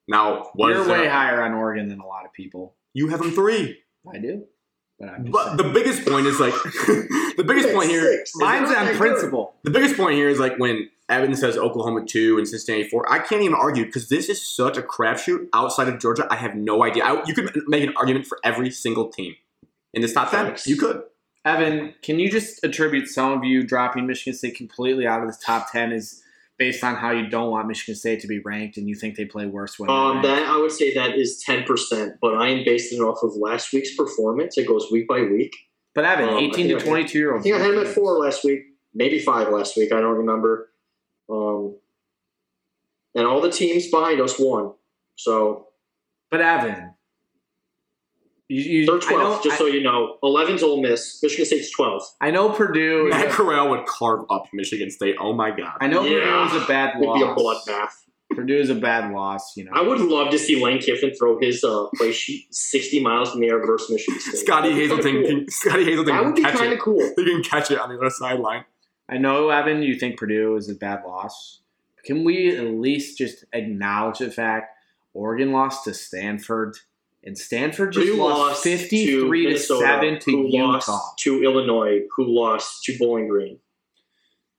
Now, 0.08 0.50
what 0.54 0.68
You're 0.70 0.80
is 0.82 0.88
way 0.88 0.98
their- 1.02 1.10
higher 1.10 1.40
on 1.42 1.52
Oregon 1.54 1.88
than 1.88 2.00
a 2.00 2.06
lot 2.06 2.24
of 2.24 2.32
people. 2.32 2.74
You 2.94 3.08
have 3.08 3.20
them 3.20 3.30
three. 3.30 3.78
I 4.12 4.18
do, 4.18 4.44
but 4.98 5.30
But 5.30 5.44
saying. 5.44 5.56
the 5.58 5.64
biggest 5.72 6.04
point 6.06 6.26
is 6.26 6.40
like 6.40 6.52
the 7.36 7.44
biggest 7.46 7.72
point 7.72 7.90
here. 7.90 8.24
Mine's 8.36 8.68
on 8.70 8.74
that 8.86 8.94
principle. 8.96 9.54
The 9.62 9.70
biggest 9.70 9.96
point 9.96 10.14
here 10.16 10.28
is 10.28 10.40
like 10.40 10.58
when 10.58 10.90
Evan 11.10 11.34
says 11.34 11.58
Oklahoma 11.58 12.06
two 12.06 12.38
and 12.38 12.46
Cincinnati 12.46 12.88
four. 12.88 13.10
I 13.12 13.18
can't 13.18 13.42
even 13.42 13.54
argue 13.54 13.84
because 13.84 14.08
this 14.08 14.28
is 14.28 14.40
such 14.40 14.78
a 14.78 14.82
crapshoot 14.82 15.48
outside 15.52 15.88
of 15.88 15.98
Georgia. 15.98 16.26
I 16.30 16.36
have 16.36 16.54
no 16.54 16.84
idea. 16.84 17.04
I, 17.04 17.22
you 17.26 17.34
could 17.34 17.50
make 17.66 17.82
an 17.82 17.92
argument 17.96 18.26
for 18.26 18.38
every 18.44 18.70
single 18.70 19.08
team 19.08 19.34
in 19.92 20.02
this 20.02 20.12
top 20.12 20.30
ten. 20.30 20.56
You 20.64 20.76
could. 20.76 21.02
Evan, 21.44 21.94
can 22.02 22.18
you 22.18 22.30
just 22.30 22.62
attribute 22.64 23.08
some 23.08 23.32
of 23.32 23.44
you 23.44 23.62
dropping 23.62 24.06
Michigan 24.06 24.34
State 24.34 24.56
completely 24.56 25.06
out 25.06 25.22
of 25.22 25.26
this 25.26 25.38
top 25.38 25.72
ten 25.72 25.90
is 25.90 26.22
based 26.58 26.84
on 26.84 26.94
how 26.94 27.10
you 27.10 27.26
don't 27.28 27.50
want 27.50 27.66
Michigan 27.66 27.94
State 27.94 28.20
to 28.20 28.28
be 28.28 28.38
ranked 28.38 28.76
and 28.76 28.86
you 28.86 28.94
think 28.94 29.16
they 29.16 29.24
play 29.24 29.46
worse 29.46 29.78
when 29.78 29.88
Um, 29.90 30.20
that 30.22 30.46
I 30.46 30.58
would 30.58 30.70
say 30.70 30.94
that 30.94 31.16
is 31.16 31.42
ten 31.44 31.64
percent, 31.64 32.16
but 32.20 32.36
I 32.36 32.48
am 32.48 32.64
basing 32.64 32.98
it 32.98 33.02
off 33.02 33.22
of 33.22 33.34
last 33.34 33.72
week's 33.72 33.96
performance. 33.96 34.56
It 34.56 34.68
goes 34.68 34.86
week 34.92 35.08
by 35.08 35.22
week. 35.22 35.56
But 35.94 36.04
Evan, 36.04 36.28
um, 36.28 36.36
I 36.36 36.40
18 36.42 36.68
to 36.68 36.80
22 36.80 37.18
year 37.18 37.36
I 37.36 37.40
think 37.40 37.56
I 37.56 37.58
had 37.58 37.74
him 37.74 37.80
at 37.80 37.88
four 37.88 38.12
last 38.18 38.44
week, 38.44 38.60
maybe 38.94 39.18
five 39.18 39.48
last 39.48 39.76
week. 39.76 39.92
I 39.92 40.00
don't 40.00 40.18
remember. 40.18 40.69
Um, 41.30 41.76
and 43.14 43.26
all 43.26 43.40
the 43.40 43.50
teams 43.50 43.88
behind 43.88 44.20
us 44.20 44.36
won. 44.38 44.72
So 45.16 45.68
But 46.30 46.40
Evan, 46.40 46.94
you, 48.48 48.62
you, 48.62 48.86
they're 48.86 48.96
I 48.96 49.00
twelve, 49.00 49.42
just 49.44 49.54
I, 49.54 49.58
so 49.58 49.66
you 49.66 49.82
know. 49.82 50.16
11's 50.24 50.62
Ole 50.62 50.82
Miss. 50.82 51.22
Michigan 51.22 51.46
State's 51.46 51.70
twelve. 51.70 52.02
I 52.20 52.30
know 52.30 52.50
Purdue. 52.50 53.08
Matt 53.10 53.28
Is, 53.28 53.34
Corral 53.34 53.70
would 53.70 53.86
carve 53.86 54.24
up 54.30 54.46
Michigan 54.52 54.90
State. 54.90 55.16
Oh 55.20 55.32
my 55.32 55.50
god. 55.50 55.76
I 55.80 55.86
know 55.86 56.02
Yeah. 56.04 56.46
Purdue 56.48 56.56
is 56.56 56.62
a 56.62 56.66
bad 56.66 56.88
It'd 56.96 57.00
be 57.02 57.06
a 57.06 57.26
loss. 57.26 57.64
bloodbath. 57.68 57.90
Purdue 58.32 58.58
is 58.58 58.70
a 58.70 58.74
bad 58.76 59.12
loss. 59.12 59.56
You 59.56 59.64
know, 59.64 59.72
I 59.74 59.82
would 59.82 60.00
love 60.00 60.30
to 60.30 60.38
see 60.38 60.62
Lane 60.62 60.78
Kiffin 60.80 61.12
throw 61.14 61.38
his 61.40 61.62
uh, 61.64 61.86
play 61.96 62.12
sheet 62.12 62.46
sixty 62.54 63.00
miles 63.02 63.34
in 63.34 63.40
the 63.40 63.48
air 63.48 63.64
versus 63.64 63.90
Michigan 63.90 64.20
State. 64.20 64.36
Scotty 64.38 64.72
Hazelton. 64.72 65.12
cool. 65.22 65.26
Can, 65.26 65.50
Scotty 65.50 65.84
Hazelton 65.84 66.14
That 66.14 66.24
would 66.24 66.34
be 66.36 66.42
kind 66.42 66.72
of 66.72 66.78
cool. 66.80 67.00
He 67.16 67.24
can 67.24 67.42
catch 67.42 67.70
it 67.70 67.78
on 67.80 67.88
the 67.88 67.96
other 67.98 68.10
sideline. 68.10 68.64
I 69.10 69.18
know, 69.18 69.50
Evan, 69.50 69.82
you 69.82 69.96
think 69.96 70.18
Purdue 70.18 70.54
is 70.54 70.68
a 70.68 70.74
bad 70.74 71.02
loss. 71.04 71.58
Can 72.04 72.22
we 72.24 72.56
at 72.56 72.64
least 72.66 73.18
just 73.18 73.44
acknowledge 73.52 74.20
the 74.20 74.30
fact 74.30 74.78
Oregon 75.12 75.50
lost 75.50 75.84
to 75.84 75.94
Stanford 75.94 76.76
and 77.24 77.36
Stanford 77.36 77.92
just 77.92 78.06
Purdue 78.06 78.22
lost 78.22 78.62
53 78.62 79.06
to, 79.06 79.48
Minnesota, 79.48 79.86
7 79.86 80.18
to 80.20 80.30
Utah. 80.30 80.66
lost 80.66 81.18
to 81.18 81.42
Illinois, 81.42 82.02
who 82.14 82.24
lost 82.24 82.84
to 82.84 82.96
Bowling 82.98 83.28
Green. 83.28 83.58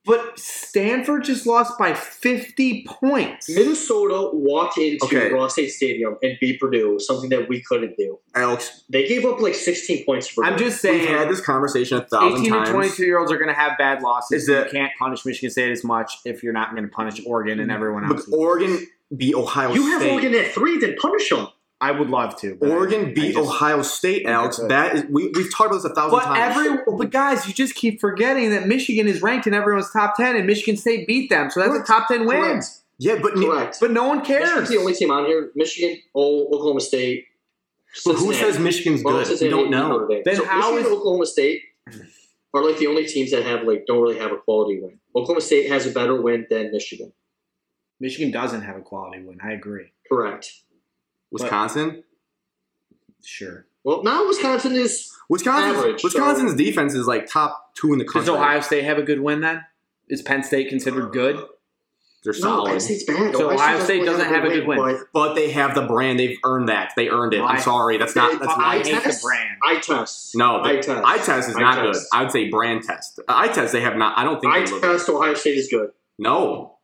But 0.03 0.39
Stanford 0.39 1.23
just 1.23 1.45
lost 1.45 1.77
by 1.77 1.93
50 1.93 2.85
points. 2.87 3.47
Minnesota 3.49 4.31
walked 4.33 4.77
into 4.79 5.05
Okay. 5.05 5.31
Ross-Ade 5.31 5.69
Stadium 5.69 6.15
and 6.23 6.37
beat 6.41 6.59
Purdue, 6.59 6.97
something 6.99 7.29
that 7.29 7.47
we 7.47 7.61
couldn't 7.61 7.95
do. 7.97 8.17
Alex, 8.33 8.83
They 8.89 9.07
gave 9.07 9.25
up 9.25 9.39
like 9.39 9.53
16 9.53 10.03
points 10.05 10.27
for 10.27 10.43
I'm 10.43 10.53
Purdue. 10.53 10.65
just 10.65 10.83
we've 10.83 11.07
had 11.07 11.29
this 11.29 11.41
conversation 11.41 11.97
a 11.99 12.01
thousand 12.01 12.39
18 12.41 12.51
times. 12.51 12.67
to 12.69 12.73
22 12.73 13.05
year 13.05 13.19
olds 13.19 13.31
are 13.31 13.37
going 13.37 13.49
to 13.49 13.53
have 13.59 13.77
bad 13.77 14.01
losses. 14.01 14.41
Is 14.43 14.47
that- 14.47 14.67
you 14.73 14.79
can't 14.79 14.91
punish 14.97 15.23
Michigan 15.25 15.51
State 15.51 15.71
as 15.71 15.83
much 15.83 16.13
if 16.25 16.41
you're 16.41 16.53
not 16.53 16.71
going 16.71 16.83
to 16.83 16.89
punish 16.89 17.21
Oregon 17.25 17.59
and 17.59 17.71
everyone 17.71 18.03
else. 18.03 18.25
But 18.25 18.33
else. 18.33 18.41
Oregon 18.41 18.87
beat 19.15 19.35
Ohio 19.35 19.69
State. 19.69 19.75
You 19.81 19.87
have 19.91 20.01
State. 20.01 20.11
Oregon 20.13 20.35
at 20.35 20.51
three, 20.51 20.79
then 20.79 20.95
punish 20.99 21.29
them. 21.29 21.47
I 21.81 21.91
would 21.91 22.09
love 22.09 22.39
to. 22.41 22.55
but 22.55 22.69
I- 22.69 22.73
Oregon 22.73 23.07
I 23.07 23.13
beat 23.13 23.33
just- 23.33 23.39
Ohio 23.49 23.81
State, 23.81 24.25
Alex. 24.27 24.57
could. 24.59 24.69
That 24.69 24.95
is 24.95 25.03
we 25.09 25.27
we've 25.35 25.51
talked 25.53 25.71
about 25.71 25.81
this 25.81 25.91
a 25.91 25.95
thousand 25.95 26.11
But 26.19 26.25
times. 26.25 26.55
every 26.57 26.77
but 26.97 27.09
guys, 27.09 27.47
you 27.47 27.53
just 27.53 27.73
keep 27.75 27.99
forgetting 27.99 28.51
that 28.51 28.67
Michigan 28.67 29.07
is 29.07 29.21
ranked 29.21 29.47
in 29.47 29.53
everyone's 29.53 29.91
top 29.91 30.15
ten, 30.15 30.35
and 30.35 30.45
Michigan 30.45 30.77
State 30.77 31.07
beat 31.07 31.29
them, 31.29 31.49
so 31.49 31.59
that's 31.59 31.71
Correct. 31.71 31.89
a 31.89 31.91
top 31.91 32.07
ten 32.07 32.25
win. 32.27 32.41
Correct. 32.41 32.65
yeah, 32.99 33.17
but 33.21 33.33
Correct. 33.33 33.77
But 33.81 33.91
no 33.91 34.07
one 34.07 34.23
cares. 34.23 34.41
Michigan's 34.41 34.55
cares. 34.55 34.69
the 34.69 34.77
only 34.77 34.93
team 34.93 35.11
on 35.11 35.25
here. 35.25 35.51
Michigan, 35.55 35.97
oh, 36.15 36.45
Oklahoma 36.45 36.81
State. 36.81 37.25
but 38.05 38.13
who 38.15 38.31
says 38.33 38.59
Michigan's 38.59 39.03
Well, 39.03 39.15
good? 39.15 39.19
We 39.27 39.35
Cincinnati 39.35 39.63
don't 39.63 39.71
know. 39.71 39.97
Notre 39.97 40.21
Then 40.23 40.35
so 40.35 40.45
how 40.45 40.57
Michigan 40.57 40.79
is- 40.79 40.85
and 40.85 40.95
Oklahoma 40.97 41.25
State 41.25 41.61
are 42.53 42.63
like 42.63 42.77
the 42.77 42.87
only 42.87 43.05
teams 43.05 43.31
that 43.31 43.43
have 43.43 43.63
like 43.63 43.85
don't 43.87 44.01
really 44.01 44.19
have 44.19 44.31
a 44.31 44.37
quality 44.37 44.79
win. 44.81 44.99
Oklahoma 45.15 45.41
State 45.41 45.69
has 45.71 45.87
a 45.87 45.91
better 45.91 46.21
win 46.21 46.45
than 46.49 46.71
Michigan. 46.71 47.11
Michigan 47.99 48.31
doesn't 48.31 48.61
have 48.61 48.77
a 48.77 48.81
quality 48.81 49.21
win. 49.23 49.39
I 49.43 49.53
agree. 49.53 49.91
Correct. 50.09 50.51
Wisconsin. 51.31 52.03
Sure. 53.23 53.65
Well, 53.83 54.03
now 54.03 54.27
Wisconsin 54.27 54.73
is 54.75 55.11
Wisconsin's, 55.29 55.77
Average, 55.77 56.03
Wisconsin's 56.03 56.55
defense 56.55 56.93
is 56.93 57.07
like 57.07 57.27
top 57.27 57.73
two 57.75 57.93
in 57.93 57.99
the 57.99 58.05
country. 58.05 58.21
Does. 58.21 58.29
Ohio 58.29 58.61
State 58.61 58.83
have 58.83 58.97
a 58.97 59.03
good 59.03 59.21
win 59.21 59.41
then? 59.41 59.63
Is 60.09 60.21
Penn 60.21 60.43
State 60.43 60.69
considered 60.69 61.05
uh, 61.05 61.09
good? 61.09 61.35
They're 62.23 62.33
no. 62.33 62.39
solid, 62.39 62.69
Penn 62.69 62.79
State's 62.79 63.03
bad. 63.05 63.35
So 63.35 63.49
Ohio 63.49 63.79
State 63.79 64.05
doesn't 64.05 64.27
have 64.27 64.43
a 64.43 64.49
good 64.49 64.67
win. 64.67 64.77
but 64.77 64.97
but 65.13 65.33
they 65.33 65.49
have 65.51 65.73
the 65.73 65.83
brand. 65.83 66.19
They've 66.19 66.37
earned 66.43 66.69
that. 66.69 66.93
They 66.95 67.09
earned 67.09 67.33
it. 67.33 67.41
I- 67.41 67.53
I'm 67.53 67.61
sorry. 67.61 67.97
That's 67.97 68.15
not. 68.15 68.39
That's 68.39 68.53
I 68.53 68.77
not. 68.77 68.85
hate 68.85 69.03
the 69.03 69.19
brand. 69.23 69.57
I 69.63 69.79
test. 69.79 70.35
No, 70.35 70.61
I 70.61 70.75
test. 70.75 70.89
Eye 70.89 71.17
test 71.17 71.49
is 71.49 71.55
Eye 71.55 71.61
not 71.61 71.81
good. 71.81 71.95
I 72.13 72.23
would 72.23 72.31
say 72.31 72.49
brand 72.49 72.83
test. 72.83 73.19
I 73.27 73.47
test. 73.47 73.71
They 73.73 73.81
have 73.81 73.95
not. 73.95 74.17
I 74.17 74.23
don't 74.23 74.39
think 74.39 74.53
I 74.53 74.65
they 74.65 74.71
look. 74.71 74.81
test 74.81 75.09
Ohio 75.09 75.33
State 75.33 75.57
is 75.57 75.67
good. 75.69 75.91
No. 76.19 76.77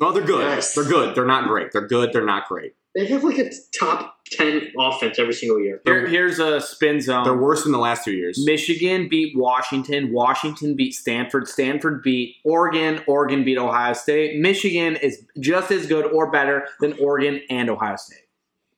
No, 0.00 0.12
they're 0.12 0.24
good. 0.24 0.40
Yes. 0.40 0.74
They're 0.74 0.84
good. 0.84 1.14
They're 1.14 1.24
not 1.24 1.46
great. 1.46 1.72
They're 1.72 1.86
good. 1.86 2.12
They're 2.12 2.26
not 2.26 2.48
great. 2.48 2.74
They 2.94 3.06
have 3.06 3.24
like 3.24 3.38
a 3.38 3.50
top 3.76 4.18
ten 4.30 4.68
offense 4.78 5.18
every 5.18 5.34
single 5.34 5.60
year. 5.60 5.80
Here, 5.84 6.06
here's 6.06 6.38
a 6.38 6.60
spin 6.60 7.00
zone. 7.00 7.24
They're 7.24 7.36
worse 7.36 7.64
than 7.64 7.72
the 7.72 7.78
last 7.78 8.04
two 8.04 8.12
years. 8.12 8.40
Michigan 8.46 9.08
beat 9.08 9.36
Washington. 9.36 10.12
Washington 10.12 10.76
beat 10.76 10.92
Stanford. 10.94 11.48
Stanford 11.48 12.02
beat 12.04 12.36
Oregon. 12.44 13.02
Oregon 13.08 13.44
beat 13.44 13.58
Ohio 13.58 13.94
State. 13.94 14.38
Michigan 14.38 14.94
is 14.96 15.24
just 15.40 15.72
as 15.72 15.86
good 15.86 16.06
or 16.06 16.30
better 16.30 16.68
than 16.80 16.92
Oregon 17.00 17.40
and 17.50 17.68
Ohio 17.68 17.96
State. 17.96 18.28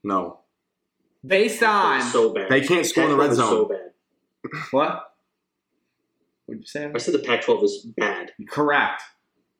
No, 0.03 0.41
Based 1.27 1.63
on 1.63 2.01
so 2.01 2.33
bad. 2.33 2.49
they 2.49 2.61
can't 2.61 2.87
score 2.87 3.05
in 3.05 3.11
the 3.11 3.17
red 3.17 3.35
zone. 3.35 3.49
So 3.51 3.65
bad. 3.67 4.61
what? 4.71 5.13
What'd 6.47 6.63
you 6.63 6.67
say? 6.67 6.91
I 6.95 6.99
said 6.99 7.15
the 7.15 7.19
Pac-12 7.19 7.65
is 7.65 7.87
bad. 7.97 8.31
Correct. 8.49 9.03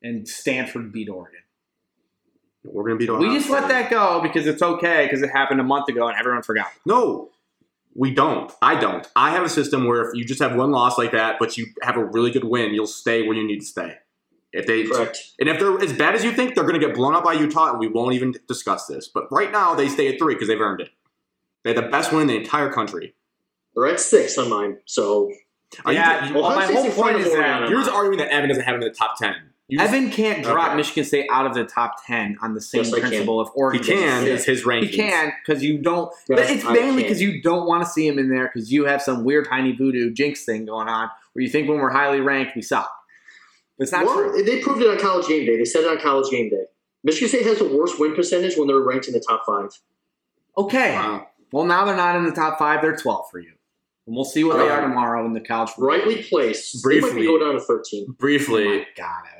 And 0.01 0.27
Stanford 0.27 0.93
beat 0.93 1.09
Oregon. 1.09 1.41
We're 2.63 2.83
gonna 2.83 2.97
beat 2.97 3.09
Ohio. 3.09 3.27
We 3.27 3.37
just 3.37 3.49
let 3.49 3.67
that 3.69 3.89
go 3.89 4.21
because 4.21 4.45
it's 4.47 4.61
okay 4.61 5.05
because 5.05 5.21
it 5.21 5.29
happened 5.29 5.61
a 5.61 5.63
month 5.63 5.89
ago 5.89 6.07
and 6.07 6.17
everyone 6.17 6.43
forgot. 6.43 6.67
No, 6.85 7.31
we 7.95 8.13
don't. 8.13 8.51
I 8.61 8.79
don't. 8.79 9.07
I 9.15 9.31
have 9.31 9.43
a 9.43 9.49
system 9.49 9.87
where 9.87 10.07
if 10.07 10.15
you 10.15 10.23
just 10.23 10.39
have 10.39 10.55
one 10.55 10.71
loss 10.71 10.97
like 10.97 11.11
that, 11.11 11.37
but 11.39 11.57
you 11.57 11.67
have 11.81 11.97
a 11.97 12.03
really 12.03 12.31
good 12.31 12.43
win, 12.43 12.73
you'll 12.73 12.87
stay 12.87 13.27
where 13.27 13.35
you 13.35 13.45
need 13.45 13.59
to 13.61 13.65
stay. 13.65 13.97
If 14.53 14.65
they 14.65 14.85
Correct. 14.85 15.33
and 15.39 15.49
if 15.49 15.59
they're 15.59 15.77
as 15.83 15.93
bad 15.93 16.15
as 16.15 16.23
you 16.23 16.31
think, 16.31 16.55
they're 16.55 16.63
going 16.63 16.79
to 16.79 16.85
get 16.85 16.95
blown 16.95 17.15
up 17.15 17.23
by 17.23 17.33
Utah, 17.33 17.71
and 17.71 17.79
we 17.79 17.87
won't 17.87 18.13
even 18.13 18.33
discuss 18.47 18.87
this. 18.87 19.07
But 19.07 19.31
right 19.31 19.51
now, 19.51 19.75
they 19.75 19.89
stay 19.89 20.07
at 20.07 20.19
three 20.19 20.35
because 20.35 20.47
they've 20.47 20.61
earned 20.61 20.81
it. 20.81 20.89
They 21.63 21.73
had 21.73 21.83
the 21.83 21.89
best 21.89 22.13
win 22.13 22.21
in 22.21 22.27
the 22.27 22.37
entire 22.37 22.71
country. 22.71 23.13
They're 23.75 23.87
at 23.87 23.99
six 23.99 24.37
on 24.37 24.49
mine. 24.49 24.77
So 24.85 25.31
Are 25.83 25.91
yeah, 25.91 26.29
you, 26.29 26.35
well, 26.35 26.55
my 26.55 26.65
whole 26.65 26.89
point 26.91 27.17
is 27.17 27.31
that 27.33 27.69
you're 27.69 27.81
just 27.81 27.91
arguing 27.91 28.19
that 28.19 28.29
Evan 28.29 28.49
doesn't 28.49 28.63
have 28.63 28.75
him 28.75 28.81
in 28.81 28.87
the 28.87 28.93
top 28.93 29.17
ten. 29.17 29.35
You 29.69 29.79
just- 29.79 29.93
Evan 29.93 30.09
can't 30.11 30.43
drop 30.43 30.67
Okay. 30.69 30.77
Michigan 30.77 31.03
State 31.03 31.27
out 31.29 31.45
of 31.45 31.53
the 31.53 31.65
top 31.65 31.95
10 32.05 32.37
on 32.41 32.53
the 32.53 32.61
same 32.61 32.83
Yes, 32.85 32.91
principle 32.99 33.39
of 33.41 33.49
Oregon. 33.53 33.83
he 33.83 33.91
can. 33.93 34.25
Yeah. 34.25 34.33
It's 34.33 34.45
his 34.45 34.63
rankings. 34.63 34.89
He 34.91 34.95
can 34.97 35.33
because 35.45 35.61
you 35.63 35.77
don't. 35.79 36.09
but 36.29 36.39
it's 36.39 36.63
I 36.63 36.71
mainly 36.73 37.03
because 37.03 37.21
you 37.21 37.41
don't 37.41 37.67
want 37.67 37.83
to 37.83 37.89
see 37.89 38.07
him 38.07 38.17
in 38.17 38.29
there 38.29 38.49
because 38.53 38.71
you 38.71 38.85
have 38.85 39.01
some 39.01 39.25
weird 39.25 39.47
tiny 39.49 39.73
voodoo 39.73 40.11
jinx 40.11 40.45
thing 40.45 40.65
going 40.65 40.87
on 40.87 41.09
where 41.33 41.43
you 41.43 41.49
think 41.49 41.67
when 41.67 41.79
we're 41.79 41.89
highly 41.91 42.21
ranked 42.21 42.55
we 42.55 42.61
suck. 42.61 42.89
But 43.77 43.83
it's 43.83 43.91
not 43.91 44.05
well, 44.05 44.15
true. 44.31 44.41
they 44.41 44.59
proved 44.61 44.81
it 44.81 44.87
on 44.89 44.97
College 44.99 45.27
Game 45.27 45.45
Day. 45.45 45.57
They 45.57 45.65
said 45.65 45.83
it 45.83 45.89
on 45.89 45.99
College 45.99 46.31
Game 46.31 46.49
Day. 46.49 46.63
Michigan 47.03 47.27
State 47.29 47.45
has 47.45 47.59
the 47.59 47.67
worst 47.67 47.99
win 47.99 48.15
percentage 48.15 48.57
when 48.57 48.67
they're 48.67 48.79
ranked 48.79 49.07
in 49.07 49.13
the 49.13 49.19
top 49.19 49.43
five. 49.45 49.69
Okay. 50.57 50.93
Wow. 50.93 51.27
Well, 51.51 51.65
now 51.65 51.85
they're 51.85 51.95
not 51.95 52.15
in 52.15 52.23
the 52.25 52.31
top 52.31 52.57
five. 52.57 52.81
They're 52.81 52.95
12 52.95 53.25
for 53.29 53.39
you. 53.39 53.51
And 54.07 54.15
we'll 54.15 54.25
see 54.25 54.43
what 54.45 54.57
they 54.57 54.69
are 54.69 54.81
tomorrow 54.81 55.25
in 55.25 55.33
the 55.33 55.41
college. 55.41 55.69
football. 55.71 55.89
Rightly 55.89 56.23
placed. 56.23 56.81
They 56.83 56.95
might 56.95 57.01
Briefly. 57.01 57.21
be 57.21 57.27
go 57.27 57.37
down 57.39 57.53
to 57.55 57.59
thirteen. 57.59 58.07
Oh 58.09 58.13
Briefly, 58.17 58.65
my 58.65 58.85
God, 58.95 59.23
Evan. 59.33 59.36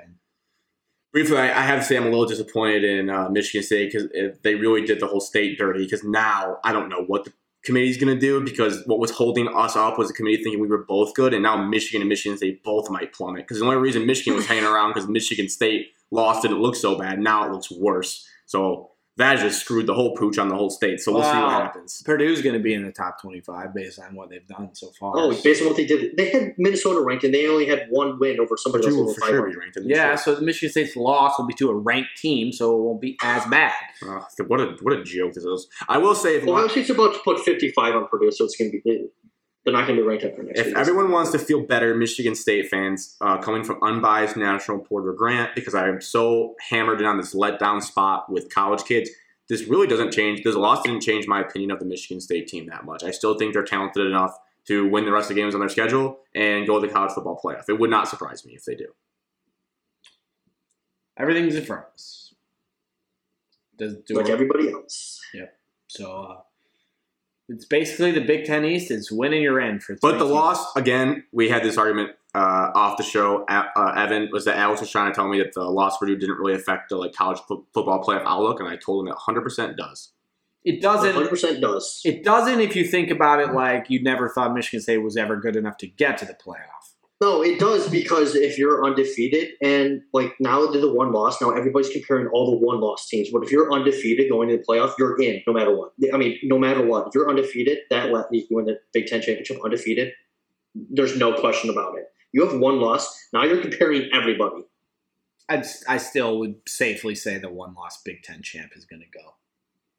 Briefly, 1.18 1.38
I, 1.39 1.61
have 1.63 1.80
to 1.80 1.86
say 1.86 1.97
I'm 1.97 2.05
a 2.05 2.09
little 2.09 2.28
disappointed 2.28 2.84
in 2.84 3.09
uh, 3.09 3.28
Michigan 3.30 3.63
State 3.63 3.91
because 3.91 4.07
they 4.43 4.53
really 4.53 4.86
did 4.86 4.99
the 4.99 5.07
whole 5.07 5.20
state 5.20 5.57
dirty. 5.57 5.84
Because 5.84 6.03
now 6.03 6.57
I 6.63 6.72
don't 6.72 6.89
know 6.89 7.05
what 7.07 7.26
the 7.26 7.34
committee's 7.63 7.97
going 7.97 8.13
to 8.13 8.20
do 8.20 8.39
because 8.39 8.84
what 8.86 8.99
was 8.99 9.09
holding 9.09 9.47
us 9.47 9.76
up 9.76 9.97
was 9.97 10.09
the 10.09 10.13
committee 10.13 10.43
thinking 10.43 10.61
we 10.61 10.68
were 10.68 10.86
both 10.86 11.15
good, 11.15 11.34
and 11.34 11.41
now 11.41 11.57
Michigan 11.57 12.01
and 12.01 12.09
Michigan 12.09 12.38
State 12.38 12.63
both 12.63 12.91
might 12.91 13.13
plummet. 13.13 13.47
Because 13.47 13.57
the 13.57 13.65
only 13.65 13.78
reason 13.78 14.05
Michigan 14.05 14.36
was 14.36 14.45
hanging 14.45 14.65
around 14.65 14.89
because 14.93 15.09
Michigan 15.09 15.49
State 15.49 15.88
lost 16.11 16.43
didn't 16.43 16.59
look 16.59 16.76
so 16.76 16.95
bad. 16.95 17.20
Now 17.20 17.45
it 17.45 17.51
looks 17.51 17.72
worse. 17.72 18.24
So 18.45 18.91
that 19.18 19.39
just 19.39 19.61
screwed 19.61 19.88
the 19.88 19.93
whole 19.93 20.15
pooch 20.15 20.38
on 20.38 20.47
the 20.47 20.55
whole 20.55 20.70
state. 20.70 20.99
So 20.99 21.11
we'll 21.11 21.24
see 21.24 21.30
what 21.38 21.47
Wow. 21.47 21.61
happens. 21.61 22.01
Purdue's 22.03 22.41
going 22.41 22.53
to 22.55 22.61
be 22.61 22.74
in 22.74 22.84
the 22.86 22.91
top 22.91 23.22
25 23.22 23.74
based 23.74 23.99
on 23.99 24.15
what 24.15 24.30
they've 24.30 24.45
done 24.47 24.70
so 24.74 24.91
far. 24.99 25.13
Oh, 25.15 25.30
based 25.43 25.61
on 25.61 25.68
what 25.68 25.76
they 25.78 25.86
did, 25.86 26.15
they 26.18 26.30
had 26.30 26.53
Minnesota 26.57 27.01
ranked, 27.01 27.24
and 27.24 27.34
they 27.34 27.47
only 27.47 27.65
had 27.65 27.88
one 27.89 28.20
win 28.20 28.39
over 28.39 28.55
somebody 28.57 28.84
you 28.86 28.89
else 28.91 28.95
will 28.97 29.09
over 29.09 29.20
for 29.20 29.28
sure 29.28 29.49
be 29.49 29.55
ranked 29.57 29.78
in 29.78 29.88
this 29.88 29.97
Yeah, 29.97 30.07
year. 30.09 30.18
so 30.18 30.36
the 30.36 30.41
Michigan 30.41 30.70
State's 30.72 30.95
loss 30.95 31.38
will 31.39 31.47
be 31.47 31.53
to 31.55 31.70
a 31.70 31.76
ranked 31.76 32.15
team, 32.18 32.51
so 32.51 32.76
it 32.78 32.82
won't 32.82 33.01
be 33.01 33.18
as 33.24 33.45
bad. 33.47 33.74
Uh, 34.07 34.22
what 34.47 34.59
a 34.61 34.78
what 34.82 34.93
a 34.93 35.03
joke 35.03 35.34
this 35.34 35.43
is. 35.43 35.68
I 35.89 35.97
will 35.97 36.15
say 36.15 36.36
if 36.38 36.47
Ohio 36.47 36.68
State's 36.68 36.89
about 36.91 37.13
to 37.13 37.20
put 37.24 37.39
55 37.39 37.95
on 37.95 38.07
Purdue, 38.07 38.32
so 38.32 38.45
it's 38.45 38.55
going 38.55 38.72
to 38.72 38.80
be 38.84 39.07
they're 39.68 39.74
not 39.74 39.86
going 39.86 39.97
to 39.97 40.01
be 40.01 40.07
ranked 40.07 40.24
after 40.24 40.41
next 40.43 40.59
If 40.61 40.65
week. 40.68 40.78
everyone 40.78 41.11
wants 41.11 41.32
to 41.34 41.39
feel 41.39 41.61
better, 41.61 41.93
Michigan 41.93 42.36
State 42.36 42.70
fans, 42.70 43.18
uh, 43.20 43.38
coming 43.39 43.65
from 43.65 43.84
unbiased 43.84 44.38
national 44.38 44.80
Porter 44.80 45.11
Grant, 45.11 45.53
because 45.55 45.76
I 45.76 45.89
am 45.89 45.99
so 45.99 46.55
hammered 46.70 47.01
in 47.01 47.05
on 47.05 47.18
this 47.18 47.36
letdown 47.36 47.84
spot 47.84 48.32
with 48.32 48.49
college 48.49 48.86
kids, 48.86 49.09
this 49.49 49.63
really 49.68 49.86
doesn't 49.86 50.13
change. 50.13 50.43
This 50.43 50.55
loss 50.55 50.84
didn't 50.84 51.01
change 51.01 51.28
my 51.28 51.41
opinion 51.41 51.72
of 51.72 51.80
the 51.80 51.86
Michigan 51.86 52.22
State 52.22 52.47
team 52.47 52.68
that 52.68 52.86
much. 52.86 53.03
I 53.03 53.11
still 53.11 53.38
think 53.38 53.53
they're 53.53 53.63
talented 53.65 54.07
enough 54.07 54.38
to 54.68 54.88
win 54.88 55.03
the 55.05 55.11
rest 55.11 55.30
of 55.30 55.36
the 55.36 55.41
games 55.41 55.53
on 55.53 55.59
their 55.59 55.70
schedule 55.70 56.20
and 56.34 56.65
go 56.65 56.80
to 56.80 56.88
the 56.88 56.93
college 56.93 57.11
football 57.11 57.38
playoff. 57.43 57.68
It 57.68 57.78
would 57.80 57.89
not 57.89 58.07
surprise 58.07 58.45
me 58.45 58.53
if 58.55 58.63
they 58.63 58.76
do. 58.76 58.88
Everything's 61.18 61.55
in 61.55 61.65
front 61.65 61.84
of 61.88 61.93
us. 61.93 62.34
Does 63.78 63.95
do 64.05 64.15
like 64.15 64.28
it- 64.28 64.32
everybody 64.32 64.72
else. 64.72 65.20
Yep. 65.34 65.57
So 65.88 66.11
uh, 66.11 66.41
it's 67.50 67.66
basically 67.66 68.12
the 68.12 68.22
Big 68.22 68.45
Ten 68.45 68.66
East. 68.66 68.91
It's 68.91 69.12
winning 69.12 69.41
your 69.41 69.60
in 69.60 69.80
for. 69.80 69.98
But 70.02 70.14
the 70.14 70.26
teams. 70.26 70.32
loss, 70.32 70.76
again, 70.76 71.24
we 71.32 71.50
had 71.50 71.64
this 71.64 71.78
argument 71.78 72.12
uh, 72.36 72.72
off 72.76 72.98
the 72.98 73.04
show. 73.04 73.45
Uh, 73.45 73.93
Evan 73.95 74.30
was 74.32 74.45
that 74.45 74.58
Alex 74.58 74.82
was 74.82 74.89
trying 74.89 75.12
to 75.12 75.16
tell 75.16 75.28
me 75.28 75.38
that 75.39 75.54
the 75.54 75.64
loss 75.64 75.93
of 75.93 76.00
Purdue 76.02 76.18
didn't 76.18 76.38
really 76.38 76.54
affect 76.54 76.89
the 76.89 76.98
like 76.98 77.14
college 77.14 77.39
fo- 77.48 77.66
football 77.74 78.04
playoff 78.04 78.24
outlook, 78.26 78.60
and 78.60 78.68
I 78.68 78.76
told 78.76 79.08
him 79.08 79.14
that 79.14 79.18
100% 79.18 79.78
does. 79.78 80.12
It 80.66 80.82
doesn't. 80.82 81.16
100% 81.16 81.62
does. 81.62 82.02
It 82.04 82.26
doesn't 82.26 82.60
if 82.60 82.76
you 82.76 82.86
think 82.86 83.10
about 83.10 83.39
it 83.39 83.54
like 83.54 83.89
you 83.89 84.04
never 84.04 84.28
thought 84.28 84.54
Michigan 84.54 84.82
State 84.82 84.98
was 84.98 85.16
ever 85.16 85.38
good 85.38 85.56
enough 85.56 85.78
to 85.78 85.88
get 85.88 86.18
to 86.18 86.26
the 86.26 86.34
playoff. 86.34 86.95
No, 87.20 87.41
it 87.41 87.59
does 87.59 87.89
because 87.89 88.36
if 88.36 88.59
you're 88.59 88.86
undefeated 88.86 89.49
and 89.63 90.01
like 90.13 90.36
now 90.39 90.68
they're 90.68 90.82
the 90.82 90.93
one 90.93 91.11
loss, 91.11 91.41
now 91.41 91.49
everybody's 91.49 91.89
comparing 91.89 92.28
all 92.28 92.51
the 92.51 92.65
one 92.65 92.80
loss 92.80 93.07
teams. 93.07 93.30
But 93.32 93.43
if 93.43 93.51
you're 93.51 93.74
undefeated 93.74 94.30
going 94.30 94.49
to 94.49 94.57
the 94.57 94.63
playoff, 94.63 94.93
you're 94.99 95.20
in 95.20 95.41
no 95.48 95.53
matter 95.53 95.76
what. 95.76 95.94
I 96.14 96.18
mean, 96.18 96.38
no 96.44 96.60
matter 96.60 96.85
what. 96.85 97.07
If 97.07 97.15
you're 97.15 97.27
undefeated, 97.27 97.80
that 97.89 98.11
let 98.11 98.26
you 98.31 98.45
win 98.52 98.65
the 98.65 98.80
Big 98.94 99.07
Ten 99.07 99.22
championship 99.22 99.57
undefeated. 99.65 100.14
There's 100.76 101.18
no 101.18 101.34
question 101.34 101.72
about 101.72 101.98
it. 101.98 102.06
You 102.34 102.48
have 102.48 102.60
one 102.60 102.80
loss. 102.80 103.18
Now 103.34 103.45
you're 103.45 103.61
comparing 103.61 104.10
everybody. 104.14 104.65
I'd, 105.49 105.65
I 105.88 105.98
still 105.98 106.38
would 106.39 106.56
safely 106.68 107.15
say 107.15 107.39
the 107.39 107.49
one 107.49 107.73
loss 107.73 107.99
Big 108.03 108.22
Ten 108.22 108.44
champ 108.44 108.73
is 108.76 108.85
going 108.85 109.02
to 109.02 109.19
go. 109.19 109.38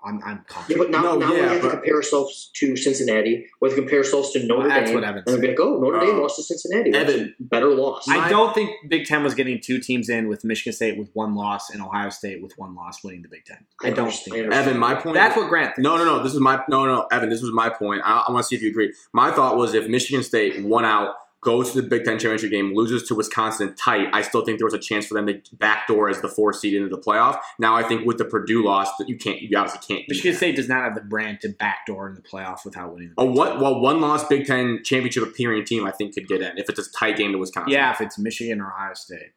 I'm, 0.05 0.23
I'm 0.25 0.45
Yeah, 0.69 0.77
but 0.79 0.91
now, 0.91 1.03
No, 1.03 1.19
now 1.19 1.33
yeah, 1.33 1.41
we 1.41 1.41
have 1.49 1.63
but- 1.63 1.69
to 1.69 1.75
compare 1.79 1.97
ourselves 1.97 2.51
to 2.55 2.77
Cincinnati. 2.77 3.47
We 3.61 3.69
have 3.69 3.77
to 3.77 3.83
compare 3.83 3.99
ourselves 3.99 4.31
to 4.33 4.47
Notre 4.47 4.69
That's 4.69 4.75
Dame. 4.75 4.85
That's 4.85 4.95
what 4.95 5.05
Evan 5.05 5.23
and 5.27 5.35
then 5.35 5.41
be 5.41 5.49
like, 5.49 5.61
oh, 5.61 5.81
Notre 5.81 5.99
Dame 6.01 6.17
Uh, 6.17 6.21
lost 6.23 6.37
to 6.37 6.43
Cincinnati. 6.45 6.91
That's 6.93 7.13
Evan, 7.13 7.35
a 7.41 7.43
better 7.43 7.69
loss. 7.75 8.09
I 8.09 8.29
don't 8.29 8.55
think 8.55 8.71
Big 8.89 9.07
Ten 9.07 9.25
was 9.25 9.35
getting 9.35 9.61
two 9.61 9.81
teams 9.81 10.09
in 10.09 10.29
with 10.29 10.45
Michigan 10.45 10.73
State 10.73 10.97
with 10.99 11.11
one 11.15 11.35
loss 11.35 11.71
and 11.71 11.83
Ohio 11.83 12.11
State 12.11 12.43
with 12.43 12.53
one 12.57 12.77
loss 12.77 13.03
winning 13.03 13.23
the 13.23 13.29
Big 13.29 13.45
Ten. 13.45 13.59
I 13.83 13.91
don't 13.91 14.07
understand- 14.07 14.35
think. 14.43 14.55
I. 14.55 14.57
Evan, 14.57 14.79
my 14.79 14.95
point. 14.95 15.15
That's 15.15 15.37
what 15.37 15.49
Grant 15.49 15.75
thinks. 15.75 15.85
No, 15.85 15.97
no, 15.97 16.05
no. 16.05 16.23
This 16.23 16.33
is 16.33 16.41
my 16.41 16.63
no, 16.69 16.85
no, 16.87 17.07
Evan. 17.11 17.29
This 17.29 17.43
was 17.43 17.53
my 17.53 17.69
point. 17.69 18.03
I, 18.05 18.25
I 18.29 18.33
want 18.33 18.45
to 18.45 18.49
see 18.49 18.55
if 18.57 18.63
you 18.63 18.71
agree. 18.71 18.93
My 19.13 19.33
thought 19.33 19.57
was 19.57 19.75
if 19.75 19.89
Michigan 19.89 20.23
State 20.23 20.63
won 20.65 20.85
out, 20.85 21.15
goes 21.41 21.73
to 21.73 21.81
the 21.81 21.89
Big 21.89 22.05
Ten 22.05 22.19
championship 22.19 22.51
game, 22.51 22.75
loses 22.75 23.07
to 23.09 23.15
Wisconsin 23.15 23.75
tight, 23.77 24.09
I 24.13 24.23
still 24.23 24.45
think 24.45 24.59
there 24.59 24.67
was 24.67 24.75
a 24.75 24.79
chance 24.79 25.07
for 25.07 25.15
them 25.15 25.27
to 25.27 25.41
backdoor 25.57 26.09
as 26.09 26.21
the 26.21 26.29
four 26.29 26.53
seed 26.53 26.75
into 26.75 26.89
the 26.89 27.01
playoff. 27.01 27.39
Now 27.59 27.77
I 27.77 27.83
think 27.85 28.07
with 28.07 28.19
the 28.19 28.25
Purdue 28.25 28.65
loss, 28.65 28.89
that 28.99 29.09
you 29.09 29.17
can't, 29.17 29.41
you 29.41 29.57
obviously 29.57 29.81
can't. 29.97 30.09
Michigan. 30.09 30.37
State 30.37 30.57
does 30.57 30.69
not 30.69 30.83
have 30.83 30.95
the 30.95 31.01
brand 31.01 31.41
to 31.43 31.49
backdoor 31.51 32.09
in 32.09 32.15
the 32.15 32.23
playoff 32.23 32.65
without 32.65 32.93
winning. 32.93 33.13
The 33.17 33.23
A 33.23 33.27
what? 33.27 33.61
Well, 33.61 33.81
one 33.81 34.01
loss 34.01 34.27
Big 34.27 34.47
Ten 34.47 34.81
championship 34.85 35.23
appearing 35.23 35.65
team, 35.65 35.87
I 35.87 35.93
think 35.93 36.15
could 36.15 36.27
get 36.27 36.41
in 36.43 36.59
if 36.59 36.69
it's 36.69 36.79
a 36.79 36.91
tight 36.93 37.17
game 37.17 37.33
to 37.33 37.39
Wisconsin. 37.39 37.73
Yeah, 37.73 37.93
if 37.93 38.01
it's 38.01 38.19
Michigan 38.19 38.61
or 38.61 38.67
Ohio 38.73 38.95
State 38.95 39.33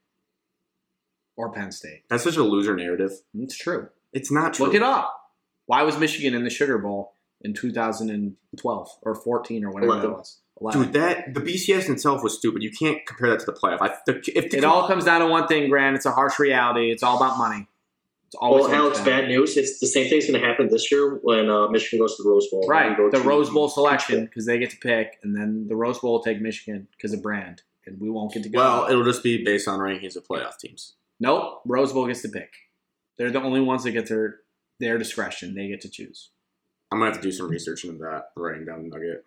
or 1.37 1.51
Penn 1.51 1.71
State, 1.71 2.03
that's 2.09 2.23
such 2.23 2.35
a 2.37 2.43
loser 2.43 2.75
narrative. 2.75 3.11
it's 3.35 3.57
true. 3.57 3.89
It's 4.13 4.31
not 4.31 4.53
true. 4.55 4.65
Look 4.65 4.75
it 4.75 4.83
up. 4.83 5.17
Why 5.67 5.83
was 5.83 5.97
Michigan 5.97 6.33
in 6.33 6.43
the 6.43 6.49
Sugar 6.49 6.77
Bowl 6.77 7.13
in 7.41 7.53
2012 7.53 8.89
or 9.03 9.15
14 9.15 9.63
or 9.63 9.71
whatever 9.71 9.91
Eleven. 9.93 10.09
that 10.11 10.17
was? 10.17 10.39
11. 10.61 10.81
Dude, 10.81 10.93
that 10.93 11.33
the 11.33 11.41
BCS 11.41 11.87
in 11.87 11.93
itself 11.93 12.23
was 12.23 12.37
stupid. 12.37 12.61
You 12.63 12.71
can't 12.71 13.05
compare 13.05 13.31
that 13.31 13.39
to 13.41 13.45
the 13.45 13.53
playoff. 13.53 13.79
I, 13.81 13.95
the, 14.05 14.17
if 14.35 14.51
the, 14.51 14.57
it 14.59 14.63
all 14.63 14.87
comes 14.87 15.05
down 15.05 15.21
to 15.21 15.27
one 15.27 15.47
thing, 15.47 15.69
Grant. 15.69 15.95
It's 15.95 16.05
a 16.05 16.11
harsh 16.11 16.39
reality. 16.39 16.91
It's 16.91 17.03
all 17.03 17.17
about 17.17 17.37
money. 17.37 17.67
It's 18.27 18.35
always 18.35 18.61
Well, 18.61 18.69
comes 18.69 18.97
Alex, 18.97 19.01
bad 19.01 19.27
news. 19.27 19.57
It's 19.57 19.79
the 19.79 19.87
same 19.87 20.09
thing's 20.09 20.25
going 20.25 20.39
to 20.39 20.47
happen 20.47 20.69
this 20.69 20.89
year 20.91 21.19
when 21.23 21.49
uh, 21.49 21.67
Michigan 21.67 21.99
goes 21.99 22.15
to 22.15 22.23
the 22.23 22.29
Rose 22.29 22.47
Bowl. 22.49 22.65
Right, 22.67 22.95
go 22.95 23.09
the 23.09 23.19
Rose 23.19 23.49
Bowl 23.49 23.67
selection 23.67 24.23
because 24.25 24.45
they 24.45 24.57
get 24.57 24.69
to 24.69 24.77
pick, 24.77 25.19
and 25.23 25.35
then 25.35 25.67
the 25.67 25.75
Rose 25.75 25.99
Bowl 25.99 26.13
will 26.13 26.23
take 26.23 26.39
Michigan 26.39 26.87
because 26.95 27.11
of 27.11 27.21
brand, 27.21 27.63
and 27.85 27.99
we 27.99 28.09
won't 28.09 28.33
get 28.33 28.43
to 28.43 28.49
go. 28.49 28.59
well, 28.59 28.87
it'll 28.89 29.03
just 29.03 29.21
be 29.23 29.43
based 29.43 29.67
on 29.67 29.79
rankings 29.79 30.15
of 30.15 30.25
playoff 30.25 30.57
teams. 30.57 30.93
nope, 31.19 31.61
Rose 31.65 31.91
Bowl 31.91 32.07
gets 32.07 32.21
to 32.21 32.29
pick. 32.29 32.53
They're 33.17 33.31
the 33.31 33.41
only 33.41 33.59
ones 33.59 33.83
that 33.83 33.91
get 33.91 34.07
their 34.07 34.37
their 34.79 34.97
discretion. 34.97 35.53
They 35.53 35.67
get 35.67 35.81
to 35.81 35.89
choose. 35.89 36.29
I'm 36.91 36.99
gonna 36.99 37.11
have 37.11 37.21
to 37.21 37.27
do 37.27 37.31
some 37.33 37.49
research 37.49 37.83
into 37.83 37.97
that. 37.99 38.29
Writing 38.37 38.65
down 38.65 38.83
the 38.83 38.89
nugget. 38.89 39.25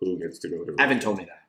Who 0.00 0.18
gets 0.18 0.38
to 0.40 0.48
go 0.48 0.64
to? 0.64 0.74
Evan 0.78 1.00
told 1.00 1.18
me 1.18 1.24
that. 1.24 1.42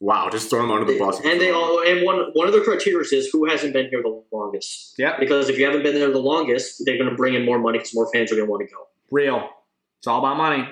Wow, 0.00 0.28
just 0.30 0.50
throw 0.50 0.62
them 0.62 0.72
under 0.72 0.84
the 0.90 0.98
bus. 0.98 1.20
and 1.24 1.40
they 1.40 1.50
all 1.52 1.80
and 1.86 2.04
one 2.04 2.30
one 2.32 2.48
of 2.48 2.52
the 2.54 2.60
criteria 2.60 3.06
is 3.12 3.28
who 3.32 3.48
hasn't 3.48 3.72
been 3.72 3.88
here 3.88 4.02
the 4.02 4.22
longest. 4.32 4.94
Yeah. 4.98 5.16
Because 5.18 5.48
if 5.48 5.58
you 5.58 5.64
haven't 5.64 5.84
been 5.84 5.94
there 5.94 6.10
the 6.10 6.18
longest, 6.18 6.82
they're 6.84 6.98
going 6.98 7.08
to 7.10 7.14
bring 7.16 7.34
in 7.34 7.44
more 7.44 7.58
money 7.58 7.78
because 7.78 7.94
more 7.94 8.10
fans 8.12 8.32
are 8.32 8.34
going 8.34 8.46
to 8.46 8.50
want 8.50 8.68
to 8.68 8.74
go. 8.74 8.88
Real. 9.12 9.48
It's 10.00 10.08
all 10.08 10.18
about 10.18 10.36
money. 10.36 10.68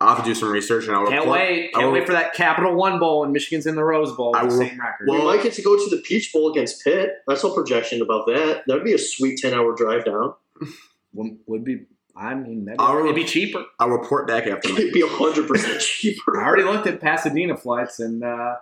I'll 0.00 0.16
have 0.16 0.24
to 0.24 0.30
do 0.30 0.34
some 0.34 0.50
research 0.50 0.86
and 0.86 0.96
I'll 0.96 1.06
Can't 1.06 1.20
report- 1.26 1.38
wait. 1.38 1.72
Can't 1.74 1.86
will- 1.86 1.92
wait 1.92 2.06
for 2.06 2.12
that 2.12 2.32
Capital 2.34 2.74
One 2.74 2.98
Bowl 2.98 3.24
and 3.24 3.32
Michigan's 3.32 3.66
in 3.66 3.74
the 3.76 3.84
Rose 3.84 4.12
Bowl. 4.16 4.34
I 4.34 4.42
with 4.44 4.52
the 4.52 4.58
will- 4.58 4.68
same 4.68 4.80
record. 4.80 5.06
well- 5.08 5.18
we 5.20 5.24
might 5.36 5.42
get 5.42 5.52
to 5.54 5.62
go 5.62 5.76
to 5.76 5.90
the 5.94 6.02
Peach 6.02 6.32
Bowl 6.32 6.50
against 6.50 6.82
Pitt. 6.82 7.10
That's 7.28 7.44
all 7.44 7.54
projection 7.54 8.00
about 8.00 8.26
that. 8.26 8.62
That'd 8.66 8.84
be 8.84 8.94
a 8.94 8.98
sweet 8.98 9.38
ten 9.38 9.52
hour 9.52 9.74
drive 9.76 10.04
down. 10.06 10.34
would, 11.12 11.36
would 11.46 11.64
be. 11.64 11.84
I 12.16 12.34
mean, 12.34 12.64
that'd 12.66 12.80
I'll- 12.80 12.98
it'd 12.98 13.14
be 13.14 13.24
cheaper. 13.24 13.64
I'll 13.80 13.90
report 13.90 14.26
back 14.28 14.46
after. 14.46 14.68
my- 14.72 14.78
It'd 14.78 14.92
be 14.94 15.02
hundred 15.06 15.48
percent 15.48 15.80
cheaper. 15.82 16.40
I 16.40 16.46
already 16.46 16.62
looked 16.64 16.86
at 16.86 17.00
Pasadena 17.00 17.56
flights, 17.56 17.98
and 18.00 18.22
uh, 18.22 18.56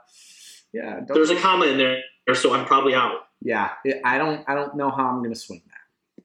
yeah, 0.73 1.01
don't, 1.07 1.13
There's 1.15 1.31
a 1.31 1.37
comma 1.37 1.67
in 1.67 1.77
there, 1.79 2.03
so 2.35 2.55
I'm 2.55 2.65
probably 2.65 2.95
out. 2.95 3.17
yeah. 3.43 3.71
I 4.05 4.17
don't. 4.19 4.43
I 4.49 4.55
don't 4.55 4.75
know 4.77 4.91
how 4.91 5.07
I'm 5.09 5.19
going 5.19 5.35
to 5.35 5.39
swing 5.39 5.63
that. 5.67 6.25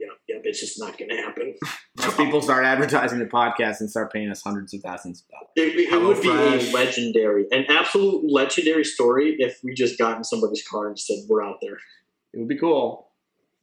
Yeah, 0.00 0.06
yeah, 0.28 0.36
but 0.38 0.46
it's 0.46 0.60
just 0.60 0.78
not 0.80 0.96
going 0.98 1.10
to 1.10 1.16
happen. 1.16 1.54
Unless 1.98 2.16
people 2.16 2.40
start 2.40 2.64
advertising 2.64 3.18
the 3.18 3.26
podcast 3.26 3.80
and 3.80 3.90
start 3.90 4.12
paying 4.12 4.28
us 4.30 4.42
hundreds 4.42 4.72
of 4.74 4.80
thousands 4.80 5.22
of 5.22 5.28
dollars. 5.28 5.48
It, 5.56 5.78
it 5.78 5.88
Hello 5.90 6.08
would 6.08 6.22
be 6.22 6.28
Fresh. 6.28 6.70
a 6.70 6.72
legendary, 6.74 7.46
an 7.50 7.64
absolute 7.68 8.24
legendary 8.30 8.84
story 8.84 9.36
if 9.40 9.58
we 9.64 9.74
just 9.74 9.98
got 9.98 10.16
in 10.16 10.22
somebody's 10.24 10.66
car 10.66 10.86
and 10.88 10.98
said 10.98 11.16
we're 11.28 11.44
out 11.44 11.58
there. 11.60 11.78
It 12.32 12.38
would 12.38 12.48
be 12.48 12.56
cool. 12.58 13.08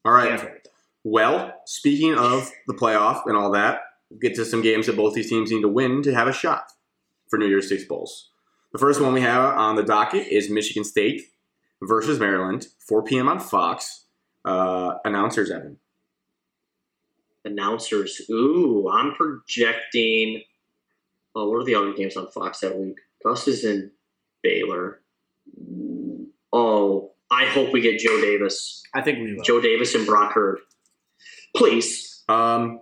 All 0.04 0.12
right. 0.12 0.62
Yeah, 1.06 1.30
for 1.30 1.46
it. 1.46 1.48
Well, 1.48 1.54
speaking 1.66 2.16
of 2.16 2.52
the 2.68 2.74
playoff 2.74 3.22
and 3.26 3.38
all 3.38 3.52
that, 3.52 3.82
we'll 4.10 4.20
get 4.20 4.36
to 4.36 4.46
some 4.46 4.62
games 4.62 4.88
that 4.88 4.98
both 4.98 5.14
these 5.14 5.30
teams 5.30 5.52
need 5.52 5.62
to 5.62 5.70
win 5.70 6.02
to 6.04 6.14
have 6.14 6.28
a 6.28 6.34
shot 6.34 6.72
for 7.30 7.38
New 7.38 7.48
Year's 7.48 7.70
Six 7.70 7.86
bowls. 7.86 8.32
The 8.74 8.80
first 8.80 9.02
one 9.02 9.14
we 9.14 9.22
have 9.22 9.58
on 9.58 9.76
the 9.76 9.84
docket 9.84 10.28
is 10.28 10.50
Michigan 10.50 10.84
State 10.84 11.22
versus 11.82 12.20
Maryland, 12.20 12.68
4 12.88 13.04
p.m. 13.04 13.30
on 13.30 13.40
Fox. 13.40 14.06
Uh, 14.44 14.96
announcers, 15.06 15.50
Evan. 15.50 15.78
Announcers, 17.46 18.22
ooh, 18.30 18.90
I'm 18.90 19.14
projecting. 19.14 20.44
Oh, 21.36 21.50
what 21.50 21.62
are 21.62 21.64
the 21.64 21.76
other 21.76 21.94
games 21.94 22.18
on 22.18 22.30
Fox 22.32 22.60
that 22.60 22.78
week? 22.78 22.98
Gus 23.24 23.48
is 23.48 23.66
in 23.66 23.92
Baylor. 24.44 25.02
Oh, 26.52 27.12
I 27.32 27.46
hope 27.46 27.74
we 27.74 27.82
get 27.82 28.00
Joe 28.00 28.22
Davis. 28.22 28.84
I 28.94 29.02
think 29.02 29.20
we 29.20 29.36
will. 29.36 29.44
Joe 29.44 29.62
Davis 29.62 29.96
and 29.96 30.06
Brock 30.06 30.34
Huard. 30.34 30.60
Please. 31.56 32.24
Um, 32.28 32.82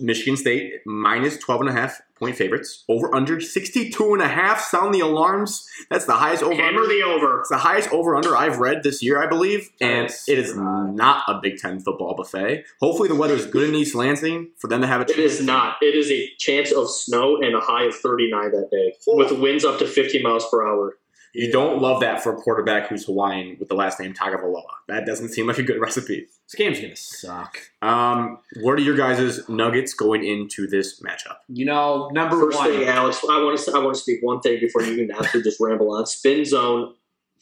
Michigan 0.00 0.36
State 0.36 0.72
minus 0.86 1.36
12 1.38 1.62
and 1.62 1.70
a 1.70 1.72
half 1.72 2.00
point 2.18 2.36
favorites. 2.36 2.84
Over 2.88 3.14
under 3.14 3.40
62 3.40 4.12
and 4.12 4.22
a 4.22 4.28
half. 4.28 4.60
Sound 4.60 4.94
the 4.94 5.00
alarms. 5.00 5.68
That's 5.90 6.06
the 6.06 6.14
highest 6.14 6.42
over 6.42 6.54
Hammer 6.54 6.82
under. 6.82 6.88
the 6.94 7.02
over. 7.02 7.40
It's 7.40 7.48
the 7.50 7.58
highest 7.58 7.90
over 7.92 8.16
under 8.16 8.36
I've 8.36 8.58
read 8.58 8.82
this 8.82 9.02
year, 9.02 9.22
I 9.22 9.26
believe, 9.26 9.68
and 9.80 10.08
That's 10.08 10.28
it 10.28 10.38
is 10.38 10.56
not 10.56 11.24
a 11.28 11.40
Big 11.40 11.58
Ten 11.58 11.80
football 11.80 12.14
buffet. 12.14 12.64
Hopefully, 12.80 13.08
the 13.08 13.14
weather 13.14 13.34
is 13.34 13.46
good 13.46 13.68
in 13.68 13.74
East 13.74 13.94
Lansing 13.94 14.50
for 14.56 14.68
them 14.68 14.80
to 14.80 14.86
have 14.86 15.00
a. 15.00 15.04
chance. 15.04 15.18
It 15.18 15.24
is 15.24 15.42
not. 15.42 15.76
It 15.82 15.94
is 15.94 16.10
a 16.10 16.28
chance 16.38 16.72
of 16.72 16.90
snow 16.90 17.36
and 17.36 17.54
a 17.54 17.60
high 17.60 17.84
of 17.84 17.94
39 17.94 18.50
that 18.52 18.68
day, 18.70 18.94
with 19.06 19.32
winds 19.32 19.64
up 19.64 19.78
to 19.80 19.86
50 19.86 20.22
miles 20.22 20.48
per 20.50 20.66
hour. 20.66 20.96
You 21.34 21.52
don't 21.52 21.80
love 21.80 22.00
that 22.00 22.22
for 22.22 22.34
a 22.34 22.36
quarterback 22.36 22.88
who's 22.88 23.04
Hawaiian 23.06 23.56
with 23.58 23.68
the 23.68 23.74
last 23.74 24.00
name 24.00 24.14
Tagovailoa. 24.14 24.62
That 24.88 25.06
doesn't 25.06 25.28
seem 25.28 25.46
like 25.46 25.58
a 25.58 25.62
good 25.62 25.80
recipe. 25.80 26.26
This 26.46 26.54
game's 26.56 26.78
going 26.80 26.90
to 26.94 26.96
suck. 26.96 27.58
Um, 27.82 28.38
what 28.60 28.72
are 28.72 28.80
your 28.82 28.96
guys' 28.96 29.46
nuggets 29.48 29.92
going 29.94 30.24
into 30.24 30.66
this 30.66 31.00
matchup? 31.00 31.36
You 31.48 31.66
know, 31.66 32.08
number 32.12 32.40
First 32.40 32.58
one. 32.58 32.70
thing, 32.70 32.88
Alex, 32.88 33.20
I 33.28 33.42
want 33.42 33.58
to 33.58 33.72
I 33.74 33.78
want 33.78 33.94
to 33.96 34.00
speak 34.00 34.20
one 34.22 34.40
thing 34.40 34.58
before 34.60 34.82
you 34.82 34.96
can 34.96 35.10
absolutely 35.14 35.50
just 35.50 35.60
ramble 35.60 35.92
on. 35.92 36.06
Spin 36.06 36.44
zone, 36.44 36.94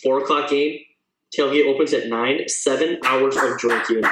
four 0.02 0.20
o'clock 0.22 0.50
game. 0.50 0.80
Tailgate 1.36 1.66
opens 1.66 1.92
at 1.92 2.08
nine. 2.08 2.48
Seven 2.48 2.98
hours 3.04 3.36
of 3.36 3.58
drinking. 3.58 4.02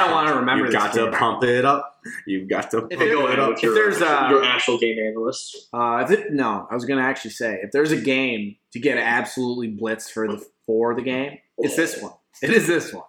I 0.00 0.04
don't 0.06 0.12
want 0.14 0.28
to 0.28 0.34
remember 0.34 0.64
You've 0.64 0.72
this 0.72 0.82
got 0.82 0.94
game. 0.94 1.10
to 1.12 1.16
pump 1.18 1.44
it 1.44 1.64
up. 1.64 2.00
You've 2.26 2.48
got 2.48 2.70
to 2.72 2.78
If 2.90 2.98
pump 2.98 3.10
Go 3.10 3.22
there- 3.26 3.32
it 3.32 3.38
up. 3.38 3.52
if 3.52 3.62
your, 3.62 3.74
there's 3.74 4.00
a- 4.00 4.26
your 4.30 4.42
actual 4.44 4.78
game 4.78 4.98
analyst. 4.98 5.68
Uh, 5.72 6.04
if 6.04 6.10
it, 6.10 6.32
no, 6.32 6.66
I 6.70 6.74
was 6.74 6.84
going 6.84 6.98
to 6.98 7.04
actually 7.04 7.32
say 7.32 7.58
if 7.62 7.70
there's 7.72 7.92
a 7.92 8.00
game 8.00 8.56
to 8.72 8.78
get 8.80 8.98
absolutely 8.98 9.68
blitzed 9.76 10.10
for 10.12 10.26
the 10.28 10.44
for 10.66 10.94
the 10.94 11.02
game, 11.02 11.38
it's 11.58 11.76
this 11.76 12.00
one. 12.02 12.12
It 12.42 12.50
is 12.50 12.66
this 12.66 12.92
one 12.92 13.04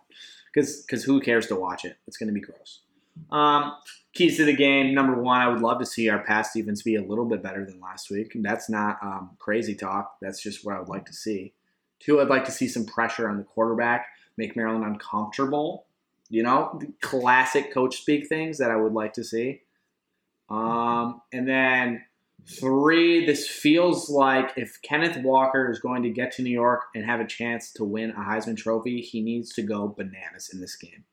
because 0.54 0.82
because 0.82 1.04
who 1.04 1.22
cares 1.22 1.48
to 1.48 1.56
watch 1.56 1.86
it? 1.86 1.96
It's 2.08 2.18
going 2.18 2.28
to 2.28 2.34
be 2.34 2.42
gross. 2.42 2.82
Um, 3.32 3.74
keys 4.14 4.38
to 4.38 4.46
the 4.46 4.56
game. 4.56 4.94
Number 4.94 5.22
one, 5.22 5.40
I 5.40 5.48
would 5.48 5.62
love 5.62 5.80
to 5.80 5.86
see 5.86 6.10
our 6.10 6.20
pass 6.24 6.54
defense 6.54 6.82
be 6.82 6.96
a 6.96 7.02
little 7.02 7.26
bit 7.26 7.42
better 7.44 7.66
than 7.66 7.80
last 7.80 8.10
week. 8.10 8.32
That's 8.36 8.70
not 8.70 8.98
um, 9.02 9.32
crazy 9.40 9.76
talk. 9.76 10.16
That's 10.22 10.42
just 10.42 10.66
what 10.66 10.76
I 10.76 10.80
would 10.80 10.90
like 10.90 11.06
to 11.06 11.14
see. 11.14 11.54
Two, 12.00 12.20
I'd 12.20 12.30
like 12.30 12.46
to 12.46 12.52
see 12.52 12.68
some 12.68 12.86
pressure 12.86 13.30
on 13.30 13.38
the 13.38 13.44
quarterback, 13.44 14.08
make 14.38 14.56
Maryland 14.56 14.84
uncomfortable. 14.86 15.86
You 16.32 16.44
know, 16.44 16.80
classic 17.02 17.74
coach 17.74 17.98
speak 18.02 18.28
things 18.28 18.58
that 18.58 18.72
I 18.72 18.78
would 18.78 18.94
like 18.94 19.14
to 19.14 19.24
see. 19.24 19.62
Um, 20.49 21.22
and 21.34 21.48
then 21.48 22.03
three, 22.48 23.26
this 23.26 23.48
feels 23.48 24.10
like 24.10 24.52
if 24.58 24.80
Kenneth 24.82 25.18
Walker 25.24 25.70
is 25.70 25.80
going 25.80 26.03
to 26.03 26.10
get 26.10 26.32
to 26.34 26.41
New 26.41 26.49
York 26.52 26.84
and 26.95 27.06
have 27.06 27.20
a 27.20 27.28
chance 27.28 27.72
to 27.74 27.84
win 27.84 28.12
a 28.12 28.16
Heisman 28.22 28.58
Trophy, 28.58 29.02
he 29.02 29.22
needs 29.22 29.53
to 29.53 29.62
go 29.62 29.90
bananas 29.90 30.49
in 30.53 30.62
this 30.62 30.76
game. 30.76 31.03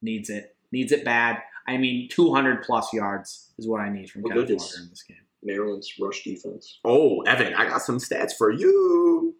Needs 0.00 0.30
it. 0.30 0.54
Needs 0.72 0.92
it 0.92 1.04
bad. 1.04 1.38
I 1.66 1.76
mean, 1.76 2.08
200 2.08 2.62
plus 2.62 2.92
yards 2.92 3.50
is 3.58 3.66
what 3.66 3.80
I 3.80 3.90
need 3.90 4.08
from 4.10 4.22
Oh, 4.26 4.28
Kenneth. 4.28 4.50
Walker 4.50 4.80
in 4.82 4.88
this 4.90 5.02
game. 5.02 5.16
Maryland's 5.42 5.92
rush 6.00 6.22
defense. 6.24 6.78
Oh, 6.84 7.22
Evan, 7.22 7.54
I 7.54 7.68
got 7.68 7.82
some 7.82 7.98
stats 7.98 8.32
for 8.36 8.50
you. 8.52 9.34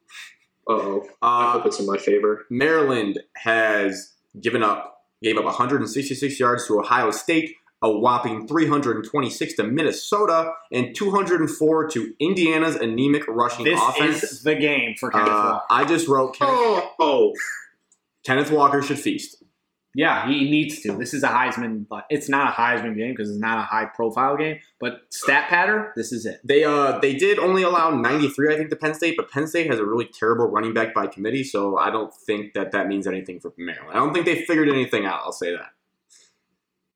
Uh 0.68 0.72
oh. 0.72 1.08
I 1.22 1.44
Uh, 1.44 1.52
hope 1.52 1.66
it's 1.66 1.80
in 1.80 1.86
my 1.86 1.96
favor. 1.96 2.44
Maryland 2.50 3.18
has 3.36 4.14
given 4.40 4.62
up, 4.62 4.97
gave 5.22 5.36
up 5.36 5.44
166 5.44 6.38
yards 6.40 6.66
to 6.66 6.78
Ohio 6.80 7.10
State, 7.10 7.54
a 7.82 7.90
whopping 7.90 8.46
326 8.48 9.54
to 9.54 9.64
Minnesota, 9.64 10.52
and 10.72 10.94
204 10.94 11.88
to 11.90 12.12
Indiana's 12.20 12.76
anemic 12.76 13.26
rushing 13.28 13.64
This 13.64 13.80
offense. 13.80 14.22
is 14.22 14.42
the 14.42 14.54
game 14.56 14.94
for 14.98 15.10
Kenneth 15.10 15.28
Uh, 15.28 15.32
Walker. 15.32 15.64
I 15.70 15.84
just 15.84 16.08
wrote 16.08 16.34
Kenneth, 16.36 16.54
Oh, 16.56 16.90
oh. 16.98 17.32
Kenneth 18.24 18.50
Walker 18.50 18.82
should 18.82 18.98
feast. 18.98 19.37
Yeah, 19.98 20.28
he 20.28 20.48
needs 20.48 20.80
to. 20.82 20.92
This 20.96 21.12
is 21.12 21.24
a 21.24 21.26
Heisman, 21.28 21.84
but 21.88 22.06
it's 22.08 22.28
not 22.28 22.50
a 22.50 22.52
Heisman 22.52 22.96
game 22.96 23.14
because 23.14 23.28
it's 23.28 23.40
not 23.40 23.58
a 23.58 23.62
high 23.62 23.86
profile 23.86 24.36
game. 24.36 24.60
But 24.78 25.00
stat 25.10 25.48
patter, 25.48 25.92
this 25.96 26.12
is 26.12 26.24
it. 26.24 26.40
They 26.44 26.62
uh 26.62 27.00
they 27.00 27.16
did 27.16 27.40
only 27.40 27.64
allow 27.64 27.90
93, 27.90 28.54
I 28.54 28.56
think, 28.56 28.70
to 28.70 28.76
Penn 28.76 28.94
State, 28.94 29.16
but 29.16 29.28
Penn 29.28 29.48
State 29.48 29.66
has 29.68 29.80
a 29.80 29.84
really 29.84 30.04
terrible 30.04 30.46
running 30.46 30.72
back 30.72 30.94
by 30.94 31.08
committee, 31.08 31.42
so 31.42 31.78
I 31.78 31.90
don't 31.90 32.14
think 32.14 32.54
that 32.54 32.70
that 32.70 32.86
means 32.86 33.08
anything 33.08 33.40
for 33.40 33.52
Maryland. 33.58 33.90
I 33.90 33.94
don't 33.94 34.14
think 34.14 34.24
they 34.24 34.44
figured 34.44 34.68
anything 34.68 35.04
out. 35.04 35.18
I'll 35.24 35.32
say 35.32 35.50
that. 35.50 35.70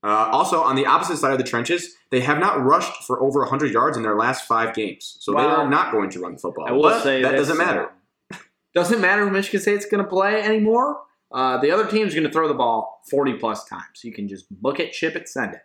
Uh, 0.04 0.28
also, 0.30 0.62
on 0.62 0.76
the 0.76 0.86
opposite 0.86 1.16
side 1.16 1.32
of 1.32 1.38
the 1.38 1.44
trenches, 1.44 1.96
they 2.10 2.20
have 2.20 2.38
not 2.38 2.62
rushed 2.62 3.02
for 3.02 3.20
over 3.20 3.40
100 3.40 3.72
yards 3.72 3.96
in 3.96 4.04
their 4.04 4.16
last 4.16 4.46
five 4.46 4.76
games, 4.76 5.16
so 5.18 5.32
they 5.32 5.38
are 5.38 5.68
not 5.68 5.90
going 5.90 6.08
to 6.10 6.20
run 6.20 6.34
the 6.34 6.38
football. 6.38 6.66
I 6.68 6.70
will 6.70 6.82
But 6.82 7.02
say 7.02 7.20
that 7.22 7.32
this, 7.32 7.48
doesn't 7.48 7.58
matter. 7.58 7.88
um, 8.30 8.38
doesn't 8.76 9.00
matter 9.00 9.24
who 9.24 9.30
Michigan 9.32 9.60
State's 9.60 9.86
going 9.86 10.04
to 10.04 10.08
play 10.08 10.40
anymore. 10.40 11.00
Uh, 11.32 11.58
the 11.58 11.70
other 11.70 11.86
team's 11.86 12.14
going 12.14 12.26
to 12.26 12.32
throw 12.32 12.48
the 12.48 12.54
ball 12.54 13.00
40 13.10 13.34
plus 13.34 13.64
times. 13.64 14.02
You 14.02 14.12
can 14.12 14.28
just 14.28 14.46
book 14.50 14.78
it, 14.80 14.94
ship 14.94 15.16
it, 15.16 15.28
send 15.28 15.54
it. 15.54 15.62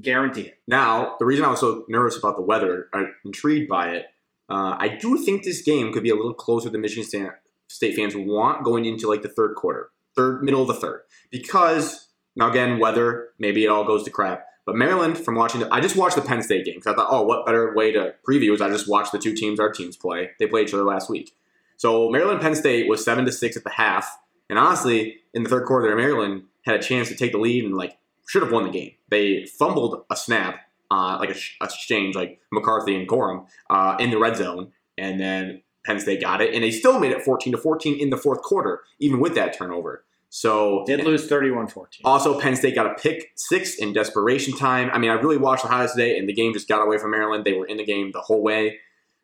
Guarantee 0.00 0.42
it. 0.42 0.58
Now, 0.66 1.16
the 1.18 1.24
reason 1.24 1.44
I 1.44 1.50
was 1.50 1.60
so 1.60 1.84
nervous 1.88 2.16
about 2.16 2.36
the 2.36 2.42
weather, 2.42 2.88
I'm 2.92 3.14
intrigued 3.24 3.68
by 3.68 3.90
it, 3.90 4.06
uh, 4.48 4.76
I 4.78 4.88
do 5.00 5.16
think 5.18 5.44
this 5.44 5.62
game 5.62 5.92
could 5.92 6.02
be 6.02 6.10
a 6.10 6.16
little 6.16 6.34
closer 6.34 6.68
than 6.68 6.80
Michigan 6.80 7.32
State, 7.68 7.94
fans 7.94 8.16
want 8.16 8.64
going 8.64 8.84
into 8.84 9.08
like 9.08 9.22
the 9.22 9.28
third 9.28 9.54
quarter, 9.54 9.90
third 10.16 10.42
middle 10.42 10.62
of 10.62 10.68
the 10.68 10.74
third, 10.74 11.02
because 11.30 12.08
now 12.34 12.50
again, 12.50 12.78
weather, 12.80 13.28
maybe 13.38 13.64
it 13.64 13.68
all 13.68 13.84
goes 13.84 14.02
to 14.04 14.10
crap. 14.10 14.46
But 14.66 14.76
Maryland, 14.76 15.18
from 15.18 15.36
watching, 15.36 15.60
the, 15.60 15.72
I 15.72 15.80
just 15.80 15.96
watched 15.96 16.16
the 16.16 16.22
Penn 16.22 16.42
State 16.42 16.64
game 16.64 16.76
because 16.76 16.92
I 16.92 16.96
thought, 16.96 17.08
oh, 17.10 17.22
what 17.22 17.46
better 17.46 17.74
way 17.74 17.92
to 17.92 18.14
preview 18.28 18.52
is 18.54 18.60
I 18.60 18.68
just 18.68 18.88
watched 18.88 19.12
the 19.12 19.18
two 19.18 19.34
teams 19.34 19.58
our 19.58 19.70
teams 19.70 19.96
play. 19.96 20.30
They 20.38 20.46
played 20.46 20.68
each 20.68 20.74
other 20.74 20.84
last 20.84 21.08
week. 21.08 21.34
So 21.76 22.10
Maryland 22.10 22.40
Penn 22.40 22.54
State 22.54 22.88
was 22.88 23.04
seven 23.04 23.24
to 23.24 23.32
six 23.32 23.56
at 23.56 23.64
the 23.64 23.70
half, 23.70 24.18
and 24.50 24.58
honestly, 24.58 25.16
in 25.32 25.44
the 25.44 25.48
third 25.48 25.64
quarter, 25.64 25.94
Maryland 25.96 26.42
had 26.66 26.74
a 26.76 26.82
chance 26.82 27.08
to 27.08 27.14
take 27.14 27.32
the 27.32 27.38
lead 27.38 27.64
and 27.64 27.74
like 27.74 27.96
should 28.28 28.42
have 28.42 28.52
won 28.52 28.64
the 28.64 28.70
game. 28.70 28.92
They 29.08 29.46
fumbled 29.46 30.04
a 30.10 30.16
snap, 30.16 30.60
uh, 30.90 31.16
like 31.18 31.30
a, 31.30 31.34
sh- 31.34 31.56
a 31.60 31.64
exchange, 31.64 32.14
like 32.14 32.40
McCarthy 32.52 32.94
and 32.94 33.08
Corum, 33.08 33.46
uh, 33.70 33.96
in 33.98 34.10
the 34.10 34.18
red 34.18 34.36
zone, 34.36 34.72
and 34.98 35.18
then 35.18 35.62
Penn 35.84 35.98
State 35.98 36.20
got 36.20 36.40
it, 36.40 36.54
and 36.54 36.62
they 36.62 36.70
still 36.70 37.00
made 37.00 37.12
it 37.12 37.22
14 37.22 37.52
to 37.52 37.58
14 37.58 37.98
in 37.98 38.10
the 38.10 38.16
fourth 38.16 38.42
quarter, 38.42 38.82
even 38.98 39.18
with 39.18 39.34
that 39.34 39.56
turnover. 39.56 40.04
So 40.28 40.84
Did 40.86 41.04
lose 41.04 41.26
31 41.26 41.66
14. 41.68 42.02
also, 42.04 42.38
Penn 42.38 42.54
State 42.54 42.76
got 42.76 42.86
a 42.86 42.94
pick 42.94 43.32
six 43.34 43.74
in 43.76 43.92
desperation 43.92 44.56
time. 44.56 44.90
I 44.92 44.98
mean, 44.98 45.10
I 45.10 45.14
really 45.14 45.38
watched 45.38 45.64
the 45.64 45.68
highlights 45.68 45.94
today, 45.94 46.16
and 46.18 46.28
the 46.28 46.32
game 46.32 46.52
just 46.52 46.68
got 46.68 46.84
away 46.86 46.98
from 46.98 47.10
Maryland. 47.10 47.44
They 47.44 47.54
were 47.54 47.66
in 47.66 47.78
the 47.78 47.84
game 47.84 48.10
the 48.12 48.20
whole 48.20 48.42
way. 48.42 48.78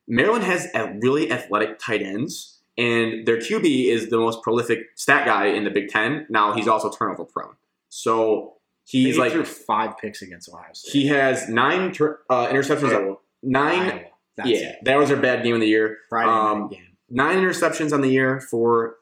Maryland 0.09 0.45
has 0.45 0.67
a 0.75 0.95
really 1.01 1.31
athletic 1.31 1.79
tight 1.79 2.03
ends, 2.03 2.56
and 2.79 3.27
their 3.27 3.37
QB 3.39 3.87
is 3.89 4.11
the 4.11 4.19
most 4.19 4.43
prolific 4.43 4.81
stat 4.97 5.25
guy 5.27 5.47
in 5.47 5.65
the 5.65 5.71
Big 5.71 5.89
Ten. 5.89 6.27
Now 6.29 6.53
he's 6.55 6.69
also 6.69 6.91
turnover 6.91 7.25
prone, 7.25 7.55
so 7.89 8.55
he's 8.85 9.19
like 9.19 9.33
threw 9.33 9.45
five 9.45 9.97
picks 9.99 10.23
against 10.23 10.49
Ohio 10.49 10.67
State. 10.73 10.93
he 10.93 11.07
has 11.09 11.49
nine 11.49 11.93
tur- 11.93 12.21
uh, 12.31 12.47
interceptions. 12.49 13.17
Nine, 13.43 14.05
That's 14.37 14.49
yeah, 14.49 14.57
it. 14.71 14.77
that 14.85 14.97
was 14.99 15.09
their 15.09 15.19
bad 15.21 15.43
game 15.45 15.55
of 15.55 15.61
the 15.61 15.69
year. 15.69 15.99
Friday 16.09 16.31
Um, 16.31 16.69
game. 16.69 16.81
nine 17.09 17.39
interceptions 17.39 17.93
on 17.93 18.01
the 18.01 18.09
year 18.09 18.41
for 18.41 18.97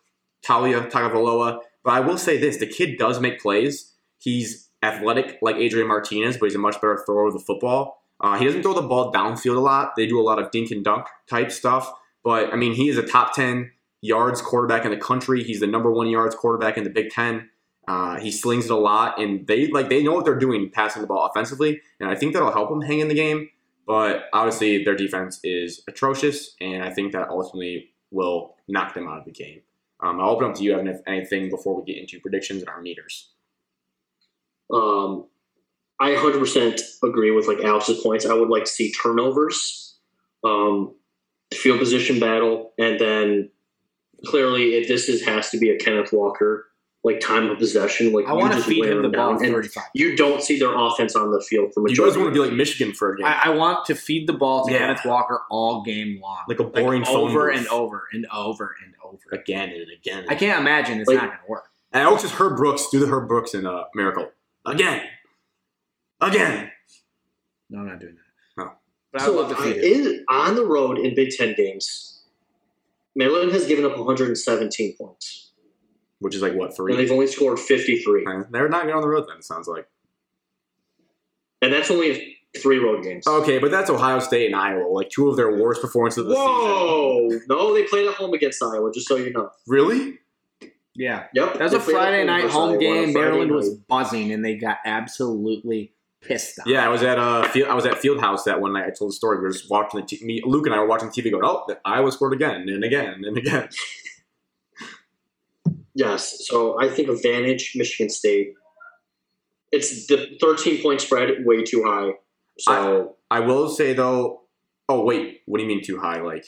Taulia 0.45 0.91
Tagovailoa. 0.91 1.61
But 1.83 1.91
I 1.95 2.01
will 2.01 2.19
say 2.19 2.37
this: 2.39 2.59
the 2.59 2.67
kid 2.67 2.99
does 2.99 3.21
make 3.21 3.41
plays. 3.41 3.93
He's 4.19 4.69
athletic 4.83 5.39
like 5.43 5.57
Adrian 5.57 5.89
Martinez, 5.89 6.37
but 6.37 6.47
he's 6.47 6.55
a 6.55 6.59
much 6.59 6.75
better 6.75 7.03
thrower 7.07 7.27
of 7.29 7.33
the 7.33 7.39
football. 7.41 8.03
Uh, 8.21 8.37
he 8.39 8.45
doesn't 8.45 8.63
throw 8.63 8.75
the 8.75 8.83
ball 8.83 9.13
downfield 9.13 9.57
a 9.57 9.61
lot. 9.61 9.93
They 9.97 10.07
do 10.07 10.21
a 10.21 10.23
lot 10.23 10.39
of 10.39 10.51
dink 10.51 10.71
and 10.71 10.85
dunk 10.85 11.07
type 11.29 11.51
stuff. 11.51 11.93
But 12.25 12.53
I 12.53 12.57
mean, 12.57 12.73
he 12.73 12.89
is 12.89 12.99
a 12.99 13.07
top 13.07 13.35
ten 13.35 13.71
yards 14.01 14.43
quarterback 14.43 14.85
in 14.85 14.91
the 14.91 14.97
country. 14.97 15.45
He's 15.45 15.61
the 15.61 15.67
number 15.67 15.91
one 15.91 16.09
yards 16.09 16.35
quarterback 16.35 16.77
in 16.77 16.85
the 16.85 16.91
Big 16.91 17.11
Ten. 17.11 17.51
Uh, 17.87 18.19
he 18.19 18.31
slings 18.31 18.65
it 18.65 18.71
a 18.71 18.77
lot, 18.77 19.21
and 19.21 19.47
they 19.47 19.69
like 19.69 19.91
they 19.91 20.03
know 20.03 20.15
what 20.15 20.25
they're 20.25 20.39
doing 20.39 20.71
passing 20.71 21.03
the 21.03 21.09
ball 21.09 21.27
offensively, 21.27 21.81
and 22.01 22.11
I 22.11 22.15
think 22.15 22.33
that'll 22.33 22.53
help 22.53 22.71
them 22.71 22.81
hang 22.81 23.01
in 23.01 23.09
the 23.09 23.15
game. 23.15 23.51
But 23.87 24.25
obviously, 24.33 24.83
their 24.83 24.97
defense 24.97 25.39
is 25.45 25.83
atrocious, 25.87 26.57
and 26.61 26.83
I 26.83 26.91
think 26.91 27.13
that 27.13 27.29
ultimately 27.29 27.91
will 28.11 28.55
knock 28.69 28.95
them 28.95 29.07
out 29.07 29.19
of 29.19 29.25
the 29.27 29.33
game. 29.33 29.61
Um, 30.01 30.21
I'll 30.21 30.31
open 30.31 30.49
up 30.49 30.55
to 30.57 30.63
you, 30.63 30.73
Evan, 30.73 30.89
if 30.89 31.01
anything 31.07 31.51
before 31.51 31.77
we 31.77 31.85
get 31.85 32.01
into 32.01 32.21
predictions 32.21 32.63
and 32.63 32.69
our 32.69 32.81
meters. 32.81 33.31
Um, 34.73 35.27
I 36.01 36.11
100% 36.11 36.81
agree 37.03 37.31
with 37.31 37.47
like 37.47 37.61
Alex's 37.61 38.03
points. 38.03 38.27
I 38.27 38.35
would 38.35 38.49
like 38.49 38.65
to 38.65 38.71
see 38.71 38.93
turnovers, 38.93 39.97
um, 40.43 40.95
field 41.57 41.79
position 41.79 42.19
battle, 42.21 42.73
and 42.79 42.99
then 43.01 43.51
clearly 44.27 44.75
if 44.77 44.89
this 44.89 45.09
is 45.09 45.25
has 45.25 45.51
to 45.51 45.59
be 45.59 45.71
a 45.71 45.79
Kenneth 45.79 46.13
Walker 46.13 46.67
like 47.07 47.21
time 47.21 47.51
of 47.51 47.59
possession. 47.59 48.13
Like 48.13 48.27
I 48.27 48.31
you 48.33 48.39
want 48.39 48.55
to 48.55 48.63
feed 48.63 48.85
him 48.87 48.97
the 48.97 49.03
them 49.03 49.13
down, 49.13 49.35
ball 49.35 49.43
and 49.45 49.53
35. 49.53 49.85
You 49.95 50.17
don't 50.17 50.43
see 50.43 50.59
their 50.59 50.75
offense 50.75 51.15
on 51.15 51.31
the 51.33 51.41
field 51.43 51.75
for 51.75 51.81
You 51.81 51.85
majority. 51.93 52.15
guys 52.15 52.19
want 52.23 52.35
to 52.35 52.41
be 52.43 52.47
like 52.49 52.57
Michigan 52.57 52.95
for 52.95 53.13
a 53.13 53.17
game, 53.19 53.27
I, 53.27 53.43
I 53.45 53.49
want 53.51 53.85
to 53.87 53.95
feed 53.95 54.27
the 54.27 54.33
ball 54.33 54.65
to 54.67 54.73
Yeah. 54.73 54.79
Kenneth 54.87 55.05
Walker 55.05 55.43
all 55.51 55.83
game 55.83 56.19
long. 56.23 56.39
like 56.49 56.61
a 56.61 56.65
boring 56.65 57.05
phone 57.05 57.29
over 57.31 57.51
booth. 57.51 57.59
and 57.59 57.69
over 57.69 58.09
and 58.15 58.27
over 58.33 58.75
and 58.83 58.95
over. 59.05 59.21
again 59.33 59.69
and 59.69 59.87
again. 59.91 60.25
I 60.31 60.35
can't 60.35 60.59
imagine 60.61 60.99
it's 61.01 61.09
Like- 61.09 61.19
not 61.19 61.27
going 61.27 61.39
to 61.45 61.51
work. 61.51 61.65
And 61.93 62.03
I 62.03 62.07
always 62.07 62.23
just 62.23 62.35
Herb 62.35 62.57
Brooks 62.57 62.89
do 62.91 62.99
the 62.99 63.07
Herb 63.07 63.29
Brooks 63.29 63.53
in 63.55 63.67
uh, 63.67 63.85
Miracle 63.95 64.31
again, 64.65 65.03
again. 66.21 66.71
No, 67.71 67.81
I'm 67.81 67.87
not 67.87 68.01
doing 68.01 68.15
that. 68.15 68.24
But 69.15 69.23
I 69.23 69.27
so 69.27 69.37
would 69.37 69.49
love 69.49 69.57
to 69.59 69.63
I- 69.63 69.73
in- 69.81 70.25
on 70.29 70.55
the 70.57 70.67
road 70.67 70.99
in 70.99 71.15
Big 71.15 71.31
Ten 71.31 71.55
games, 71.57 72.23
Maryland 73.17 73.53
has 73.53 73.65
given 73.67 73.85
up 73.85 73.97
117 73.97 74.97
points, 75.01 75.53
Which 76.19 76.35
is 76.35 76.43
like 76.43 76.55
what 76.55 76.75
three? 76.77 76.93
and 76.93 76.99
three? 76.99 77.05
they've 77.07 77.13
only 77.13 77.29
scored 77.29 77.59
53, 77.61 78.27
Uh, 78.27 78.43
They're 78.51 78.69
not 78.69 78.85
good 78.85 78.95
on 78.95 79.03
the 79.03 79.09
road 79.09 79.25
then. 79.29 79.39
It 79.39 79.45
sounds 79.45 79.69
like. 79.69 79.87
and 81.63 81.73
that's 81.73 81.91
only 81.91 82.37
three 82.59 82.79
road 82.79 83.03
games. 83.05 83.27
Okay, 83.27 83.59
but 83.59 83.71
that's 83.71 83.89
Ohio 83.89 84.19
State 84.19 84.47
and 84.47 84.55
Iowa, 84.57 84.87
like 84.89 85.09
two 85.11 85.29
of 85.31 85.37
their 85.37 85.57
worst 85.57 85.81
performances 85.81 86.19
of 86.19 86.27
the 86.27 86.35
season. 86.35 86.47
Whoa! 86.47 87.29
No, 87.49 87.73
they 87.73 87.85
played 87.85 88.07
at 88.09 88.15
home 88.15 88.35
against 88.35 88.63
Iowa. 88.63 88.91
Just 88.93 89.09
so 89.09 89.17
you 89.17 89.33
know. 89.33 89.51
Really? 89.67 90.19
Yeah. 90.95 91.27
Yep. 91.35 91.55
That 91.55 91.63
was 91.63 91.73
they 91.73 91.79
a 91.79 91.81
Friday 91.81 92.25
night 92.25 92.51
home 92.51 92.63
Iowa 92.63 92.69
on 92.71 92.75
a 92.75 92.79
game. 92.79 93.13
Friday 93.13 93.15
Maryland 93.15 93.51
was 93.53 93.71
buzzing, 93.71 94.31
and 94.33 94.45
they 94.45 94.57
got 94.57 94.79
absolutely 94.85 95.94
pissed 96.25 96.59
off. 96.59 96.67
Yeah, 96.67 96.85
I 96.85 96.89
was 96.89 97.03
at 97.03 97.19
uh, 97.19 97.49
field, 97.49 97.69
I 97.69 97.75
was 97.75 97.87
at 97.87 97.95
Fieldhouse 97.95 98.45
that 98.45 98.61
one 98.61 98.73
night. 98.73 98.85
I 98.87 98.91
told 98.91 99.11
the 99.11 99.15
story. 99.15 99.39
We 99.39 99.45
were 99.45 99.53
just 99.53 99.71
watching 99.71 100.01
the 100.01 100.07
t- 100.07 100.25
me, 100.25 100.43
Luke 100.45 100.67
and 100.67 100.75
I 100.75 100.79
were 100.79 100.87
watching 100.87 101.09
TV, 101.09 101.31
going, 101.31 101.45
"Oh, 101.45 101.65
the 101.69 101.79
Iowa 101.85 102.11
scored 102.13 102.33
again 102.33 102.69
and 102.69 102.85
again 102.85 103.23
and 103.25 103.37
again." 103.37 103.69
Yes. 105.95 106.47
So 106.49 106.81
I 106.81 106.89
think 106.89 107.09
advantage 107.09 107.73
Michigan 107.77 108.11
State. 108.11 108.55
It's 109.71 110.07
the 110.07 110.37
13 110.41 110.83
point 110.83 111.01
spread 111.01 111.45
way 111.45 111.63
too 111.63 111.85
high. 111.85 112.13
So 112.59 113.17
I 113.31 113.41
will 113.41 113.69
say 113.69 113.93
though. 113.93 114.43
Oh 114.89 115.03
wait, 115.05 115.41
what 115.47 115.59
do 115.59 115.65
you 115.65 115.69
mean 115.69 115.83
too 115.83 115.99
high? 115.99 116.21
Like 116.21 116.45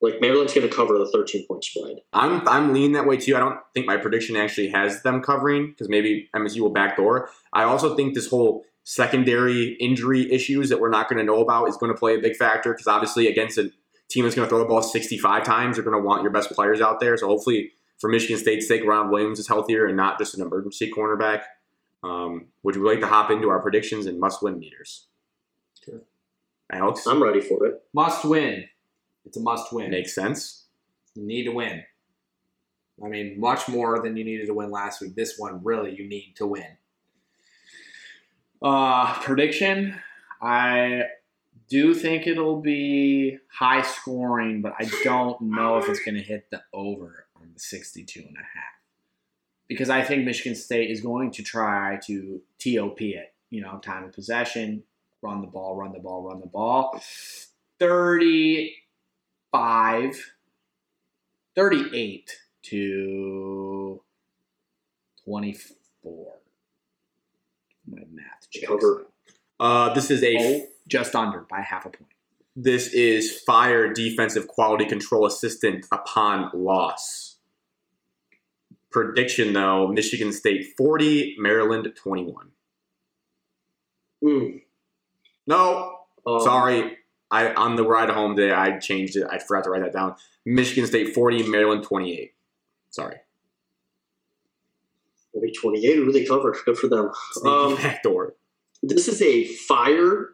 like 0.00 0.20
Maryland's 0.20 0.52
going 0.52 0.68
to 0.68 0.74
cover 0.74 0.98
the 0.98 1.10
13 1.10 1.46
point 1.46 1.64
spread. 1.64 1.96
I'm 2.12 2.46
I'm 2.48 2.72
leaning 2.72 2.92
that 2.92 3.06
way 3.06 3.16
too. 3.16 3.36
I 3.36 3.40
don't 3.40 3.58
think 3.74 3.86
my 3.86 3.96
prediction 3.96 4.36
actually 4.36 4.68
has 4.68 5.02
them 5.02 5.22
covering 5.22 5.70
because 5.70 5.88
maybe 5.88 6.28
MSU 6.34 6.60
will 6.60 6.70
backdoor. 6.70 7.30
I 7.52 7.62
also 7.62 7.96
think 7.96 8.14
this 8.14 8.28
whole 8.28 8.64
secondary 8.84 9.76
injury 9.80 10.30
issues 10.30 10.68
that 10.68 10.80
we're 10.80 10.90
not 10.90 11.08
going 11.08 11.18
to 11.18 11.24
know 11.24 11.40
about 11.40 11.68
is 11.68 11.76
going 11.76 11.92
to 11.92 11.98
play 11.98 12.14
a 12.14 12.20
big 12.20 12.36
factor 12.36 12.72
because 12.72 12.86
obviously 12.86 13.26
against 13.26 13.58
a 13.58 13.70
team 14.08 14.24
that's 14.24 14.36
going 14.36 14.46
to 14.46 14.48
throw 14.48 14.60
the 14.60 14.64
ball 14.64 14.82
65 14.82 15.42
times, 15.42 15.76
you're 15.76 15.84
going 15.84 16.00
to 16.00 16.06
want 16.06 16.22
your 16.22 16.30
best 16.30 16.50
players 16.52 16.80
out 16.80 17.00
there. 17.00 17.16
So 17.16 17.26
hopefully 17.26 17.72
for 17.98 18.08
Michigan 18.08 18.38
State's 18.38 18.68
sake, 18.68 18.84
Ron 18.84 19.10
Williams 19.10 19.40
is 19.40 19.48
healthier 19.48 19.86
and 19.86 19.96
not 19.96 20.18
just 20.18 20.36
an 20.36 20.42
emergency 20.42 20.92
cornerback. 20.96 21.42
Um, 22.04 22.46
would 22.62 22.76
you 22.76 22.86
like 22.86 23.00
to 23.00 23.08
hop 23.08 23.30
into 23.30 23.48
our 23.48 23.60
predictions 23.60 24.06
and 24.06 24.20
must-win 24.20 24.58
meters? 24.60 25.08
Sure. 25.84 26.02
Alex, 26.70 27.06
I'm 27.06 27.22
ready 27.22 27.40
for 27.40 27.66
it. 27.66 27.82
Must 27.92 28.24
win. 28.24 28.68
It's 29.26 29.36
a 29.36 29.40
must 29.40 29.72
win. 29.72 29.90
makes 29.90 30.14
sense. 30.14 30.64
You 31.14 31.26
need 31.26 31.44
to 31.44 31.52
win. 31.52 31.82
I 33.04 33.08
mean, 33.08 33.38
much 33.38 33.68
more 33.68 34.00
than 34.02 34.16
you 34.16 34.24
needed 34.24 34.46
to 34.46 34.54
win 34.54 34.70
last 34.70 35.02
week. 35.02 35.14
This 35.14 35.34
one, 35.36 35.60
really, 35.62 35.94
you 35.94 36.08
need 36.08 36.34
to 36.36 36.46
win. 36.46 36.78
Uh, 38.62 39.12
prediction 39.20 40.00
I 40.40 41.02
do 41.68 41.94
think 41.94 42.26
it'll 42.26 42.60
be 42.60 43.38
high 43.50 43.82
scoring, 43.82 44.62
but 44.62 44.74
I 44.78 44.88
don't 45.02 45.40
know 45.40 45.78
if 45.78 45.88
it's 45.88 46.00
going 46.00 46.14
to 46.14 46.22
hit 46.22 46.50
the 46.50 46.62
over 46.72 47.26
on 47.36 47.50
the 47.52 47.60
62 47.60 48.20
and 48.20 48.36
a 48.36 48.40
half. 48.40 48.64
Because 49.68 49.90
I 49.90 50.02
think 50.02 50.24
Michigan 50.24 50.54
State 50.54 50.90
is 50.90 51.00
going 51.00 51.32
to 51.32 51.42
try 51.42 51.98
to 52.06 52.40
TOP 52.58 53.00
it. 53.00 53.34
You 53.50 53.62
know, 53.62 53.78
time 53.78 54.04
of 54.04 54.12
possession, 54.12 54.82
run 55.22 55.40
the 55.40 55.46
ball, 55.46 55.76
run 55.76 55.92
the 55.92 55.98
ball, 55.98 56.22
run 56.22 56.40
the 56.40 56.46
ball. 56.46 57.00
35 59.56 60.32
38 61.54 62.30
to 62.64 64.02
24. 65.24 66.32
My 67.90 67.98
math 68.12 68.50
checks. 68.50 68.66
Cover. 68.66 69.06
Uh, 69.58 69.94
this 69.94 70.10
is 70.10 70.22
a 70.22 70.36
Oh, 70.38 70.66
just 70.88 71.14
under 71.14 71.46
by 71.48 71.60
half 71.60 71.86
a 71.86 71.90
point. 71.90 72.10
This 72.54 72.92
is 72.92 73.40
fire 73.42 73.92
defensive 73.92 74.48
quality 74.48 74.84
control 74.86 75.24
assistant 75.26 75.86
upon 75.92 76.50
loss. 76.54 77.38
Prediction 78.90 79.52
though 79.52 79.88
Michigan 79.88 80.32
State 80.32 80.74
40, 80.76 81.36
Maryland 81.38 81.90
21. 81.96 82.50
Mm. 84.24 84.62
No, 85.46 86.00
Um, 86.26 86.40
sorry. 86.40 86.98
I 87.30 87.52
on 87.54 87.76
the 87.76 87.84
ride 87.84 88.10
home 88.10 88.36
today 88.36 88.52
I 88.52 88.78
changed 88.78 89.16
it. 89.16 89.26
I 89.30 89.38
forgot 89.38 89.64
to 89.64 89.70
write 89.70 89.82
that 89.82 89.92
down. 89.92 90.14
Michigan 90.44 90.86
State 90.86 91.14
40, 91.14 91.48
Maryland 91.48 91.82
28. 91.82 92.32
Sorry. 92.90 93.16
Maybe 95.34 95.52
28 95.52 95.98
really 95.98 96.26
cover. 96.26 96.56
Good 96.64 96.78
for 96.78 96.88
them. 96.88 97.10
Um, 97.44 97.76
backdoor. 97.76 98.34
This 98.82 99.08
is 99.08 99.20
a 99.20 99.44
fire. 99.44 100.30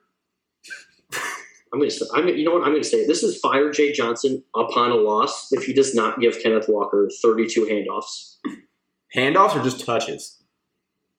I'm 1.72 1.80
gonna 1.80 1.90
say, 1.90 2.04
I'm, 2.14 2.28
you 2.28 2.44
know 2.44 2.52
what 2.52 2.64
I'm 2.64 2.72
gonna 2.72 2.84
say. 2.84 3.06
This 3.06 3.22
is 3.22 3.38
fire 3.40 3.70
Jay 3.70 3.92
Johnson 3.92 4.44
upon 4.54 4.90
a 4.90 4.96
loss 4.96 5.52
if 5.52 5.64
he 5.64 5.72
does 5.72 5.94
not 5.94 6.20
give 6.20 6.38
Kenneth 6.42 6.66
Walker 6.68 7.08
32 7.22 7.64
handoffs. 7.64 8.36
Handoffs 9.16 9.58
or 9.58 9.62
just 9.62 9.84
touches? 9.84 10.42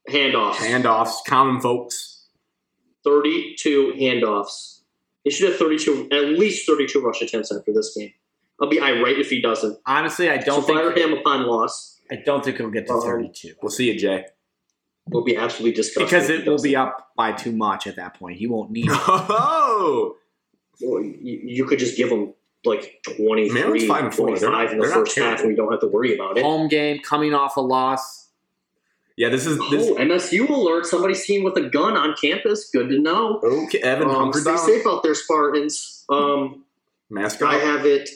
Handoffs. 0.09 0.55
Handoffs, 0.55 1.15
common 1.27 1.59
folks. 1.59 2.27
32 3.03 3.93
handoffs. 3.97 4.72
He 5.23 5.31
should 5.31 5.49
have 5.49 5.57
32, 5.57 6.09
at 6.11 6.25
least 6.29 6.67
32 6.67 6.99
rush 7.01 7.21
attempts 7.21 7.51
after 7.51 7.71
this 7.73 7.95
game. 7.97 8.11
I'll 8.61 8.69
be 8.69 8.79
irate 8.79 9.19
if 9.19 9.29
he 9.29 9.41
doesn't. 9.41 9.77
Honestly, 9.85 10.29
I 10.29 10.37
don't 10.37 10.65
so 10.65 10.73
fire 10.73 10.91
him 10.91 11.13
upon 11.13 11.47
loss. 11.47 11.99
I 12.11 12.17
don't 12.25 12.43
think 12.43 12.57
he'll 12.57 12.69
get 12.69 12.87
to 12.87 12.93
Um, 12.93 13.01
32 13.01 13.55
We'll 13.61 13.69
see 13.71 13.91
you, 13.91 13.97
Jay. 13.97 14.25
We'll 15.09 15.23
be 15.23 15.35
absolutely 15.35 15.75
disgusting. 15.75 16.05
because 16.05 16.29
if 16.29 16.39
it 16.41 16.43
he 16.43 16.49
will 16.49 16.61
be 16.61 16.75
up 16.75 17.09
by 17.17 17.31
too 17.31 17.51
much 17.51 17.87
at 17.87 17.95
that 17.97 18.13
point. 18.13 18.37
He 18.37 18.47
won't 18.47 18.71
need 18.71 18.87
it. 18.89 18.91
Oh, 20.81 20.97
you, 20.99 21.39
you 21.43 21.65
could 21.65 21.77
just 21.79 21.95
give 21.95 22.09
him 22.09 22.33
like 22.65 22.99
23, 23.17 23.49
Maryland's 23.53 23.85
five 23.85 24.05
and 24.05 24.13
four. 24.13 24.27
25 24.27 24.71
in 24.71 24.77
the 24.77 24.81
they're 24.83 24.89
not 24.95 24.99
first 25.05 25.17
half, 25.17 25.23
terrible. 25.23 25.41
and 25.43 25.49
we 25.49 25.55
don't 25.55 25.71
have 25.71 25.81
to 25.81 25.87
worry 25.87 26.15
about 26.15 26.37
it. 26.37 26.43
Home 26.43 26.67
game, 26.67 26.99
coming 26.99 27.33
off 27.33 27.57
a 27.57 27.61
loss. 27.61 28.22
Yeah. 29.17 29.29
This 29.29 29.45
is 29.45 29.57
this. 29.69 29.87
Oh, 29.89 29.95
MSU 29.95 30.49
alert! 30.49 30.63
learn 30.63 30.83
somebody's 30.85 31.25
team 31.25 31.43
with 31.43 31.55
a 31.57 31.69
gun 31.69 31.95
on 31.97 32.15
campus. 32.21 32.69
Good 32.71 32.89
to 32.89 32.99
know. 32.99 33.39
Okay, 33.43 33.79
Evan 33.79 34.09
Um, 34.09 34.15
Humphrey 34.15 34.41
stay 34.41 34.57
safe 34.57 34.87
out 34.87 35.03
there, 35.03 35.15
Spartans. 35.15 36.05
Um, 36.09 36.65
mascot. 37.09 37.53
I 37.53 37.57
have 37.57 37.85
it 37.85 38.09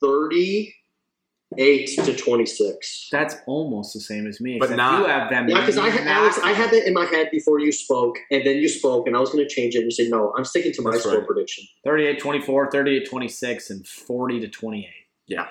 38 0.00 1.86
to 2.04 2.16
26. 2.16 3.08
That's 3.12 3.36
almost 3.46 3.94
the 3.94 4.00
same 4.00 4.26
as 4.26 4.40
me. 4.40 4.58
But 4.58 4.70
not- 4.72 5.00
you 5.00 5.06
have 5.06 5.30
them. 5.30 5.48
Yeah, 5.48 5.60
because 5.60 5.78
I 5.78 5.88
had 5.90 6.06
Alex, 6.06 6.38
I 6.42 6.52
had 6.52 6.70
that. 6.70 6.76
it 6.82 6.86
in 6.86 6.94
my 6.94 7.04
head 7.04 7.30
before 7.30 7.58
you 7.60 7.72
spoke, 7.72 8.16
and 8.30 8.44
then 8.46 8.56
you 8.56 8.68
spoke, 8.68 9.06
and 9.06 9.16
I 9.16 9.20
was 9.20 9.30
going 9.30 9.46
to 9.46 9.54
change 9.54 9.74
it. 9.74 9.78
And 9.78 9.84
you 9.86 9.90
said, 9.90 10.08
no, 10.10 10.32
I'm 10.36 10.44
sticking 10.44 10.72
to 10.74 10.82
my 10.82 10.90
That's 10.92 11.02
score 11.04 11.18
right. 11.18 11.26
prediction. 11.26 11.64
38 11.84 12.18
24, 12.20 12.70
38 12.70 13.08
26, 13.08 13.70
and 13.70 13.86
40 13.86 14.40
to 14.40 14.48
28. 14.48 14.88
Yeah. 15.26 15.46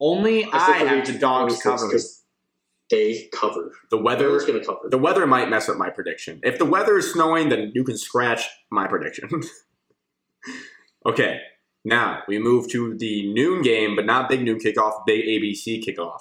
Only 0.00 0.44
I 0.44 0.48
I, 0.52 0.60
have 0.78 0.88
believe 0.88 1.06
the 1.06 1.18
dogs 1.18 1.62
covered. 1.62 2.00
'Cause 2.90 2.98
They 2.98 3.28
cover. 3.32 3.72
The 3.90 3.98
weather 3.98 4.24
Everyone's 4.24 4.44
going 4.46 4.60
to 4.60 4.66
cover. 4.66 4.88
the 4.90 4.98
weather 4.98 5.26
might 5.26 5.48
mess 5.50 5.68
up 5.68 5.76
my 5.76 5.90
prediction. 5.90 6.40
If 6.42 6.58
the 6.58 6.64
weather 6.64 6.96
is 6.98 7.12
snowing, 7.12 7.48
then 7.50 7.72
you 7.74 7.84
can 7.84 7.96
scratch 7.98 8.42
my 8.70 8.86
prediction. 8.86 9.28
okay, 11.06 11.40
now 11.84 12.22
we 12.28 12.38
move 12.38 12.68
to 12.70 12.96
the 12.96 13.32
noon 13.32 13.62
game, 13.62 13.96
but 13.96 14.06
not 14.06 14.28
big 14.28 14.42
noon 14.42 14.58
kickoff, 14.58 15.04
big 15.06 15.24
ABC 15.26 15.84
kickoff. 15.86 16.20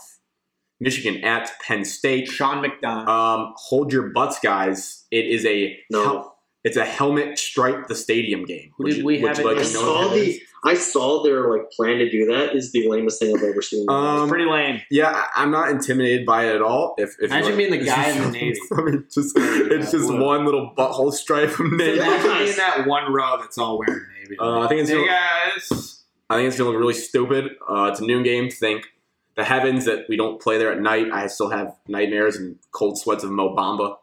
Michigan 0.80 1.24
at 1.24 1.52
Penn 1.66 1.84
State. 1.86 2.28
Sean 2.28 2.64
McDonough. 2.64 3.08
Um, 3.08 3.54
hold 3.58 3.92
your 3.92 4.10
butts, 4.10 4.40
guys. 4.40 5.06
It 5.10 5.26
is 5.26 5.44
a 5.46 5.80
No. 5.90 6.04
hel- 6.04 6.37
it's 6.68 6.78
a 6.78 6.86
helmet 6.86 7.40
stripe 7.40 7.88
the 7.88 7.96
stadium 7.96 8.46
game. 8.46 8.72
Who 8.78 8.90
did 8.90 9.04
we 9.06 9.22
would 9.22 9.30
have 9.30 9.40
you 9.40 9.50
it 9.50 9.56
like 9.56 9.58
I 9.66 9.68
to 9.68 9.74
know 9.74 9.80
saw 9.82 10.08
what 10.08 10.14
the. 10.16 10.42
I 10.66 10.74
saw 10.74 11.24
their 11.24 11.52
like 11.52 11.70
plan 11.72 12.00
to 12.00 12.10
do 12.10 12.26
that. 12.26 12.56
Is 12.56 12.72
the 12.72 12.90
lamest 12.90 13.20
thing 13.20 13.36
I've 13.38 13.44
ever 13.44 13.62
seen. 13.62 13.86
Um, 13.90 14.28
Pretty 14.28 14.50
lame. 14.50 14.82
Yeah, 14.90 15.12
I- 15.12 15.44
I'm 15.44 15.52
not 15.52 15.70
intimidated 15.70 16.26
by 16.26 16.46
it 16.48 16.56
at 16.56 16.62
all. 16.62 16.96
If, 16.98 17.16
if 17.20 17.26
Imagine 17.32 17.52
you're- 17.52 17.70
being 17.70 17.80
the 17.80 17.86
guy 17.86 18.10
in 18.10 18.22
the 18.24 18.32
Navy. 18.32 18.60
I 18.72 18.82
mean, 18.82 19.06
just 19.14 19.34
it's 19.38 19.92
just 19.92 20.08
Blue. 20.08 20.24
one 20.26 20.46
little 20.46 20.74
butthole 20.78 21.14
stripe 21.14 21.52
from 21.52 21.78
Navy. 21.78 22.00
Imagine 22.00 22.38
being 22.46 22.56
that 22.58 22.86
one 22.88 23.14
row 23.14 23.38
that's 23.40 23.58
all 23.58 23.78
wearing 23.80 24.04
navy. 24.22 24.36
Uh, 24.40 24.62
I 24.62 24.68
think 24.68 24.82
it's 24.82 24.90
hey 24.90 24.96
gonna, 24.98 25.08
guys. 25.08 26.04
I 26.30 26.36
think 26.38 26.48
it's 26.50 26.58
gonna 26.58 26.72
look 26.72 26.80
really 26.80 26.94
stupid. 26.96 27.52
Uh, 27.70 27.90
it's 27.92 28.00
a 28.02 28.06
noon 28.06 28.24
game. 28.24 28.50
Think 28.50 28.88
the 29.36 29.44
heavens 29.46 29.86
that 29.86 30.06
we 30.10 30.18
don't 30.18 30.42
play 30.42 30.58
there 30.58 30.72
at 30.72 30.82
night. 30.82 31.12
I 31.14 31.28
still 31.28 31.50
have 31.52 31.76
nightmares 31.88 32.36
and 32.36 32.58
cold 32.72 32.98
sweats 32.98 33.24
of 33.24 33.30
Mo 33.30 33.56
Bamba 33.56 33.96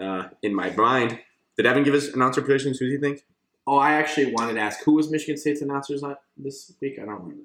uh, 0.00 0.28
in 0.42 0.54
my 0.54 0.70
mind. 0.70 1.20
Did 1.60 1.66
Evan 1.66 1.82
give 1.82 1.92
us 1.92 2.08
announcer 2.08 2.40
predictions? 2.40 2.78
Who 2.78 2.86
do 2.86 2.92
you 2.92 2.98
think? 2.98 3.20
Oh, 3.66 3.76
I 3.76 3.92
actually 3.92 4.32
wanted 4.32 4.54
to 4.54 4.60
ask 4.60 4.82
who 4.82 4.94
was 4.94 5.10
Michigan 5.10 5.36
State's 5.36 5.60
announcers 5.60 6.02
on 6.02 6.16
this 6.38 6.72
week? 6.80 6.94
I 6.98 7.04
don't 7.04 7.20
remember. 7.20 7.42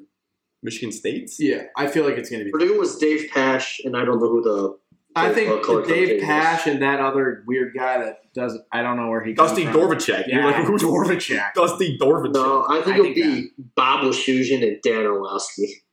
Michigan 0.63 0.93
State's. 0.93 1.37
Yeah, 1.37 1.63
I 1.75 1.87
feel 1.87 2.05
like 2.05 2.17
it's 2.17 2.29
going 2.29 2.39
to 2.39 2.45
be. 2.45 2.51
Purdue 2.51 2.79
was 2.79 2.97
Dave 2.97 3.29
Pasch, 3.29 3.81
and 3.83 3.97
I 3.97 4.05
don't 4.05 4.21
know 4.21 4.29
who 4.29 4.41
the. 4.41 4.77
I 5.17 5.33
think 5.33 5.49
uh, 5.51 5.59
color 5.59 5.81
Dave 5.85 6.21
commentator 6.21 6.25
Pasch 6.25 6.67
and 6.67 6.81
that 6.81 7.01
other 7.01 7.43
weird 7.45 7.73
guy 7.75 7.97
that 8.05 8.33
doesn't. 8.33 8.63
I 8.71 8.81
don't 8.83 8.95
know 8.95 9.09
where 9.09 9.21
he. 9.21 9.33
comes 9.33 9.49
Dusty 9.49 9.65
from. 9.65 9.73
Dvoracek. 9.75 10.27
You're 10.27 10.39
Yeah, 10.39 10.45
like, 10.45 10.65
who's 10.65 10.81
Dvoracek. 10.81 11.53
Dusty 11.55 11.97
Dvoracek? 11.97 12.33
No, 12.33 12.65
I 12.69 12.75
think 12.83 12.87
I 12.87 12.91
it'll 12.93 13.03
think 13.03 13.15
be 13.15 13.49
Bob 13.75 14.05
Wischusen 14.05 14.63
and 14.65 14.81
Dan 14.81 15.05
Orlovsky. 15.05 15.83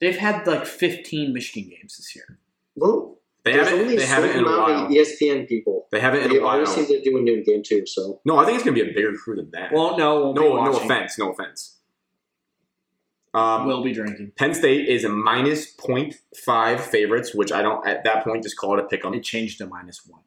They've 0.00 0.16
had 0.16 0.46
like 0.46 0.64
15 0.64 1.34
Michigan 1.34 1.68
games 1.68 1.98
this 1.98 2.16
year. 2.16 2.38
Well, 2.76 3.11
they 3.44 3.52
there's 3.52 3.68
haven't. 3.68 3.82
only 3.84 3.96
They 3.96 4.06
haven't 4.06 4.30
certain 4.30 4.44
in 4.46 4.52
a 4.52 4.56
while. 4.58 4.84
of 4.86 4.90
ESPN 4.90 5.48
people. 5.48 5.88
They 5.90 6.00
haven't 6.00 6.22
in 6.24 6.30
They 6.30 6.36
a 6.38 6.42
while. 6.42 6.52
always 6.54 6.68
seem 6.74 6.86
to 6.86 7.02
do 7.02 7.18
a 7.18 7.20
noon 7.20 7.42
game 7.44 7.62
too. 7.64 7.84
So 7.86 8.20
No, 8.24 8.38
I 8.38 8.44
think 8.44 8.56
it's 8.56 8.64
gonna 8.64 8.74
be 8.74 8.82
a 8.88 8.92
bigger 8.94 9.12
crew 9.14 9.36
than 9.36 9.50
that. 9.52 9.72
Well, 9.72 9.96
no, 9.98 10.32
we'll 10.32 10.34
no, 10.34 10.42
be 10.64 10.70
no 10.70 10.76
offense, 10.78 11.18
no 11.18 11.32
offense. 11.32 11.78
Um, 13.34 13.66
We'll 13.66 13.82
be 13.82 13.92
drinking. 13.94 14.32
Penn 14.36 14.52
State 14.54 14.88
is 14.88 15.04
a 15.04 15.08
minus 15.08 15.74
0.5 15.76 16.80
favorites, 16.80 17.34
which 17.34 17.50
I 17.50 17.62
don't 17.62 17.86
at 17.86 18.04
that 18.04 18.24
point 18.24 18.42
just 18.42 18.58
call 18.58 18.78
it 18.78 18.80
a 18.80 18.82
pick 18.86 19.00
pick 19.00 19.06
'em. 19.06 19.14
It 19.14 19.22
changed 19.24 19.58
to 19.58 19.66
minus 19.66 20.02
one. 20.06 20.20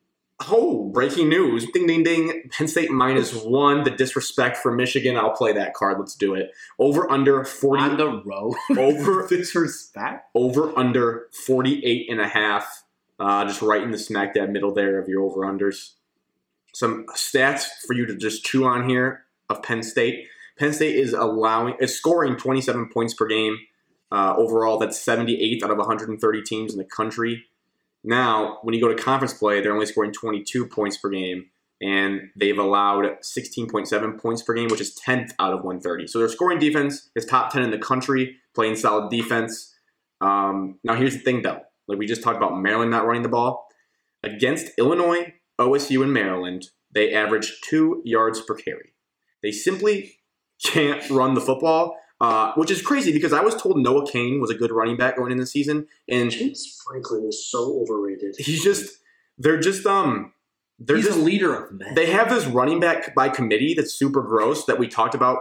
Oh, 0.50 0.90
breaking 0.90 1.30
news! 1.30 1.66
Ding, 1.72 1.88
ding, 1.88 2.04
ding! 2.04 2.50
Penn 2.52 2.68
State 2.68 2.92
minus 2.92 3.34
one. 3.34 3.84
The 3.84 3.92
disrespect 3.92 4.58
for 4.58 4.72
Michigan. 4.74 5.16
I'll 5.16 5.32
play 5.32 5.54
that 5.54 5.74
card. 5.76 5.98
Let's 6.00 6.16
do 6.16 6.34
it. 6.34 6.52
Over 6.78 7.10
under 7.10 7.46
forty. 7.46 7.84
On 7.84 7.96
the 7.96 8.22
road. 8.26 8.56
over 8.78 9.26
Disrespect. 9.30 10.26
over 10.36 10.78
under 10.78 11.28
48 11.46 12.08
and 12.10 12.20
a 12.20 12.28
half. 12.28 12.84
Uh, 13.20 13.46
just 13.46 13.62
right 13.62 13.82
in 13.82 13.92
the 13.92 13.98
smack 13.98 14.34
dab 14.34 14.50
middle 14.50 14.74
there 14.74 15.00
of 15.00 15.08
your 15.08 15.24
over 15.24 15.42
unders. 15.42 15.92
Some 16.74 17.06
stats 17.16 17.66
for 17.88 17.94
you 17.94 18.06
to 18.06 18.16
just 18.16 18.44
chew 18.44 18.66
on 18.66 18.90
here 18.90 19.24
of 19.50 19.64
Penn 19.64 19.84
State. 19.84 20.28
Penn 20.58 20.74
State 20.74 20.96
is 20.96 21.14
allowing 21.14 21.76
is 21.80 21.96
scoring 21.96 22.36
27 22.36 22.90
points 22.90 23.14
per 23.14 23.28
game. 23.28 23.58
Uh, 24.12 24.36
overall, 24.38 24.78
that's 24.78 25.04
78th 25.04 25.64
out 25.64 25.72
of 25.72 25.78
130 25.78 26.42
teams 26.44 26.74
in 26.74 26.78
the 26.78 26.86
country. 26.86 27.46
Now, 28.04 28.60
when 28.62 28.76
you 28.76 28.82
go 28.82 28.88
to 28.88 29.02
conference 29.02 29.34
play, 29.34 29.62
they're 29.62 29.74
only 29.74 29.88
scoring 29.88 30.12
22 30.12 30.68
points 30.68 30.98
per 30.98 31.10
game, 31.10 31.48
and 31.82 32.30
they've 32.36 32.58
allowed 32.58 33.06
16.7 33.22 34.20
points 34.20 34.44
per 34.44 34.54
game, 34.54 34.68
which 34.70 34.80
is 34.80 34.98
10th 35.06 35.32
out 35.40 35.54
of 35.54 35.64
130. 35.64 36.08
So 36.08 36.20
their 36.20 36.30
scoring 36.30 36.60
defense 36.60 37.10
is 37.16 37.26
top 37.26 37.52
10 37.52 37.64
in 37.64 37.72
the 37.72 37.80
country, 37.80 38.38
playing 38.54 38.76
solid 38.76 39.10
defense. 39.10 39.74
Um, 40.22 40.78
now, 40.84 40.94
here's 40.94 41.14
the 41.14 41.22
thing, 41.22 41.42
though. 41.42 41.65
Like 41.88 41.98
we 42.00 42.06
just 42.06 42.24
talked 42.24 42.38
about 42.38 42.60
Maryland 42.60 42.92
not 42.92 43.06
running 43.06 43.24
the 43.24 43.30
ball. 43.30 43.68
Against 44.24 44.72
Illinois, 44.78 45.34
OSU, 45.60 46.02
and 46.02 46.12
Maryland, 46.14 46.70
they 46.92 47.14
average 47.14 47.62
two 47.62 48.02
yards 48.06 48.42
per 48.42 48.56
carry. 48.56 48.94
They 49.44 49.52
simply 49.52 50.16
can't 50.64 51.08
run 51.12 51.36
the 51.36 51.42
football, 51.42 51.96
uh, 52.20 52.54
which 52.56 52.72
is 52.72 52.82
crazy 52.82 53.12
because 53.12 53.34
I 53.34 53.42
was 53.42 53.56
told 53.56 53.78
Noah 53.78 54.10
Cain 54.10 54.42
was 54.42 54.50
a 54.50 54.56
good 54.56 54.72
running 54.72 54.98
back 54.98 55.18
going 55.18 55.32
in 55.32 55.38
the 55.38 55.46
season, 55.46 55.88
and 56.10 56.32
James 56.32 56.82
Franklin 56.88 57.26
is 57.28 57.48
so 57.50 57.82
overrated. 57.82 58.36
he's 58.40 58.64
just 58.64 58.98
they're 59.38 59.60
just 59.60 59.86
um 59.86 60.32
they're 60.80 60.96
He's 60.96 61.06
just 61.06 61.20
a 61.20 61.22
leader 61.22 61.54
of 61.66 61.72
men. 61.74 61.94
they 61.94 62.08
have 62.08 62.30
this 62.30 62.46
running 62.46 62.80
back 62.80 63.14
by 63.14 63.30
committee 63.30 63.74
that's 63.76 63.94
super 63.94 64.22
gross 64.24 64.66
that 64.66 64.80
we 64.80 64.88
talked 64.88 65.14
about 65.14 65.40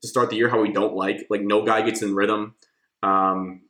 to 0.00 0.08
start 0.08 0.30
the 0.30 0.36
year 0.36 0.48
how 0.48 0.60
we 0.60 0.72
don't 0.72 0.94
like 0.94 1.26
like 1.28 1.42
no 1.42 1.64
guy 1.64 1.82
gets 1.82 2.02
in 2.02 2.14
rhythm 2.14 2.54
um 3.02 3.62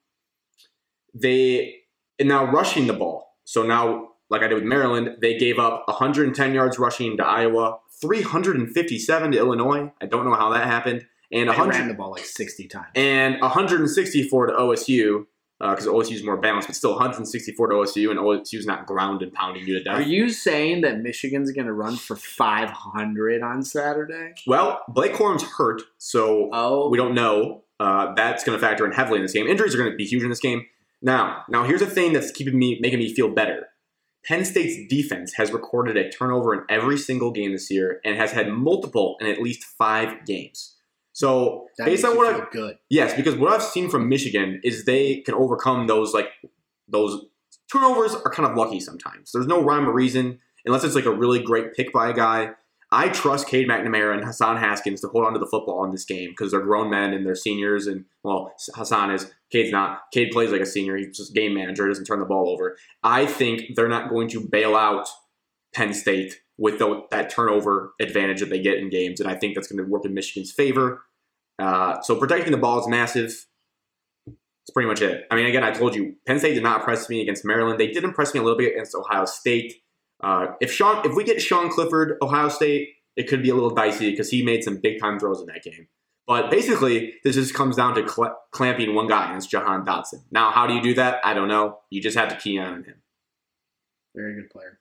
they 1.14 1.81
and 2.22 2.28
now 2.28 2.44
rushing 2.58 2.86
the 2.86 2.92
ball 3.02 3.34
so 3.44 3.62
now 3.64 4.08
like 4.30 4.42
i 4.42 4.48
did 4.48 4.54
with 4.54 4.64
maryland 4.64 5.16
they 5.20 5.36
gave 5.36 5.58
up 5.58 5.82
110 5.86 6.54
yards 6.54 6.78
rushing 6.78 7.16
to 7.16 7.24
iowa 7.24 7.78
357 8.00 9.32
to 9.32 9.38
illinois 9.38 9.90
i 10.00 10.06
don't 10.06 10.24
know 10.24 10.34
how 10.34 10.50
that 10.50 10.66
happened 10.66 11.04
and 11.32 11.48
They 11.48 11.56
100 11.56 11.70
ran 11.78 11.88
the 11.88 11.94
ball 11.94 12.10
like 12.12 12.24
60 12.26 12.68
times. 12.68 12.88
and 12.94 13.40
164 13.40 14.46
to 14.48 14.52
OSU 14.52 15.24
because 15.58 15.86
OSU 15.86 16.12
is 16.14 16.24
more 16.24 16.36
balanced, 16.36 16.66
but 16.68 16.74
still 16.74 16.90
164 16.90 17.68
to 17.68 17.74
OSU, 17.76 18.10
and 18.10 18.18
OSU 18.18 18.40
OSU's 18.42 18.66
not 18.66 18.84
ground 18.84 19.22
and 19.22 19.32
pounding 19.32 19.64
you 19.64 19.78
to 19.78 19.84
death. 19.84 19.94
Are 19.94 20.02
you 20.02 20.28
saying 20.28 20.80
that 20.80 21.00
Michigan's 21.00 21.52
going 21.52 21.68
to 21.68 21.72
run 21.72 21.94
for 21.96 22.16
500 22.16 23.42
on 23.42 23.62
Saturday? 23.62 24.34
well, 24.46 24.82
Blake 24.88 25.14
Corum's 25.14 25.44
hurt, 25.44 25.82
so 25.98 26.50
Oh, 26.52 26.88
we 26.90 26.98
don't 26.98 27.14
know. 27.14 27.62
Uh, 27.78 28.12
that's 28.14 28.42
going 28.44 28.58
to 28.58 28.66
factor 28.66 28.84
in 28.84 28.90
heavily 28.92 29.18
in 29.20 29.24
this 29.24 29.32
game. 29.32 29.46
Injuries 29.46 29.74
are 29.74 29.78
going 29.78 29.90
to 29.90 29.96
be 29.96 30.04
huge 30.04 30.22
in 30.24 30.28
this 30.30 30.40
game. 30.40 30.66
Now, 31.02 31.44
now 31.48 31.64
here's 31.64 31.82
a 31.82 31.86
thing 31.86 32.12
that's 32.12 32.30
keeping 32.30 32.58
me 32.58 32.78
making 32.80 33.00
me 33.00 33.12
feel 33.12 33.28
better. 33.28 33.66
Penn 34.24 34.44
State's 34.44 34.88
defense 34.88 35.34
has 35.34 35.50
recorded 35.50 35.96
a 35.96 36.08
turnover 36.08 36.54
in 36.54 36.60
every 36.68 36.96
single 36.96 37.32
game 37.32 37.52
this 37.52 37.70
year 37.70 38.00
and 38.04 38.16
has 38.16 38.30
had 38.30 38.48
multiple 38.48 39.16
in 39.20 39.26
at 39.26 39.42
least 39.42 39.64
five 39.64 40.24
games. 40.24 40.76
So 41.12 41.66
that 41.76 41.86
based 41.86 42.04
on 42.04 42.16
what 42.16 42.32
I 42.32 42.38
feel 42.38 42.46
good. 42.52 42.78
Yes, 42.88 43.14
because 43.14 43.34
what 43.34 43.52
I've 43.52 43.62
seen 43.62 43.90
from 43.90 44.08
Michigan 44.08 44.60
is 44.62 44.84
they 44.84 45.16
can 45.22 45.34
overcome 45.34 45.88
those 45.88 46.14
like 46.14 46.28
those 46.88 47.24
turnovers 47.70 48.14
are 48.14 48.30
kind 48.30 48.48
of 48.48 48.56
lucky 48.56 48.80
sometimes. 48.80 49.32
There's 49.32 49.46
no 49.46 49.62
rhyme 49.62 49.88
or 49.88 49.92
reason 49.92 50.38
unless 50.64 50.84
it's 50.84 50.94
like 50.94 51.06
a 51.06 51.12
really 51.12 51.42
great 51.42 51.74
pick 51.74 51.92
by 51.92 52.08
a 52.08 52.14
guy. 52.14 52.52
I 52.92 53.08
trust 53.08 53.48
Cade 53.48 53.68
McNamara 53.68 54.14
and 54.14 54.24
Hassan 54.24 54.58
Haskins 54.58 55.00
to 55.00 55.08
hold 55.08 55.24
on 55.24 55.32
to 55.32 55.38
the 55.38 55.46
football 55.46 55.82
in 55.84 55.92
this 55.92 56.04
game 56.04 56.30
because 56.30 56.50
they're 56.50 56.60
grown 56.60 56.90
men 56.90 57.14
and 57.14 57.24
they're 57.24 57.34
seniors. 57.34 57.86
And 57.86 58.04
well, 58.22 58.52
Hassan 58.74 59.10
is 59.10 59.32
Cade's 59.50 59.72
not. 59.72 60.02
Cade 60.12 60.30
plays 60.30 60.52
like 60.52 60.60
a 60.60 60.66
senior. 60.66 60.98
He's 60.98 61.16
just 61.16 61.34
game 61.34 61.54
manager. 61.54 61.88
Doesn't 61.88 62.04
turn 62.04 62.20
the 62.20 62.26
ball 62.26 62.50
over. 62.50 62.76
I 63.02 63.24
think 63.24 63.74
they're 63.74 63.88
not 63.88 64.10
going 64.10 64.28
to 64.28 64.46
bail 64.46 64.76
out 64.76 65.08
Penn 65.74 65.94
State 65.94 66.42
with 66.58 66.78
the, 66.78 67.02
that 67.10 67.30
turnover 67.30 67.94
advantage 67.98 68.40
that 68.40 68.50
they 68.50 68.60
get 68.60 68.76
in 68.76 68.90
games, 68.90 69.20
and 69.20 69.28
I 69.28 69.36
think 69.36 69.54
that's 69.54 69.68
going 69.68 69.82
to 69.82 69.90
work 69.90 70.04
in 70.04 70.12
Michigan's 70.12 70.52
favor. 70.52 71.02
Uh, 71.58 72.00
so 72.02 72.14
protecting 72.16 72.52
the 72.52 72.58
ball 72.58 72.78
is 72.78 72.88
massive. 72.88 73.46
That's 74.26 74.70
pretty 74.74 74.88
much 74.88 75.00
it. 75.00 75.24
I 75.30 75.36
mean, 75.36 75.46
again, 75.46 75.64
I 75.64 75.70
told 75.70 75.94
you, 75.94 76.16
Penn 76.26 76.38
State 76.38 76.54
did 76.54 76.62
not 76.62 76.80
impress 76.80 77.08
me 77.08 77.22
against 77.22 77.44
Maryland. 77.44 77.80
They 77.80 77.88
did 77.88 78.04
impress 78.04 78.34
me 78.34 78.40
a 78.40 78.42
little 78.42 78.58
bit 78.58 78.72
against 78.72 78.94
Ohio 78.94 79.24
State. 79.24 79.82
Uh, 80.22 80.46
if 80.60 80.72
Sean, 80.72 81.04
if 81.04 81.14
we 81.14 81.24
get 81.24 81.40
Sean 81.42 81.70
Clifford, 81.70 82.16
Ohio 82.22 82.48
State, 82.48 82.90
it 83.16 83.28
could 83.28 83.42
be 83.42 83.50
a 83.50 83.54
little 83.54 83.70
dicey 83.70 84.10
because 84.10 84.30
he 84.30 84.42
made 84.42 84.62
some 84.62 84.76
big 84.76 85.00
time 85.00 85.18
throws 85.18 85.40
in 85.40 85.46
that 85.46 85.62
game. 85.62 85.88
But 86.26 86.50
basically, 86.50 87.14
this 87.24 87.34
just 87.34 87.52
comes 87.52 87.76
down 87.76 87.94
to 87.96 88.08
cl- 88.08 88.38
clamping 88.52 88.94
one 88.94 89.08
guy, 89.08 89.28
and 89.28 89.36
it's 89.36 89.46
Jahan 89.46 89.84
Dotson. 89.84 90.22
Now, 90.30 90.52
how 90.52 90.66
do 90.66 90.74
you 90.74 90.82
do 90.82 90.94
that? 90.94 91.20
I 91.24 91.34
don't 91.34 91.48
know. 91.48 91.80
You 91.90 92.00
just 92.00 92.16
have 92.16 92.28
to 92.28 92.36
key 92.36 92.58
on 92.58 92.84
him. 92.84 93.02
Very 94.14 94.34
good 94.34 94.50
player. 94.50 94.78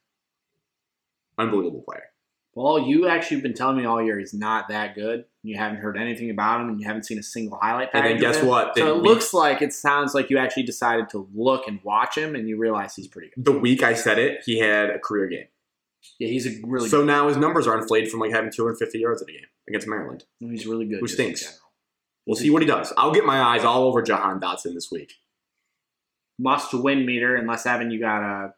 Unbelievable 1.38 1.84
player. 1.88 2.11
Well, 2.54 2.80
you 2.80 3.08
actually 3.08 3.38
have 3.38 3.44
been 3.44 3.54
telling 3.54 3.78
me 3.78 3.86
all 3.86 4.02
year 4.04 4.20
he's 4.20 4.34
not 4.34 4.68
that 4.68 4.94
good. 4.94 5.24
You 5.42 5.58
haven't 5.58 5.78
heard 5.78 5.98
anything 5.98 6.30
about 6.30 6.60
him, 6.62 6.68
and 6.70 6.80
you 6.80 6.86
haven't 6.86 7.04
seen 7.04 7.18
a 7.18 7.24
single 7.24 7.58
highlight 7.62 7.90
And 7.94 8.06
then 8.06 8.20
guess 8.20 8.44
what? 8.44 8.78
So 8.78 8.90
it 8.90 8.96
week- 8.98 9.04
looks 9.06 9.34
like 9.34 9.62
it 9.62 9.74
sounds 9.74 10.14
like 10.14 10.30
you 10.30 10.38
actually 10.38 10.64
decided 10.64 11.10
to 11.10 11.30
look 11.34 11.68
and 11.68 11.80
watch 11.84 12.18
him, 12.18 12.36
and 12.36 12.48
you 12.50 12.58
realize 12.58 12.96
he's 12.96 13.08
pretty 13.08 13.30
good. 13.34 13.46
the 13.46 13.58
week 13.58 13.84
I 13.84 13.94
said 13.94 14.20
it, 14.20 14.42
he 14.46 14.60
had 14.60 14.90
a 14.90 15.00
career 15.00 15.28
game. 15.28 15.48
Yeah, 16.20 16.28
he's 16.28 16.46
a 16.48 16.60
really 16.64 16.90
so 16.90 17.04
now 17.04 17.28
his 17.28 17.38
numbers 17.38 17.68
are 17.68 17.78
inflated 17.78 18.10
from 18.10 18.20
like 18.20 18.32
having 18.32 18.52
250 18.52 19.00
yards 19.00 19.22
in 19.22 19.30
a 19.30 19.32
game 19.32 19.48
against 19.68 19.88
Maryland. 19.88 20.26
good. 20.42 20.52
He's 20.52 20.66
really 20.66 20.86
good. 20.86 21.00
Who 21.00 21.08
stinks? 21.08 21.60
We'll 22.26 22.36
see 22.36 22.50
what 22.50 22.62
he 22.62 22.68
does. 22.68 22.92
I'll 22.98 23.12
get 23.12 23.26
my 23.26 23.42
eyes 23.42 23.64
all 23.64 23.84
over 23.84 24.02
Jahan 24.02 24.40
Dotson 24.40 24.74
this 24.74 24.90
week. 24.92 25.14
Must 26.38 26.74
win 26.74 27.06
meter, 27.06 27.36
unless 27.36 27.66
Evan, 27.66 27.92
you 27.92 28.00
got 28.00 28.24
uh, 28.24 28.50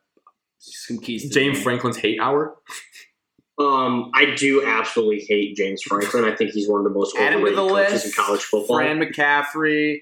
some 0.58 1.00
keys. 1.00 1.34
James. 1.34 1.62
Franklin's 1.62 1.98
hate 1.98 2.20
hour. 2.20 2.56
Um, 3.60 4.10
I 4.16 4.34
do 4.36 4.66
absolutely 4.66 5.26
hate 5.30 5.56
James 5.56 5.84
Franklin. 5.84 6.26
I 6.26 6.36
think 6.36 6.52
he's 6.52 6.68
one 6.68 6.80
of 6.80 6.86
the 6.86 6.90
most 6.98 7.16
Add 7.18 7.34
overrated 7.36 7.58
the 7.58 7.68
coaches 7.68 7.92
list. 7.94 8.06
in 8.08 8.12
college 8.24 8.42
football. 8.42 8.78
Fran 8.78 9.00
McCaffery, 9.00 10.02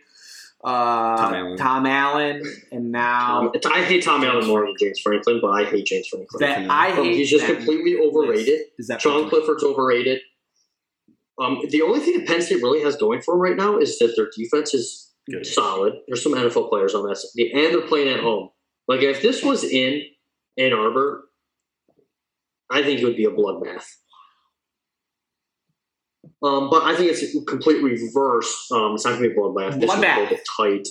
uh, 0.63 1.17
Tom 1.17 1.33
Allen. 1.33 1.57
Tom 1.57 1.85
Allen, 1.85 2.43
and 2.71 2.91
now 2.91 3.41
Um, 3.41 3.51
I 3.73 3.83
hate 3.83 4.03
Tom 4.03 4.23
Allen 4.23 4.47
more 4.47 4.61
than 4.65 4.75
James 4.79 4.99
Franklin, 5.01 5.39
but 5.41 5.49
I 5.49 5.65
hate 5.65 5.85
James 5.85 6.07
Franklin. 6.07 6.39
that 6.39 6.69
I 6.69 6.91
Um, 6.91 7.03
hate. 7.03 7.15
he's 7.17 7.29
just 7.29 7.45
completely 7.45 7.97
overrated. 7.97 8.61
Is 8.79 8.87
that 8.87 9.01
Sean 9.01 9.27
Clifford's 9.27 9.63
overrated. 9.63 10.21
Um, 11.39 11.59
the 11.69 11.81
only 11.81 11.99
thing 11.99 12.19
that 12.19 12.27
Penn 12.27 12.41
State 12.41 12.61
really 12.61 12.81
has 12.83 12.95
going 12.95 13.21
for 13.21 13.33
them 13.33 13.41
right 13.41 13.55
now 13.57 13.77
is 13.77 13.97
that 13.99 14.15
their 14.15 14.29
defense 14.37 14.73
is 14.73 15.11
Good. 15.29 15.45
solid. 15.45 15.93
There's 16.07 16.21
some 16.21 16.33
NFL 16.35 16.69
players 16.69 16.93
on 16.93 17.05
that, 17.07 17.17
side, 17.17 17.31
and 17.53 17.73
they're 17.73 17.81
playing 17.81 18.09
at 18.09 18.19
home. 18.19 18.49
Like 18.87 19.01
if 19.01 19.21
this 19.21 19.43
was 19.43 19.63
in 19.63 20.03
Ann 20.57 20.71
Arbor, 20.73 21.25
I 22.71 22.81
think 22.83 23.01
it 23.01 23.05
would 23.05 23.17
be 23.17 23.25
a 23.25 23.31
bloodbath. 23.31 23.85
Um, 26.43 26.69
but 26.69 26.83
I 26.83 26.95
think 26.95 27.11
it's 27.11 27.23
a 27.35 27.45
complete 27.45 27.83
reverse. 27.83 28.67
Um, 28.71 28.95
it's 28.95 29.05
not 29.05 29.11
going 29.17 29.23
to 29.23 29.29
be 29.29 29.35
a 29.35 29.37
bloodbath. 29.37 29.79
This 29.79 29.89
is 29.91 29.95
a 29.95 30.01
Bloodbath. 30.01 30.17
little 30.17 30.29
bit 30.29 30.41
tight. 30.57 30.87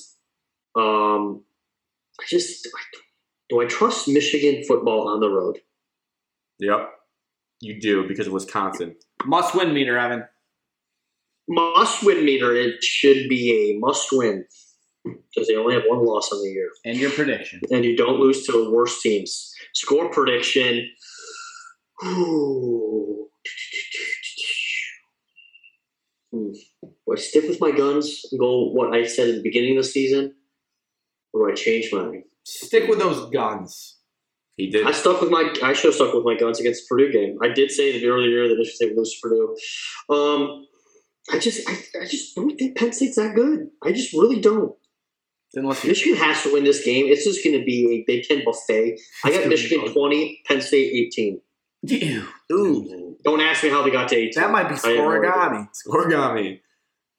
Um, 0.80 1.42
I 2.20 2.24
just 2.28 2.68
do 3.48 3.60
I 3.60 3.64
trust 3.66 4.06
Michigan 4.08 4.62
football 4.64 5.08
on 5.08 5.20
the 5.20 5.28
road? 5.28 5.58
Yep. 6.60 6.88
You 7.60 7.80
do 7.80 8.06
because 8.06 8.26
of 8.28 8.32
Wisconsin. 8.32 8.94
Must 9.24 9.54
win 9.54 9.74
meter, 9.74 9.98
Evan. 9.98 10.24
Must 11.48 12.04
win 12.04 12.24
meter. 12.24 12.54
It 12.54 12.82
should 12.84 13.28
be 13.28 13.72
a 13.72 13.78
must 13.78 14.08
win 14.12 14.44
because 15.04 15.48
they 15.48 15.56
only 15.56 15.74
have 15.74 15.82
one 15.88 16.04
loss 16.04 16.30
on 16.32 16.42
the 16.42 16.48
year. 16.50 16.70
And 16.84 16.96
your 16.96 17.10
prediction. 17.10 17.60
and 17.70 17.84
you 17.84 17.96
don't 17.96 18.20
lose 18.20 18.46
to 18.46 18.52
the 18.52 18.70
worst 18.70 19.02
teams. 19.02 19.52
Score 19.74 20.10
prediction. 20.10 20.88
Hmm. 22.00 23.12
Do 26.32 26.54
I 27.12 27.16
stick 27.16 27.48
with 27.48 27.60
my 27.60 27.72
guns 27.72 28.22
and 28.30 28.38
go 28.38 28.70
what 28.70 28.94
I 28.94 29.04
said 29.04 29.28
at 29.28 29.34
the 29.36 29.42
beginning 29.42 29.76
of 29.76 29.82
the 29.82 29.88
season? 29.88 30.34
Or 31.32 31.46
do 31.46 31.52
I 31.52 31.54
change 31.56 31.92
mine? 31.92 32.22
Stick 32.44 32.88
with 32.88 33.00
those 33.00 33.28
guns. 33.30 33.98
He 34.56 34.70
did. 34.70 34.86
I 34.86 34.92
stuck 34.92 35.20
with 35.20 35.30
my 35.30 35.52
I 35.62 35.72
should 35.72 35.88
have 35.88 35.94
stuck 35.94 36.14
with 36.14 36.24
my 36.24 36.36
guns 36.36 36.60
against 36.60 36.82
the 36.82 36.86
Purdue 36.88 37.12
game. 37.12 37.38
I 37.42 37.48
did 37.48 37.70
say 37.70 37.94
in 37.94 38.00
the 38.00 38.08
earlier 38.08 38.28
year 38.28 38.48
that 38.48 38.56
Michigan 38.56 38.74
State 38.76 38.88
would 38.90 38.98
lose 38.98 39.14
to 39.14 39.20
Purdue. 39.22 39.56
Um 40.14 40.66
I 41.32 41.38
just 41.38 41.68
I, 41.68 41.72
I 42.00 42.04
just 42.06 42.36
don't 42.36 42.56
think 42.56 42.76
Penn 42.76 42.92
State's 42.92 43.16
that 43.16 43.34
good. 43.34 43.68
I 43.82 43.92
just 43.92 44.12
really 44.12 44.40
don't. 44.40 44.74
Unless 45.54 45.84
you 45.84 45.90
Michigan 45.90 46.16
has 46.16 46.42
to 46.44 46.52
win 46.52 46.64
this 46.64 46.84
game. 46.84 47.06
It's 47.06 47.24
just 47.24 47.42
going 47.44 47.58
to 47.58 47.64
be 47.64 47.88
a 47.92 48.04
Big 48.06 48.24
Ten 48.24 48.44
buffet. 48.44 49.00
I 49.24 49.30
got 49.30 49.48
Michigan 49.48 49.92
20, 49.92 50.42
Penn 50.46 50.60
State 50.60 50.92
18. 51.12 51.40
Ew. 51.82 52.24
Ooh. 52.52 53.16
Don't 53.24 53.40
ask 53.40 53.62
me 53.62 53.70
how 53.70 53.82
they 53.82 53.90
got 53.90 54.08
to 54.08 54.16
18. 54.16 54.32
That 54.36 54.50
might 54.50 54.68
be 54.68 54.74
I 54.74 54.94
have 54.94 54.98
no 54.98 55.10
idea. 55.10 55.68
scorigami. 55.86 56.60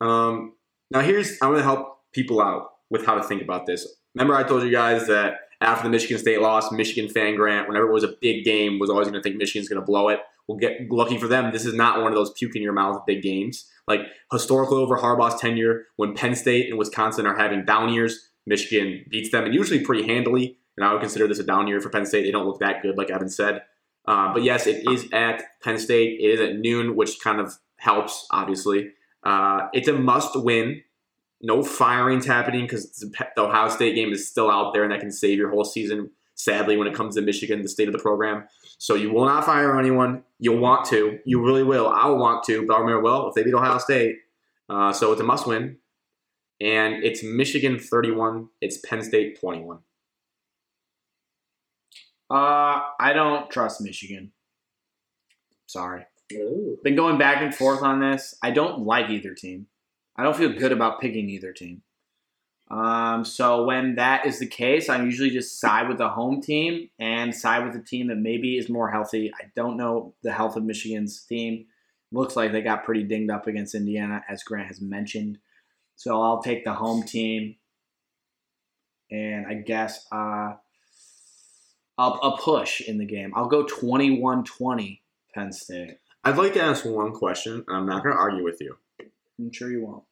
Origami. 0.02 0.06
Um, 0.06 0.54
now 0.90 1.02
here's 1.02 1.38
I'm 1.42 1.52
gonna 1.52 1.64
help 1.64 2.00
people 2.14 2.42
out 2.42 2.70
with 2.90 3.06
how 3.06 3.16
to 3.16 3.24
think 3.24 3.42
about 3.42 3.66
this. 3.66 3.88
Remember, 4.16 4.36
I 4.36 4.44
told 4.44 4.64
you 4.64 4.72
guys 4.72 5.08
that 5.08 5.36
after 5.62 5.84
the 5.84 5.90
Michigan 5.90 6.18
State 6.18 6.42
loss, 6.42 6.72
Michigan 6.72 7.10
fan 7.10 7.36
Grant, 7.36 7.68
whenever 7.68 7.88
it 7.88 7.94
was 7.94 8.04
a 8.04 8.14
big 8.22 8.44
game, 8.44 8.80
was 8.80 8.90
always 8.90 9.08
gonna 9.08 9.22
think 9.22 9.38
Michigan's 9.38 9.70
gonna 9.70 9.82
blow 9.86 10.10
it. 10.10 10.20
We'll 10.48 10.58
get 10.58 10.92
lucky 10.92 11.18
for 11.18 11.28
them. 11.28 11.52
This 11.52 11.66
is 11.66 11.74
not 11.74 12.02
one 12.02 12.12
of 12.12 12.16
those 12.16 12.32
puke 12.34 12.56
in 12.56 12.62
your 12.62 12.74
mouth 12.74 13.06
big 13.06 13.22
games. 13.22 13.70
Like 13.88 14.02
historically 14.32 14.78
over 14.78 14.98
Harbaugh's 14.98 15.40
tenure, 15.40 15.86
when 15.96 16.14
Penn 16.14 16.36
State 16.36 16.70
and 16.70 16.78
Wisconsin 16.78 17.26
are 17.26 17.38
having 17.38 17.64
down 17.64 17.94
years, 17.94 18.30
Michigan 18.46 19.06
beats 19.10 19.32
them 19.32 19.46
and 19.46 19.54
usually 19.54 19.84
pretty 19.84 20.06
handily. 20.06 20.58
And 20.78 20.86
I 20.86 20.94
would 20.94 21.02
consider 21.02 21.28
this 21.28 21.40
a 21.40 21.44
down 21.44 21.68
year 21.68 21.80
for 21.80 21.90
Penn 21.90 22.06
State. 22.06 22.24
They 22.24 22.32
don't 22.32 22.46
look 22.48 22.60
that 22.60 22.82
good, 22.82 22.98
like 22.98 23.10
Evan 23.10 23.30
said. 23.30 23.62
Uh, 24.12 24.34
but 24.34 24.44
yes, 24.44 24.68
it 24.68 24.84
is 24.92 25.08
at 25.14 25.42
Penn 25.64 25.78
State. 25.78 26.20
It 26.20 26.32
is 26.32 26.42
at 26.42 26.58
noon, 26.58 26.98
which 26.98 27.22
kind 27.22 27.40
of 27.40 27.54
helps, 27.78 28.28
obviously. 28.30 28.92
Uh, 29.24 29.70
it's 29.72 29.88
a 29.88 29.94
must 29.94 30.36
win. 30.36 30.82
No 31.42 31.64
firings 31.64 32.26
happening 32.26 32.64
because 32.64 32.92
the 32.92 33.42
Ohio 33.42 33.70
State 33.70 33.96
game 33.96 34.12
is 34.12 34.28
still 34.28 34.52
out 34.52 34.74
there 34.74 34.84
and 34.84 34.92
that 34.92 35.00
can 35.00 35.14
save 35.14 35.38
your 35.38 35.50
whole 35.50 35.64
season, 35.64 36.12
sadly, 36.36 36.76
when 36.76 36.88
it 36.88 36.94
comes 36.94 37.16
to 37.16 37.22
Michigan, 37.22 37.62
the 37.62 37.70
state 37.70 37.88
of 37.88 37.94
the 37.94 38.00
program. 38.00 38.44
So 38.80 38.96
you 38.96 39.14
will 39.14 39.26
not 39.26 39.46
fire 39.46 39.80
anyone. 39.80 40.24
You'll 40.40 40.60
want 40.60 40.84
to. 40.88 41.20
You 41.24 41.42
really 41.42 41.64
will. 41.64 41.88
I'll 41.88 42.18
want 42.18 42.44
to, 42.48 42.68
but 42.68 42.74
I'll 42.74 42.82
remember, 42.82 43.04
well, 43.04 43.30
if 43.30 43.36
they 43.36 43.44
beat 43.44 43.54
Ohio 43.54 43.78
State. 43.78 44.18
Uh, 44.68 44.92
so 44.92 45.14
it's 45.14 45.22
a 45.22 45.24
must 45.24 45.48
win. 45.48 45.78
And 46.60 47.02
it's 47.02 47.24
Michigan 47.24 47.80
31. 47.80 48.50
It's 48.60 48.78
Penn 48.78 49.04
State 49.04 49.40
21. 49.40 49.80
Uh, 52.32 52.82
I 53.00 53.12
don't 53.14 53.50
trust 53.50 53.82
Michigan. 53.82 54.32
Sorry. 55.68 56.06
Ooh. 56.34 56.78
Been 56.84 56.96
going 56.96 57.18
back 57.18 57.42
and 57.42 57.54
forth 57.54 57.84
on 57.84 58.00
this. 58.00 58.36
I 58.42 58.52
don't 58.52 58.86
like 58.86 59.10
either 59.10 59.34
team. 59.34 59.68
I 60.16 60.24
don't 60.24 60.36
feel 60.36 60.54
good 60.54 60.72
about 60.72 61.02
picking 61.02 61.30
either 61.30 61.52
team. 61.52 61.82
Um, 62.70 63.26
so 63.26 63.66
when 63.66 63.96
that 63.96 64.26
is 64.26 64.40
the 64.40 64.48
case, 64.48 64.88
I 64.88 65.04
usually 65.04 65.30
just 65.30 65.60
side 65.60 65.90
with 65.90 65.98
the 65.98 66.08
home 66.08 66.42
team 66.42 66.90
and 67.00 67.36
side 67.36 67.66
with 67.66 67.74
the 67.74 67.84
team 67.84 68.08
that 68.08 68.16
maybe 68.16 68.58
is 68.58 68.70
more 68.70 68.90
healthy. 68.90 69.30
I 69.34 69.52
don't 69.58 69.76
know 69.76 70.14
the 70.24 70.32
health 70.32 70.56
of 70.56 70.64
Michigan's 70.64 71.24
team. 71.24 71.66
Looks 72.14 72.38
like 72.38 72.54
they 72.54 72.62
got 72.62 72.86
pretty 72.86 73.04
dinged 73.04 73.30
up 73.30 73.48
against 73.48 73.76
Indiana, 73.76 74.24
as 74.30 74.44
Grant 74.44 74.68
has 74.68 74.80
mentioned. 74.80 75.38
So 75.98 76.22
I'll 76.22 76.42
take 76.42 76.64
the 76.64 76.74
home 76.74 77.04
team, 77.04 77.56
and 79.10 79.48
I 79.48 79.56
guess 79.56 80.06
uh, 80.12 80.54
I'll, 81.98 82.20
I'll 82.22 82.38
push 82.38 82.82
in 82.82 82.98
the 82.98 83.06
game. 83.06 83.34
I'll 83.36 83.48
go 83.48 83.66
21-20 83.66 85.00
Penn 85.34 85.52
State. 85.52 85.98
I'd 86.24 86.38
like 86.38 86.54
to 86.54 86.64
ask 86.64 86.86
one 86.86 87.12
question, 87.14 87.64
and 87.68 87.78
I'm 87.78 87.86
not 87.86 88.04
going 88.04 88.16
to 88.16 88.22
argue 88.22 88.44
with 88.44 88.58
you. 88.62 88.78
I'm 89.40 89.52
sure 89.52 89.72
you 89.72 89.86
won't. 89.86 90.04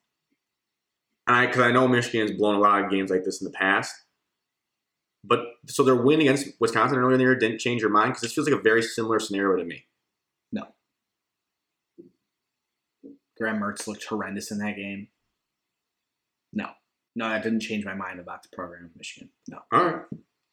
And 1.27 1.35
I, 1.35 1.45
because 1.45 1.61
I 1.61 1.71
know 1.71 1.87
Michigan's 1.87 2.31
blown 2.31 2.55
a 2.55 2.59
lot 2.59 2.83
of 2.83 2.89
games 2.89 3.11
like 3.11 3.23
this 3.23 3.41
in 3.41 3.45
the 3.45 3.51
past. 3.51 3.93
But 5.23 5.41
so 5.67 5.83
their 5.83 5.95
win 5.95 6.21
against 6.21 6.47
Wisconsin 6.59 6.97
earlier 6.97 7.13
in 7.13 7.17
the 7.17 7.23
year 7.25 7.35
didn't 7.35 7.59
change 7.59 7.81
your 7.81 7.91
mind 7.91 8.11
because 8.11 8.21
this 8.21 8.33
feels 8.33 8.49
like 8.49 8.59
a 8.59 8.63
very 8.63 8.81
similar 8.81 9.19
scenario 9.19 9.57
to 9.57 9.65
me. 9.65 9.85
No. 10.51 10.63
Graham 13.37 13.59
Mertz 13.59 13.85
looked 13.85 14.05
horrendous 14.05 14.49
in 14.51 14.59
that 14.59 14.75
game. 14.75 15.09
No, 16.53 16.69
no, 17.15 17.29
that 17.29 17.43
didn't 17.43 17.59
change 17.59 17.85
my 17.85 17.93
mind 17.93 18.19
about 18.19 18.43
the 18.43 18.49
program 18.49 18.85
of 18.85 18.95
Michigan. 18.95 19.29
No, 19.47 19.59
All 19.71 19.85
right. 19.85 20.01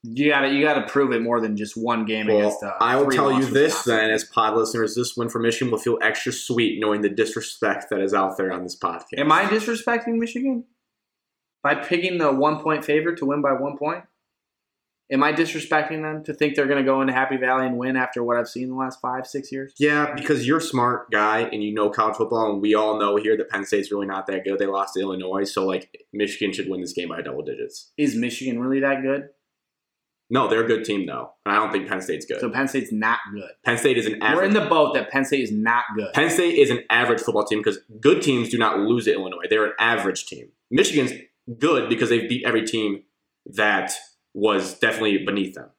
You 0.03 0.31
got 0.31 0.41
to 0.43 0.49
you 0.53 0.63
got 0.63 0.75
to 0.75 0.87
prove 0.91 1.13
it 1.13 1.21
more 1.23 1.41
than 1.41 1.57
just 1.57 1.77
one 1.77 2.05
game 2.05 2.27
Well, 2.29 2.39
against. 2.39 2.63
Uh, 2.63 2.73
I 2.81 2.97
will 2.97 3.11
tell 3.11 3.33
you 3.33 3.45
this 3.47 3.75
Wisconsin. 3.75 3.97
then, 3.97 4.11
as 4.11 4.25
pod 4.25 4.55
listeners, 4.57 4.95
this 4.95 5.17
win 5.17 5.29
for 5.29 5.39
Michigan 5.39 5.71
will 5.71 5.79
feel 5.79 5.99
extra 6.03 6.33
sweet 6.33 6.81
knowing 6.81 7.01
the 7.03 7.09
disrespect 7.09 7.87
that 7.91 8.01
is 8.01 8.15
out 8.15 8.37
there 8.37 8.53
on 8.53 8.63
this 8.63 8.77
podcast. 8.79 9.19
Am 9.19 9.33
I 9.33 9.45
disrespecting 9.45 10.19
Michigan 10.19 10.65
by 11.63 11.75
picking 11.75 12.19
the 12.19 12.33
one 12.33 12.61
point 12.61 12.85
favorite 12.85 13.19
to 13.19 13.27
win 13.27 13.43
by 13.43 13.53
one 13.53 13.77
point? 13.77 14.05
Am 15.09 15.23
I 15.23 15.33
disrespecting 15.33 16.03
them 16.03 16.25
to 16.25 16.35
think 16.35 16.57
they're 16.57 16.67
going 16.67 16.85
to 16.85 16.85
go 16.85 17.01
into 17.01 17.13
Happy 17.13 17.37
Valley 17.37 17.65
and 17.65 17.79
win 17.79 17.97
after 17.97 18.25
what 18.25 18.37
I've 18.37 18.49
seen 18.49 18.71
the 18.71 18.75
last 18.75 19.01
five, 19.01 19.25
six 19.25 19.53
years? 19.53 19.73
Yeah, 19.79 20.13
because 20.13 20.45
you're 20.49 20.59
a 20.59 20.61
smart 20.61 21.13
guy 21.13 21.43
and 21.43 21.63
you 21.63 21.73
know 21.73 21.91
college 21.91 22.17
football, 22.17 22.51
and 22.53 22.61
we 22.61 22.75
all 22.75 22.99
know 22.99 23.15
here 23.15 23.37
that 23.37 23.49
Penn 23.49 23.65
State's 23.65 23.93
really 23.93 24.09
not 24.09 24.27
that 24.27 24.43
good. 24.43 24.59
They 24.59 24.67
lost 24.67 24.95
to 24.95 25.01
Illinois, 25.01 25.45
so 25.45 25.65
like 25.65 25.97
Michigan 26.13 26.53
should 26.53 26.69
win 26.69 26.81
this 26.81 26.93
game 26.93 27.11
by 27.11 27.23
double 27.23 27.43
digits. 27.43 27.93
Is 27.97 28.17
Michigan 28.17 28.59
really 28.59 28.81
that 28.81 29.03
good? 29.03 29.29
No, 30.29 30.49
they're 30.49 30.65
a 30.65 30.67
good 30.67 30.85
team 30.85 31.07
though, 31.07 31.31
and 31.45 31.55
I 31.55 31.59
don't 31.59 31.71
think 31.71 31.89
Penn 31.89 32.01
State's 32.01 32.27
good. 32.27 32.41
So 32.41 32.51
Penn 32.51 32.67
State's 32.67 32.91
not 32.93 33.21
good. 33.33 33.49
Penn 33.65 33.79
State 33.79 33.97
is 33.97 34.07
an 34.07 34.21
average. 34.23 34.37
We're 34.37 34.45
in 34.45 34.55
the 34.65 34.69
boat 34.69 34.95
that 34.95 35.11
Penn 35.11 35.25
State 35.25 35.43
is 35.43 35.53
not 35.53 35.85
good. 35.95 36.13
Penn 36.15 36.31
State 36.31 36.59
is 36.59 36.71
an 36.71 36.81
average 36.91 37.21
football 37.21 37.45
team 37.45 37.61
because 37.61 37.79
good 38.01 38.23
teams 38.23 38.49
do 38.49 38.59
not 38.59 38.79
lose 38.81 39.07
at 39.07 39.15
Illinois. 39.15 39.45
They're 39.49 39.67
an 39.67 39.73
average 39.79 40.27
team. 40.27 40.49
Michigan's 40.71 41.13
good 41.59 41.89
because 41.89 42.09
they've 42.09 42.29
beat 42.29 42.45
every 42.45 42.67
team 42.67 43.05
that 43.55 43.93
was 44.35 44.77
definitely 44.81 45.19
beneath 45.25 45.55
them. 45.55 45.71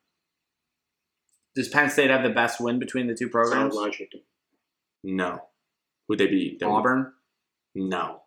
Does 1.55 1.67
Penn 1.67 1.89
State 1.89 2.09
have 2.09 2.23
the 2.23 2.29
best 2.29 2.61
win 2.61 2.79
between 2.79 3.07
the 3.07 3.15
two 3.15 3.29
programs? 3.29 3.73
No. 5.03 5.41
Who'd 6.07 6.19
they 6.19 6.27
beat? 6.27 6.59
They- 6.59 6.65
Auburn. 6.65 7.11
No. 7.75 8.21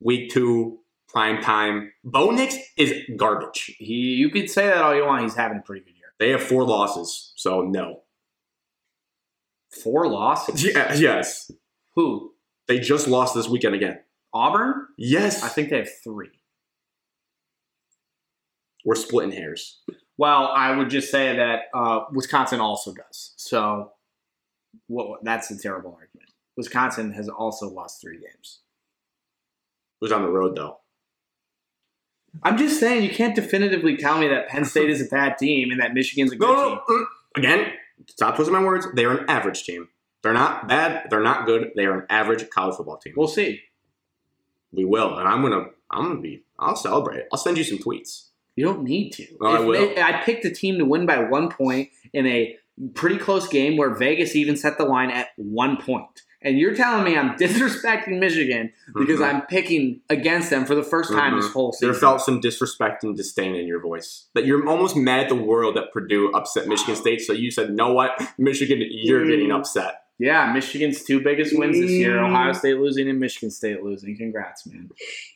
Week 0.00 0.30
two, 0.30 0.78
prime 1.08 1.42
time. 1.42 1.92
Bo 2.04 2.30
Nix 2.30 2.56
is 2.76 2.92
garbage. 3.16 3.74
He, 3.78 3.94
you 3.94 4.30
could 4.30 4.50
say 4.50 4.66
that 4.66 4.82
all 4.82 4.94
you 4.94 5.04
want. 5.04 5.22
He's 5.22 5.34
having 5.34 5.58
a 5.58 5.62
pretty 5.62 5.84
good 5.84 5.96
year. 5.96 6.12
They 6.18 6.30
have 6.30 6.42
four 6.42 6.64
losses, 6.64 7.32
so 7.36 7.62
no. 7.62 8.02
Four 9.82 10.08
losses. 10.08 10.64
Yeah, 10.64 10.94
yes. 10.94 11.50
Who? 11.94 12.32
They 12.66 12.78
just 12.78 13.08
lost 13.08 13.34
this 13.34 13.48
weekend 13.48 13.74
again. 13.74 14.00
Auburn. 14.32 14.86
Yes. 14.96 15.42
I 15.42 15.48
think 15.48 15.70
they 15.70 15.78
have 15.78 15.90
three. 16.04 16.30
We're 18.84 18.94
splitting 18.94 19.32
hairs. 19.32 19.80
Well, 20.16 20.50
I 20.54 20.76
would 20.76 20.90
just 20.90 21.10
say 21.10 21.36
that 21.36 21.62
uh, 21.74 22.00
Wisconsin 22.12 22.60
also 22.60 22.92
does. 22.92 23.34
So, 23.36 23.92
what, 24.86 25.22
that's 25.22 25.50
a 25.50 25.58
terrible 25.58 25.92
argument. 25.92 26.30
Wisconsin 26.56 27.12
has 27.12 27.28
also 27.28 27.68
lost 27.68 28.00
three 28.00 28.18
games. 28.18 28.60
Who's 30.00 30.12
on 30.12 30.22
the 30.22 30.28
road 30.28 30.56
though? 30.56 30.78
I'm 32.42 32.56
just 32.58 32.78
saying 32.78 33.02
you 33.04 33.10
can't 33.10 33.34
definitively 33.34 33.96
tell 33.96 34.18
me 34.18 34.28
that 34.28 34.48
Penn 34.48 34.64
State 34.64 34.90
is 34.90 35.00
a 35.00 35.06
bad 35.06 35.38
team 35.38 35.70
and 35.70 35.80
that 35.80 35.94
Michigan's 35.94 36.32
a 36.32 36.36
good 36.36 36.46
No, 36.48 36.68
team. 36.68 36.78
uh, 36.88 37.04
again, 37.40 37.72
stop 38.06 38.36
twisting 38.36 38.54
my 38.54 38.62
words. 38.62 38.86
They 38.94 39.04
are 39.04 39.16
an 39.18 39.24
average 39.28 39.64
team. 39.64 39.88
They're 40.22 40.32
not 40.34 40.68
bad. 40.68 41.06
They're 41.10 41.22
not 41.22 41.46
good. 41.46 41.70
They 41.76 41.86
are 41.86 42.00
an 42.00 42.06
average 42.10 42.48
college 42.50 42.76
football 42.76 42.98
team. 42.98 43.14
We'll 43.16 43.28
see. 43.28 43.60
we 44.72 44.84
will, 44.84 45.16
and 45.18 45.26
I'm 45.28 45.42
gonna 45.42 45.66
I'm 45.90 46.02
gonna 46.08 46.20
be. 46.20 46.44
I'll 46.58 46.76
celebrate. 46.76 47.24
I'll 47.32 47.38
send 47.38 47.56
you 47.56 47.64
some 47.64 47.78
tweets. 47.78 48.26
You 48.56 48.64
don't 48.64 48.82
need 48.82 49.10
to. 49.12 49.26
Oh, 49.40 49.46
I 49.46 49.60
will. 49.60 49.74
if- 49.90 49.98
I 49.98 50.20
picked 50.22 50.44
a 50.44 50.50
team 50.50 50.78
to 50.78 50.84
win 50.84 51.06
by 51.06 51.20
one 51.20 51.48
point 51.50 51.88
in 52.12 52.26
a 52.26 52.56
pretty 52.94 53.16
close 53.18 53.48
game 53.48 53.76
where 53.76 53.90
Vegas 53.94 54.34
even 54.36 54.56
set 54.56 54.76
the 54.78 54.84
line 54.84 55.10
at 55.10 55.28
one 55.36 55.76
point. 55.80 56.22
And 56.40 56.58
you're 56.58 56.74
telling 56.74 57.04
me 57.04 57.16
I'm 57.18 57.30
disrespecting 57.38 58.18
Michigan 58.20 58.72
because 58.94 59.18
Mhm. 59.20 59.34
I'm 59.34 59.42
picking 59.42 60.00
against 60.08 60.50
them 60.50 60.64
for 60.64 60.74
the 60.74 60.82
1st 60.84 61.10
time 61.10 61.36
this 61.36 61.48
Mhm. 61.48 61.52
whole 61.52 61.72
season. 61.72 61.88
There 61.92 62.00
felt 62.00 62.20
some 62.20 62.40
disrespect 62.40 63.02
and 63.04 63.16
disdain 63.16 63.54
in 63.56 63.66
your 63.66 63.80
voice. 63.80 64.26
That 64.34 64.46
you're 64.46 64.66
almost 64.68 64.96
mad 64.96 65.20
at 65.24 65.28
the 65.28 65.34
world 65.34 65.76
that 65.76 65.92
Purdue 65.92 66.30
upset 66.32 66.68
Michigan 66.68 66.94
State. 66.96 67.20
So 67.22 67.32
you 67.32 67.50
said, 67.50 67.74
"No, 67.74 67.92
what, 67.92 68.12
Michigan, 68.38 68.78
you're 68.88 69.24
Mm. 69.24 69.28
getting 69.30 69.50
upset." 69.52 70.02
yeah, 70.20 70.52
Michigan's 70.52 71.04
two 71.04 71.20
biggest 71.20 71.56
wins 71.56 71.78
this 71.78 71.90
year: 71.92 72.16
Mm. 72.16 72.28
Ohio 72.30 72.52
State 72.52 72.78
losing 72.78 73.08
and 73.08 73.18
Michigan 73.20 73.50
State 73.50 73.82
losing. 73.84 74.16
Congrats, 74.16 74.66
man. 74.66 74.90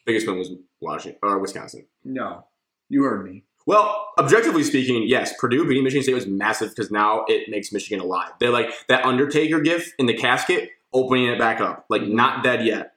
Biggest 0.04 0.26
win 0.26 0.38
was 0.38 0.50
Washington 0.80 1.18
or 1.22 1.38
Wisconsin. 1.38 1.84
No, 2.04 2.44
you 2.88 3.02
heard 3.04 3.24
me. 3.24 3.44
Well, 3.64 4.08
objectively 4.18 4.64
speaking, 4.64 5.04
yes, 5.06 5.34
Purdue 5.38 5.64
beating 5.66 5.84
Michigan 5.84 6.02
State 6.02 6.14
was 6.14 6.26
massive 6.26 6.70
because 6.70 6.90
now 6.90 7.24
it 7.28 7.48
makes 7.48 7.72
Michigan 7.72 8.00
alive. 8.00 8.32
They're 8.40 8.50
like 8.50 8.72
that 8.88 9.04
Undertaker 9.04 9.60
gif 9.60 9.92
in 10.00 10.06
the 10.06 10.14
casket, 10.14 10.70
opening 10.92 11.28
it 11.28 11.38
back 11.38 11.60
up, 11.60 11.86
like 11.88 12.02
not 12.02 12.44
dead 12.44 12.64
yet. 12.64 12.92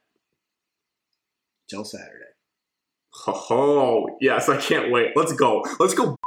Till 1.68 1.84
Saturday. 1.84 2.12
Oh, 3.26 4.16
yes, 4.20 4.48
I 4.48 4.56
can't 4.58 4.92
wait. 4.92 5.12
Let's 5.16 5.32
go. 5.32 5.64
Let's 5.80 5.94
go. 5.94 6.14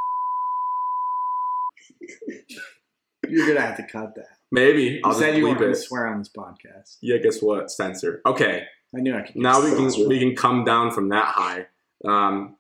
You're 3.27 3.47
gonna 3.47 3.61
have 3.61 3.77
to 3.77 3.83
cut 3.83 4.15
that. 4.15 4.25
Maybe 4.51 4.83
You 4.83 5.01
I'll 5.03 5.13
said 5.13 5.37
you 5.37 5.45
weren't 5.45 5.59
gonna 5.59 5.75
swear 5.75 6.07
on 6.07 6.19
this 6.19 6.29
podcast. 6.35 6.97
Yeah, 7.01 7.17
guess 7.17 7.41
what? 7.41 7.71
Censor. 7.71 8.21
Okay, 8.25 8.63
I 8.95 8.99
knew 8.99 9.15
I 9.15 9.21
could. 9.21 9.35
now 9.35 9.63
we 9.63 9.71
can 9.75 10.07
we 10.07 10.19
can 10.19 10.35
come 10.35 10.65
down 10.65 10.91
from 10.91 11.09
that 11.09 11.25
high. 11.25 11.67
Um, 12.03 12.55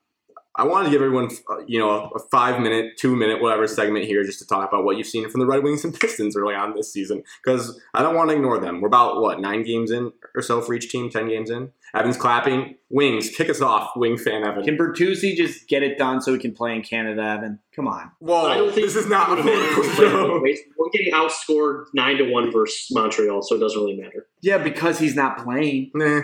I 0.59 0.63
wanted 0.63 0.85
to 0.85 0.91
give 0.91 1.01
everyone, 1.01 1.29
uh, 1.49 1.59
you 1.67 1.79
know, 1.79 1.89
a, 1.89 2.07
a 2.09 2.19
five 2.29 2.59
minute, 2.61 2.97
two 2.97 3.15
minute, 3.15 3.41
whatever 3.41 3.65
segment 3.65 4.05
here, 4.05 4.25
just 4.25 4.39
to 4.39 4.45
talk 4.45 4.67
about 4.67 4.83
what 4.83 4.97
you've 4.97 5.07
seen 5.07 5.29
from 5.29 5.39
the 5.39 5.47
Red 5.47 5.63
Wings 5.63 5.85
and 5.85 5.93
Pistons 5.99 6.35
early 6.35 6.53
on 6.53 6.75
this 6.75 6.91
season, 6.91 7.23
because 7.43 7.79
I 7.93 8.01
don't 8.01 8.13
want 8.13 8.29
to 8.29 8.35
ignore 8.35 8.59
them. 8.59 8.81
We're 8.81 8.87
about 8.89 9.21
what 9.21 9.39
nine 9.39 9.63
games 9.63 9.89
in 9.89 10.11
or 10.35 10.41
so 10.41 10.61
for 10.61 10.73
each 10.73 10.89
team, 10.89 11.09
ten 11.09 11.29
games 11.29 11.49
in. 11.49 11.71
Evan's 11.95 12.17
clapping. 12.17 12.75
Wings, 12.89 13.29
kick 13.29 13.49
us 13.49 13.61
off, 13.61 13.91
Wing 13.95 14.17
fan 14.17 14.43
Evan. 14.43 14.63
Can 14.63 14.77
Bertuzzi 14.77 15.35
just 15.35 15.67
get 15.67 15.81
it 15.81 15.97
done 15.97 16.21
so 16.21 16.33
we 16.33 16.39
can 16.39 16.53
play 16.53 16.75
in 16.75 16.81
Canada, 16.81 17.21
Evan? 17.21 17.59
Come 17.75 17.87
on. 17.87 18.11
Well, 18.19 18.45
I 18.45 18.57
don't 18.57 18.73
think 18.73 18.87
this 18.87 18.95
is 18.95 19.07
not 19.07 19.29
a 19.39 19.41
Wait, 19.41 19.45
wait, 19.45 19.73
political 19.73 19.93
show. 19.95 20.41
We're 20.77 20.89
getting 20.91 21.13
outscored 21.13 21.85
nine 21.93 22.17
to 22.17 22.31
one 22.31 22.51
versus 22.51 22.87
Montreal, 22.91 23.41
so 23.43 23.55
it 23.55 23.59
doesn't 23.59 23.79
really 23.79 23.97
matter. 23.97 24.27
Yeah, 24.41 24.57
because 24.57 24.99
he's 24.99 25.15
not 25.15 25.43
playing. 25.43 25.91
Nah. 25.93 26.21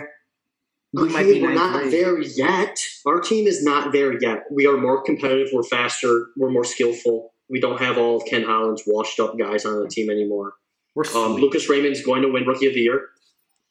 We 1.02 1.08
might 1.08 1.24
Okay, 1.26 1.34
be 1.34 1.42
we're 1.42 1.52
not 1.54 1.82
9-3. 1.84 1.90
there 1.90 2.18
yet. 2.20 2.78
Our 3.06 3.20
team 3.20 3.46
is 3.46 3.62
not 3.62 3.92
there 3.92 4.18
yet. 4.20 4.44
We 4.50 4.66
are 4.66 4.76
more 4.76 5.02
competitive. 5.02 5.48
We're 5.52 5.62
faster. 5.62 6.28
We're 6.36 6.50
more 6.50 6.64
skillful. 6.64 7.32
We 7.48 7.60
don't 7.60 7.80
have 7.80 7.98
all 7.98 8.16
of 8.16 8.24
Ken 8.26 8.42
Holland's 8.44 8.82
washed 8.86 9.20
up 9.20 9.38
guys 9.38 9.64
on 9.64 9.80
the 9.82 9.88
team 9.88 10.10
anymore. 10.10 10.54
We're 10.94 11.04
Um. 11.14 11.34
Lucas 11.36 11.68
Raymond's 11.68 12.02
going 12.02 12.22
to 12.22 12.28
win 12.28 12.44
Rookie 12.46 12.66
of 12.66 12.74
the 12.74 12.80
Year. 12.80 13.08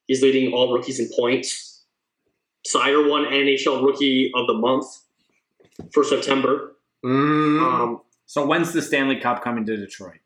He's 0.08 0.22
leading 0.22 0.54
all 0.54 0.72
rookies 0.74 1.00
in 1.00 1.10
points. 1.16 1.84
Seider 2.68 3.10
won 3.10 3.26
NHL 3.26 3.84
Rookie 3.84 4.32
of 4.36 4.48
the 4.48 4.54
Month 4.54 4.86
for 5.94 6.04
September. 6.04 6.76
Mm. 7.04 7.62
Um, 7.62 8.02
so 8.26 8.46
when's 8.46 8.72
the 8.74 8.82
Stanley 8.82 9.20
Cup 9.20 9.44
coming 9.44 9.66
to 9.66 9.78
Detroit? 9.78 10.20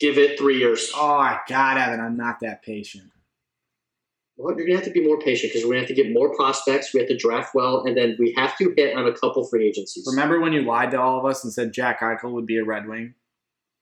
give 0.00 0.18
it 0.18 0.36
three 0.36 0.58
years. 0.58 0.90
Oh 0.96 1.18
my 1.18 1.38
God, 1.48 1.78
Evan, 1.78 2.00
I'm 2.00 2.16
not 2.16 2.40
that 2.40 2.62
patient. 2.64 3.10
Well, 4.36 4.56
you're 4.56 4.66
gonna 4.66 4.78
have 4.78 4.86
to 4.86 4.90
be 4.90 5.06
more 5.06 5.18
patient 5.20 5.52
because 5.52 5.66
we're 5.66 5.74
gonna 5.74 5.86
have 5.86 5.88
to 5.88 5.94
get 5.94 6.12
more 6.12 6.34
prospects. 6.34 6.92
We 6.94 7.00
have 7.00 7.08
to 7.08 7.16
draft 7.16 7.54
well, 7.54 7.84
and 7.84 7.96
then 7.96 8.16
we 8.18 8.34
have 8.36 8.56
to 8.58 8.72
hit 8.76 8.96
on 8.96 9.06
a 9.06 9.12
couple 9.12 9.46
free 9.46 9.68
agencies. 9.68 10.06
Remember 10.08 10.40
when 10.40 10.52
you 10.52 10.62
lied 10.62 10.90
to 10.92 11.00
all 11.00 11.18
of 11.18 11.26
us 11.26 11.44
and 11.44 11.52
said 11.52 11.72
Jack 11.72 12.00
Eichel 12.00 12.32
would 12.32 12.46
be 12.46 12.56
a 12.58 12.64
Red 12.64 12.88
Wing? 12.88 13.14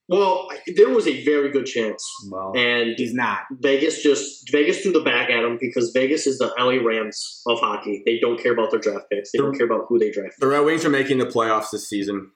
Well, 0.08 0.48
there 0.76 0.88
was 0.88 1.06
a 1.06 1.24
very 1.24 1.52
good 1.52 1.66
chance, 1.66 2.04
Well, 2.28 2.52
and 2.56 2.94
he's 2.96 3.14
not. 3.14 3.42
Vegas 3.60 4.02
just 4.02 4.50
Vegas 4.50 4.80
threw 4.80 4.90
the 4.90 5.02
bag 5.02 5.30
at 5.30 5.44
him 5.44 5.56
because 5.60 5.92
Vegas 5.92 6.26
is 6.26 6.38
the 6.38 6.52
LA 6.58 6.84
Rams 6.84 7.42
of 7.46 7.60
hockey. 7.60 8.02
They 8.04 8.18
don't 8.18 8.42
care 8.42 8.52
about 8.52 8.72
their 8.72 8.80
draft 8.80 9.08
picks. 9.08 9.30
They 9.30 9.38
don't 9.38 9.56
care 9.56 9.66
about 9.66 9.86
who 9.88 10.00
they 10.00 10.10
draft. 10.10 10.40
The 10.40 10.48
Red 10.48 10.64
Wings 10.64 10.84
are 10.84 10.90
making 10.90 11.18
the 11.18 11.26
playoffs 11.26 11.70
this 11.70 11.88
season. 11.88 12.32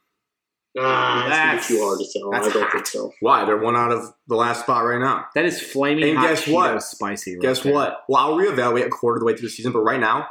Ah, 0.76 1.26
that's, 1.28 1.36
That's- 1.38 1.68
too 1.68 1.84
hard 1.84 1.98
to 2.01 2.06
tell. 2.12 2.34
I 2.34 2.38
don't 2.40 2.62
hot. 2.62 2.72
think 2.72 2.86
so. 2.86 3.12
Why? 3.20 3.44
They're 3.44 3.56
one 3.59 3.76
out 3.76 3.92
of 3.92 4.12
the 4.26 4.34
last 4.34 4.62
spot 4.64 4.84
right 4.84 4.98
now. 4.98 5.26
That 5.36 5.44
is 5.44 5.60
flaming 5.60 6.09
And 6.10 6.18
hot 6.18 6.28
guess 6.28 6.48
what? 6.48 6.82
Spicy. 6.82 7.34
Right 7.36 7.42
Guess 7.42 7.60
there. 7.60 7.72
what? 7.72 7.98
Well, 8.09 8.20
I'll 8.20 8.36
reevaluate 8.36 8.84
a 8.86 8.88
quarter 8.90 9.16
of 9.16 9.20
the 9.20 9.26
way 9.26 9.34
through 9.36 9.48
the 9.48 9.55
season, 9.55 9.70
but 9.72 9.80
right 9.82 10.01
now, 10.01 10.26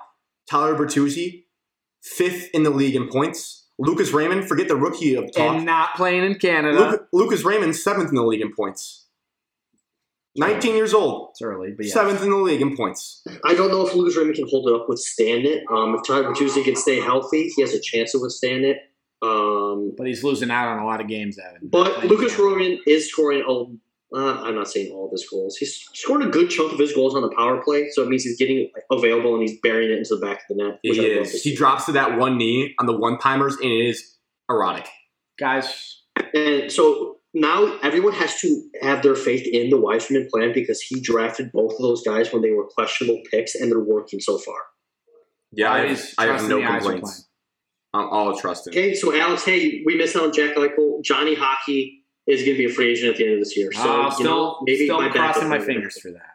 Tyler 0.49 0.75
Bertuzzi, 0.75 1.43
fifth 2.01 2.49
in 2.53 2.63
the 2.63 2.69
league 2.71 2.95
in 2.95 3.07
points. 3.07 3.67
Lucas 3.79 4.11
Raymond, 4.11 4.47
forget 4.47 4.67
the 4.67 4.75
rookie 4.75 5.15
of 5.15 5.31
talk. 5.31 5.55
And 5.55 5.65
not 5.65 5.95
playing 5.95 6.23
in 6.23 6.35
Canada. 6.35 6.77
Luc- 6.91 7.07
Lucas 7.13 7.43
Raymond, 7.43 7.75
seventh 7.75 8.09
in 8.09 8.15
the 8.15 8.23
league 8.23 8.41
in 8.41 8.53
points. 8.53 9.07
19 10.35 10.75
years 10.75 10.93
old, 10.95 11.29
it's 11.31 11.41
early, 11.43 11.73
but 11.77 11.85
yeah. 11.85 11.93
seventh 11.93 12.23
in 12.23 12.31
the 12.31 12.35
league 12.37 12.61
in 12.61 12.75
points. 12.75 13.23
I 13.45 13.53
don't 13.53 13.69
know 13.69 13.85
if 13.85 13.93
Lucas 13.93 14.17
Raymond 14.17 14.35
can 14.35 14.47
hold 14.49 14.67
it 14.67 14.73
up, 14.73 14.89
withstand 14.89 15.45
it. 15.45 15.63
Um, 15.71 15.93
if 15.95 16.01
Tyler 16.07 16.23
Bertuzzi 16.33 16.63
can 16.63 16.75
stay 16.75 16.99
healthy, 16.99 17.49
he 17.55 17.61
has 17.61 17.73
a 17.73 17.79
chance 17.79 18.13
to 18.13 18.19
withstand 18.19 18.65
it. 18.65 18.77
But 19.97 20.07
he's 20.07 20.23
losing 20.23 20.51
out 20.51 20.67
on 20.67 20.79
a 20.79 20.85
lot 20.85 21.01
of 21.01 21.07
games, 21.07 21.37
Evan. 21.39 21.69
but 21.69 22.03
Lucas 22.05 22.35
Canada. 22.35 22.55
Raymond 22.55 22.79
is 22.87 23.09
scoring. 23.09 23.43
A, 23.47 24.15
uh, 24.15 24.41
I'm 24.43 24.55
not 24.55 24.67
saying 24.67 24.91
all 24.91 25.05
of 25.05 25.11
his 25.11 25.27
goals. 25.27 25.57
He's 25.57 25.75
scoring 25.93 26.27
a 26.27 26.31
good 26.31 26.49
chunk 26.49 26.71
of 26.71 26.77
his 26.79 26.93
goals 26.93 27.15
on 27.15 27.23
the 27.23 27.33
power 27.35 27.61
play, 27.63 27.89
so 27.89 28.03
it 28.03 28.09
means 28.09 28.23
he's 28.23 28.37
getting 28.37 28.69
available 28.91 29.33
and 29.33 29.41
he's 29.47 29.59
burying 29.61 29.91
it 29.91 29.97
into 29.97 30.15
the 30.15 30.21
back 30.25 30.37
of 30.49 30.55
the 30.57 30.63
net. 30.63 30.79
He 30.83 30.89
which 30.91 30.99
I 30.99 31.03
is. 31.03 31.27
to 31.31 31.37
He 31.37 31.49
see. 31.51 31.55
drops 31.55 31.85
to 31.85 31.93
that 31.93 32.17
one 32.19 32.37
knee 32.37 32.75
on 32.79 32.85
the 32.85 32.95
one 32.95 33.17
timers, 33.17 33.55
and 33.55 33.65
it 33.71 33.85
is 33.87 34.15
erotic. 34.49 34.87
Guys, 35.39 36.01
And 36.35 36.71
so 36.71 37.17
now 37.33 37.79
everyone 37.81 38.13
has 38.13 38.39
to 38.41 38.63
have 38.83 39.01
their 39.01 39.15
faith 39.15 39.47
in 39.51 39.71
the 39.71 39.77
Yzerman 39.77 40.29
plan 40.29 40.51
because 40.53 40.79
he 40.79 41.01
drafted 41.01 41.51
both 41.51 41.71
of 41.73 41.79
those 41.79 42.03
guys 42.03 42.31
when 42.31 42.43
they 42.43 42.51
were 42.51 42.65
questionable 42.67 43.19
picks, 43.31 43.55
and 43.55 43.71
they're 43.71 43.79
working 43.79 44.19
so 44.19 44.37
far. 44.37 44.57
Yeah, 45.51 45.71
I, 45.71 45.85
Eyes, 45.87 46.13
I 46.19 46.25
have 46.25 46.31
trust 46.37 46.43
in 46.45 46.49
no 46.51 46.57
the 46.57 47.03
eyes 47.93 47.99
are. 47.99 48.03
I'm 48.03 48.09
all 48.09 48.37
trusting. 48.37 48.73
Okay, 48.73 48.93
so 48.93 49.15
Alex, 49.15 49.43
hey, 49.43 49.83
we 49.85 49.95
missed 49.97 50.15
out 50.15 50.23
on 50.23 50.33
Jack 50.33 50.55
Eichel. 50.55 51.03
Johnny 51.03 51.35
Hockey 51.35 52.03
is 52.27 52.41
going 52.41 52.53
to 52.53 52.57
be 52.57 52.65
a 52.65 52.73
free 52.73 52.91
agent 52.91 53.11
at 53.11 53.17
the 53.17 53.25
end 53.25 53.33
of 53.33 53.39
this 53.39 53.57
year. 53.57 53.71
So 53.71 53.81
uh, 53.81 54.05
you 54.05 54.11
still, 54.11 54.25
know, 54.25 54.57
maybe 54.63 54.85
still 54.85 55.01
my 55.01 55.07
backup 55.07 55.33
crossing 55.33 55.49
my 55.49 55.59
fingers 55.59 55.99
for 55.99 56.11
that. 56.11 56.33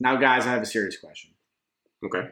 Now, 0.00 0.16
guys, 0.16 0.46
I 0.46 0.50
have 0.50 0.62
a 0.62 0.66
serious 0.66 0.98
question. 0.98 1.30
Okay. 2.04 2.28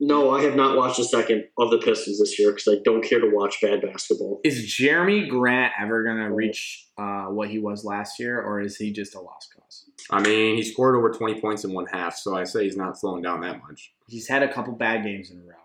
No, 0.00 0.30
I 0.30 0.42
have 0.42 0.54
not 0.54 0.76
watched 0.76 1.00
a 1.00 1.04
second 1.04 1.46
of 1.58 1.70
the 1.70 1.78
Pistons 1.78 2.20
this 2.20 2.38
year 2.38 2.52
because 2.52 2.68
I 2.68 2.76
don't 2.84 3.02
care 3.02 3.18
to 3.18 3.30
watch 3.32 3.60
bad 3.60 3.82
basketball. 3.82 4.40
Is 4.44 4.64
Jerami 4.64 5.28
Grant 5.28 5.72
ever 5.80 6.04
going 6.04 6.18
to 6.18 6.32
reach 6.32 6.86
uh, 6.96 7.24
what 7.24 7.48
he 7.48 7.58
was 7.58 7.84
last 7.84 8.20
year, 8.20 8.40
or 8.40 8.60
is 8.60 8.76
he 8.76 8.92
just 8.92 9.16
a 9.16 9.20
lost 9.20 9.52
cause? 9.56 9.86
I 10.10 10.20
mean, 10.20 10.56
he 10.56 10.62
scored 10.62 10.94
over 10.94 11.10
20 11.10 11.40
points 11.40 11.64
in 11.64 11.72
one 11.72 11.86
half, 11.86 12.14
so 12.14 12.36
I 12.36 12.44
say 12.44 12.62
he's 12.62 12.76
not 12.76 12.96
slowing 12.96 13.22
down 13.22 13.40
that 13.40 13.60
much. 13.60 13.92
He's 14.06 14.28
had 14.28 14.44
a 14.44 14.52
couple 14.52 14.72
bad 14.74 15.02
games 15.02 15.30
in 15.30 15.38
a 15.38 15.42
row. 15.42 15.56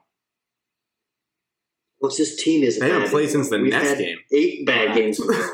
What's 2.04 2.18
this 2.18 2.36
team 2.36 2.64
is 2.64 2.80
They 2.80 2.90
haven't 2.90 3.12
played 3.12 3.30
since 3.30 3.48
the 3.50 3.60
We've 3.60 3.72
Nets 3.72 3.88
had 3.88 3.98
game. 3.98 4.18
Eight 4.34 4.66
bad 4.66 4.88
Correct. 4.88 4.96
games. 4.98 5.20
in 5.22 5.30
a 5.30 5.32
row. 5.32 5.50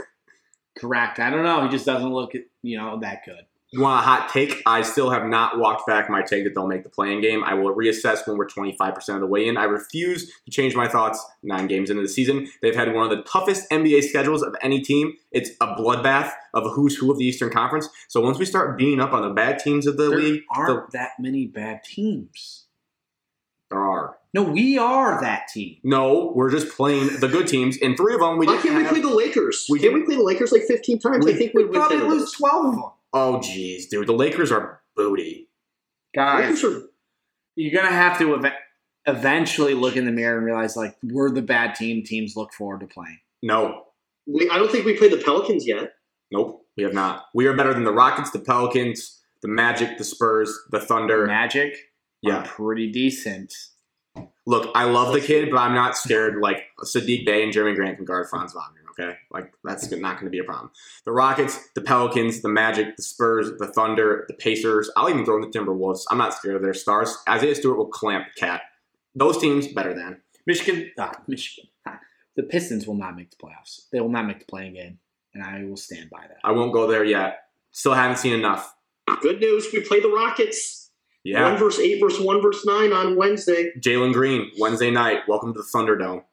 Correct. 0.80 1.20
I 1.20 1.30
don't 1.30 1.44
know. 1.44 1.62
He 1.64 1.70
just 1.70 1.86
doesn't 1.86 2.12
look, 2.12 2.32
you 2.64 2.76
know, 2.76 3.00
that 3.02 3.24
good. 3.24 3.46
You 3.72 3.82
want 3.82 4.00
a 4.00 4.04
hot 4.04 4.30
take? 4.30 4.64
I 4.66 4.82
still 4.82 5.12
have 5.12 5.26
not 5.28 5.60
walked 5.60 5.86
back 5.86 6.10
my 6.10 6.24
take 6.24 6.44
that 6.46 6.56
they'll 6.56 6.66
make 6.66 6.82
the 6.82 6.90
play-in 6.90 7.22
game. 7.22 7.44
I 7.44 7.54
will 7.54 7.76
reassess 7.76 8.26
when 8.28 8.36
we're 8.36 8.48
25% 8.48 9.14
of 9.14 9.20
the 9.20 9.28
way 9.28 9.48
in. 9.48 9.58
I 9.58 9.66
refuse 9.66 10.26
to 10.46 10.50
change 10.50 10.76
my 10.76 10.88
thoughts 10.88 11.24
nine 11.44 11.68
games 11.68 11.92
into 11.92 12.02
the 12.02 12.08
season. 12.08 12.48
They've 12.64 12.76
had 12.76 12.96
one 12.96 13.04
of 13.12 13.16
the 13.16 13.22
toughest 13.26 13.70
NBA 13.70 14.06
schedules 14.06 14.42
of 14.42 14.56
any 14.64 14.82
team. 14.82 15.14
It's 15.32 15.52
a 15.62 15.68
bloodbath 15.76 16.32
of 16.56 16.72
who's 16.72 16.96
who 16.98 17.12
of 17.12 17.20
the 17.20 17.26
Eastern 17.26 17.52
Conference. 17.52 17.88
So 18.08 18.22
once 18.22 18.40
we 18.40 18.46
start 18.46 18.76
beating 18.76 19.00
up 19.00 19.14
on 19.14 19.22
the 19.22 19.36
bad 19.36 19.60
teams 19.60 19.86
of 19.86 19.98
the 19.98 20.10
There 20.10 20.18
league, 20.18 20.42
aren't 20.50 20.92
that 20.94 21.12
many 21.20 21.46
bad 21.46 21.84
teams. 21.84 22.66
there 23.70 23.82
are. 23.82 24.18
No, 24.34 24.44
we 24.44 24.78
are 24.78 25.20
that 25.22 25.48
team. 25.48 25.78
No, 25.84 26.32
we're 26.36 26.52
just 26.52 26.70
playing 26.76 27.20
the 27.20 27.28
good 27.28 27.48
teams. 27.56 27.78
And 27.82 27.98
three 27.98 28.14
of 28.14 28.20
them 28.20 28.38
we 28.38 28.46
Why 28.46 28.54
didn't 28.54 28.64
can't 28.64 28.76
we 28.78 28.84
have. 28.84 28.92
play 28.92 29.02
the 29.02 29.10
Lakers? 29.16 29.66
We 29.70 29.80
can't 29.80 29.94
we 29.94 30.04
play 30.04 30.16
the 30.18 30.24
Lakers 30.24 30.52
like 30.52 30.64
15 30.64 31.00
times? 31.00 31.26
We- 31.26 31.34
I 31.34 31.36
think 31.36 31.54
we 31.54 31.64
We'd 31.64 31.70
would 31.72 31.76
probably 31.78 31.98
10 31.98 32.10
lose 32.10 32.32
12 32.34 32.66
of 32.66 32.72
them. 32.74 32.84
oh, 33.14 33.40
jeez, 33.44 33.90
dude. 33.90 34.08
The 34.08 34.14
Lakers 34.14 34.52
are 34.52 34.82
booty. 34.96 35.50
Guys, 36.14 36.64
are 36.64 36.84
you're 37.56 37.74
going 37.74 37.88
to 37.88 37.96
have 37.96 38.18
to 38.20 38.36
ev- 38.36 38.54
eventually 39.06 39.74
look 39.74 39.96
in 39.96 40.06
the 40.06 40.12
mirror 40.12 40.38
and 40.38 40.46
realize, 40.46 40.76
like, 40.76 40.96
we're 41.04 41.30
the 41.32 41.42
bad 41.42 41.76
team 41.76 42.04
teams 42.04 42.36
look 42.36 42.54
forward 42.54 42.80
to 42.82 42.88
playing. 42.88 43.20
No, 43.42 43.86
we, 44.28 44.50
I 44.50 44.58
don't 44.58 44.72
think 44.72 44.86
we 44.86 44.96
played 44.98 45.12
the 45.12 45.18
Pelicans 45.18 45.68
yet. 45.68 45.94
nope, 46.32 46.66
we 46.78 46.84
have 46.84 46.94
not. 46.94 47.26
We 47.34 47.48
are 47.48 47.56
better 47.56 47.74
than 47.74 47.84
the 47.84 47.92
Rockets, 47.94 48.32
the 48.32 48.40
Pelicans, 48.40 49.20
the 49.42 49.48
Magic, 49.48 49.98
the 49.98 50.04
Spurs, 50.04 50.56
the 50.72 50.80
Thunder. 50.80 51.26
Magic 51.26 51.76
Yeah. 52.22 52.42
are 52.42 52.46
pretty 52.46 52.92
decent. 52.92 53.54
Look, 54.46 54.72
I 54.76 54.86
love 54.86 55.14
the 55.14 55.22
kid, 55.22 55.50
but 55.52 55.58
I'm 55.58 55.76
not 55.76 55.96
scared. 55.98 56.41
Like 56.41 56.64
Saddiq 56.84 57.26
Bey 57.26 57.44
and 57.44 57.54
Jerami 57.54 57.76
Grant 57.76 57.98
can 57.98 58.06
guard 58.06 58.28
Franz 58.30 58.54
Wagner. 58.54 58.82
Okay, 58.91 59.16
like 59.32 59.54
that's 59.64 59.90
not 59.91 60.16
going 60.16 60.26
to 60.26 60.30
be 60.30 60.40
a 60.40 60.44
problem. 60.44 60.72
The 61.06 61.12
Rockets, 61.12 61.58
the 61.76 61.82
Pelicans, 61.82 62.41
the 62.41 62.50
Magic, 62.50 62.98
the 62.98 63.04
Spurs, 63.04 63.52
the 63.58 63.68
Thunder, 63.68 64.26
the 64.28 64.34
Pacers. 64.34 64.90
I'll 64.98 65.10
even 65.10 65.24
throw 65.24 65.36
in 65.36 65.41
the 65.41 65.48
Timberwolves. 65.58 66.02
I'm 66.12 66.18
not 66.18 66.34
scared 66.34 66.56
of 66.56 66.62
their 66.62 66.74
stars. 66.74 67.16
Isaiah 67.30 67.56
Stewart 67.56 67.78
will 67.78 67.88
clamp 67.88 68.26
Cat 68.38 68.62
those 69.16 69.38
teams 69.38 69.68
better 69.68 69.94
than. 69.94 70.22
Michigan, 70.46 70.91
ah, 70.98 71.14
Michigan. 71.28 71.70
ah, 71.88 72.00
The 72.36 72.44
Pistons 72.44 72.88
will 72.88 72.96
not 72.96 73.16
make 73.16 73.30
the 73.30 73.38
playoffs. 73.38 73.88
They 73.91 74.02
will 74.02 74.10
not 74.10 74.26
make 74.26 74.40
the 74.40 74.46
play-in 74.46 74.74
game, 74.74 75.00
and 75.34 75.44
I 75.44 75.64
will 75.64 75.78
stand 75.78 76.10
by 76.10 76.22
that. 76.28 76.38
I 76.44 76.52
won't 76.52 76.74
go 76.74 76.88
there 76.88 77.04
yet. 77.04 77.41
Still 77.72 77.94
haven't 77.94 78.18
seen 78.18 78.34
enough. 78.34 78.74
Good 79.22 79.40
news. 79.40 79.68
We 79.72 79.82
play 79.82 80.00
the 80.00 80.10
Rockets. 80.10 80.79
Yeah. 81.24 81.44
One 81.44 81.58
versus 81.58 81.82
eight 81.82 82.00
versus 82.00 82.24
one 82.26 82.41
versus 82.41 82.66
nine 82.66 82.94
on 82.94 83.16
Wednesday. 83.16 83.72
Jalen 83.80 84.14
Green, 84.14 84.52
Wednesday 84.58 84.90
night. 84.90 85.22
Welcome 85.28 85.54
to 85.54 85.60
the 85.60 85.68
Thunderdome. 85.76 86.24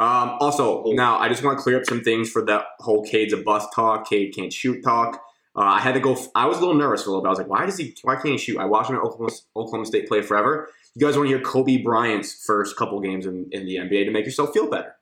Um, 0.00 0.36
also, 0.40 0.84
now 0.92 1.18
I 1.18 1.28
just 1.28 1.42
want 1.44 1.58
to 1.58 1.62
clear 1.62 1.78
up 1.78 1.84
some 1.84 2.02
things 2.02 2.30
for 2.30 2.44
that 2.46 2.64
whole 2.78 3.04
Cade's 3.04 3.32
a 3.32 3.36
bust 3.36 3.68
talk. 3.74 4.08
Cade 4.08 4.34
can't 4.34 4.52
shoot 4.52 4.82
talk. 4.82 5.20
Uh, 5.56 5.62
I 5.62 5.80
had 5.80 5.94
to 5.94 6.00
go. 6.00 6.16
I 6.34 6.46
was 6.46 6.58
a 6.58 6.60
little 6.60 6.76
nervous 6.76 7.02
for 7.02 7.10
a 7.10 7.12
little 7.12 7.22
bit. 7.22 7.28
I 7.28 7.30
was 7.30 7.38
like, 7.38 7.48
why 7.48 7.66
does 7.66 7.76
he? 7.76 7.96
Why 8.02 8.14
can't 8.14 8.28
he 8.28 8.38
shoot? 8.38 8.58
I 8.58 8.64
watched 8.64 8.90
him 8.90 8.96
at 8.96 9.02
Oklahoma, 9.02 9.32
Oklahoma 9.56 9.86
State 9.86 10.06
play 10.06 10.22
forever. 10.22 10.68
You 10.94 11.04
guys 11.04 11.16
want 11.16 11.28
to 11.28 11.34
hear 11.36 11.44
Kobe 11.44 11.82
Bryant's 11.82 12.32
first 12.44 12.76
couple 12.76 13.00
games 13.00 13.26
in, 13.26 13.48
in 13.50 13.66
the 13.66 13.76
NBA 13.76 14.04
to 14.04 14.10
make 14.10 14.24
yourself 14.24 14.52
feel 14.52 14.70
better? 14.70 14.94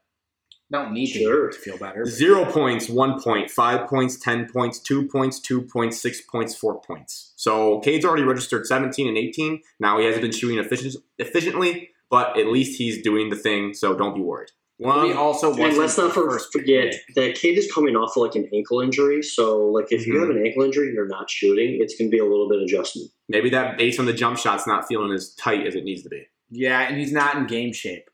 Don't 0.72 0.92
need 0.92 1.12
to, 1.12 1.18
Sure. 1.20 1.50
to 1.50 1.56
feel 1.58 1.78
better. 1.78 2.04
Zero 2.06 2.44
points, 2.44 2.88
one 2.88 3.20
point, 3.20 3.50
five 3.50 3.88
points, 3.88 4.18
ten 4.18 4.48
points, 4.52 4.80
two 4.80 5.06
points, 5.06 5.38
two 5.38 5.62
points, 5.62 6.00
six 6.00 6.20
points, 6.20 6.56
four 6.56 6.80
points. 6.80 7.32
So 7.36 7.78
Cade's 7.80 8.04
already 8.04 8.24
registered 8.24 8.66
17 8.66 9.06
and 9.06 9.16
18. 9.16 9.62
Now 9.78 9.98
he 9.98 10.04
hasn't 10.06 10.22
been 10.22 10.32
shooting 10.32 10.58
efficient, 10.58 10.96
efficiently, 11.18 11.90
but 12.10 12.36
at 12.38 12.48
least 12.48 12.78
he's 12.78 13.00
doing 13.02 13.28
the 13.30 13.36
thing. 13.36 13.74
So 13.74 13.94
don't 13.94 14.14
be 14.14 14.20
worried. 14.20 14.50
We 14.78 14.86
One, 14.86 15.12
also 15.14 15.54
And 15.54 15.78
let's 15.78 15.96
not 15.96 16.12
forget 16.12 16.94
that 17.14 17.34
kid 17.36 17.56
is 17.56 17.72
coming 17.72 17.96
off 17.96 18.14
of 18.16 18.24
like 18.24 18.34
an 18.34 18.46
ankle 18.52 18.80
injury. 18.82 19.22
So, 19.22 19.68
like, 19.68 19.86
if 19.90 20.06
you 20.06 20.14
Mhm. 20.14 20.20
have 20.20 20.30
an 20.30 20.44
ankle 20.44 20.64
injury 20.64 20.88
and 20.88 20.94
you're 20.94 21.06
not 21.08 21.30
shooting, 21.30 21.78
it's 21.80 21.96
going 21.96 22.10
to 22.10 22.14
be 22.14 22.18
a 22.18 22.26
little 22.26 22.48
bit 22.48 22.60
adjustment. 22.60 23.10
maybe 23.28 23.48
that 23.50 23.78
base 23.78 23.98
on 23.98 24.04
the 24.06 24.12
jump 24.12 24.36
shot's 24.38 24.66
not 24.66 24.86
feeling 24.86 25.12
as 25.12 25.34
tight 25.36 25.66
as 25.66 25.74
it 25.74 25.82
needs 25.84 26.02
to 26.02 26.08
be. 26.10 26.26
Yeah, 26.50 26.80
and 26.88 26.98
he's 26.98 27.10
not 27.12 27.36
in 27.36 27.46
game 27.46 27.72
shape 27.72 28.10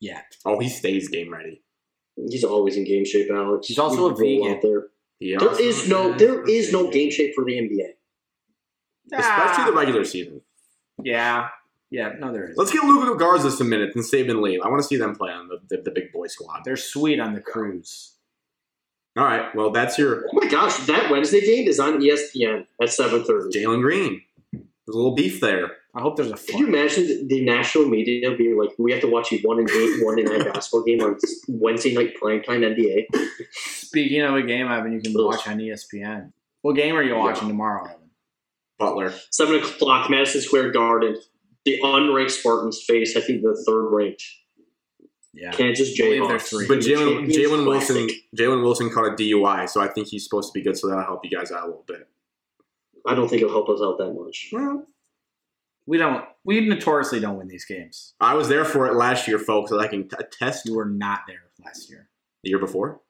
yet. 0.00 0.34
Oh, 0.46 0.58
he 0.60 0.68
stays 0.70 1.08
game 1.08 1.30
ready. 1.32 1.62
He's 2.16 2.44
always 2.44 2.76
in 2.76 2.84
game 2.84 3.04
shape, 3.04 3.30
Alex. 3.30 3.66
He's 3.68 3.78
also 3.78 3.96
You 3.96 4.06
a 4.06 4.08
roll 4.10 4.16
vegan. 4.18 4.52
out 4.56 4.62
There. 4.62 4.86
He 5.18 5.36
there 5.36 5.48
also- 5.48 5.62
is 5.62 5.88
no, 5.88 6.12
there 6.12 6.42
is 6.48 6.72
no 6.72 6.90
game 6.90 7.10
shape 7.10 7.34
for 7.34 7.44
the 7.44 7.52
NBA. 7.58 7.94
especially 9.12 9.64
the 9.70 9.76
regular 9.76 10.04
season. 10.04 10.40
Yeah, 11.02 11.48
yeah. 11.90 12.12
No, 12.18 12.32
there 12.32 12.50
is. 12.50 12.56
Let's 12.56 12.70
get 12.72 12.84
Luka 12.84 13.16
Garza 13.18 13.50
some 13.50 13.68
minutes 13.68 13.94
and 13.96 14.04
save 14.04 14.28
and 14.28 14.40
leave. 14.40 14.60
I 14.62 14.68
want 14.68 14.80
to 14.82 14.86
see 14.86 14.96
them 14.96 15.14
play 15.14 15.30
on 15.32 15.48
the, 15.48 15.58
the, 15.68 15.82
the 15.82 15.90
big 15.90 16.12
boy 16.12 16.26
squad. 16.28 16.62
They're 16.64 16.76
sweet 16.76 17.18
on 17.20 17.34
the 17.34 17.40
cruise. 17.40 18.14
All 19.16 19.24
right, 19.24 19.54
well 19.54 19.70
that's 19.70 19.98
your 19.98 20.24
Oh 20.26 20.28
my 20.32 20.46
gosh, 20.48 20.76
that 20.86 21.10
Wednesday 21.10 21.40
game 21.42 21.68
is 21.68 21.78
on 21.78 22.00
ESPN 22.00 22.66
at 22.80 22.88
seven 22.90 23.24
thirty. 23.24 23.58
Jalen 23.58 23.82
Green. 23.82 24.22
There's 24.52 24.94
a 24.94 24.96
little 24.96 25.14
beef 25.14 25.40
there. 25.40 25.72
I 25.94 26.00
hope 26.00 26.16
there's 26.16 26.30
a 26.30 26.36
Could 26.36 26.58
you 26.60 26.66
imagine 26.68 27.06
the- 27.06 27.24
the 27.26 27.44
national 27.44 27.84
media 27.86 28.34
being 28.34 28.56
like, 28.58 28.70
we 28.78 28.92
have 28.92 29.02
to 29.02 29.08
watch 29.08 29.30
a 29.32 29.38
one 29.40 29.58
and 29.58 29.68
eight, 29.70 30.02
one 30.04 30.18
and 30.18 30.28
nine 30.28 30.44
basketball 30.52 30.84
game 30.84 31.02
on 31.02 31.18
Wednesday 31.48 31.94
night 31.94 32.14
primetime 32.20 32.62
NBA? 32.64 33.06
Speaking 33.52 34.22
of 34.22 34.34
a 34.34 34.42
game, 34.42 34.68
Evan, 34.68 34.92
you 34.92 35.00
can 35.02 35.14
Ugh. 35.14 35.26
watch 35.26 35.46
on 35.46 35.58
ESPN. 35.58 36.32
What 36.62 36.76
game 36.76 36.94
are 36.96 37.02
you 37.02 37.14
watching 37.16 37.48
tomorrow, 37.48 37.84
Evan? 37.86 38.10
Butler. 38.78 39.12
Seven 39.30 39.56
o'clock, 39.56 40.08
Madison 40.08 40.40
Square 40.40 40.72
Garden. 40.72 41.16
The 41.66 41.78
unranked 41.82 42.30
Spartans 42.30 42.82
face, 42.82 43.16
I 43.16 43.20
think, 43.20 43.42
the 43.42 43.54
third 43.66 43.88
ranked 43.90 44.24
Yeah. 45.34 45.52
Kansas 45.52 45.96
believe 45.96 46.26
they're 46.26 46.38
Jayhawks. 46.38 46.48
three. 46.48 46.66
But 46.66 46.78
Jalen 46.78 47.26
Jalen 47.28 47.66
Wilson 47.66 48.08
Jalen 48.36 48.62
Wilson 48.62 48.90
caught 48.90 49.06
a 49.12 49.14
DUI, 49.14 49.68
so 49.68 49.80
I 49.80 49.88
think 49.88 50.08
he's 50.08 50.24
supposed 50.24 50.52
to 50.52 50.58
be 50.58 50.64
good. 50.64 50.76
So 50.78 50.88
that'll 50.88 51.04
help 51.04 51.20
you 51.24 51.30
guys 51.30 51.52
out 51.52 51.64
a 51.64 51.66
little 51.66 51.84
bit. 51.86 52.08
I 53.06 53.14
don't 53.14 53.28
think 53.28 53.42
it'll 53.42 53.52
help 53.52 53.68
us 53.68 53.80
out 53.82 53.98
that 53.98 54.12
much. 54.12 54.48
Well, 54.52 54.86
We 55.86 55.98
don't. 55.98 56.24
We 56.44 56.60
notoriously 56.60 57.20
don't 57.20 57.36
win 57.38 57.48
these 57.48 57.64
games. 57.64 58.14
I 58.20 58.34
was 58.34 58.48
there 58.48 58.64
for 58.64 58.86
it 58.86 58.94
last 58.94 59.26
year, 59.28 59.38
folks. 59.38 59.70
So 59.70 59.80
I 59.80 59.88
can 59.88 60.08
t- 60.08 60.16
attest. 60.18 60.66
You 60.66 60.74
were 60.76 60.84
not 60.84 61.20
there 61.26 61.42
last 61.64 61.90
year. 61.90 62.08
The 62.44 62.50
year 62.50 62.58
before 62.58 63.00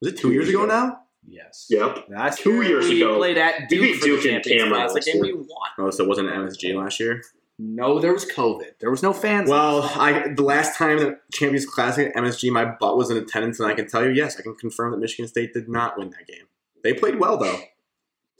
was 0.00 0.12
it 0.12 0.16
two, 0.16 0.22
Two 0.28 0.32
years 0.32 0.46
years 0.46 0.54
ago 0.54 0.64
ago. 0.64 0.72
now? 0.74 0.98
Yes. 1.26 1.66
Yep. 1.70 2.06
Last 2.10 2.38
Two 2.40 2.54
year 2.62 2.64
years 2.64 2.88
we 2.88 3.02
ago. 3.02 3.16
played 3.16 3.38
at 3.38 3.60
We 3.60 3.66
Duke 3.68 3.82
beat 3.82 3.94
for 3.94 4.00
the 4.00 4.06
Duke 4.06 4.24
in 4.26 4.30
Champions 4.32 4.62
Cameron 4.62 4.80
Classic, 4.80 4.94
last 4.96 5.08
and 5.08 5.20
we 5.22 5.28
year. 5.28 5.36
won. 5.36 5.70
Oh, 5.78 5.90
so 5.90 6.04
it 6.04 6.08
wasn't 6.08 6.28
MSG 6.28 6.74
last 6.74 7.00
year. 7.00 7.22
No, 7.58 7.98
there 8.00 8.12
was 8.12 8.26
COVID. 8.26 8.78
There 8.80 8.90
was 8.90 9.02
no 9.02 9.12
fans. 9.12 9.48
Well, 9.48 9.82
I 9.94 10.28
the 10.34 10.42
last 10.42 10.76
time 10.76 10.98
the 10.98 11.18
Champions 11.32 11.64
Classic 11.66 12.08
at 12.08 12.14
MSG, 12.22 12.50
my 12.50 12.64
butt 12.64 12.96
was 12.98 13.10
in 13.10 13.16
attendance, 13.16 13.60
and 13.60 13.70
I 13.70 13.74
can 13.74 13.86
tell 13.88 14.04
you, 14.04 14.10
yes, 14.10 14.38
I 14.38 14.42
can 14.42 14.54
confirm 14.56 14.90
that 14.90 14.98
Michigan 14.98 15.28
State 15.28 15.54
did 15.54 15.68
not 15.68 15.96
win 15.98 16.10
that 16.10 16.26
game. 16.26 16.46
They 16.82 16.92
played 16.94 17.18
well 17.20 17.36
though. 17.38 17.58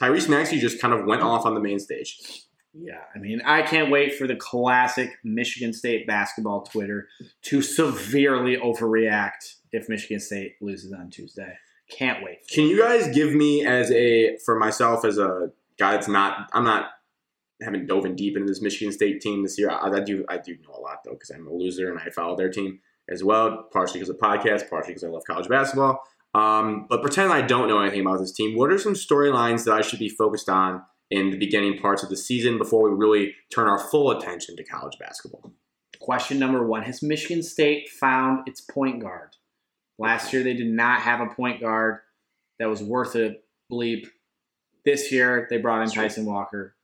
Tyrese 0.03 0.29
Maxey 0.29 0.59
just 0.59 0.81
kind 0.81 0.93
of 0.93 1.07
went 1.07 1.23
off 1.23 1.47
on 1.47 1.55
the 1.55 1.61
main 1.61 1.79
stage. 1.79 2.19
Yeah, 2.77 3.01
I 3.15 3.19
mean, 3.19 3.41
I 3.45 3.63
can't 3.63 3.91
wait 3.91 4.17
for 4.17 4.27
the 4.27 4.35
classic 4.35 5.17
Michigan 5.23 5.73
State 5.73 6.07
basketball 6.07 6.63
Twitter 6.63 7.09
to 7.43 7.63
severely 7.63 8.57
overreact 8.57 9.57
if 9.73 9.89
Michigan 9.89 10.19
State 10.19 10.57
loses 10.61 10.93
on 10.93 11.11
Tuesday. 11.11 11.57
Can't 11.89 12.25
wait. 12.25 12.39
Can 12.53 12.65
you 12.65 12.79
guys 12.79 13.15
give 13.15 13.33
me 13.33 13.65
as 13.65 13.91
a 13.93 14.37
for 14.45 14.59
myself 14.59 15.05
as 15.05 15.19
a 15.19 15.53
guy 15.79 15.93
that's 15.93 16.09
not 16.09 16.51
I'm 16.53 16.65
not 16.65 16.91
haven't 17.63 17.87
dove 17.87 18.05
in 18.05 18.17
deep 18.17 18.37
into 18.37 18.49
this 18.49 18.63
Michigan 18.63 18.93
State 18.93 19.21
team 19.21 19.43
this 19.43 19.59
year. 19.59 19.71
I, 19.71 19.89
I 19.91 20.01
do 20.01 20.25
I 20.29 20.39
do 20.39 20.57
know 20.67 20.75
a 20.77 20.81
lot 20.81 21.05
though 21.05 21.13
because 21.13 21.31
I'm 21.31 21.47
a 21.47 21.53
loser 21.53 21.91
and 21.91 22.01
I 22.01 22.11
follow 22.11 22.37
their 22.37 22.51
team 22.51 22.81
as 23.09 23.23
well, 23.23 23.69
partially 23.73 24.01
because 24.01 24.09
of 24.09 24.19
podcast, 24.19 24.69
partially 24.69 24.95
because 24.95 25.05
I 25.05 25.09
love 25.09 25.23
college 25.27 25.49
basketball. 25.49 26.01
Um, 26.35 26.87
but 26.89 27.03
pretend 27.03 27.33
I 27.33 27.43
don't 27.43 27.69
know 27.69 27.81
anything 27.81 28.01
about 28.01 28.19
this 28.19 28.33
team. 28.33 28.57
What 28.57 28.73
are 28.73 28.79
some 28.79 28.95
storylines 28.95 29.65
that 29.65 29.75
I 29.75 29.83
should 29.83 30.01
be 30.01 30.09
focused 30.09 30.49
on 30.49 30.83
in 31.15 31.31
the 31.31 31.39
beginning 31.39 31.79
parts 31.79 32.03
of 32.03 32.11
the 32.11 32.17
season 32.17 32.59
before 32.59 32.89
we 32.89 32.97
really 32.97 33.35
turn 33.55 33.69
our 33.69 33.79
full 33.79 34.11
attention 34.11 34.57
to 34.57 34.65
college 34.65 34.99
basketball? 34.99 35.53
Question 36.01 36.39
number 36.39 36.67
one 36.67 36.83
Has 36.83 37.03
Michigan 37.03 37.43
State 37.43 37.89
found 37.89 38.49
its 38.49 38.61
point 38.61 39.01
guard? 39.01 39.31
Last 39.99 40.33
year, 40.33 40.43
they 40.43 40.55
did 40.55 40.69
not 40.69 41.03
have 41.03 41.21
a 41.21 41.33
point 41.33 41.61
guard 41.61 41.99
that 42.59 42.69
was 42.69 42.83
worth 42.83 43.15
a 43.15 43.37
bleep. 43.71 44.07
This 44.85 45.13
year, 45.13 45.47
they 45.49 45.59
brought 45.59 45.83
in 45.83 45.91
Tyson 45.91 46.27
Walker. 46.27 46.75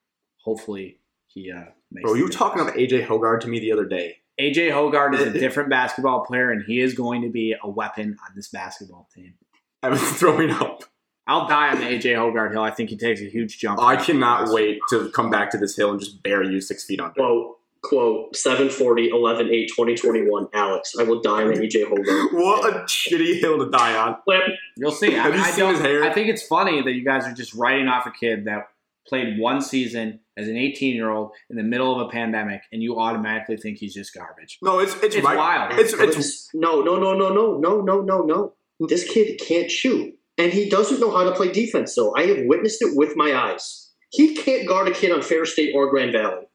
Hopefully, 0.45 1.01
he 1.27 1.51
uh, 1.51 1.65
makes 1.91 2.05
Bro, 2.05 2.15
you 2.15 2.25
were 2.25 2.31
talking 2.31 2.63
about 2.63 2.75
AJ 2.75 3.07
Hoggard 3.07 3.41
to 3.41 3.49
me 3.49 3.59
the 3.59 3.73
other 3.73 3.85
day. 3.85 4.19
AJ 4.41 4.71
Hoggard 4.71 5.15
is 5.15 5.23
a 5.23 5.31
different 5.39 5.69
basketball 5.69 6.25
player, 6.25 6.51
and 6.51 6.65
he 6.65 6.81
is 6.81 6.95
going 6.95 7.23
to 7.23 7.29
be 7.29 7.55
a 7.63 7.69
weapon 7.69 8.17
on 8.27 8.37
this 8.37 8.49
basketball 8.49 9.09
team. 9.15 9.35
I 9.83 9.89
was 9.89 10.01
throwing 10.01 10.51
up. 10.51 10.85
I'll 11.31 11.47
die 11.47 11.69
on 11.71 11.79
the 11.79 11.87
AJ 11.87 12.17
Hoggard 12.17 12.51
hill. 12.51 12.63
I 12.63 12.73
think 12.73 12.91
he 12.91 12.97
takes 12.97 13.21
a 13.21 13.31
huge 13.31 13.59
jump. 13.59 13.81
I 13.81 13.95
cannot 13.95 14.49
wait 14.49 14.81
to 14.91 15.11
come 15.11 15.31
back 15.31 15.51
to 15.53 15.59
this 15.59 15.77
hill 15.77 15.93
and 15.93 16.01
just 16.01 16.25
bury 16.25 16.49
you 16.49 16.61
six 16.61 16.85
feet 16.85 16.99
under. 17.01 17.15
Quote, 17.15 17.57
quote, 17.83 18.35
740, 18.35 19.11
11, 19.11 19.49
8, 19.49 19.69
2021, 19.69 20.49
Alex. 20.53 20.95
I 20.99 21.05
will 21.05 21.21
die 21.21 21.45
on 21.45 21.55
the 21.55 21.61
AJ 21.61 21.89
Hogan. 21.89 22.29
What 22.33 22.75
a 22.75 22.81
shitty 22.81 23.39
hill 23.41 23.59
to 23.65 23.71
die 23.71 23.97
on. 23.97 24.17
Flip. 24.25 24.43
You'll 24.77 24.91
see. 24.91 25.17
I, 25.17 25.23
Have 25.23 25.35
you 25.37 25.41
I 25.41 25.51
seen 25.53 25.69
his 25.69 25.79
hair? 25.79 26.03
I 26.03 26.13
think 26.13 26.29
it's 26.29 26.45
funny 26.45 26.83
that 26.83 26.93
you 26.93 27.05
guys 27.05 27.25
are 27.27 27.33
just 27.33 27.55
writing 27.55 27.87
off 27.87 28.07
a 28.07 28.11
kid 28.11 28.47
that 28.47 28.69
played 29.07 29.39
one 29.39 29.61
season 29.61 30.19
as 30.37 30.49
an 30.49 30.57
18 30.57 30.97
year 30.97 31.11
old 31.11 31.31
in 31.49 31.57
the 31.57 31.63
middle 31.63 31.95
of 31.95 32.09
a 32.09 32.11
pandemic, 32.11 32.63
and 32.73 32.83
you 32.83 32.99
automatically 32.99 33.57
think 33.57 33.79
he's 33.79 33.95
just 33.95 34.13
garbage. 34.13 34.59
No, 34.63 34.81
it's 34.81 34.95
it's, 35.03 35.15
It's 35.15 35.25
right. 35.25 35.37
wild. 35.37 35.79
It's 35.79 35.93
it's 35.93 36.53
no, 36.55 36.81
no, 36.81 36.97
no, 36.97 37.15
no, 37.15 37.33
no, 37.33 37.57
no, 37.57 37.81
no, 37.81 38.01
no, 38.01 38.23
no. 38.23 38.53
This 38.89 39.09
kid 39.09 39.39
can't 39.39 39.71
shoot. 39.71 40.17
And 40.41 40.53
he 40.53 40.69
doesn't 40.71 41.01
know 41.01 41.11
how 41.11 41.25
to 41.25 41.33
play 41.33 41.53
defense, 41.53 41.95
so 41.95 42.15
I 42.17 42.23
have 42.27 42.39
witnessed 42.47 42.81
it 42.83 42.97
with 42.97 43.15
my 43.17 43.35
eyes. 43.35 43.91
He 44.11 44.35
can't 44.35 44.67
guard 44.67 44.89
a 44.89 44.93
kid 44.93 45.13
on 45.13 45.23
Ferris 45.23 45.53
State 45.53 45.73
or 45.75 45.91
Grand 45.91 46.13
Valley. 46.13 46.47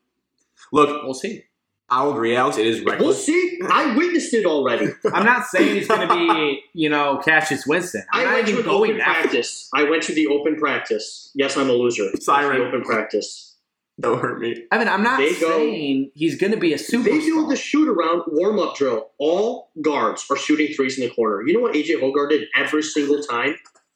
look. 0.72 1.04
We'll 1.04 1.14
see. 1.14 1.44
I'll 1.88 2.12
agree, 2.14 2.36
Alex. 2.36 2.58
It 2.58 2.66
is 2.66 2.84
We'll 2.84 3.14
see. 3.14 3.60
I 3.70 3.96
witnessed 3.96 4.34
it 4.34 4.48
already. 4.48 4.88
I'm 5.14 5.24
not 5.24 5.46
saying 5.46 5.76
he's 5.76 5.88
going 5.88 6.08
to 6.08 6.14
be, 6.16 6.64
you 6.74 6.90
know, 6.90 7.22
Cassius 7.24 7.68
Winston. 7.68 8.04
I'm 8.12 8.22
I 8.22 8.24
not 8.24 8.34
went 8.34 8.48
to 8.48 8.52
even 8.54 8.64
an 8.66 8.70
going 8.72 8.92
open 8.94 9.04
practice. 9.04 9.70
I 9.72 9.84
went 9.84 10.02
to 10.04 10.14
the 10.16 10.26
open 10.28 10.56
practice. 10.56 11.32
Yes, 11.36 11.56
I'm 11.58 11.70
a 11.70 11.74
loser. 11.74 12.10
Siren. 12.20 12.60
The 12.60 12.66
open 12.68 12.82
practice. 12.82 13.56
Don't 14.00 14.20
hurt 14.20 14.42
me. 14.42 14.66
I 14.72 14.80
mean, 14.80 14.88
I'm 14.90 15.04
not 15.04 15.20
They 15.20 15.40
go- 15.40 15.58
saying 15.60 16.10
he's 16.16 16.36
going 16.38 16.52
to 16.52 16.60
be 16.60 16.74
a 16.74 16.78
superstar. 16.78 17.04
They 17.06 17.20
do 17.20 17.48
the 17.48 17.56
shoot 17.56 17.88
around 17.88 18.24
warm 18.28 18.58
up 18.60 18.76
drill. 18.76 19.12
All 19.20 19.70
guards 19.82 20.26
are 20.32 20.36
shooting 20.36 20.74
threes 20.74 20.98
in 21.00 21.08
the 21.08 21.14
corner. 21.14 21.44
You 21.48 21.54
know 21.54 21.62
what 21.62 21.76
AJ 21.76 22.02
Hoggard 22.02 22.30
did 22.32 22.48
every 22.58 22.82
single 22.84 23.22
time? 23.22 23.56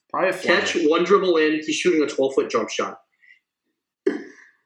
Probably 0.10 0.30
a 0.30 0.34
Catch 0.34 0.72
flyer. 0.74 0.90
one 0.90 1.04
dribble 1.04 1.38
in. 1.38 1.62
He's 1.66 1.76
shooting 1.76 2.02
a 2.04 2.08
12 2.08 2.34
foot 2.36 2.50
jump 2.50 2.70
shot. 2.70 3.00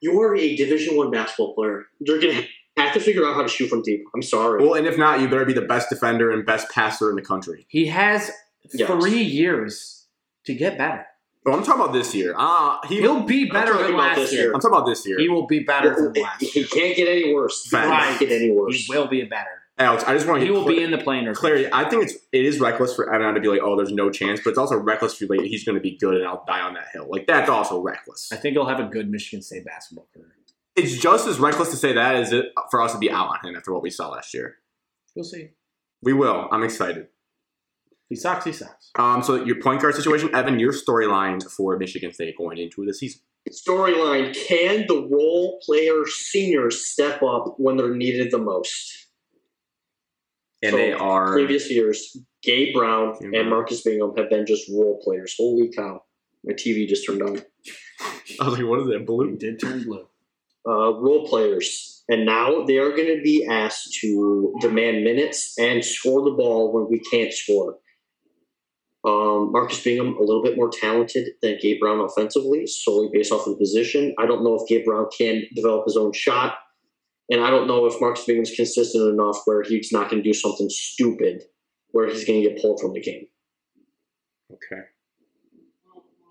You 0.00 0.20
are 0.20 0.36
a 0.36 0.56
Division 0.56 0.96
One 0.96 1.10
basketball 1.10 1.54
player. 1.54 1.86
You're 2.00 2.20
gonna 2.20 2.42
have 2.76 2.92
to 2.94 3.00
figure 3.00 3.26
out 3.26 3.34
how 3.34 3.42
to 3.42 3.48
shoot 3.48 3.68
from 3.68 3.82
deep. 3.82 4.04
I'm 4.14 4.22
sorry. 4.22 4.62
Well, 4.62 4.74
and 4.74 4.86
if 4.86 4.98
not, 4.98 5.20
you 5.20 5.28
better 5.28 5.44
be 5.46 5.52
the 5.54 5.62
best 5.62 5.88
defender 5.88 6.30
and 6.30 6.44
best 6.44 6.70
passer 6.70 7.08
in 7.10 7.16
the 7.16 7.22
country. 7.22 7.66
He 7.68 7.86
has 7.86 8.30
Yes. 8.72 8.88
three 8.88 9.22
years 9.22 10.06
to 10.46 10.54
get 10.54 10.76
better. 10.78 11.06
But 11.44 11.52
I'm 11.52 11.62
talking 11.62 11.82
about 11.82 11.92
this 11.92 12.14
year. 12.14 12.34
Ah, 12.38 12.80
he. 12.88 13.00
He'll 13.00 13.20
be 13.20 13.44
better 13.50 13.72
talking 13.72 13.88
than 13.88 13.96
last 13.98 14.32
year. 14.32 14.42
year. 14.44 14.52
I'm 14.54 14.60
talking 14.60 14.76
about 14.76 14.86
this 14.86 15.06
year. 15.06 15.18
He 15.18 15.28
will 15.28 15.46
be 15.46 15.60
better 15.60 15.90
Well, 15.94 16.10
than 16.10 16.22
last 16.22 16.40
he 16.42 16.60
year. 16.60 16.68
can't 16.68 16.96
get 16.96 17.06
any 17.08 17.34
worse. 17.34 17.64
He 17.64 17.70
Facts. 17.70 18.06
can't 18.18 18.20
get 18.20 18.32
any 18.32 18.50
worse. 18.50 18.74
He 18.86 18.86
will 18.94 19.06
be 19.06 19.22
better. 19.24 19.62
Alex, 19.76 20.04
I 20.04 20.14
just 20.14 20.26
want 20.28 20.38
to 20.40 20.44
He 20.46 20.52
will 20.52 20.62
clear- 20.62 20.76
be 20.76 20.82
in 20.84 20.90
the 20.92 20.98
plane 20.98 21.26
or 21.26 21.34
clarity. 21.34 21.68
I 21.72 21.88
think 21.88 22.04
it's 22.04 22.14
it 22.32 22.44
is 22.44 22.60
reckless 22.60 22.94
for 22.94 23.12
Evan 23.12 23.34
to 23.34 23.40
be 23.40 23.48
like, 23.48 23.60
oh, 23.62 23.76
there's 23.76 23.92
no 23.92 24.08
chance, 24.10 24.40
but 24.42 24.50
it's 24.50 24.58
also 24.58 24.76
reckless 24.76 25.14
for 25.16 25.24
you 25.24 25.28
like, 25.30 25.40
he's 25.40 25.64
going 25.64 25.74
to 25.74 25.80
be 25.80 25.96
good 25.98 26.14
and 26.16 26.26
I'll 26.26 26.44
die 26.46 26.60
on 26.60 26.74
that 26.74 26.86
hill. 26.92 27.06
Like 27.08 27.26
that's 27.26 27.50
also 27.50 27.80
reckless. 27.80 28.30
I 28.32 28.36
think 28.36 28.52
he'll 28.54 28.66
have 28.66 28.78
a 28.78 28.84
good 28.88 29.10
Michigan 29.10 29.42
State 29.42 29.64
basketball 29.64 30.06
career. 30.14 30.26
it's 30.76 30.96
just 30.96 31.26
as 31.26 31.40
reckless 31.40 31.70
to 31.70 31.76
say 31.76 31.92
that 31.92 32.14
as 32.14 32.32
it 32.32 32.46
for 32.70 32.82
us 32.82 32.92
to 32.92 32.98
be 32.98 33.10
out 33.10 33.28
on 33.28 33.48
him 33.48 33.56
after 33.56 33.72
what 33.72 33.82
we 33.82 33.90
saw 33.90 34.08
last 34.10 34.32
year. 34.32 34.56
We'll 35.16 35.24
see. 35.24 35.50
We 36.02 36.12
will. 36.12 36.48
I'm 36.52 36.62
excited. 36.62 37.08
He 38.08 38.14
sucks. 38.16 38.44
He 38.44 38.52
sucks. 38.52 38.90
Um, 38.96 39.22
so 39.24 39.42
your 39.44 39.60
point 39.60 39.80
guard 39.82 39.94
situation, 39.96 40.32
Evan, 40.34 40.60
your 40.60 40.72
storyline 40.72 41.42
for 41.50 41.76
Michigan 41.78 42.12
State 42.12 42.36
going 42.38 42.58
into 42.58 42.84
the 42.84 42.94
season. 42.94 43.22
Storyline 43.50 44.34
Can 44.46 44.86
the 44.88 45.08
role 45.10 45.60
player 45.64 46.06
seniors 46.06 46.86
step 46.86 47.22
up 47.22 47.54
when 47.58 47.76
they're 47.76 47.94
needed 47.94 48.30
the 48.30 48.38
most? 48.38 49.03
And 50.64 50.72
So, 50.72 50.76
they 50.76 50.92
are 50.92 51.32
Previous 51.32 51.70
years, 51.70 52.16
Gabe 52.42 52.74
Brown 52.74 53.14
Gabe 53.20 53.34
and 53.34 53.50
Marcus 53.50 53.82
Bingham 53.82 54.12
have 54.16 54.30
been 54.30 54.46
just 54.46 54.68
role 54.70 55.00
players. 55.04 55.34
Holy 55.38 55.68
cow. 55.70 56.02
My 56.44 56.54
TV 56.54 56.88
just 56.88 57.06
turned 57.06 57.22
on. 57.22 57.38
I 58.40 58.44
was 58.48 58.58
like, 58.58 58.66
what 58.66 58.80
is 58.80 58.86
that? 58.88 58.98
He 59.00 59.04
Blue? 59.04 59.36
did 59.36 59.60
turn 59.60 59.84
blue. 59.84 60.06
uh, 60.66 60.94
role 60.94 61.26
players, 61.28 62.02
and 62.08 62.24
now 62.26 62.64
they 62.64 62.78
are 62.78 62.90
going 62.90 63.14
to 63.16 63.22
be 63.22 63.46
asked 63.48 63.94
to 64.00 64.54
demand 64.60 65.04
minutes 65.04 65.54
and 65.58 65.84
score 65.84 66.22
the 66.24 66.32
ball 66.36 66.72
when 66.74 66.86
we 66.90 66.98
can't 67.10 67.32
score. 67.32 67.76
Um, 69.06 69.52
Marcus 69.52 69.82
Bingham, 69.84 70.16
a 70.16 70.20
little 70.22 70.42
bit 70.42 70.56
more 70.56 70.70
talented 70.70 71.28
than 71.42 71.58
Gabe 71.60 71.78
Brown 71.80 72.00
offensively, 72.00 72.66
solely 72.66 73.10
based 73.12 73.32
off 73.32 73.46
of 73.46 73.52
the 73.52 73.58
position. 73.58 74.14
I 74.18 74.24
don't 74.26 74.42
know 74.42 74.54
if 74.54 74.66
Gabe 74.66 74.86
Brown 74.86 75.06
can 75.16 75.42
develop 75.54 75.84
his 75.86 75.96
own 75.98 76.12
shot, 76.14 76.56
and 77.30 77.40
I 77.40 77.50
don't 77.50 77.66
know 77.66 77.86
if 77.86 78.00
Marcus 78.00 78.24
Bingham's 78.24 78.52
consistent 78.54 79.08
enough 79.08 79.40
where 79.44 79.62
he's 79.62 79.92
not 79.92 80.10
going 80.10 80.22
to 80.22 80.28
do 80.28 80.34
something 80.34 80.68
stupid 80.70 81.42
where 81.92 82.08
he's 82.08 82.24
going 82.24 82.42
to 82.42 82.48
get 82.48 82.60
pulled 82.60 82.80
from 82.80 82.92
the 82.92 83.00
game. 83.00 83.26
Okay. 84.52 84.82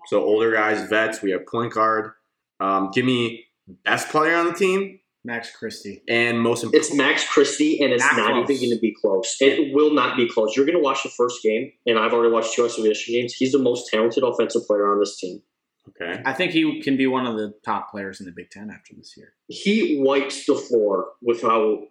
So 0.06 0.22
older 0.22 0.52
guys, 0.52 0.88
vets. 0.88 1.22
We 1.22 1.30
have 1.30 1.46
point 1.46 1.72
guard. 1.72 2.12
Um, 2.60 2.90
give 2.92 3.04
me 3.04 3.46
best 3.84 4.08
player 4.08 4.36
on 4.36 4.46
the 4.46 4.52
team 4.52 5.00
Max 5.24 5.50
Christie. 5.56 6.02
and 6.06 6.38
most 6.38 6.62
important. 6.62 6.84
It's 6.86 6.94
Max 6.94 7.26
Christie, 7.26 7.82
and 7.82 7.92
it's 7.92 8.04
Not 8.04 8.16
not, 8.16 8.30
even 8.30 8.56
going 8.56 8.70
to 8.76 8.80
be 8.80 8.94
close. 9.00 9.36
It 9.40 9.74
will 9.74 9.92
not 9.94 10.16
be 10.16 10.28
close. 10.28 10.54
You're 10.54 10.66
going 10.66 10.76
to 10.76 10.82
watch 10.82 11.02
the 11.02 11.08
first 11.08 11.42
game, 11.42 11.72
and 11.86 11.98
I've 11.98 12.12
already 12.12 12.32
watched 12.32 12.54
two 12.54 12.64
exhibition 12.66 13.14
games. 13.14 13.32
He's 13.32 13.52
the 13.52 13.58
most 13.58 13.88
talented 13.90 14.22
offensive 14.22 14.66
player 14.66 14.92
on 14.92 15.00
this 15.00 15.18
team. 15.18 15.40
Okay. 15.88 16.22
I 16.24 16.32
think 16.32 16.52
he 16.52 16.80
can 16.80 16.96
be 16.96 17.06
one 17.06 17.26
of 17.26 17.36
the 17.36 17.54
top 17.64 17.90
players 17.90 18.20
in 18.20 18.26
the 18.26 18.32
Big 18.32 18.50
Ten 18.50 18.70
after 18.70 18.94
this 18.94 19.16
year. 19.16 19.34
He 19.48 20.00
wipes 20.00 20.46
the 20.46 20.54
floor 20.54 21.08
with 21.20 21.42
how 21.42 21.88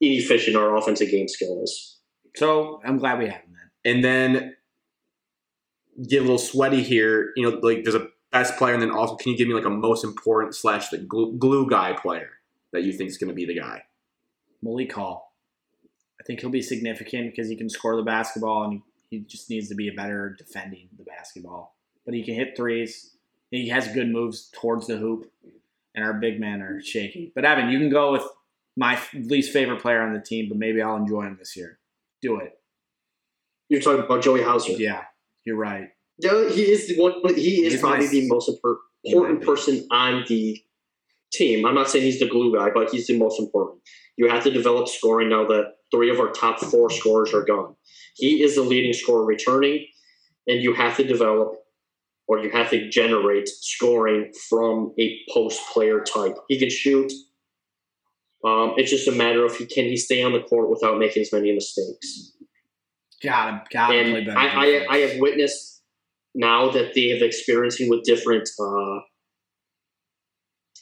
inefficient 0.00 0.56
our 0.56 0.76
offensive 0.76 1.10
game 1.10 1.28
skill 1.28 1.62
is. 1.62 1.98
So 2.36 2.80
I'm 2.84 2.98
glad 2.98 3.18
we 3.18 3.26
have 3.26 3.40
him 3.42 3.54
then. 3.54 3.94
And 3.94 4.04
then 4.04 4.56
get 6.08 6.18
a 6.18 6.22
little 6.22 6.38
sweaty 6.38 6.82
here. 6.82 7.32
You 7.36 7.50
know, 7.50 7.58
like 7.62 7.84
there's 7.84 7.94
a 7.94 8.08
best 8.30 8.56
player, 8.56 8.74
and 8.74 8.82
then 8.82 8.90
also 8.90 9.16
can 9.16 9.32
you 9.32 9.38
give 9.38 9.48
me 9.48 9.54
like 9.54 9.64
a 9.64 9.70
most 9.70 10.04
important 10.04 10.54
slash 10.54 10.88
the 10.88 10.98
glue, 10.98 11.36
glue 11.38 11.68
guy 11.68 11.92
player 11.92 12.30
that 12.72 12.82
you 12.82 12.92
think 12.92 13.10
is 13.10 13.18
going 13.18 13.28
to 13.28 13.34
be 13.34 13.46
the 13.46 13.58
guy? 13.58 13.82
Malik 14.62 14.92
Hall. 14.92 15.34
I 16.20 16.24
think 16.24 16.40
he'll 16.40 16.50
be 16.50 16.62
significant 16.62 17.30
because 17.30 17.48
he 17.48 17.56
can 17.56 17.68
score 17.68 17.96
the 17.96 18.02
basketball 18.02 18.64
and 18.64 18.82
he, 19.10 19.18
he 19.18 19.24
just 19.24 19.50
needs 19.50 19.68
to 19.70 19.74
be 19.74 19.88
a 19.88 19.92
better 19.92 20.36
defending 20.38 20.88
the 20.96 21.04
basketball. 21.04 21.76
But 22.04 22.14
he 22.14 22.24
can 22.24 22.34
hit 22.34 22.56
threes. 22.56 23.16
He 23.52 23.68
has 23.68 23.86
good 23.88 24.08
moves 24.08 24.48
towards 24.54 24.86
the 24.86 24.96
hoop, 24.96 25.30
and 25.94 26.04
our 26.04 26.14
big 26.14 26.40
men 26.40 26.62
are 26.62 26.80
shaky. 26.82 27.26
Mm-hmm. 27.26 27.32
But 27.34 27.44
Evan, 27.44 27.68
you 27.68 27.78
can 27.78 27.90
go 27.90 28.10
with 28.12 28.24
my 28.76 28.98
least 29.14 29.52
favorite 29.52 29.80
player 29.80 30.00
on 30.00 30.14
the 30.14 30.20
team, 30.20 30.48
but 30.48 30.56
maybe 30.58 30.80
I'll 30.80 30.96
enjoy 30.96 31.22
him 31.24 31.36
this 31.38 31.54
year. 31.54 31.78
Do 32.22 32.38
it. 32.38 32.54
You're 33.68 33.82
talking 33.82 34.02
about 34.02 34.22
Joey 34.22 34.42
Hauser. 34.42 34.72
Yeah, 34.72 35.02
you're 35.44 35.56
right. 35.56 35.90
Yeah, 36.18 36.48
he 36.48 36.62
is 36.62 36.88
the 36.88 37.00
one. 37.00 37.12
He 37.34 37.64
is 37.66 37.74
He's 37.74 37.80
probably 37.80 38.06
my- 38.06 38.10
the 38.10 38.28
most 38.28 38.48
impor- 38.50 38.76
He 39.02 39.14
might 39.14 39.18
important 39.20 39.42
person 39.44 39.86
on 39.90 40.24
the 40.28 40.58
team. 41.32 41.66
I'm 41.66 41.74
not 41.74 41.90
saying 41.90 42.04
he's 42.04 42.20
the 42.20 42.28
glue 42.28 42.54
guy, 42.56 42.70
but 42.74 42.90
he's 42.90 43.06
the 43.06 43.18
most 43.18 43.38
important. 43.38 43.80
You 44.16 44.28
have 44.28 44.44
to 44.44 44.50
develop 44.50 44.88
scoring 44.88 45.28
now 45.28 45.46
that 45.48 45.74
three 45.90 46.10
of 46.10 46.20
our 46.20 46.30
top 46.30 46.58
four 46.60 46.88
scorers 46.90 47.34
are 47.34 47.44
gone. 47.44 47.76
He 48.16 48.42
is 48.42 48.54
the 48.54 48.62
leading 48.62 48.92
scorer 48.94 49.24
returning, 49.24 49.86
and 50.46 50.62
you 50.62 50.72
have 50.74 50.96
to 50.98 51.04
develop 51.04 51.61
or 52.32 52.38
you 52.42 52.50
have 52.50 52.70
to 52.70 52.88
generate 52.88 53.46
scoring 53.46 54.32
from 54.48 54.94
a 54.98 55.18
post 55.30 55.60
player 55.70 56.00
type. 56.00 56.34
He 56.48 56.58
can 56.58 56.70
shoot. 56.70 57.12
Um, 58.42 58.72
it's 58.78 58.90
just 58.90 59.06
a 59.06 59.12
matter 59.12 59.44
of 59.44 59.54
he 59.54 59.66
can 59.66 59.84
he 59.84 59.98
stay 59.98 60.22
on 60.22 60.32
the 60.32 60.40
court 60.40 60.70
without 60.70 60.98
making 60.98 61.20
as 61.20 61.32
many 61.32 61.52
mistakes 61.52 62.32
Gotta 63.22 63.62
gotta 63.70 63.92
play 63.92 64.24
better. 64.24 64.38
I, 64.38 64.46
I. 64.46 64.86
I 64.88 64.98
have 64.98 65.20
witnessed 65.20 65.82
now 66.34 66.70
that 66.70 66.94
they 66.94 67.10
have 67.10 67.22
experiencing 67.22 67.88
with 67.88 68.02
different 68.02 68.48
uh, 68.58 69.00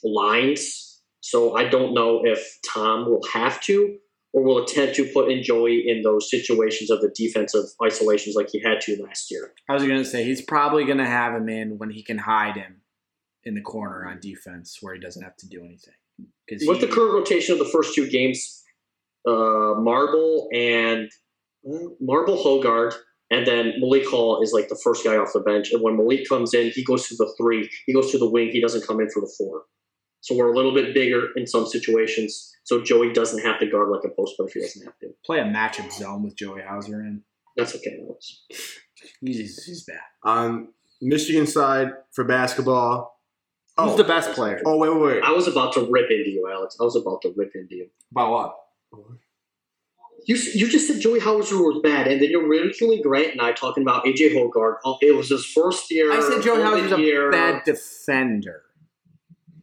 lines. 0.03 1.01
So 1.19 1.55
I 1.55 1.67
don't 1.67 1.93
know 1.93 2.21
if 2.25 2.57
Tom 2.73 3.05
will 3.05 3.21
have 3.33 3.61
to 3.61 3.97
or 4.33 4.43
will 4.43 4.63
attempt 4.63 4.95
to 4.95 5.05
put 5.05 5.29
in 5.29 5.43
Joey 5.43 5.83
in 5.87 6.01
those 6.03 6.29
situations 6.29 6.89
of 6.89 7.01
the 7.01 7.11
defensive 7.13 7.65
isolations 7.83 8.35
like 8.35 8.49
he 8.49 8.61
had 8.61 8.79
to 8.81 9.01
last 9.03 9.29
year. 9.29 9.53
I 9.69 9.73
was 9.73 9.83
gonna 9.83 10.05
say 10.05 10.23
he's 10.23 10.41
probably 10.41 10.85
gonna 10.85 11.07
have 11.07 11.33
him 11.33 11.49
in 11.49 11.77
when 11.77 11.89
he 11.89 12.03
can 12.03 12.17
hide 12.17 12.55
him 12.55 12.81
in 13.43 13.55
the 13.55 13.61
corner 13.61 14.07
on 14.07 14.19
defense 14.19 14.77
where 14.81 14.93
he 14.93 14.99
doesn't 14.99 15.23
have 15.23 15.35
to 15.37 15.47
do 15.47 15.59
anything. 15.65 15.93
Because 16.47 16.67
With 16.67 16.81
the 16.81 16.87
current 16.87 17.13
rotation 17.13 17.53
of 17.53 17.59
the 17.59 17.65
first 17.65 17.95
two 17.95 18.09
games, 18.09 18.63
uh, 19.27 19.75
Marble 19.77 20.49
and 20.53 21.09
well, 21.63 21.95
Marble 21.99 22.37
Hoggard, 22.37 22.93
and 23.29 23.45
then 23.45 23.73
Malik 23.79 24.07
Hall 24.07 24.41
is 24.41 24.51
like 24.51 24.67
the 24.67 24.79
first 24.83 25.03
guy 25.03 25.15
off 25.15 25.33
the 25.33 25.39
bench. 25.39 25.71
And 25.71 25.81
when 25.81 25.97
Malik 25.97 26.27
comes 26.27 26.53
in, 26.53 26.71
he 26.71 26.83
goes 26.83 27.07
to 27.07 27.15
the 27.15 27.33
three, 27.37 27.69
he 27.85 27.93
goes 27.93 28.11
to 28.11 28.17
the 28.17 28.29
wing, 28.29 28.49
he 28.51 28.61
doesn't 28.61 28.85
come 28.85 28.99
in 28.99 29.09
for 29.09 29.21
the 29.21 29.33
four. 29.37 29.63
So 30.21 30.35
we're 30.35 30.51
a 30.51 30.55
little 30.55 30.73
bit 30.73 30.93
bigger 30.93 31.29
in 31.35 31.47
some 31.47 31.65
situations. 31.65 32.55
So 32.63 32.81
Joey 32.81 33.11
doesn't 33.11 33.43
have 33.43 33.59
to 33.59 33.67
guard 33.67 33.89
like 33.89 34.03
a 34.05 34.09
post 34.09 34.37
player 34.37 34.47
if 34.47 34.53
he 34.53 34.61
doesn't 34.61 34.85
have 34.85 34.97
to. 34.99 35.09
play 35.25 35.39
a 35.39 35.43
matchup 35.43 35.91
zone 35.91 36.23
with 36.23 36.35
Joey 36.35 36.61
Hauser 36.61 37.01
in. 37.01 37.23
That's 37.57 37.75
okay. 37.75 37.99
Alex. 38.07 38.43
He's, 39.19 39.63
he's 39.63 39.83
bad. 39.83 39.99
On 40.23 40.69
Michigan 41.01 41.47
side 41.47 41.91
for 42.11 42.23
basketball. 42.23 43.19
Who's 43.77 43.93
oh. 43.93 43.97
the 43.97 44.03
best 44.03 44.33
player? 44.33 44.61
Oh 44.65 44.77
wait, 44.77 44.93
wait, 44.93 45.01
wait. 45.01 45.23
I 45.23 45.31
was 45.31 45.47
about 45.47 45.73
to 45.73 45.87
rip 45.89 46.11
into 46.11 46.29
you, 46.29 46.49
Alex. 46.51 46.77
I 46.79 46.83
was 46.83 46.95
about 46.95 47.21
to 47.23 47.33
rip 47.35 47.51
into 47.55 47.75
you. 47.75 47.87
About 48.11 48.31
what? 48.31 48.55
You, 50.27 50.35
you 50.35 50.69
just 50.69 50.87
said 50.87 51.01
Joey 51.01 51.19
Hauser 51.19 51.57
was 51.57 51.79
bad, 51.81 52.07
and 52.07 52.21
then 52.21 52.29
you're 52.29 52.47
ridiculing 52.47 53.01
Grant 53.01 53.31
and 53.31 53.41
I 53.41 53.53
talking 53.53 53.81
about 53.81 54.05
AJ 54.05 54.35
Hoggard. 54.35 54.75
Oh, 54.85 54.97
it 55.01 55.15
was 55.15 55.29
his 55.29 55.45
first 55.45 55.89
year. 55.89 56.11
I 56.11 56.19
said 56.19 56.43
Joey 56.43 56.57
golden 56.57 56.83
Hauser's 56.83 56.99
a 56.99 57.01
year. 57.01 57.31
bad 57.31 57.63
defender. 57.63 58.63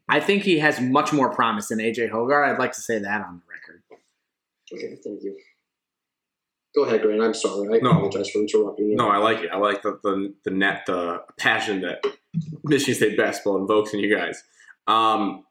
I 0.08 0.20
think 0.20 0.42
he 0.42 0.58
has 0.60 0.80
much 0.80 1.12
more 1.12 1.30
promise 1.30 1.68
than 1.68 1.78
AJ 1.78 2.10
Hoggard. 2.10 2.48
I'd 2.48 2.58
like 2.58 2.72
to 2.72 2.80
say 2.80 2.98
that 2.98 3.20
on 3.26 3.40
the 3.40 3.42
record. 3.52 3.82
Okay, 4.72 4.96
thank 5.04 5.22
you. 5.22 5.36
Go 6.74 6.84
ahead, 6.84 7.02
Grant. 7.02 7.22
I'm 7.22 7.34
sorry. 7.34 7.78
I 7.78 7.82
No. 7.82 7.90
apologize 7.90 8.30
for 8.30 8.38
interrupting 8.40 8.90
you. 8.90 8.96
No, 8.96 9.08
I 9.08 9.16
like 9.18 9.38
it. 9.40 9.50
I 9.52 9.56
like 9.58 9.82
the 9.82 9.98
the, 10.02 10.34
the 10.44 10.50
net 10.50 10.84
the 10.86 11.22
passion 11.38 11.80
that 11.82 12.04
Michigan 12.64 12.94
State 12.94 13.16
basketball 13.16 13.58
invokes 13.58 13.92
in 13.94 14.00
you 14.00 14.14
guys. 14.14 14.42
Um, 14.86 15.44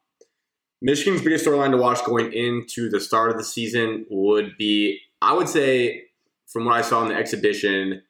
Michigan's 0.80 1.22
biggest 1.22 1.44
storyline 1.44 1.72
to 1.72 1.76
watch 1.76 2.04
going 2.04 2.32
into 2.32 2.88
the 2.88 3.00
start 3.00 3.30
of 3.30 3.36
the 3.36 3.44
season 3.44 4.06
would 4.10 4.56
be, 4.58 5.00
I 5.20 5.32
would 5.34 5.48
say, 5.48 6.02
from 6.46 6.64
what 6.66 6.76
I 6.76 6.82
saw 6.82 7.02
in 7.02 7.08
the 7.08 7.14
exhibition, 7.16 8.02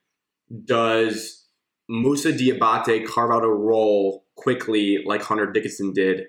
does 0.67 1.47
Moussa 1.89 2.33
Diabate 2.33 3.07
carve 3.07 3.31
out 3.31 3.43
a 3.45 3.49
role 3.49 4.27
quickly 4.37 5.03
like 5.05 5.23
Hunter 5.23 5.51
Dickinson 5.51 5.93
did 5.95 6.27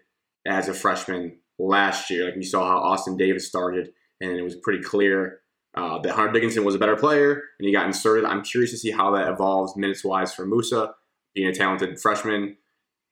as 0.49 0.67
a 0.67 0.73
freshman 0.73 1.37
last 1.57 2.09
year? 2.09 2.25
Like 2.25 2.35
we 2.35 2.43
saw 2.43 2.67
how 2.67 2.79
Austin 2.79 3.15
Davis 3.15 3.47
started, 3.47 3.91
and 4.19 4.31
it 4.31 4.41
was 4.41 4.55
pretty 4.55 4.83
clear 4.83 5.39
uh, 5.75 5.99
that 5.99 6.13
Hunter 6.13 6.33
Dickinson 6.33 6.65
was 6.65 6.75
a 6.75 6.79
better 6.79 6.95
player 6.95 7.43
and 7.59 7.67
he 7.67 7.71
got 7.71 7.85
inserted. 7.85 8.25
I'm 8.25 8.43
curious 8.43 8.71
to 8.71 8.77
see 8.77 8.91
how 8.91 9.11
that 9.11 9.29
evolves 9.29 9.75
minutes 9.77 10.03
wise 10.03 10.33
for 10.33 10.45
Moussa, 10.45 10.93
being 11.35 11.47
a 11.47 11.53
talented 11.53 11.99
freshman. 11.99 12.57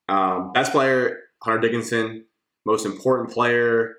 Um, 0.09 0.51
best 0.53 0.71
player, 0.71 1.19
Hunter 1.43 1.61
Dickinson. 1.61 2.25
Most 2.65 2.85
important 2.85 3.31
player 3.31 3.95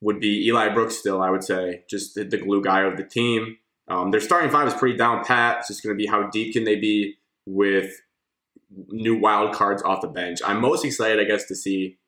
would 0.00 0.20
be 0.20 0.46
Eli 0.48 0.68
Brooks, 0.74 0.96
still, 0.96 1.22
I 1.22 1.30
would 1.30 1.44
say, 1.44 1.84
just 1.88 2.14
the, 2.14 2.24
the 2.24 2.36
glue 2.36 2.62
guy 2.62 2.82
of 2.82 2.96
the 2.96 3.04
team. 3.04 3.56
Um, 3.88 4.10
their 4.10 4.20
starting 4.20 4.50
five 4.50 4.66
is 4.68 4.74
pretty 4.74 4.96
down 4.96 5.24
pat. 5.24 5.58
It's 5.58 5.68
just 5.68 5.82
going 5.82 5.96
to 5.96 5.98
be 5.98 6.06
how 6.06 6.28
deep 6.28 6.52
can 6.52 6.64
they 6.64 6.76
be 6.76 7.16
with 7.46 7.92
new 8.88 9.18
wild 9.18 9.54
cards 9.54 9.82
off 9.82 10.00
the 10.00 10.08
bench. 10.08 10.40
I'm 10.44 10.60
most 10.60 10.84
excited, 10.84 11.20
I 11.20 11.24
guess, 11.24 11.46
to 11.46 11.54
see 11.54 11.98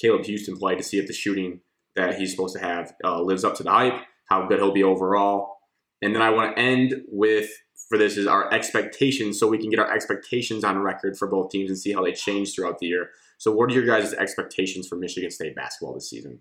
Caleb 0.00 0.24
Houston 0.24 0.56
play 0.56 0.74
to 0.74 0.82
see 0.82 0.98
if 0.98 1.06
the 1.06 1.12
shooting 1.12 1.60
that 1.94 2.18
he's 2.18 2.30
supposed 2.30 2.54
to 2.56 2.60
have 2.60 2.94
uh, 3.04 3.20
lives 3.20 3.44
up 3.44 3.54
to 3.56 3.62
the 3.62 3.70
hype, 3.70 4.00
how 4.28 4.46
good 4.46 4.58
he'll 4.58 4.72
be 4.72 4.82
overall. 4.82 5.58
And 6.00 6.14
then 6.14 6.22
I 6.22 6.30
want 6.30 6.56
to 6.56 6.62
end 6.62 7.02
with 7.08 7.50
for 7.88 7.98
this 7.98 8.16
is 8.16 8.26
our 8.26 8.50
expectations, 8.54 9.38
so 9.38 9.46
we 9.46 9.58
can 9.58 9.68
get 9.68 9.78
our 9.78 9.92
expectations 9.92 10.64
on 10.64 10.78
record 10.78 11.18
for 11.18 11.28
both 11.28 11.50
teams 11.50 11.68
and 11.68 11.78
see 11.78 11.92
how 11.92 12.02
they 12.02 12.12
change 12.12 12.54
throughout 12.54 12.78
the 12.78 12.86
year. 12.86 13.10
So, 13.36 13.52
what 13.52 13.70
are 13.70 13.74
your 13.74 13.84
guys' 13.84 14.14
expectations 14.14 14.88
for 14.88 14.96
Michigan 14.96 15.30
State 15.30 15.54
basketball 15.54 15.92
this 15.92 16.08
season? 16.08 16.40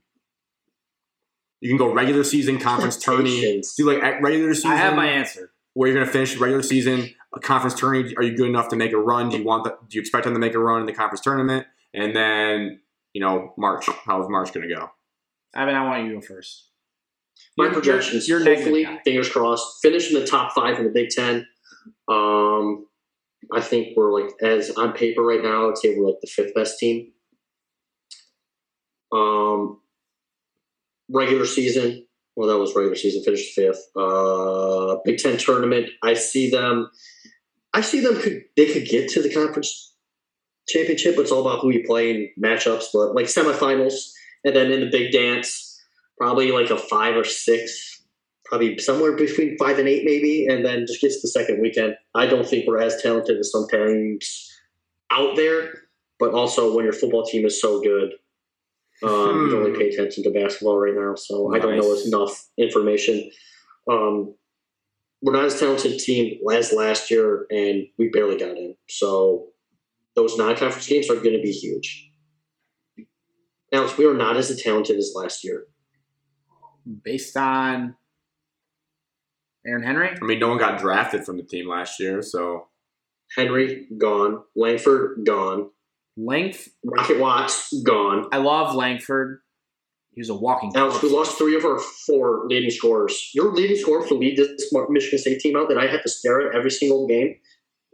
You 1.60 1.70
can 1.70 1.78
go 1.78 1.94
regular 1.94 2.24
season, 2.24 2.58
conference 2.58 2.98
tourney. 2.98 3.62
Do 3.78 3.92
like 3.92 4.22
regular 4.22 4.54
season 4.54 4.72
I 4.72 4.78
have 4.78 4.96
my 4.96 5.08
answer. 5.08 5.52
where 5.74 5.90
you're 5.90 5.96
going 5.96 6.08
to 6.08 6.14
finish 6.14 6.38
regular 6.38 6.64
season, 6.64 7.10
a 7.36 7.40
conference 7.42 7.78
tourney. 7.78 8.16
Are 8.16 8.24
you 8.24 8.38
good 8.38 8.48
enough 8.48 8.70
to 8.70 8.78
make 8.78 8.94
a 8.94 8.98
run? 8.98 9.28
Do 9.28 9.38
you 9.38 9.44
want? 9.44 9.66
The, 9.66 9.72
do 9.72 9.98
you 9.98 10.02
expect 10.02 10.24
them 10.24 10.34
to 10.34 10.40
make 10.40 10.54
a 10.54 10.60
run 10.60 10.80
in 10.80 10.86
the 10.86 10.94
conference 10.94 11.20
tournament? 11.20 11.68
And 11.94 12.16
then 12.16 12.80
you 13.14 13.22
know, 13.22 13.54
March. 13.58 13.86
How's 14.06 14.30
March 14.30 14.54
going 14.54 14.68
to 14.68 14.76
go? 14.76 14.90
Evan, 15.56 15.76
I 15.76 15.86
want 15.86 16.04
you 16.06 16.10
to 16.14 16.16
go 16.16 16.22
first. 16.22 16.70
My 17.58 17.66
You're- 17.66 17.74
projections, 17.74 18.28
you're- 18.28 18.44
you're 18.44 18.56
hopefully, 18.56 18.88
fingers 19.04 19.30
crossed, 19.30 19.82
finish 19.82 20.12
in 20.12 20.20
the 20.20 20.26
top 20.26 20.54
five 20.54 20.78
in 20.80 20.86
the 20.86 20.92
Big 20.92 21.10
Ten. 21.10 21.46
Um, 22.08 22.86
I 23.52 23.60
think 23.62 23.98
we're 23.98 24.12
like, 24.22 24.32
as 24.42 24.70
on 24.72 24.94
paper 24.94 25.24
right 25.24 25.42
now, 25.44 25.70
I'd 25.70 25.78
say 25.78 25.96
we're 25.98 26.08
like 26.08 26.22
the 26.22 26.28
fifth 26.28 26.54
best 26.54 26.78
team. 26.80 27.12
Um, 29.12 29.82
regular 31.10 31.46
season, 31.46 32.06
well, 32.36 32.48
that 32.48 32.58
was 32.60 32.74
regular 32.76 32.96
season, 32.96 33.24
finished 33.24 33.54
fifth. 33.54 33.84
Uh, 33.96 34.98
Big 35.04 35.18
Ten 35.18 35.38
tournament, 35.38 35.90
I 36.04 36.14
see 36.14 36.50
them. 36.50 36.90
I 37.74 37.82
see 37.82 38.00
them 38.02 38.20
could 38.22 38.44
they 38.58 38.72
could 38.72 38.86
get 38.86 39.10
to 39.12 39.22
the 39.22 39.34
conference 39.34 39.91
championship. 40.72 41.16
But 41.16 41.24
it's 41.24 41.32
all 41.32 41.48
about 41.48 41.60
who 41.62 41.72
you 41.72 41.84
play 41.86 42.12
in 42.12 42.30
matchups, 42.42 42.86
but 42.94 43.14
like 43.16 43.26
semifinals, 43.28 43.94
and 44.44 44.56
then 44.56 44.72
in 44.72 44.82
the 44.82 44.90
big 44.90 45.12
dance, 45.12 45.80
probably 46.18 46.52
like 46.52 46.70
a 46.70 46.78
five 46.78 47.16
or 47.16 47.24
six, 47.24 48.04
probably 48.46 48.78
somewhere 48.78 49.14
between 49.14 49.58
five 49.58 49.80
and 49.80 49.88
eight, 49.88 50.04
maybe, 50.06 50.48
and 50.48 50.66
then 50.66 50.86
just 50.88 51.02
gets 51.02 51.22
the 51.22 51.28
second 51.28 51.62
weekend. 51.62 51.96
I 52.16 52.26
don't 52.28 52.48
think 52.48 52.68
we're 52.68 52.82
as 52.82 53.02
talented 53.02 53.38
as 53.38 53.52
some 53.52 53.68
teams 53.70 54.50
out 55.12 55.36
there, 55.36 55.74
but 56.20 56.34
also 56.34 56.76
when 56.76 56.86
your 56.86 56.94
football 56.94 57.26
team 57.26 57.46
is 57.46 57.60
so 57.62 57.82
good, 57.82 58.14
um, 59.04 59.50
you 59.50 59.58
Hmm. 59.58 59.66
only 59.66 59.78
pay 59.80 59.90
attention 59.90 60.24
to 60.24 60.30
basketball 60.30 60.78
right 60.78 60.94
now, 60.94 61.16
so 61.16 61.54
I 61.54 61.60
don't 61.60 61.78
know 61.78 61.94
enough 62.06 62.48
information. 62.58 63.32
Um, 63.90 64.36
we're 65.24 65.34
not 65.34 65.46
as 65.46 65.60
talented 65.60 66.00
team 66.00 66.40
as 66.52 66.72
last 66.72 67.10
year, 67.12 67.46
and 67.52 67.88
we 67.98 68.10
barely 68.10 68.38
got 68.38 68.58
in. 68.58 68.76
So 68.90 69.48
those 70.16 70.38
non-conference 70.38 70.88
games 70.88 71.10
are 71.10 71.16
going 71.16 71.36
to 71.36 71.42
be 71.42 71.52
huge. 71.52 72.10
Alex, 73.74 73.98
we 73.98 74.06
are 74.06 74.14
not 74.14 74.38
as 74.38 74.56
talented 74.62 74.98
as 74.98 75.14
last 75.16 75.44
year. 75.44 75.66
Based 77.04 77.38
on 77.38 77.96
Aaron 79.66 79.84
Henry, 79.84 80.10
I 80.10 80.26
mean, 80.26 80.40
no 80.40 80.50
one 80.50 80.58
got 80.58 80.80
drafted 80.80 81.24
from 81.24 81.38
the 81.38 81.44
team 81.44 81.70
last 81.70 82.00
year, 82.00 82.22
so 82.22 82.68
Henry 83.36 83.88
gone, 83.98 84.44
Langford 84.56 85.26
gone, 85.26 85.70
length. 86.18 86.70
Rocket 86.84 87.20
Watts 87.20 87.74
gone. 87.86 88.28
I 88.32 88.38
love 88.38 88.76
Langford. 88.76 89.40
He 90.14 90.20
was 90.20 90.30
a 90.30 90.36
walking. 90.36 90.74
Alex, 90.76 91.02
we 91.02 91.10
lost 91.10 91.38
three 91.38 91.56
of 91.56 91.64
our 91.64 91.80
four 91.80 92.46
leading 92.48 92.70
scorers. 92.70 93.32
Your 93.34 93.54
leading 93.54 93.78
scorer 93.78 94.06
to 94.08 94.14
lead 94.14 94.38
this 94.38 94.74
Michigan 94.90 95.20
State 95.20 95.40
team 95.40 95.56
out 95.56 95.70
that 95.70 95.78
I 95.78 95.88
had 95.88 96.02
to 96.04 96.10
stare 96.10 96.50
at 96.50 96.56
every 96.56 96.72
single 96.72 97.08
game. 97.08 97.38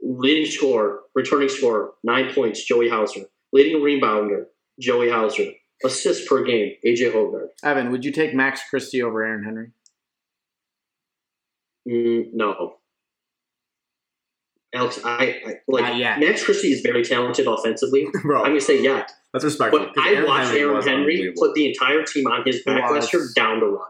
Leading 0.02 0.50
scorer, 0.50 1.02
returning 1.16 1.50
scorer, 1.50 1.92
nine 2.04 2.34
points, 2.34 2.64
Joey 2.64 2.90
Hauser. 2.90 3.22
Leading 3.52 3.82
rebounder, 3.82 4.46
Joey 4.80 5.10
Hauser. 5.10 5.52
Assists 5.84 6.28
per 6.28 6.44
game, 6.44 6.74
AJ 6.86 7.14
Hoggard. 7.14 7.50
Evan, 7.64 7.92
would 7.92 8.04
you 8.04 8.12
take 8.12 8.34
Max 8.34 8.62
Christie 8.68 9.04
over 9.04 9.24
Aaron 9.24 9.44
Henry? 9.44 9.72
Mm, 11.88 12.34
no. 12.34 12.78
Alex, 14.74 15.00
I, 15.04 15.42
I 15.46 15.56
like. 15.68 16.20
Max 16.20 16.44
Christie 16.44 16.72
is 16.72 16.82
very 16.82 17.04
talented 17.04 17.48
offensively. 17.48 18.08
bro, 18.24 18.40
I'm 18.42 18.50
gonna 18.50 18.62
say 18.62 18.82
yeah, 18.82 19.06
that's 19.32 19.46
respectful. 19.46 19.88
But 19.96 20.04
I 20.04 20.24
watched 20.24 20.52
Aaron 20.54 20.82
Henry 20.82 21.34
put 21.38 21.54
the 21.54 21.68
entire 21.70 22.04
team 22.04 22.28
on 22.28 22.44
his 22.46 22.62
back 22.64 22.92
last 22.92 23.14
year 23.14 23.28
down 23.36 23.60
to 23.62 23.68
run. 23.68 23.90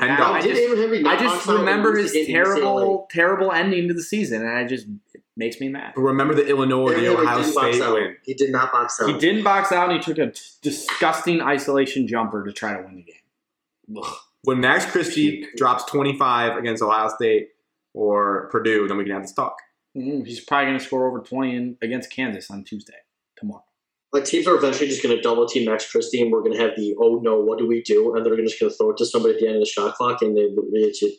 Ten 0.00 0.10
I 0.10 0.16
dollars. 0.16 0.44
did 0.44 0.50
just- 0.54 0.62
Aaron 0.62 0.78
Henry 0.78 0.98
I 0.98 1.02
not 1.02 1.18
just 1.18 1.34
box 1.34 1.48
out 1.48 1.50
and 1.56 1.58
remember 1.66 1.92
lose 1.92 2.12
his 2.14 2.26
to 2.26 2.32
UCLA? 2.32 2.44
terrible, 2.44 3.08
terrible 3.10 3.52
ending 3.52 3.88
to 3.88 3.94
the 3.94 4.02
season, 4.02 4.42
and 4.42 4.50
I 4.56 4.64
just 4.64 4.86
it 5.14 5.22
makes 5.36 5.60
me 5.60 5.68
mad. 5.68 5.92
But 5.96 6.02
remember 6.02 6.34
the 6.34 6.46
Illinois, 6.46 6.90
Aaron 6.92 7.02
the 7.04 7.10
Henry 7.10 7.22
Ohio 7.26 7.38
didn't 7.42 7.54
box 7.54 7.76
State 7.76 7.82
out. 7.84 7.94
win. 7.94 8.16
He 8.24 8.34
did 8.34 8.50
not 8.52 8.72
box 8.72 9.00
out. 9.00 9.08
He 9.08 9.18
didn't 9.18 9.42
box 9.44 9.72
out, 9.72 9.90
and 9.90 9.98
he 9.98 10.04
took 10.04 10.18
a 10.18 10.30
t- 10.30 10.40
disgusting 10.62 11.40
isolation 11.40 12.06
jumper 12.06 12.44
to 12.44 12.52
try 12.52 12.76
to 12.76 12.82
win 12.82 12.96
the 12.96 13.02
game. 13.02 13.96
Ugh. 14.02 14.14
When 14.44 14.60
Max 14.60 14.86
Christie 14.86 15.46
drops 15.56 15.84
25 15.86 16.56
against 16.58 16.82
Ohio 16.82 17.08
State 17.08 17.48
or 17.92 18.48
Purdue, 18.52 18.86
then 18.86 18.96
we 18.96 19.04
can 19.04 19.12
have 19.14 19.22
this 19.22 19.32
talk. 19.32 19.56
Mm, 19.96 20.24
he's 20.24 20.38
probably 20.40 20.66
going 20.66 20.78
to 20.78 20.84
score 20.84 21.08
over 21.08 21.20
20 21.20 21.56
in, 21.56 21.76
against 21.82 22.10
Kansas 22.10 22.48
on 22.50 22.62
Tuesday. 22.62 22.94
Tomorrow. 23.36 23.64
Like 24.12 24.24
teams 24.24 24.46
are 24.46 24.56
eventually 24.56 24.88
just 24.88 25.02
going 25.02 25.14
to 25.14 25.20
double 25.20 25.46
team 25.46 25.66
Max 25.66 25.90
Christie, 25.90 26.22
and 26.22 26.32
we're 26.32 26.40
going 26.40 26.54
to 26.54 26.58
have 26.58 26.70
the 26.76 26.96
oh 26.98 27.20
no, 27.22 27.40
what 27.40 27.58
do 27.58 27.66
we 27.66 27.82
do? 27.82 28.14
And 28.14 28.24
they're 28.24 28.36
just 28.36 28.58
going 28.58 28.70
to 28.70 28.76
throw 28.76 28.90
it 28.90 28.96
to 28.98 29.06
somebody 29.06 29.34
at 29.34 29.40
the 29.40 29.46
end 29.46 29.56
of 29.56 29.62
the 29.62 29.66
shot 29.66 29.94
clock, 29.94 30.22
and 30.22 30.36
they 30.36 30.48
it's 30.72 31.00
just, 31.00 31.18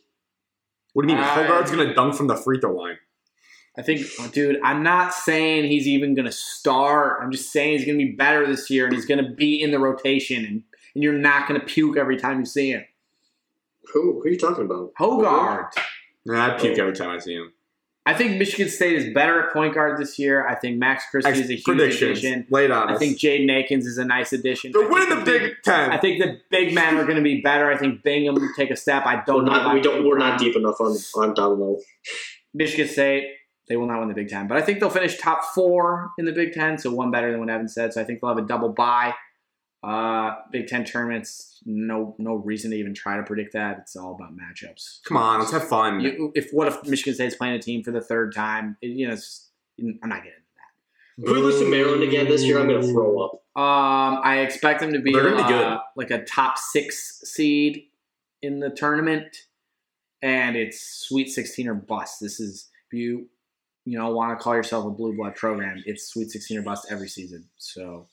What 0.94 1.06
do 1.06 1.12
you 1.12 1.16
mean? 1.16 1.24
I- 1.24 1.46
Hoggard's 1.46 1.72
going 1.72 1.88
to 1.88 1.94
dunk 1.94 2.16
from 2.16 2.28
the 2.28 2.36
free 2.36 2.60
throw 2.60 2.76
line. 2.76 2.98
I 3.78 3.82
think, 3.82 4.08
dude, 4.34 4.60
I'm 4.64 4.84
not 4.84 5.14
saying 5.14 5.66
he's 5.66 5.88
even 5.88 6.16
going 6.16 6.26
to 6.26 6.32
start. 6.34 7.20
I'm 7.22 7.32
just 7.32 7.52
saying 7.52 7.78
he's 7.78 7.86
going 7.86 8.00
to 8.00 8.06
be 8.06 8.12
better 8.12 8.46
this 8.46 8.70
year, 8.70 8.86
and 8.86 8.94
he's 8.94 9.06
going 9.06 9.24
to 9.24 9.30
be 9.30 9.62
in 9.62 9.72
the 9.72 9.80
rotation, 9.80 10.44
and, 10.44 10.64
and 10.96 11.04
you're 11.04 11.14
not 11.14 11.48
going 11.48 11.60
to 11.62 11.66
puke 11.66 11.96
every 11.96 12.18
time 12.18 12.40
you 12.40 12.46
see 12.46 12.72
him. 12.72 12.84
who 13.94 14.20
who 14.20 14.24
are 14.24 14.30
you 14.30 14.38
talking 14.38 14.66
about? 14.66 14.92
Hoggard. 15.00 15.70
Nah, 16.26 16.56
I 16.56 16.58
puke 16.58 16.78
oh. 16.78 16.82
every 16.82 16.94
time 16.94 17.12
I 17.12 17.20
see 17.20 17.36
him. 17.36 17.54
I 18.10 18.16
think 18.16 18.40
Michigan 18.40 18.70
State 18.70 18.96
is 18.96 19.14
better 19.14 19.44
at 19.44 19.54
point 19.54 19.76
guard 19.76 20.00
this 20.00 20.18
year. 20.18 20.48
I 20.48 20.56
think 20.56 20.80
Max 20.80 21.04
Christie 21.12 21.30
is 21.30 21.50
a 21.52 21.54
huge 21.54 22.02
addition. 22.02 22.48
Lay 22.50 22.66
it 22.66 22.72
on 22.72 22.90
I 22.90 22.98
think 22.98 23.20
Jaden 23.20 23.52
Akins 23.52 23.86
is 23.86 24.00
a 24.00 24.04
nice 24.04 24.34
addition. 24.34 24.72
They're 24.74 24.90
winning 24.90 25.10
the 25.10 25.24
Big 25.24 25.54
Ten. 25.64 25.92
I 25.92 25.98
think 26.00 26.20
the 26.20 26.40
big 26.50 26.74
men 26.74 26.98
are 26.98 27.04
going 27.04 27.18
to 27.18 27.22
be 27.22 27.42
better. 27.42 27.72
I 27.72 27.78
think 27.78 28.02
Bingham 28.02 28.34
will 28.34 28.50
take 28.58 28.72
a 28.72 28.76
step. 28.76 29.06
I 29.06 29.18
We're 29.18 29.24
don't 29.28 29.46
know. 29.46 29.52
not, 29.52 29.76
we 29.76 29.82
don't, 29.82 30.04
we're 30.08 30.18
not 30.18 30.40
deep 30.40 30.56
enough 30.56 30.82
on 30.82 30.98
on 31.18 31.36
down 31.36 31.60
low. 31.60 31.78
Michigan 32.52 32.88
State, 32.88 33.28
they 33.68 33.78
will 33.78 33.86
not 33.86 34.00
win 34.00 34.08
the 34.08 34.16
Big 34.16 34.30
Ten, 34.30 34.48
but 34.48 34.58
I 34.58 34.62
think 34.62 34.80
they'll 34.80 34.90
finish 34.90 35.20
top 35.20 35.44
four 35.54 36.10
in 36.18 36.26
the 36.26 36.32
Big 36.32 36.54
Ten, 36.54 36.80
so 36.80 36.92
one 36.92 37.12
better 37.12 37.30
than 37.30 37.40
what 37.40 37.52
Evan 37.52 37.68
said. 37.68 37.94
So 37.94 38.02
I 38.02 38.06
think 38.06 38.22
they'll 38.22 38.36
have 38.36 38.44
a 38.44 38.48
double 38.48 38.70
bye. 38.70 39.14
Uh, 39.82 40.36
Big 40.52 40.68
Ten 40.68 40.84
tournaments, 40.84 41.62
no 41.66 42.14
no 42.18 42.36
reason 42.36 42.72
to 42.72 42.78
even 42.78 42.94
try 42.94 43.16
to 43.18 43.24
predict 43.24 43.54
that. 43.54 43.78
It's 43.80 43.96
all 43.96 44.14
about 44.16 44.36
matchups. 44.36 45.00
Come 45.06 45.16
on, 45.18 45.40
let's 45.40 45.52
have 45.52 45.68
fun. 45.68 46.02
You, 46.02 46.32
if 46.36 46.50
what 46.52 46.68
if 46.68 46.84
Michigan 46.86 47.14
State's 47.14 47.36
playing 47.36 47.56
a 47.56 47.60
team 47.62 47.84
for 47.84 47.92
the 47.92 48.02
third 48.02 48.36
time? 48.36 48.76
It- 48.82 48.88
you 48.88 49.08
know, 49.08 49.14
it's, 49.14 49.50
I'm 49.80 49.98
not 50.10 50.18
getting 50.24 50.34
into 51.18 51.30
If 51.32 51.34
we 51.36 51.42
lose 51.42 51.60
to 51.62 51.70
Maryland 51.70 52.04
again 52.04 52.28
this 52.28 52.44
year, 52.44 52.60
I'm 52.60 52.68
going 52.68 52.82
to 52.82 52.88
throw 52.92 53.20
up. 53.20 53.32
Um, 53.56 54.22
I 54.24 54.40
expect 54.40 54.80
them 54.82 54.92
to 54.94 55.00
be, 55.00 55.12
They're 55.14 55.24
gonna 55.32 55.38
be 55.44 55.50
good. 55.50 55.64
uh, 55.64 55.80
like 55.96 56.12
a 56.12 56.24
top 56.24 56.58
six 56.58 57.22
seed 57.26 57.84
in 58.42 58.60
the 58.60 58.70
tournament, 58.70 59.36
and 60.22 60.56
it's 60.58 60.82
Sweet 60.82 61.30
16 61.30 61.68
or 61.68 61.74
bust. 61.74 62.20
This 62.22 62.40
is 62.40 62.70
if 62.92 62.98
you 62.98 63.28
you 63.86 63.98
know 63.98 64.12
want 64.12 64.38
to 64.38 64.42
call 64.44 64.56
yourself 64.56 64.86
a 64.86 64.90
blue 64.90 65.16
blood 65.16 65.36
program, 65.36 65.82
it's 65.86 66.08
Sweet 66.08 66.32
16 66.32 66.60
or 66.60 66.62
bust 66.64 66.88
every 66.92 67.08
season. 67.10 67.50
So 67.58 68.08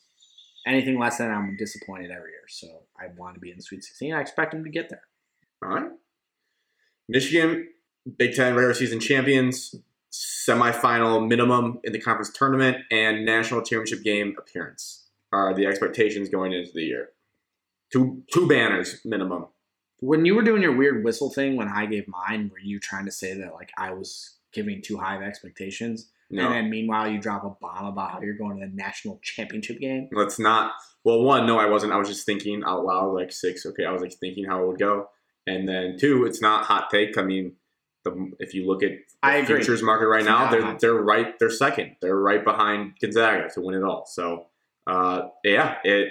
anything 0.67 0.99
less 0.99 1.19
than 1.19 1.31
I'm 1.31 1.57
disappointed 1.57 2.11
every 2.11 2.33
year. 2.33 2.45
So 2.49 2.67
I 2.99 3.07
want 3.17 3.35
to 3.35 3.41
be 3.41 3.51
in 3.51 3.57
the 3.57 3.63
Sweet 3.63 3.85
16. 3.85 4.13
I 4.13 4.21
expect 4.21 4.53
them 4.53 4.65
to 4.65 4.71
get 4.71 4.91
there. 4.91 5.03
All 5.63 5.71
right. 5.71 5.91
Michigan, 7.09 7.69
Big 8.19 8.35
Ten 8.35 8.55
regular 8.55 8.75
season 8.75 9.01
champions, 9.01 9.75
semifinal 10.13 11.27
minimum 11.27 11.81
in 11.85 11.93
the 11.93 12.01
conference 12.01 12.31
tournament, 12.31 12.79
and 12.91 13.25
national 13.25 13.63
championship 13.63 14.03
game 14.03 14.35
appearance 14.39 15.07
are 15.33 15.55
the 15.55 15.67
expectations 15.67 16.29
going 16.29 16.53
into 16.53 16.73
the 16.73 16.83
year. 16.83 17.11
Two 17.93 18.23
two 18.33 18.49
banners 18.49 19.01
minimum. 19.05 19.47
When 20.01 20.25
you 20.25 20.35
were 20.35 20.43
doing 20.43 20.63
your 20.63 20.77
weird 20.77 21.05
whistle 21.05 21.31
thing 21.31 21.57
when 21.57 21.69
I 21.69 21.87
gave 21.87 22.07
mine, 22.09 22.51
were 22.53 22.59
you 22.59 22.81
trying 22.81 23.07
to 23.07 23.13
say 23.13 23.35
that 23.35 23.55
like 23.55 23.71
I 23.79 23.93
was 23.93 24.37
giving 24.53 24.83
too 24.83 24.99
high 24.99 25.17
of 25.17 25.23
expectations? 25.23 26.11
No, 26.29 26.47
And 26.47 26.55
then 26.55 26.71
meanwhile 26.71 27.09
you 27.09 27.21
drop 27.21 27.45
a 27.45 27.51
bomb 27.61 27.87
about 27.87 28.11
how 28.11 28.21
you're 28.21 28.37
going 28.37 28.59
to 28.59 28.67
the 28.67 28.73
national 28.73 29.21
championship 29.23 29.79
game? 29.79 30.09
let's 30.13 30.39
not. 30.39 30.73
Well, 31.05 31.23
one, 31.23 31.47
no, 31.47 31.59
I 31.59 31.67
wasn't. 31.67 31.93
I 31.93 31.99
was 31.99 32.09
just 32.09 32.27
thinking 32.27 32.65
out 32.67 32.85
loud, 32.85 33.15
like 33.15 33.31
six. 33.31 33.65
Okay, 33.65 33.85
I 33.85 33.93
was 33.93 34.03
like 34.03 34.13
thinking 34.15 34.45
how 34.45 34.63
it 34.63 34.67
would 34.67 34.79
go, 34.79 35.09
and 35.47 35.69
then 35.69 35.97
two, 35.99 36.25
it's 36.25 36.41
not 36.41 36.65
hot 36.65 36.91
take. 36.91 37.17
I 37.17 37.23
mean, 37.23 37.53
the, 38.03 38.33
if 38.41 38.55
you 38.55 38.67
look 38.67 38.83
at 38.83 38.91
the 39.23 39.47
futures 39.47 39.83
market 39.83 40.09
right 40.09 40.21
It's 40.21 40.29
now, 40.29 40.51
they're 40.51 40.77
they're 40.81 40.95
right. 40.95 41.39
They're 41.39 41.51
second. 41.51 41.97
They're 42.01 42.19
right 42.19 42.45
behind 42.45 42.95
Gonzaga 43.01 43.49
to 43.55 43.61
win 43.61 43.77
it 43.77 43.85
all. 43.85 44.05
So, 44.07 44.47
uh, 44.87 45.29
yeah, 45.45 45.77
it. 45.85 46.09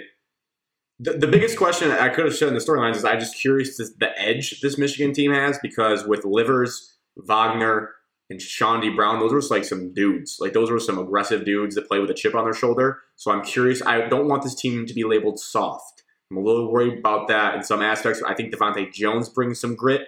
The, 0.98 1.12
the 1.12 1.26
biggest 1.26 1.58
question 1.58 1.90
I 1.90 2.08
could 2.08 2.24
have 2.24 2.34
shown 2.34 2.48
in 2.48 2.54
the 2.54 2.60
storylines 2.60 2.96
is 2.96 3.04
I'm 3.04 3.20
just 3.20 3.36
curious 3.36 3.76
to 3.76 3.84
the 3.98 4.18
edge 4.18 4.62
this 4.62 4.78
Michigan 4.78 5.12
team 5.12 5.30
has 5.30 5.58
because 5.58 6.06
with 6.06 6.24
Livers, 6.24 6.96
Wagner, 7.18 7.90
and 8.28 8.40
Chaundee 8.40 8.94
Brown, 8.94 9.20
those 9.20 9.32
were 9.32 9.42
like 9.54 9.64
some 9.64 9.92
dudes. 9.94 10.38
Like 10.40 10.52
those 10.52 10.70
were 10.70 10.80
some 10.80 10.98
aggressive 10.98 11.44
dudes 11.44 11.74
that 11.76 11.86
play 11.88 12.00
with 12.00 12.10
a 12.10 12.14
chip 12.14 12.34
on 12.34 12.44
their 12.44 12.54
shoulder. 12.54 13.00
So 13.14 13.30
I'm 13.30 13.44
curious. 13.44 13.82
I 13.82 14.08
don't 14.08 14.26
want 14.28 14.42
this 14.42 14.54
team 14.54 14.84
to 14.86 14.94
be 14.94 15.04
labeled 15.04 15.38
soft. 15.38 16.02
I'm 16.30 16.36
a 16.38 16.40
little 16.40 16.72
worried 16.72 16.98
about 16.98 17.28
that 17.28 17.54
in 17.54 17.62
some 17.62 17.82
aspects. 17.82 18.20
I 18.26 18.34
think 18.34 18.52
DeVante 18.52 18.92
Jones 18.92 19.28
brings 19.28 19.60
some 19.60 19.76
grit. 19.76 20.02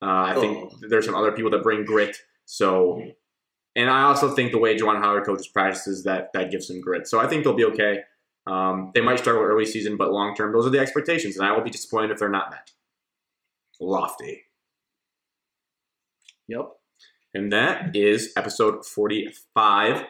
Uh, 0.00 0.06
I 0.06 0.34
think 0.38 0.72
Oh. 0.72 0.76
there's 0.88 1.04
some 1.04 1.16
other 1.16 1.32
people 1.32 1.50
that 1.50 1.62
bring 1.64 1.84
grit. 1.84 2.16
So, 2.44 3.02
and 3.74 3.90
I 3.90 4.02
also 4.02 4.30
think 4.30 4.52
the 4.52 4.58
way 4.58 4.76
Juwan 4.76 5.00
Howard 5.00 5.24
coaches 5.24 5.48
practices 5.48 6.04
that 6.04 6.30
that 6.34 6.50
gives 6.52 6.68
some 6.68 6.80
grit. 6.80 7.08
So 7.08 7.18
I 7.18 7.26
think 7.26 7.42
they'll 7.42 7.54
be 7.54 7.64
okay. 7.64 8.00
Um, 8.46 8.92
they 8.94 9.00
might 9.00 9.18
struggle 9.18 9.42
early 9.42 9.64
season, 9.64 9.96
but 9.96 10.12
long 10.12 10.36
term, 10.36 10.52
those 10.52 10.66
are 10.66 10.70
the 10.70 10.78
expectations, 10.78 11.36
and 11.38 11.46
I 11.46 11.50
will 11.52 11.62
be 11.64 11.70
disappointed 11.70 12.10
if 12.12 12.18
they're 12.18 12.28
not 12.28 12.50
met. 12.50 12.70
Lofty. 13.80 14.42
Yep. 16.48 16.68
And 17.34 17.52
that 17.52 17.94
is 17.96 18.32
episode 18.36 18.86
45. 18.86 20.04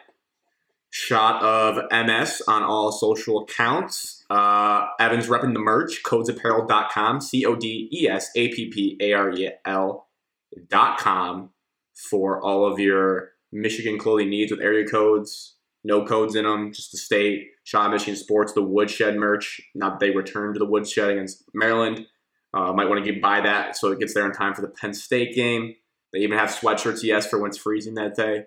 Shot 0.91 1.43
of 1.43 1.83
MS 1.91 2.41
on 2.47 2.63
all 2.63 2.91
social 2.91 3.43
accounts. 3.43 4.23
Uh, 4.29 4.85
Evan's 4.99 5.27
repping 5.27 5.53
the 5.53 5.59
merch, 5.59 6.03
codesapparel.com, 6.03 7.19
C 7.19 7.45
O 7.45 7.55
D 7.55 7.89
E 7.91 8.07
S 8.07 8.29
A 8.35 8.47
P 8.49 8.69
P 8.69 8.97
A 9.01 9.11
R 9.11 9.31
E 9.33 9.49
L.com 9.65 11.49
for 11.93 12.41
all 12.41 12.71
of 12.71 12.79
your 12.79 13.31
Michigan 13.51 13.97
clothing 13.97 14.29
needs 14.29 14.51
with 14.51 14.61
area 14.61 14.87
codes, 14.87 15.55
no 15.83 16.05
codes 16.05 16.35
in 16.35 16.45
them, 16.45 16.71
just 16.71 16.91
the 16.91 16.97
state. 16.97 17.49
Shot 17.63 17.91
Michigan 17.91 18.15
Sports, 18.15 18.53
the 18.53 18.61
Woodshed 18.61 19.15
merch. 19.15 19.59
Not 19.73 19.99
that 19.99 20.05
they 20.05 20.11
returned 20.15 20.55
to 20.55 20.59
the 20.59 20.65
Woodshed 20.65 21.09
against 21.09 21.43
Maryland. 21.53 22.05
Uh, 22.53 22.71
might 22.73 22.87
want 22.87 23.03
to 23.03 23.11
get 23.11 23.21
buy 23.21 23.41
that 23.41 23.75
so 23.75 23.91
it 23.91 23.99
gets 23.99 24.13
there 24.13 24.25
in 24.25 24.31
time 24.31 24.53
for 24.53 24.61
the 24.61 24.67
Penn 24.67 24.93
State 24.93 25.35
game. 25.35 25.75
They 26.15 26.21
even 26.21 26.37
have 26.37 26.49
sweatshirts, 26.49 27.03
yes, 27.03 27.27
for 27.27 27.39
when 27.39 27.49
it's 27.49 27.57
freezing 27.57 27.95
that 27.95 28.15
day. 28.15 28.45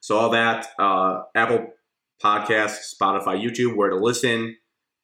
So 0.00 0.18
all 0.18 0.30
that, 0.30 0.66
uh, 0.80 1.22
Apple 1.32 1.68
Podcasts, 2.20 2.92
Spotify, 2.92 3.40
YouTube, 3.40 3.76
where 3.76 3.90
to 3.90 3.96
listen, 3.96 4.56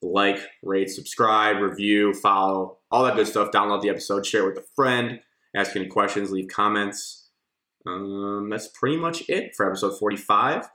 like, 0.02 0.40
rate, 0.64 0.90
subscribe, 0.90 1.58
review, 1.58 2.12
follow, 2.12 2.78
all 2.90 3.04
that 3.04 3.14
good 3.14 3.28
stuff. 3.28 3.52
Download 3.52 3.80
the 3.80 3.90
episode, 3.90 4.26
share 4.26 4.42
it 4.42 4.46
with 4.46 4.64
a 4.64 4.66
friend, 4.74 5.20
ask 5.54 5.76
any 5.76 5.86
questions, 5.86 6.32
leave 6.32 6.48
comments. 6.48 7.28
Um, 7.86 8.48
that's 8.50 8.66
pretty 8.66 8.96
much 8.96 9.22
it 9.28 9.54
for 9.54 9.68
episode 9.68 9.96
45. 9.96 10.68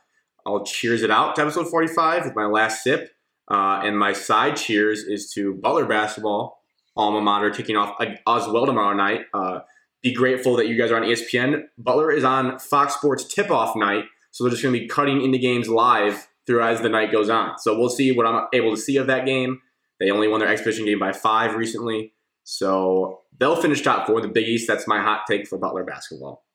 I'll 0.45 0.63
cheers 0.63 1.03
it 1.03 1.11
out 1.11 1.35
to 1.35 1.41
episode 1.41 1.67
45 1.67 2.25
with 2.25 2.35
my 2.35 2.45
last 2.45 2.81
sip. 2.81 3.11
Uh, 3.51 3.81
and 3.83 3.99
my 3.99 4.13
side 4.13 4.55
cheers 4.55 5.03
is 5.03 5.33
to 5.33 5.55
Butler 5.55 5.85
basketball, 5.85 6.61
alma 6.95 7.19
mater, 7.19 7.49
kicking 7.49 7.75
off 7.75 7.97
as 7.99 8.47
well 8.47 8.65
tomorrow 8.65 8.95
night. 8.95 9.25
Uh, 9.33 9.59
be 10.01 10.13
grateful 10.13 10.55
that 10.57 10.67
you 10.67 10.77
guys 10.77 10.91
are 10.91 10.95
on 10.97 11.03
ESPN. 11.03 11.63
Butler 11.77 12.11
is 12.11 12.23
on 12.23 12.57
Fox 12.59 12.95
Sports 12.95 13.23
tip 13.25 13.51
off 13.51 13.75
night, 13.75 14.05
so 14.31 14.43
they're 14.43 14.51
just 14.51 14.63
going 14.63 14.73
to 14.73 14.79
be 14.79 14.87
cutting 14.87 15.21
into 15.21 15.37
games 15.37 15.67
live 15.67 16.27
through 16.47 16.63
as 16.63 16.81
the 16.81 16.89
night 16.89 17.11
goes 17.11 17.29
on. 17.29 17.57
So 17.59 17.77
we'll 17.77 17.89
see 17.89 18.11
what 18.11 18.25
I'm 18.25 18.47
able 18.53 18.71
to 18.75 18.81
see 18.81 18.97
of 18.97 19.07
that 19.07 19.25
game. 19.25 19.61
They 19.99 20.09
only 20.09 20.27
won 20.27 20.39
their 20.39 20.49
exhibition 20.49 20.85
game 20.85 20.99
by 20.99 21.11
five 21.11 21.55
recently, 21.55 22.13
so 22.43 23.21
they'll 23.37 23.61
finish 23.61 23.81
top 23.81 24.07
four 24.07 24.17
in 24.17 24.23
the 24.27 24.31
Big 24.33 24.47
East. 24.47 24.67
That's 24.67 24.87
my 24.87 24.99
hot 25.01 25.21
take 25.29 25.47
for 25.47 25.57
Butler 25.57 25.83
basketball. 25.83 26.45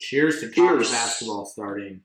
Cheers 0.00 0.40
to 0.40 0.48
college 0.50 0.80
Cheers. 0.86 0.90
basketball 0.92 1.46
starting. 1.46 2.02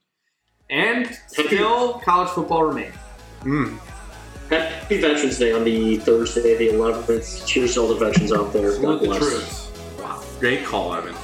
And 0.70 1.06
still 1.28 2.00
college 2.00 2.30
football 2.30 2.64
remains. 2.64 2.94
Mm. 3.42 3.78
Happy 4.48 5.00
Veterans 5.00 5.38
Day 5.38 5.52
on 5.52 5.64
the 5.64 5.98
Thursday, 5.98 6.56
the 6.56 6.68
11th. 6.68 7.46
Cheers 7.46 7.74
to 7.74 7.80
all 7.82 7.88
the 7.88 7.94
veterans 7.96 8.32
out 8.32 8.52
there. 8.52 8.70
God 8.72 8.80
Salute 8.80 9.00
the 9.00 9.06
bless. 9.06 9.18
troops. 9.20 9.63
Great 10.44 10.62
call, 10.62 10.92
Evan. 10.92 11.23